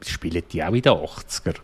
spielen 0.00 0.42
die 0.50 0.62
auch 0.62 0.72
in 0.72 0.82
den 0.82 0.92
80er. 0.92 1.54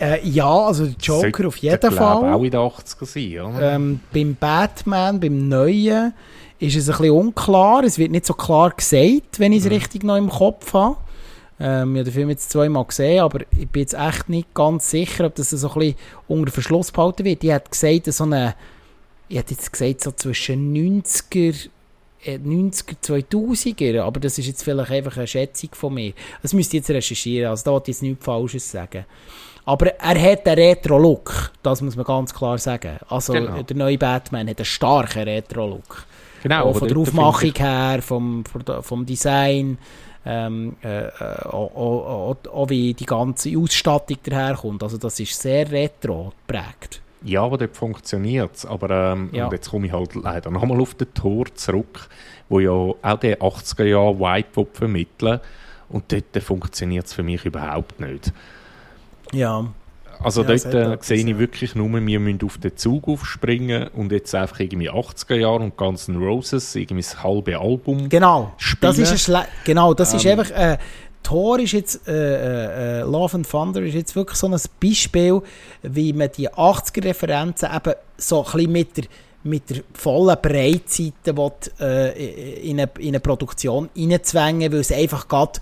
Äh, 0.00 0.26
ja, 0.26 0.48
also 0.48 0.84
Joker 0.84 1.20
Sollte, 1.20 1.48
auf 1.48 1.56
jeden 1.58 1.92
Fall. 1.92 2.32
auch 2.32 2.42
in 2.42 2.50
den 2.50 2.60
80er 2.60 3.06
sein, 3.06 3.54
oder? 3.54 3.74
Ähm, 3.74 4.00
beim 4.12 4.34
Batman, 4.34 5.20
beim 5.20 5.48
Neuen, 5.48 6.14
ist 6.58 6.76
es 6.76 6.88
ein 6.88 6.96
bisschen 6.96 7.12
unklar. 7.12 7.84
Es 7.84 7.98
wird 7.98 8.10
nicht 8.10 8.26
so 8.26 8.34
klar 8.34 8.70
gesagt, 8.70 9.38
wenn 9.38 9.52
ich 9.52 9.60
es 9.60 9.64
mhm. 9.66 9.72
richtig 9.72 10.02
noch 10.04 10.16
im 10.16 10.30
Kopf 10.30 10.72
habe. 10.72 10.96
Ähm, 11.58 11.94
ich 11.94 12.00
habe 12.00 12.04
den 12.04 12.14
Film 12.14 12.30
jetzt 12.30 12.50
zweimal 12.50 12.84
gesehen, 12.86 13.20
aber 13.20 13.40
ich 13.50 13.68
bin 13.68 13.82
jetzt 13.82 13.94
echt 13.94 14.30
nicht 14.30 14.54
ganz 14.54 14.90
sicher, 14.90 15.26
ob 15.26 15.34
das 15.34 15.50
so 15.50 15.68
ein 15.68 15.74
bisschen 15.74 15.96
unter 16.28 16.52
Verschluss 16.52 16.90
behalten 16.90 17.24
wird. 17.24 17.44
Ich 17.44 17.50
hätte 17.50 17.70
gesagt, 17.70 18.06
so 18.12 18.24
eine, 18.24 18.54
ich 19.28 19.36
hätte 19.36 19.52
jetzt 19.52 19.70
gesagt, 19.70 20.02
so 20.02 20.12
zwischen 20.12 20.72
90er 20.74 21.68
90er, 22.26 22.92
äh, 22.92 23.22
2000er, 23.22 24.02
aber 24.02 24.20
das 24.20 24.38
ist 24.38 24.46
jetzt 24.46 24.62
vielleicht 24.62 24.90
einfach 24.90 25.16
eine 25.16 25.26
Schätzung 25.26 25.70
von 25.72 25.94
mir. 25.94 26.12
Das 26.42 26.52
müsst 26.52 26.74
ihr 26.74 26.78
jetzt 26.78 26.90
recherchieren, 26.90 27.50
also 27.50 27.70
da 27.70 27.82
ich 27.82 27.88
jetzt 27.88 28.02
nichts 28.02 28.24
Falsches 28.24 28.70
sagen. 28.70 29.04
Aber 29.64 29.86
er 29.86 30.32
hat 30.32 30.46
einen 30.46 30.58
Retro-Look, 30.58 31.52
das 31.62 31.82
muss 31.82 31.96
man 31.96 32.04
ganz 32.04 32.34
klar 32.34 32.58
sagen. 32.58 32.98
Also 33.08 33.32
genau. 33.32 33.62
der 33.62 33.76
neue 33.76 33.98
Batman 33.98 34.48
hat 34.48 34.58
einen 34.58 34.64
starken 34.64 35.22
Retro-Look. 35.22 36.06
Genau. 36.42 36.64
Auch 36.64 36.78
von 36.78 36.88
der 36.88 36.96
Aufmachung 36.96 37.54
her, 37.54 38.00
vom, 38.02 38.44
vom 38.80 39.04
Design, 39.04 39.78
ähm, 40.24 40.76
äh, 40.82 41.06
äh, 41.06 41.10
auch, 41.44 41.74
auch, 41.74 42.36
auch, 42.52 42.68
wie 42.68 42.94
die 42.94 43.06
ganze 43.06 43.56
Ausstattung 43.56 44.18
daherkommt. 44.22 44.82
Also 44.82 44.98
das 44.98 45.18
ist 45.20 45.40
sehr 45.40 45.70
retro 45.70 46.32
geprägt. 46.46 47.00
Ja, 47.22 47.42
aber 47.42 47.58
dort 47.58 47.76
funktioniert 47.76 48.56
es. 48.56 48.66
Aber 48.66 49.12
ähm, 49.12 49.30
ja. 49.32 49.46
und 49.46 49.52
jetzt 49.52 49.70
komme 49.70 49.86
ich 49.86 49.92
halt 49.92 50.14
leider 50.14 50.50
nochmal 50.50 50.80
auf 50.80 50.94
den 50.94 51.12
Tor 51.12 51.46
zurück, 51.54 52.08
wo 52.48 52.60
ja 52.60 52.70
auch 52.70 53.18
den 53.20 53.36
80er-Jahr-Vibe 53.36 54.66
vermitteln 54.72 55.40
Und 55.88 56.12
dort 56.12 56.42
funktioniert 56.42 57.06
es 57.06 57.12
für 57.12 57.22
mich 57.22 57.44
überhaupt 57.44 58.00
nicht. 58.00 58.32
Ja. 59.32 59.66
Also 60.22 60.42
ja, 60.42 60.48
dort 60.48 60.74
äh, 60.74 60.98
sehe 61.00 61.26
ich 61.26 61.38
wirklich 61.38 61.74
nur, 61.74 61.90
wir 61.92 62.20
müssen 62.20 62.44
auf 62.44 62.58
den 62.58 62.76
Zug 62.76 63.08
aufspringen 63.08 63.88
und 63.88 64.12
jetzt 64.12 64.34
einfach 64.34 64.60
irgendwie 64.60 64.90
80er 64.90 65.36
Jahre 65.36 65.60
und 65.60 65.76
Guns 65.76 66.08
N' 66.08 66.16
Roses, 66.16 66.74
irgendwie 66.74 67.02
das 67.02 67.22
halbe 67.22 67.58
Album 67.58 68.08
Genau, 68.10 68.52
spielen. 68.58 68.96
das 68.96 68.98
ist, 68.98 69.30
ein 69.30 69.44
genau, 69.64 69.94
das 69.94 70.12
ähm, 70.12 70.16
ist 70.18 70.26
einfach... 70.26 70.50
Äh, 70.50 70.78
Tor 71.22 71.58
ist 71.58 71.72
jetzt, 71.72 72.08
äh, 72.08 72.12
äh, 72.12 73.00
äh, 73.00 73.02
Love 73.02 73.36
and 73.36 73.48
Thunder 73.48 73.82
ist 73.82 73.94
jetzt 73.94 74.16
wirklich 74.16 74.38
so 74.38 74.46
ein 74.48 74.58
Beispiel, 74.80 75.42
wie 75.82 76.12
man 76.12 76.30
die 76.36 76.48
80er-Referenzen 76.48 77.68
eben 77.74 77.94
so 78.16 78.44
ein 78.44 78.52
bisschen 78.52 78.72
mit 78.72 78.96
der, 78.96 79.04
mit 79.42 79.70
der 79.70 79.82
vollen 79.94 80.36
Breitseite 80.40 81.36
will, 81.36 81.52
äh, 81.80 82.68
in, 82.68 82.80
eine, 82.80 82.90
in 82.98 83.08
eine 83.08 83.20
Produktion 83.20 83.88
reinzwängen, 83.96 84.72
weil 84.72 84.80
es 84.80 84.92
einfach 84.92 85.28
gerade 85.28 85.60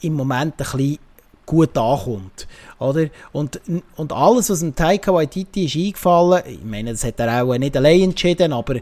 im 0.00 0.14
Moment 0.14 0.54
ein 0.54 0.56
bisschen 0.56 0.98
gut 1.46 1.76
ankommt. 1.76 2.46
Oder? 2.78 3.08
Und, 3.32 3.60
und 3.96 4.12
alles, 4.12 4.50
was 4.50 4.60
dem 4.60 4.74
Taika 4.74 5.12
Waititi 5.12 5.66
ist 5.66 5.76
eingefallen, 5.76 6.42
ich 6.46 6.64
meine, 6.64 6.92
das 6.92 7.04
hat 7.04 7.20
er 7.20 7.42
auch 7.42 7.56
nicht 7.56 7.76
allein 7.76 8.02
entschieden, 8.02 8.52
aber 8.52 8.76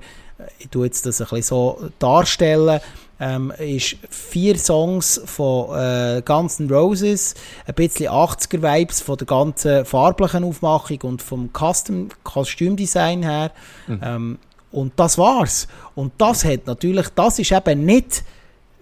ich 0.58 0.68
tue 0.70 0.86
jetzt 0.86 1.06
das 1.06 1.20
ein 1.20 1.28
bisschen 1.28 1.42
so 1.42 1.90
darstellen, 1.98 2.80
ähm, 3.22 3.52
ist 3.56 3.96
vier 4.10 4.58
Songs 4.58 5.20
von 5.24 5.78
äh, 5.78 6.22
Guns 6.24 6.58
N' 6.58 6.68
Roses, 6.68 7.36
ein 7.66 7.74
bisschen 7.74 8.08
80er-Vibes 8.08 9.00
von 9.00 9.16
der 9.16 9.26
ganzen 9.28 9.84
farblichen 9.84 10.42
Aufmachung 10.42 10.98
und 11.02 11.22
vom 11.22 11.50
Custom 11.52 12.08
Kostümdesign 12.24 13.22
her. 13.22 13.52
Mhm. 13.86 14.00
Ähm, 14.02 14.38
und 14.72 14.92
das 14.96 15.18
war's. 15.18 15.68
Und 15.94 16.12
das 16.18 16.44
hat 16.44 16.66
natürlich, 16.66 17.06
das 17.14 17.38
ist 17.38 17.52
eben 17.52 17.84
nicht 17.84 18.24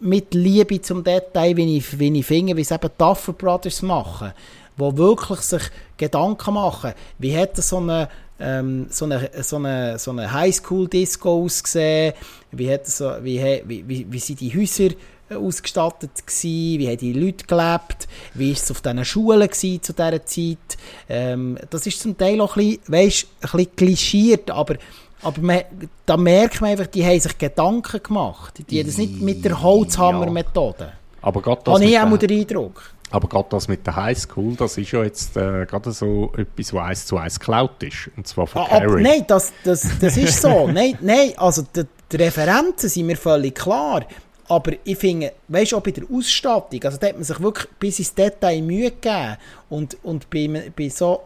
mit 0.00 0.32
Liebe 0.32 0.80
zum 0.80 1.04
Detail, 1.04 1.56
wie 1.58 1.76
ich, 1.76 1.98
wie 1.98 2.18
ich 2.18 2.24
finde, 2.24 2.56
wie 2.56 2.62
es 2.62 2.70
eben 2.70 2.90
Duffer 2.96 3.34
Brothers 3.34 3.82
machen, 3.82 4.32
wo 4.78 4.96
wirklich 4.96 5.40
sich 5.40 5.64
Gedanken 5.98 6.54
machen, 6.54 6.94
wie 7.18 7.36
hat 7.36 7.58
so 7.58 7.76
eine 7.76 8.08
ähm, 8.40 8.86
so 8.90 9.04
eine, 9.04 9.30
so 9.42 9.56
eine, 9.56 9.98
so 9.98 10.10
eine 10.10 10.32
Highschool-Disco 10.32 11.44
ausgesehen, 11.44 12.14
wie, 12.52 12.72
hat 12.72 12.86
so, 12.86 13.12
wie, 13.22 13.40
wie, 13.66 13.88
wie, 13.88 14.06
wie 14.10 14.18
sind 14.18 14.40
die 14.40 14.56
Häuser 14.56 14.94
äh, 15.28 15.34
ausgestattet 15.34 16.26
gewesen, 16.26 16.78
wie 16.78 16.88
haben 16.88 16.98
die 16.98 17.12
Leute 17.12 17.46
gelebt, 17.46 18.08
wie 18.34 18.52
ist 18.52 18.64
es 18.64 18.70
auf 18.70 18.80
diesen 18.80 19.04
Schulen 19.04 19.48
gewesen 19.48 19.82
zu 19.82 19.92
dieser 19.92 20.24
Zeit. 20.24 20.78
Ähm, 21.08 21.58
das 21.70 21.86
ist 21.86 22.00
zum 22.00 22.16
Teil 22.16 22.40
auch 22.40 22.56
ein 22.56 22.78
bisschen, 22.78 22.92
weißt, 22.92 23.26
ein 23.40 23.50
bisschen 23.50 23.76
klischiert, 23.76 24.50
aber 24.50 24.76
aber 25.22 25.40
man, 25.42 25.60
da 26.06 26.16
merkt 26.16 26.62
man 26.62 26.70
einfach, 26.70 26.86
die 26.86 27.04
haben 27.04 27.20
sich 27.20 27.36
Gedanken 27.36 28.02
gemacht. 28.02 28.54
Die 28.70 28.80
haben 28.80 28.86
das 28.86 28.96
nicht 28.96 29.20
mit 29.20 29.44
der 29.44 29.60
Holzhammer-Methode. 29.60 30.84
Ja. 30.84 30.92
Aber 31.20 31.42
gerade 31.42 31.60
das... 31.62 31.74
Habe 31.74 31.84
ich 31.84 31.98
auch 31.98 32.16
den 32.16 32.40
Eindruck. 32.40 32.94
Aber 33.10 33.28
gerade 33.28 33.48
das 33.50 33.66
mit 33.66 33.86
der 33.86 33.96
Highschool, 33.96 34.54
das 34.54 34.78
ist 34.78 34.92
ja 34.92 35.02
jetzt 35.02 35.36
äh, 35.36 35.66
gerade 35.66 35.90
so 35.92 36.32
etwas, 36.36 36.72
was 36.72 36.82
eins 36.82 37.06
zu 37.06 37.16
eins 37.16 37.40
geklaut 37.40 37.82
ist. 37.82 38.10
Und 38.16 38.26
zwar 38.26 38.46
von 38.46 38.62
ah, 38.62 38.68
Carrie. 38.68 39.02
Nein, 39.02 39.24
das, 39.26 39.52
das, 39.64 39.98
das 40.00 40.16
ist 40.16 40.40
so. 40.40 40.68
nein, 40.72 40.96
nein, 41.00 41.32
also 41.36 41.62
die, 41.62 41.84
die, 42.10 42.16
Referenzen 42.16 42.88
sind 42.88 43.06
mir 43.06 43.16
völlig 43.16 43.56
klar. 43.56 44.06
Aber 44.48 44.72
ich 44.84 44.98
finde, 44.98 45.32
weißt 45.48 45.72
du, 45.72 45.76
auch 45.76 45.82
bei 45.82 45.92
der 45.92 46.04
Ausstattung, 46.12 46.82
also 46.82 46.98
da 46.98 47.08
hat 47.08 47.14
man 47.14 47.24
sich 47.24 47.40
wirklich 47.40 47.68
bis 47.78 47.98
ins 48.00 48.14
Detail 48.14 48.62
Mühe 48.62 48.90
gegeben. 48.90 49.36
Und, 49.68 49.96
und 50.02 50.28
bei, 50.30 50.72
bei 50.74 50.88
so, 50.88 51.22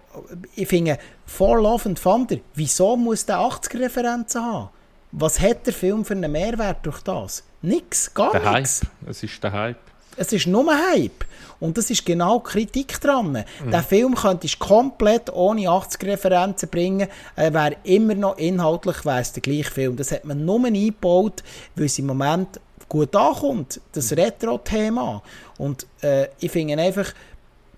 ich 0.55 0.69
finde, 0.69 0.99
For 1.27 1.61
Love 1.61 1.89
and 1.89 2.03
Thunder, 2.03 2.37
wieso 2.55 2.97
muss 2.97 3.25
der 3.25 3.39
80er-Referenzen 3.39 4.43
haben? 4.43 4.69
Was 5.13 5.41
hat 5.41 5.67
der 5.67 5.73
Film 5.73 6.05
für 6.05 6.15
einen 6.15 6.33
Mehrwert 6.33 6.85
durch 6.85 7.01
das? 7.03 7.45
Nix, 7.63 8.13
gar 8.13 8.39
nichts. 8.57 8.83
Es 9.07 9.23
ist 9.23 9.43
der 9.43 9.53
Hype. 9.53 9.79
Es 10.17 10.33
ist 10.33 10.47
nur 10.47 10.67
Hype. 10.67 11.25
Und 11.65 11.79
das 11.79 11.89
ist 11.89 12.05
genau 12.05 12.41
Kritik 12.41 13.01
dran. 13.01 13.33
Mhm. 13.33 13.71
Der 13.71 13.83
Film 13.83 14.15
könntest 14.15 14.61
du 14.61 14.67
komplett 14.67 15.33
ohne 15.33 15.63
80-Referenzen 15.63 16.69
bringen. 16.69 17.09
Er 17.37 17.55
wäre 17.55 17.77
immer 17.85 18.15
noch 18.15 18.37
inhaltlich 18.37 18.97
der 18.99 19.41
gleiche 19.41 19.71
Film. 19.71 19.97
Das 19.97 20.13
hat 20.13 20.27
man 20.27 20.45
nur 20.45 20.63
eingebaut, 20.67 21.43
weil 21.75 21.87
es 21.87 21.99
im 21.99 22.05
Moment 22.05 22.61
gut 22.87 23.17
ankommt. 23.17 23.81
Das 23.93 24.13
Retro-Thema. 24.13 25.23
Und 25.57 25.87
äh, 26.03 26.29
ich 26.39 26.51
finde 26.51 26.77
einfach, 26.77 27.15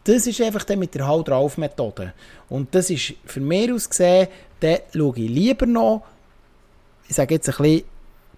das 0.03 0.27
ist 0.27 0.41
einfach 0.41 0.67
mit 0.77 0.93
der 0.97 1.07
Hau 1.07 1.23
drauf 1.23 1.57
Methode. 1.57 2.13
Und 2.49 2.75
das 2.75 2.91
ist 2.91 3.15
für 3.25 3.41
mich 3.41 3.71
aus 3.71 3.89
gesehen, 3.89 4.27
dann 4.59 4.79
schaue 4.93 5.17
ich 5.17 5.31
lieber 5.31 5.67
noch, 5.67 6.03
ich 7.09 7.15
sage 7.15 7.35
jetzt 7.35 7.49
ein 7.49 7.57
bisschen 7.57 7.85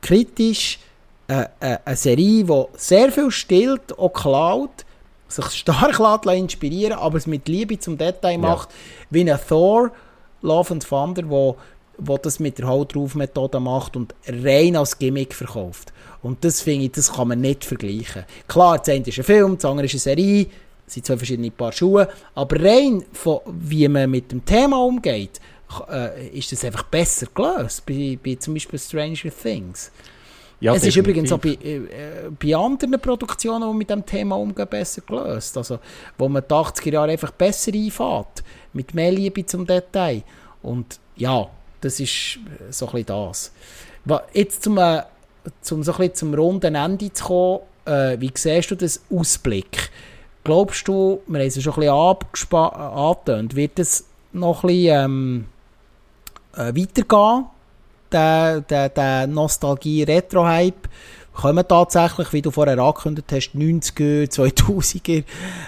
kritisch 0.03 0.79
äh, 1.27 1.47
äh, 1.61 1.79
eine 1.87 1.97
Serie, 1.97 2.45
die 2.45 2.65
sehr 2.77 3.11
viel 3.11 3.31
stillt, 3.31 3.99
auch 3.99 4.13
klaut, 4.13 4.85
sich 5.29 5.47
stark 5.51 5.99
lässt, 6.25 6.39
inspirieren 6.39 6.99
aber 6.99 7.19
es 7.19 7.27
mit 7.27 7.49
Liebe 7.49 7.79
zum 7.79 7.99
Detail 7.99 8.39
macht, 8.39 8.71
wie 9.11 9.31
ein 9.31 9.39
Thor, 9.49 9.91
Love 10.43 10.73
and 10.73 10.89
Thunder, 10.89 11.29
wo, 11.29 11.57
wo 11.99 12.17
das 12.17 12.39
mit 12.39 12.59
der 12.59 12.69
Haut 12.69 12.95
drauf 12.95 13.15
Methode 13.15 13.61
macht 13.61 13.97
und 13.97 14.15
rein 14.27 14.77
als 14.77 14.99
Gimmick 14.99 15.35
verkauft. 15.35 15.93
Und 16.23 16.45
das 16.45 16.63
finde 16.63 16.87
ich, 16.87 16.93
das 16.93 17.13
kann 17.13 17.29
man 17.29 17.41
nicht 17.41 17.65
vergleichen. 17.65 18.25
Klar, 18.47 18.79
das 18.79 18.89
eine 18.89 19.07
ist 19.07 19.19
ein 19.19 19.25
Film, 19.25 19.57
das 19.57 19.65
andere 19.65 19.87
ist 19.87 19.95
eine 19.95 20.01
Serie, 20.01 20.47
es 20.87 20.95
sind 20.95 21.07
zwei 21.07 21.17
verschiedene 21.17 21.51
Paar 21.51 21.73
Schuhe, 21.73 22.09
aber 22.35 22.65
rein 22.65 23.05
von 23.13 23.41
wie 23.47 23.87
man 23.89 24.11
mit 24.11 24.33
dem 24.33 24.45
Thema 24.45 24.83
umgeht, 24.83 25.41
äh, 25.91 26.29
ist 26.29 26.51
das 26.51 26.65
einfach 26.65 26.85
besser 26.85 27.27
gelöst, 27.35 27.85
bei, 27.85 28.19
bei 28.23 28.37
zum 28.37 28.55
Beispiel 28.55 28.79
Stranger 28.79 29.31
Things. 29.43 29.91
Ja, 30.61 30.75
es 30.75 30.83
definitiv. 30.83 30.89
ist 30.89 30.97
übrigens 30.97 31.33
auch 31.33 31.39
bei, 31.39 31.51
äh, 31.51 32.31
bei 32.31 32.57
anderen 32.57 33.01
Produktionen, 33.01 33.71
die 33.71 33.77
mit 33.77 33.91
dem 33.91 34.05
Thema 34.05 34.37
umgehen, 34.37 34.67
besser 34.69 35.03
gelöst. 35.03 35.57
Also, 35.57 35.79
wo 36.17 36.29
man 36.29 36.43
die 36.43 36.53
80er 36.53 36.93
Jahre 36.93 37.13
einfach 37.13 37.31
besser 37.31 37.73
einfährt, 37.73 38.43
mit 38.73 38.93
mehr 38.93 39.13
Liebe 39.13 39.47
zum 39.47 39.67
Detail. 39.67 40.23
Und 40.63 40.99
ja, 41.17 41.49
das 41.81 42.01
ist 42.01 42.39
so 42.71 42.87
ein 42.87 42.93
bisschen 42.93 43.07
das. 43.07 43.53
Jetzt 44.33 44.65
zum, 44.65 44.79
äh, 44.79 45.03
zum, 45.61 45.83
so 45.83 45.93
ein 45.93 45.99
bisschen 45.99 46.15
zum 46.15 46.35
runden 46.35 46.75
Ende 46.75 47.13
zu 47.13 47.25
kommen, 47.25 47.61
äh, 47.85 48.21
wie 48.21 48.33
siehst 48.35 48.71
du 48.71 48.75
das 48.75 49.01
Ausblick? 49.11 49.91
Glaubst 50.45 50.89
du, 50.89 51.21
wir 51.27 51.41
haben 51.41 51.47
es 51.47 51.63
schon 51.63 51.75
ein 51.75 52.17
bisschen 52.19 52.59
angetönt, 52.59 53.55
wird 53.55 53.79
es 53.79 54.07
noch 54.33 54.65
ein 54.65 54.69
bisschen 54.69 55.05
ähm, 55.05 55.45
äh, 56.55 56.75
weitergehen? 56.75 57.47
Der, 58.13 58.61
der, 58.63 58.89
der 58.89 59.27
Nostalgie-Retro-Hype 59.27 60.89
kommen 61.39 61.65
tatsächlich, 61.69 62.33
wie 62.33 62.43
du 62.43 62.51
vorher 62.51 62.79
angekündigt 62.79 63.31
hast, 63.31 63.51
90er, 63.55 64.29
2000er. 64.29 65.25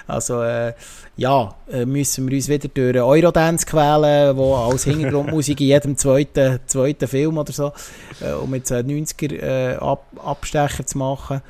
Also 0.08 0.42
äh, 0.42 0.72
ja, 1.16 1.54
äh, 1.70 1.84
müssen 1.84 2.28
wir 2.28 2.36
uns 2.36 2.48
wieder 2.48 2.68
durch 2.68 2.96
Eurodance 2.96 3.66
quälen, 3.66 4.36
wo 4.36 4.56
als 4.56 4.84
Hintergrundmusik 4.84 5.60
in 5.60 5.66
jedem 5.68 5.96
zweiten, 5.96 6.58
zweiten 6.66 7.06
Film 7.06 7.38
oder 7.38 7.52
so, 7.52 7.72
äh, 8.20 8.32
um 8.32 8.52
jetzt 8.54 8.72
90er 8.72 9.32
äh, 9.32 9.76
Ab 9.76 10.06
Abstecher 10.24 10.84
zu 10.86 10.98
machen. 10.98 11.40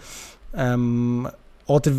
Ähm, 0.55 1.29
oder 1.71 1.93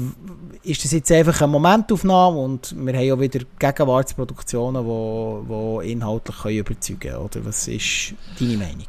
ist 0.64 0.84
das 0.84 0.91
jetzt 0.91 1.11
einfach 1.14 1.41
eine 1.41 1.52
Momentaufnahme 1.52 2.38
und 2.38 2.76
wir 2.77 2.93
haben 2.93 3.06
ja 3.06 3.18
wieder 3.18 3.39
Gegenwartsproduktionen, 3.57 4.84
die 4.84 4.88
wo, 4.88 5.43
wo 5.48 5.80
inhaltlich 5.80 6.38
können 6.39 6.57
überzeugen 6.57 6.99
können? 6.99 7.15
Oder 7.15 7.45
was 7.45 7.69
ist 7.69 8.14
deine 8.38 8.57
Meinung? 8.57 8.88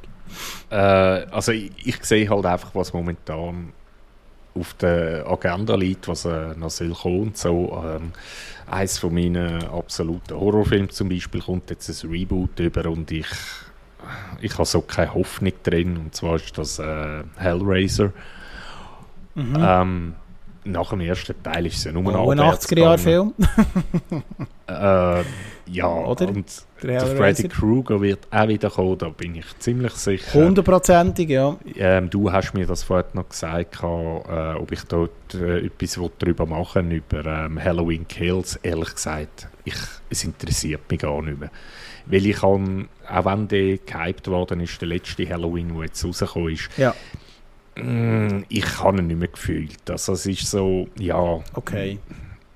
Äh, 0.70 1.26
also 1.30 1.52
ich, 1.52 1.70
ich, 1.84 2.04
sehe 2.04 2.28
halt 2.28 2.44
einfach, 2.46 2.74
was 2.74 2.92
momentan 2.92 3.72
auf 4.56 4.74
der 4.74 5.24
Agenda 5.28 5.76
liegt, 5.76 6.09
was 6.09 6.24
äh, 6.24 6.56
noch 6.56 6.70
soll 6.70 6.90
kommen 6.90 7.30
so. 7.34 7.80
Ähm, 7.86 8.10
eins 8.68 8.98
von 8.98 9.14
meinen 9.14 9.62
absoluten 9.62 10.34
Horrorfilmen 10.34 10.90
zum 10.90 11.10
Beispiel 11.10 11.42
kommt 11.42 11.70
jetzt 11.70 11.88
ein 11.88 12.10
Reboot 12.10 12.59
über 12.59 12.90
und 12.90 13.09
ich 13.12 13.28
ich 14.40 14.54
habe 14.54 14.64
so 14.64 14.80
keine 14.80 15.14
Hoffnung 15.14 15.52
drin 15.62 15.96
und 15.96 16.14
zwar 16.16 16.34
ist 16.34 16.59
das 16.59 16.80
äh, 16.80 17.22
Hellraiser. 17.36 18.12
Mhm. 19.36 19.56
Ähm, 19.60 20.14
nach 20.64 20.90
dem 20.90 21.01
ersten 21.01 21.40
Teil 21.43 21.66
ist 21.66 21.78
es 21.78 21.84
ja 21.84 21.93
nur 21.93 22.14
oh, 22.14 22.30
ein 22.30 22.39
80er-Jahr-Film. 22.39 23.34
äh, 24.68 25.22
ja, 25.66 25.86
Oder? 25.86 26.28
und 26.28 26.47
der, 26.82 27.05
der 27.05 27.16
Freddy 27.16 27.48
Krueger 27.48 28.01
wird 28.01 28.26
auch 28.30 28.48
wieder 28.48 28.70
kommen, 28.70 28.98
da 28.98 29.09
bin 29.09 29.34
ich 29.36 29.47
ziemlich 29.59 29.93
sicher. 29.93 30.34
Hundertprozentig, 30.34 31.30
ja. 31.30 31.56
Ähm, 31.76 32.10
du 32.10 32.30
hast 32.30 32.55
mir 32.55 32.66
das 32.66 32.82
vorhin 32.82 33.10
noch 33.14 33.28
gesagt, 33.28 33.82
äh, 33.82 33.86
ob 33.86 34.70
ich 34.72 34.82
dort 34.84 35.34
äh, 35.34 35.66
etwas 35.66 35.98
darüber 36.18 36.47
machen 36.47 36.90
will, 36.90 36.97
über 36.98 37.24
ähm, 37.24 37.62
Halloween 37.62 38.06
Kills. 38.06 38.56
Ehrlich 38.62 38.94
gesagt, 38.94 39.48
ich, 39.64 39.74
es 40.10 40.24
interessiert 40.24 40.90
mich 40.90 41.01
gar 41.01 41.22
nicht 41.22 41.40
mehr. 41.40 41.51
Weil 42.06 42.26
ich 42.26 42.36
kann, 42.36 42.89
auch 43.09 43.24
wenn 43.24 43.48
der 43.48 43.78
gehypt 43.78 44.28
worden 44.28 44.60
ist, 44.60 44.80
der 44.80 44.89
letzte 44.89 45.28
Halloween, 45.28 45.72
der 45.74 45.84
jetzt 45.84 46.05
rausgekommen 46.05 46.52
ist, 46.52 46.68
ja 46.76 46.94
ich 47.74 48.78
habe 48.81 48.99
ihn 48.99 49.07
nicht 49.07 49.19
mehr 49.19 49.28
gefühlt. 49.28 49.90
Also 49.90 50.12
es 50.12 50.27
ist 50.27 50.51
so, 50.51 50.89
ja... 50.99 51.40
Okay. 51.55 51.99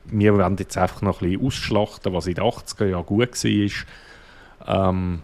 Wir 0.08 0.36
werden 0.38 0.56
jetzt 0.58 0.76
einfach 0.78 1.02
noch 1.02 1.20
ein 1.20 1.30
bisschen 1.30 1.46
ausschlachten, 1.46 2.12
was 2.12 2.26
in 2.26 2.34
den 2.34 2.44
80er 2.44 2.86
Jahren 2.86 3.06
gut 3.06 3.44
war. 3.44 4.90
Ähm, 4.90 5.22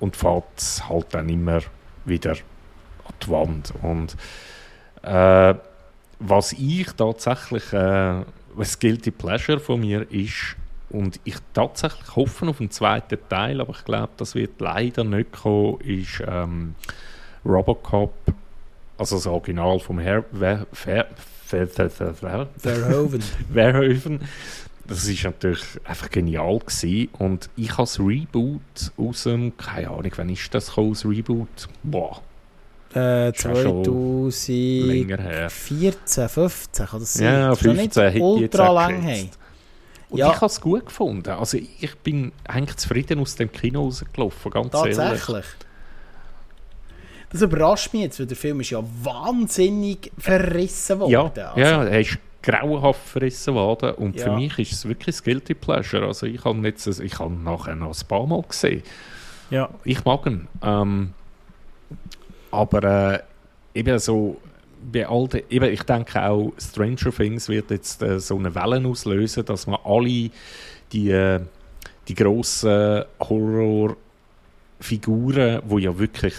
und 0.00 0.16
fährt 0.16 0.82
halt 0.88 1.06
dann 1.10 1.28
immer 1.28 1.60
wieder 2.04 2.32
an 2.32 3.14
die 3.22 3.28
Wand. 3.28 3.74
Und 3.82 4.16
äh, 5.02 5.54
was 6.20 6.52
ich 6.52 6.90
tatsächlich, 6.92 7.72
äh, 7.72 8.22
was 8.54 8.78
Guilty 8.78 9.10
Pleasure 9.10 9.60
von 9.60 9.80
mir 9.80 10.10
ist, 10.10 10.56
und 10.90 11.20
ich 11.24 11.36
tatsächlich 11.52 12.16
hoffe 12.16 12.48
auf 12.48 12.60
einen 12.60 12.70
zweiten 12.70 13.18
Teil, 13.28 13.60
aber 13.60 13.74
ich 13.74 13.84
glaube, 13.84 14.10
das 14.16 14.34
wird 14.34 14.58
leider 14.60 15.04
nicht 15.04 15.32
kommen, 15.32 15.80
ist 15.80 16.22
ähm, 16.26 16.74
Robocop 17.44 18.14
also 18.98 19.16
das 19.16 19.26
Original 19.26 19.78
vom 19.78 19.98
Her 19.98 20.24
Ver 20.32 20.66
Ver 20.72 21.06
Ver 21.46 21.68
Verhoeven. 21.88 23.22
Verhoeven. 23.52 24.20
Das 24.86 25.06
ist 25.06 25.24
natürlich 25.24 25.62
einfach 25.84 26.10
genial 26.10 26.58
gewesen. 26.58 27.08
Und 27.18 27.50
ich 27.56 27.72
habe 27.72 27.82
das 27.82 28.00
Reboot 28.00 28.60
aus 28.96 29.24
dem, 29.24 29.54
keine 29.56 29.90
Ahnung, 29.90 30.12
wann 30.16 30.30
ist 30.30 30.54
das 30.54 30.68
gekommen, 30.68 30.94
das 30.94 31.04
Reboot? 31.04 31.68
Boah. 31.82 32.22
Äh, 32.94 33.34
2014, 33.34 36.28
15 36.28 36.86
kann 36.86 37.00
das 37.00 37.14
sein? 37.14 37.24
Ja, 37.24 37.54
15 37.54 38.14
nicht 38.14 38.22
ultra 38.22 38.72
lang 38.72 39.02
haben. 39.02 39.28
Und 40.08 40.18
ja. 40.18 40.30
ich 40.30 40.36
habe 40.36 40.46
es 40.46 40.58
gut 40.58 40.86
gefunden. 40.86 41.28
Also 41.28 41.58
ich 41.58 41.94
bin 41.98 42.32
eigentlich 42.44 42.78
zufrieden 42.78 43.20
aus 43.20 43.36
dem 43.36 43.52
Kino 43.52 43.84
rausgelaufen, 43.84 44.50
ganz 44.50 44.70
Tatsächlich? 44.70 44.98
ehrlich. 44.98 45.20
Tatsächlich? 45.20 45.67
Das 47.30 47.42
überrascht 47.42 47.92
mich 47.92 48.02
jetzt, 48.02 48.20
weil 48.20 48.26
der 48.26 48.36
Film 48.36 48.60
ist 48.60 48.70
ja 48.70 48.82
wahnsinnig 49.02 50.10
verrissen 50.18 51.00
worden. 51.00 51.12
Ja, 51.12 51.24
also. 51.24 51.60
ja 51.60 51.84
er 51.84 52.00
ist 52.00 52.18
grauenhaft 52.42 53.06
verrissen 53.06 53.54
worden 53.54 53.94
und 53.94 54.16
ja. 54.16 54.24
für 54.24 54.32
mich 54.32 54.58
ist 54.58 54.72
es 54.72 54.88
wirklich 54.88 55.16
ein 55.16 55.24
Guilty 55.24 55.54
Pleasure. 55.54 56.06
Also 56.06 56.26
ich 56.26 56.44
habe 56.44 56.58
jetzt, 56.66 56.86
ich 56.86 57.18
habe 57.18 57.34
nachher 57.34 57.74
noch 57.74 57.94
ein 57.94 58.06
paar 58.06 58.26
Mal 58.26 58.42
gesehen. 58.42 58.82
Ja. 59.50 59.68
Ich 59.84 60.04
mag 60.04 60.26
ihn. 60.26 60.46
Ähm, 60.62 61.12
aber 62.50 63.14
äh, 63.14 63.18
eben 63.78 63.98
so 63.98 64.36
bei 64.92 65.06
all 65.06 65.28
den, 65.28 65.42
eben, 65.50 65.72
ich 65.72 65.82
denke 65.82 66.22
auch 66.22 66.52
Stranger 66.58 67.12
Things 67.12 67.48
wird 67.48 67.70
jetzt 67.70 68.02
äh, 68.02 68.20
so 68.20 68.38
eine 68.38 68.54
Welle 68.54 68.86
auslösen, 68.86 69.44
dass 69.44 69.66
man 69.66 69.80
alle 69.84 70.30
die, 70.92 71.10
äh, 71.10 71.40
die 72.06 72.14
grossen 72.14 73.02
Horrorfiguren, 73.20 75.62
die 75.68 75.82
ja 75.82 75.98
wirklich 75.98 76.34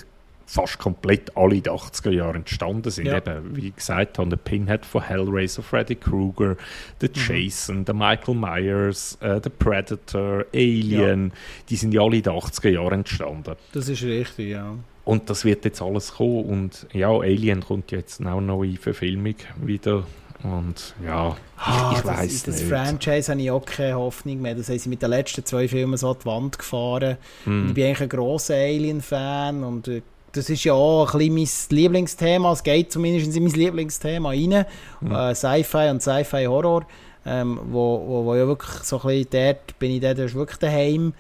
fast 0.50 0.80
komplett 0.80 1.38
alle 1.38 1.58
in 1.58 1.64
den 1.64 1.74
80er 1.74 2.10
Jahren 2.10 2.38
entstanden 2.38 2.90
sind. 2.90 3.06
Ja. 3.06 3.18
Eben, 3.18 3.56
wie 3.56 3.70
gesagt 3.70 4.18
habe, 4.18 4.30
der 4.30 4.38
Pinhead 4.38 4.84
von 4.84 5.04
Hellraiser, 5.04 5.62
Freddy 5.62 5.96
Krueger, 5.96 6.58
der 7.00 7.10
mhm. 7.10 7.22
Jason, 7.28 7.86
der 7.86 7.94
Michael 7.94 8.34
Myers, 8.34 9.16
äh, 9.22 9.40
der 9.40 9.52
Predator, 9.52 10.46
Alien, 10.52 11.28
ja. 11.28 11.36
die 11.70 11.76
sind 11.76 11.94
ja 11.94 12.02
alle 12.02 12.18
in 12.18 12.24
den 12.24 12.34
80er 12.34 12.70
Jahren 12.70 13.00
entstanden. 13.00 13.56
Das 13.74 13.88
ist 13.88 14.02
richtig, 14.02 14.50
ja. 14.50 14.74
Und 15.06 15.30
das 15.30 15.46
wird 15.46 15.66
jetzt 15.66 15.84
alles 15.84 16.16
kommen 16.16 16.46
und 16.46 16.88
ja, 16.94 17.10
Alien 17.10 17.62
kommt 17.62 17.92
jetzt 17.92 18.26
auch 18.26 18.42
noch 18.42 18.64
in 18.64 18.78
Verfilmung 18.78 19.36
wieder 19.64 20.04
und 20.42 20.96
ja, 21.06 21.36
ah, 21.58 21.92
ich, 21.92 22.00
ich 22.00 22.06
weiß 22.06 22.32
nicht. 22.32 22.48
Das 22.48 22.62
Franchise 22.62 23.32
habe 23.32 23.42
ich 23.42 23.52
auch 23.52 23.66
keine 23.66 23.96
Hoffnung 23.96 24.42
mehr. 24.42 24.56
Das 24.56 24.70
haben 24.70 24.80
sie 24.80 24.90
mit 24.90 25.02
den 25.02 25.10
letzten 25.10 25.46
zwei 25.46 25.68
Filmen 25.68 25.98
so 25.98 26.12
an 26.12 26.18
die 26.22 26.26
Wand 26.26 26.58
gefahren. 26.58 27.18
Mm. 27.46 27.68
Ich 27.68 27.74
bin 27.74 27.86
eigentlich 27.86 28.02
ein 28.02 28.10
grosser 28.10 28.56
Alien-Fan 28.56 29.64
und 29.64 29.88
äh, 29.90 30.02
das 30.40 30.50
ist 30.50 30.64
ja 30.64 30.74
auch 30.74 31.14
ein 31.14 31.20
bisschen 31.36 31.70
mein 31.70 31.78
Lieblingsthema. 31.78 32.54
Es 32.54 32.64
geht 32.64 32.92
zumindest 32.92 33.36
in 33.36 33.44
mein 33.44 33.54
Lieblingsthema 33.54 34.30
rein. 34.30 34.66
Mhm. 35.02 35.12
Äh, 35.12 35.36
Sci-Fi 35.36 35.90
und 35.90 36.02
Sci-Fi-Horror. 36.02 36.86
Ähm, 37.26 37.60
wo, 37.70 38.02
wo, 38.08 38.26
wo 38.26 38.36
ja 38.36 38.48
wirklich 38.48 38.72
so 38.84 39.02
ein 39.02 39.08
bisschen 39.08 39.28
dort 39.32 39.78
bin 39.78 39.92
ich 39.92 40.02
dort 40.02 40.18
wirklich 40.34 40.58
daheim. 40.58 41.14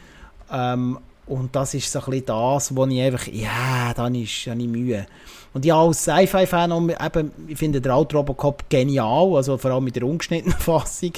Ähm, 0.51 0.97
und 1.27 1.55
das 1.55 1.73
ist 1.73 1.91
so 1.91 1.99
ein 1.99 2.05
bisschen 2.05 2.25
das, 2.27 2.75
wo 2.75 2.85
ich 2.85 3.01
einfach, 3.01 3.27
ja, 3.27 3.93
dann 3.93 4.15
ist 4.15 4.47
habe 4.47 4.61
ich 4.61 4.67
Mühe. 4.67 5.05
Und 5.53 5.65
ja, 5.65 5.79
als 5.79 6.03
Sci-Fi-Fan, 6.03 6.95
ich 7.47 7.57
finde 7.57 7.81
den 7.81 7.91
alten 7.91 8.15
Robocop 8.15 8.69
genial, 8.69 9.35
also 9.35 9.57
vor 9.57 9.71
allem 9.71 9.83
mit 9.83 9.95
der 9.97 10.03
ungeschnittenen 10.03 10.57
Fassung, 10.59 11.13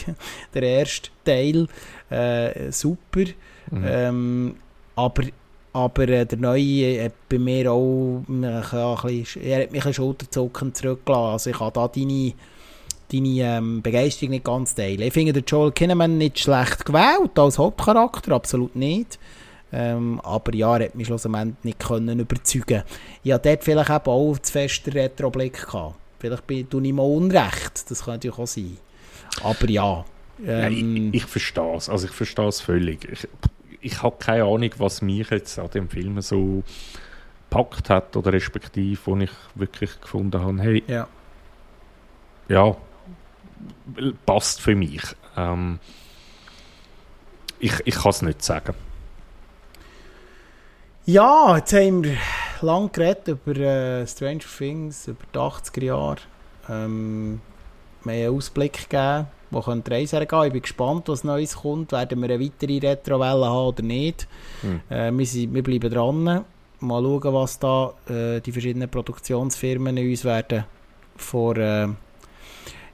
der 0.53 0.63
erste 0.63 1.09
Teil, 1.23 1.67
äh, 2.09 2.71
super. 2.71 3.25
Mhm. 3.69 3.85
Ähm, 3.85 4.55
aber 4.95 5.23
aber 5.73 6.07
äh, 6.09 6.25
der 6.25 6.37
Neue 6.37 7.05
hat 7.05 7.13
bei 7.29 7.39
mir 7.39 7.71
auch 7.71 8.23
äh, 8.27 8.43
ein 8.43 9.01
bisschen, 9.01 9.41
er 9.43 9.63
hat 9.63 9.71
mich 9.71 9.85
ein 9.85 9.93
Schulterzucken 9.93 10.73
zurückgelassen. 10.73 11.31
Also 11.31 11.49
ich 11.49 11.59
habe 11.59 11.73
da 11.73 11.87
deine, 11.87 12.33
deine 13.11 13.57
ähm, 13.57 13.81
Begeisterung 13.81 14.31
nicht 14.31 14.43
ganz 14.43 14.75
teilen. 14.75 15.01
Ich 15.01 15.13
finde 15.13 15.33
den 15.33 15.45
Joel 15.45 15.71
Kinnaman 15.71 16.17
nicht 16.17 16.39
schlecht 16.39 16.85
gewählt 16.85 17.37
als 17.37 17.57
Hauptcharakter, 17.57 18.33
absolut 18.33 18.75
nicht. 18.75 19.17
Ähm, 19.73 20.19
aber 20.23 20.53
ja, 20.53 20.77
er 20.77 20.85
hat 20.87 20.95
mich 20.95 21.07
schlussendlich 21.07 21.63
nicht 21.63 21.79
können 21.79 22.19
überzeugen 22.19 22.83
Ich 23.23 23.31
hatte 23.31 23.49
dort 23.49 23.63
vielleicht 23.63 23.89
eben 23.89 24.05
auch 24.05 24.37
zu 24.37 24.51
fest 24.51 24.85
den 24.85 24.93
Retro-Blick 24.93 25.65
gehabt. 25.65 25.95
Vielleicht 26.19 26.45
bin, 26.45 26.69
tue 26.69 26.85
ich 26.85 26.93
mal 26.93 27.03
unrecht, 27.03 27.89
das 27.89 28.03
kann 28.03 28.15
natürlich 28.15 28.37
auch 28.37 28.47
sein. 28.47 28.77
Aber 29.41 29.69
ja. 29.69 30.05
Ähm, 30.45 30.59
ja 30.59 30.67
ich, 30.67 31.23
ich 31.23 31.25
verstehe 31.25 31.75
es, 31.77 31.87
also 31.87 32.05
ich 32.07 32.11
verstehe 32.11 32.47
es 32.47 32.59
völlig. 32.59 33.05
Ich, 33.09 33.27
ich 33.81 34.01
habe 34.01 34.15
keine 34.19 34.43
Ahnung, 34.43 34.69
was 34.77 35.01
mich 35.01 35.29
jetzt 35.29 35.57
an 35.59 35.69
dem 35.71 35.89
Film 35.89 36.21
so 36.21 36.63
gepackt 37.49 37.89
hat 37.89 38.15
oder 38.15 38.31
respektive, 38.31 38.99
wo 39.05 39.17
ich 39.17 39.31
wirklich 39.55 39.99
gefunden 39.99 40.41
habe, 40.41 40.61
hey, 40.61 40.83
ja, 40.87 41.07
ja 42.47 42.77
passt 44.25 44.61
für 44.61 44.75
mich. 44.75 45.03
Ähm, 45.35 45.79
ich 47.59 47.73
ich 47.85 47.95
kann 47.95 48.09
es 48.09 48.21
nicht 48.21 48.43
sagen. 48.43 48.73
Ja, 51.05 51.57
jetzt 51.57 51.73
haben 51.73 52.03
wir 52.03 52.17
lange 52.61 52.89
geredet 52.89 53.27
über 53.27 53.55
äh, 53.57 54.07
Stranger 54.07 54.45
Things, 54.57 55.07
über 55.07 55.23
die 55.33 55.37
80er 55.37 55.83
Jahre. 55.83 56.17
Ähm, 56.69 57.41
wir 58.03 58.13
haben 58.13 58.19
einen 58.19 58.37
Ausblick 58.37 58.89
gegeben, 58.89 59.27
wo 59.51 59.61
könnte 59.61 59.91
die 59.91 59.97
Reise 59.97 60.17
hergehen. 60.17 60.45
Ich 60.45 60.53
bin 60.53 60.61
gespannt, 60.61 61.07
was 61.07 61.23
Neues 61.23 61.57
kommt. 61.57 61.91
Werden 61.91 62.21
wir 62.21 62.29
eine 62.29 62.43
weitere 62.43 62.79
Retrowelle 62.79 63.45
haben 63.45 63.67
oder 63.67 63.83
nicht? 63.83 64.27
Hm. 64.61 64.81
Äh, 64.89 65.11
wir, 65.11 65.25
sind, 65.25 65.53
wir 65.53 65.61
bleiben 65.61 65.91
dran. 65.91 66.45
Mal 66.79 67.03
schauen, 67.03 67.33
was 67.33 67.59
da 67.59 67.93
äh, 68.09 68.39
die 68.39 68.51
verschiedenen 68.51 68.89
Produktionsfirmen 68.89 69.97
uns 69.97 70.25
werden 70.25 70.63
vor, 71.15 71.57
äh, 71.57 71.87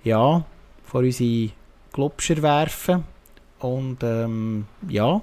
ja, 0.04 0.44
vor 0.84 1.02
unsere 1.02 1.52
Glubscher 1.94 2.42
werfen. 2.42 3.06
Und 3.60 4.04
ähm, 4.04 4.66
ja, 4.90 5.22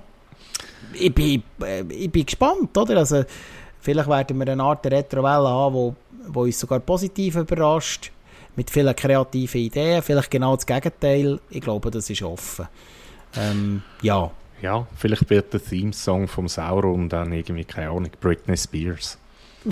ich 0.94 1.14
bin, 1.14 1.42
äh, 1.62 1.82
ich 1.88 2.10
bin 2.10 2.24
gespannt, 2.24 2.76
oder? 2.76 2.98
Also, 2.98 3.24
vielleicht 3.80 4.08
werden 4.08 4.38
wir 4.38 4.48
eine 4.48 4.62
Art 4.62 4.86
Retrowelle 4.86 5.48
haben, 5.48 5.74
wo, 5.74 5.94
wo 6.28 6.42
uns 6.42 6.58
sogar 6.58 6.80
positiv 6.80 7.36
überrascht, 7.36 8.10
mit 8.56 8.70
vielen 8.70 8.94
kreativen 8.94 9.60
Ideen, 9.60 10.02
vielleicht 10.02 10.30
genau 10.30 10.56
das 10.56 10.66
Gegenteil. 10.66 11.40
Ich 11.50 11.60
glaube, 11.60 11.90
das 11.90 12.10
ist 12.10 12.22
offen. 12.22 12.68
Ähm, 13.36 13.82
ja. 14.02 14.30
Ja, 14.62 14.86
vielleicht 14.96 15.28
wird 15.28 15.52
der 15.52 15.62
Theme-Song 15.62 16.26
vom 16.28 16.48
Sauron 16.48 17.08
dann 17.08 17.32
irgendwie, 17.32 17.64
keine 17.64 17.90
Ahnung, 17.90 18.10
Britney 18.20 18.56
Spears. 18.56 19.18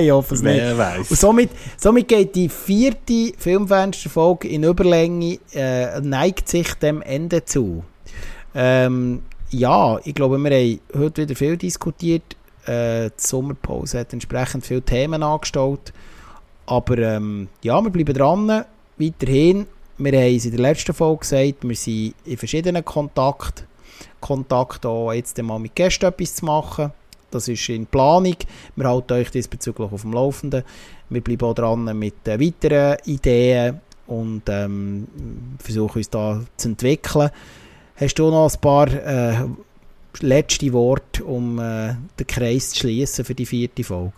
ich 0.00 0.10
hoffe 0.10 0.34
es 0.34 0.42
nicht. 0.42 0.56
Wer 0.56 0.78
weiß. 0.78 1.10
Und 1.10 1.18
somit, 1.18 1.50
somit 1.76 2.08
geht 2.08 2.34
die 2.34 2.48
vierte 2.48 3.32
Filmfensterfolge 3.36 4.48
in 4.48 4.64
Überlänge, 4.64 5.38
äh, 5.52 6.00
neigt 6.00 6.48
sich 6.48 6.74
dem 6.74 7.02
Ende 7.02 7.44
zu. 7.44 7.82
Ähm, 8.54 9.22
ja, 9.50 9.98
ich 10.04 10.14
glaube, 10.14 10.38
wir 10.38 10.50
haben 10.50 10.80
heute 10.96 11.22
wieder 11.22 11.34
viel 11.34 11.56
diskutiert. 11.56 12.36
Äh, 12.66 13.10
die 13.10 13.12
Sommerpause 13.16 14.00
hat 14.00 14.12
entsprechend 14.12 14.64
viele 14.64 14.82
Themen 14.82 15.22
angestellt. 15.22 15.92
Aber 16.70 16.98
ähm, 16.98 17.48
ja, 17.64 17.82
wir 17.82 17.90
bleiben 17.90 18.14
dran. 18.14 18.64
Weiterhin, 18.96 19.66
wir 19.98 20.12
haben 20.12 20.36
es 20.36 20.44
in 20.44 20.52
der 20.52 20.60
letzten 20.60 20.94
Folge 20.94 21.20
gesagt, 21.22 21.68
wir 21.68 21.74
sind 21.74 22.14
in 22.24 22.36
verschiedenen 22.36 22.84
Kontakt, 22.84 23.66
Kontakt 24.20 24.86
auch 24.86 25.12
jetzt 25.12 25.42
mal 25.42 25.58
mit 25.58 25.74
Gästen 25.74 26.06
etwas 26.06 26.36
zu 26.36 26.44
machen. 26.44 26.92
Das 27.32 27.48
ist 27.48 27.68
in 27.70 27.86
Planung. 27.86 28.36
Wir 28.76 28.88
halten 28.88 29.14
euch 29.14 29.32
diesbezüglich 29.32 29.90
auf 29.90 30.02
dem 30.02 30.12
Laufenden. 30.12 30.62
Wir 31.08 31.20
bleiben 31.20 31.44
auch 31.44 31.54
dran 31.54 31.98
mit 31.98 32.28
äh, 32.28 32.38
weiteren 32.38 32.98
Ideen 33.04 33.80
und 34.06 34.42
ähm, 34.48 35.08
versuchen 35.58 35.98
uns 35.98 36.10
da 36.10 36.40
zu 36.56 36.68
entwickeln. 36.68 37.30
Hast 37.96 38.14
du 38.14 38.30
noch 38.30 38.48
ein 38.48 38.60
paar 38.60 38.88
äh, 38.92 39.44
letzte 40.20 40.72
Worte, 40.72 41.24
um 41.24 41.58
äh, 41.58 41.96
den 42.16 42.26
Kreis 42.28 42.70
zu 42.70 42.80
schließen 42.80 43.24
für 43.24 43.34
die 43.34 43.46
vierte 43.46 43.82
Folge? 43.82 44.12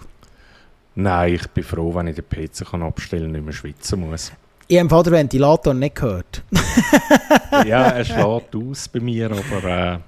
Nein, 0.95 1.35
ich 1.35 1.47
bin 1.49 1.65
froh, 1.65 1.95
wenn 1.95 2.09
ich 2.09 2.17
den 2.17 2.29
PC 2.29 2.71
kann 2.71 2.83
abstellen 2.83 3.27
und 3.27 3.33
nicht 3.33 3.45
mehr 3.45 3.53
schwitzen 3.53 4.01
muss. 4.01 4.33
Ich 4.69 4.79
habe 4.79 5.03
den 5.03 5.13
Ventilator 5.13 5.75
nicht 5.75 5.97
gehört. 5.97 6.43
ja, 7.67 7.89
er 7.89 8.05
schlägt 8.05 8.55
aus 8.55 8.89
bei 8.89 9.01
mir, 9.01 9.31
aber 9.31 9.65
äh, 9.65 9.99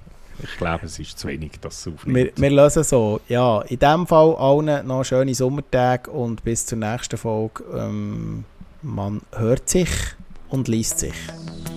ich 0.43 0.57
glaube, 0.57 0.85
es 0.85 0.99
ist 0.99 1.19
zu 1.19 1.27
wenig, 1.27 1.51
dass 1.61 1.85
es 1.85 1.93
aufnimmt. 1.93 2.15
Wir, 2.15 2.31
wir 2.35 2.49
lösen 2.49 2.83
so. 2.83 3.21
Ja, 3.27 3.61
in 3.61 3.79
diesem 3.79 4.07
Fall 4.07 4.35
allen 4.35 4.87
noch 4.87 5.03
schöne 5.03 5.33
Sommertage 5.33 6.09
und 6.09 6.43
bis 6.43 6.65
zur 6.65 6.77
nächsten 6.77 7.17
Folge. 7.17 7.63
Ähm, 7.75 8.45
man 8.81 9.21
hört 9.35 9.69
sich 9.69 9.89
und 10.49 10.67
liest 10.67 10.99
sich. 10.99 11.15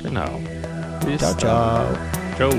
Genau. 0.03 0.41
Bis 1.05 1.19
ciao, 1.19 1.35
ciao. 1.37 1.87
Ciao. 2.37 2.53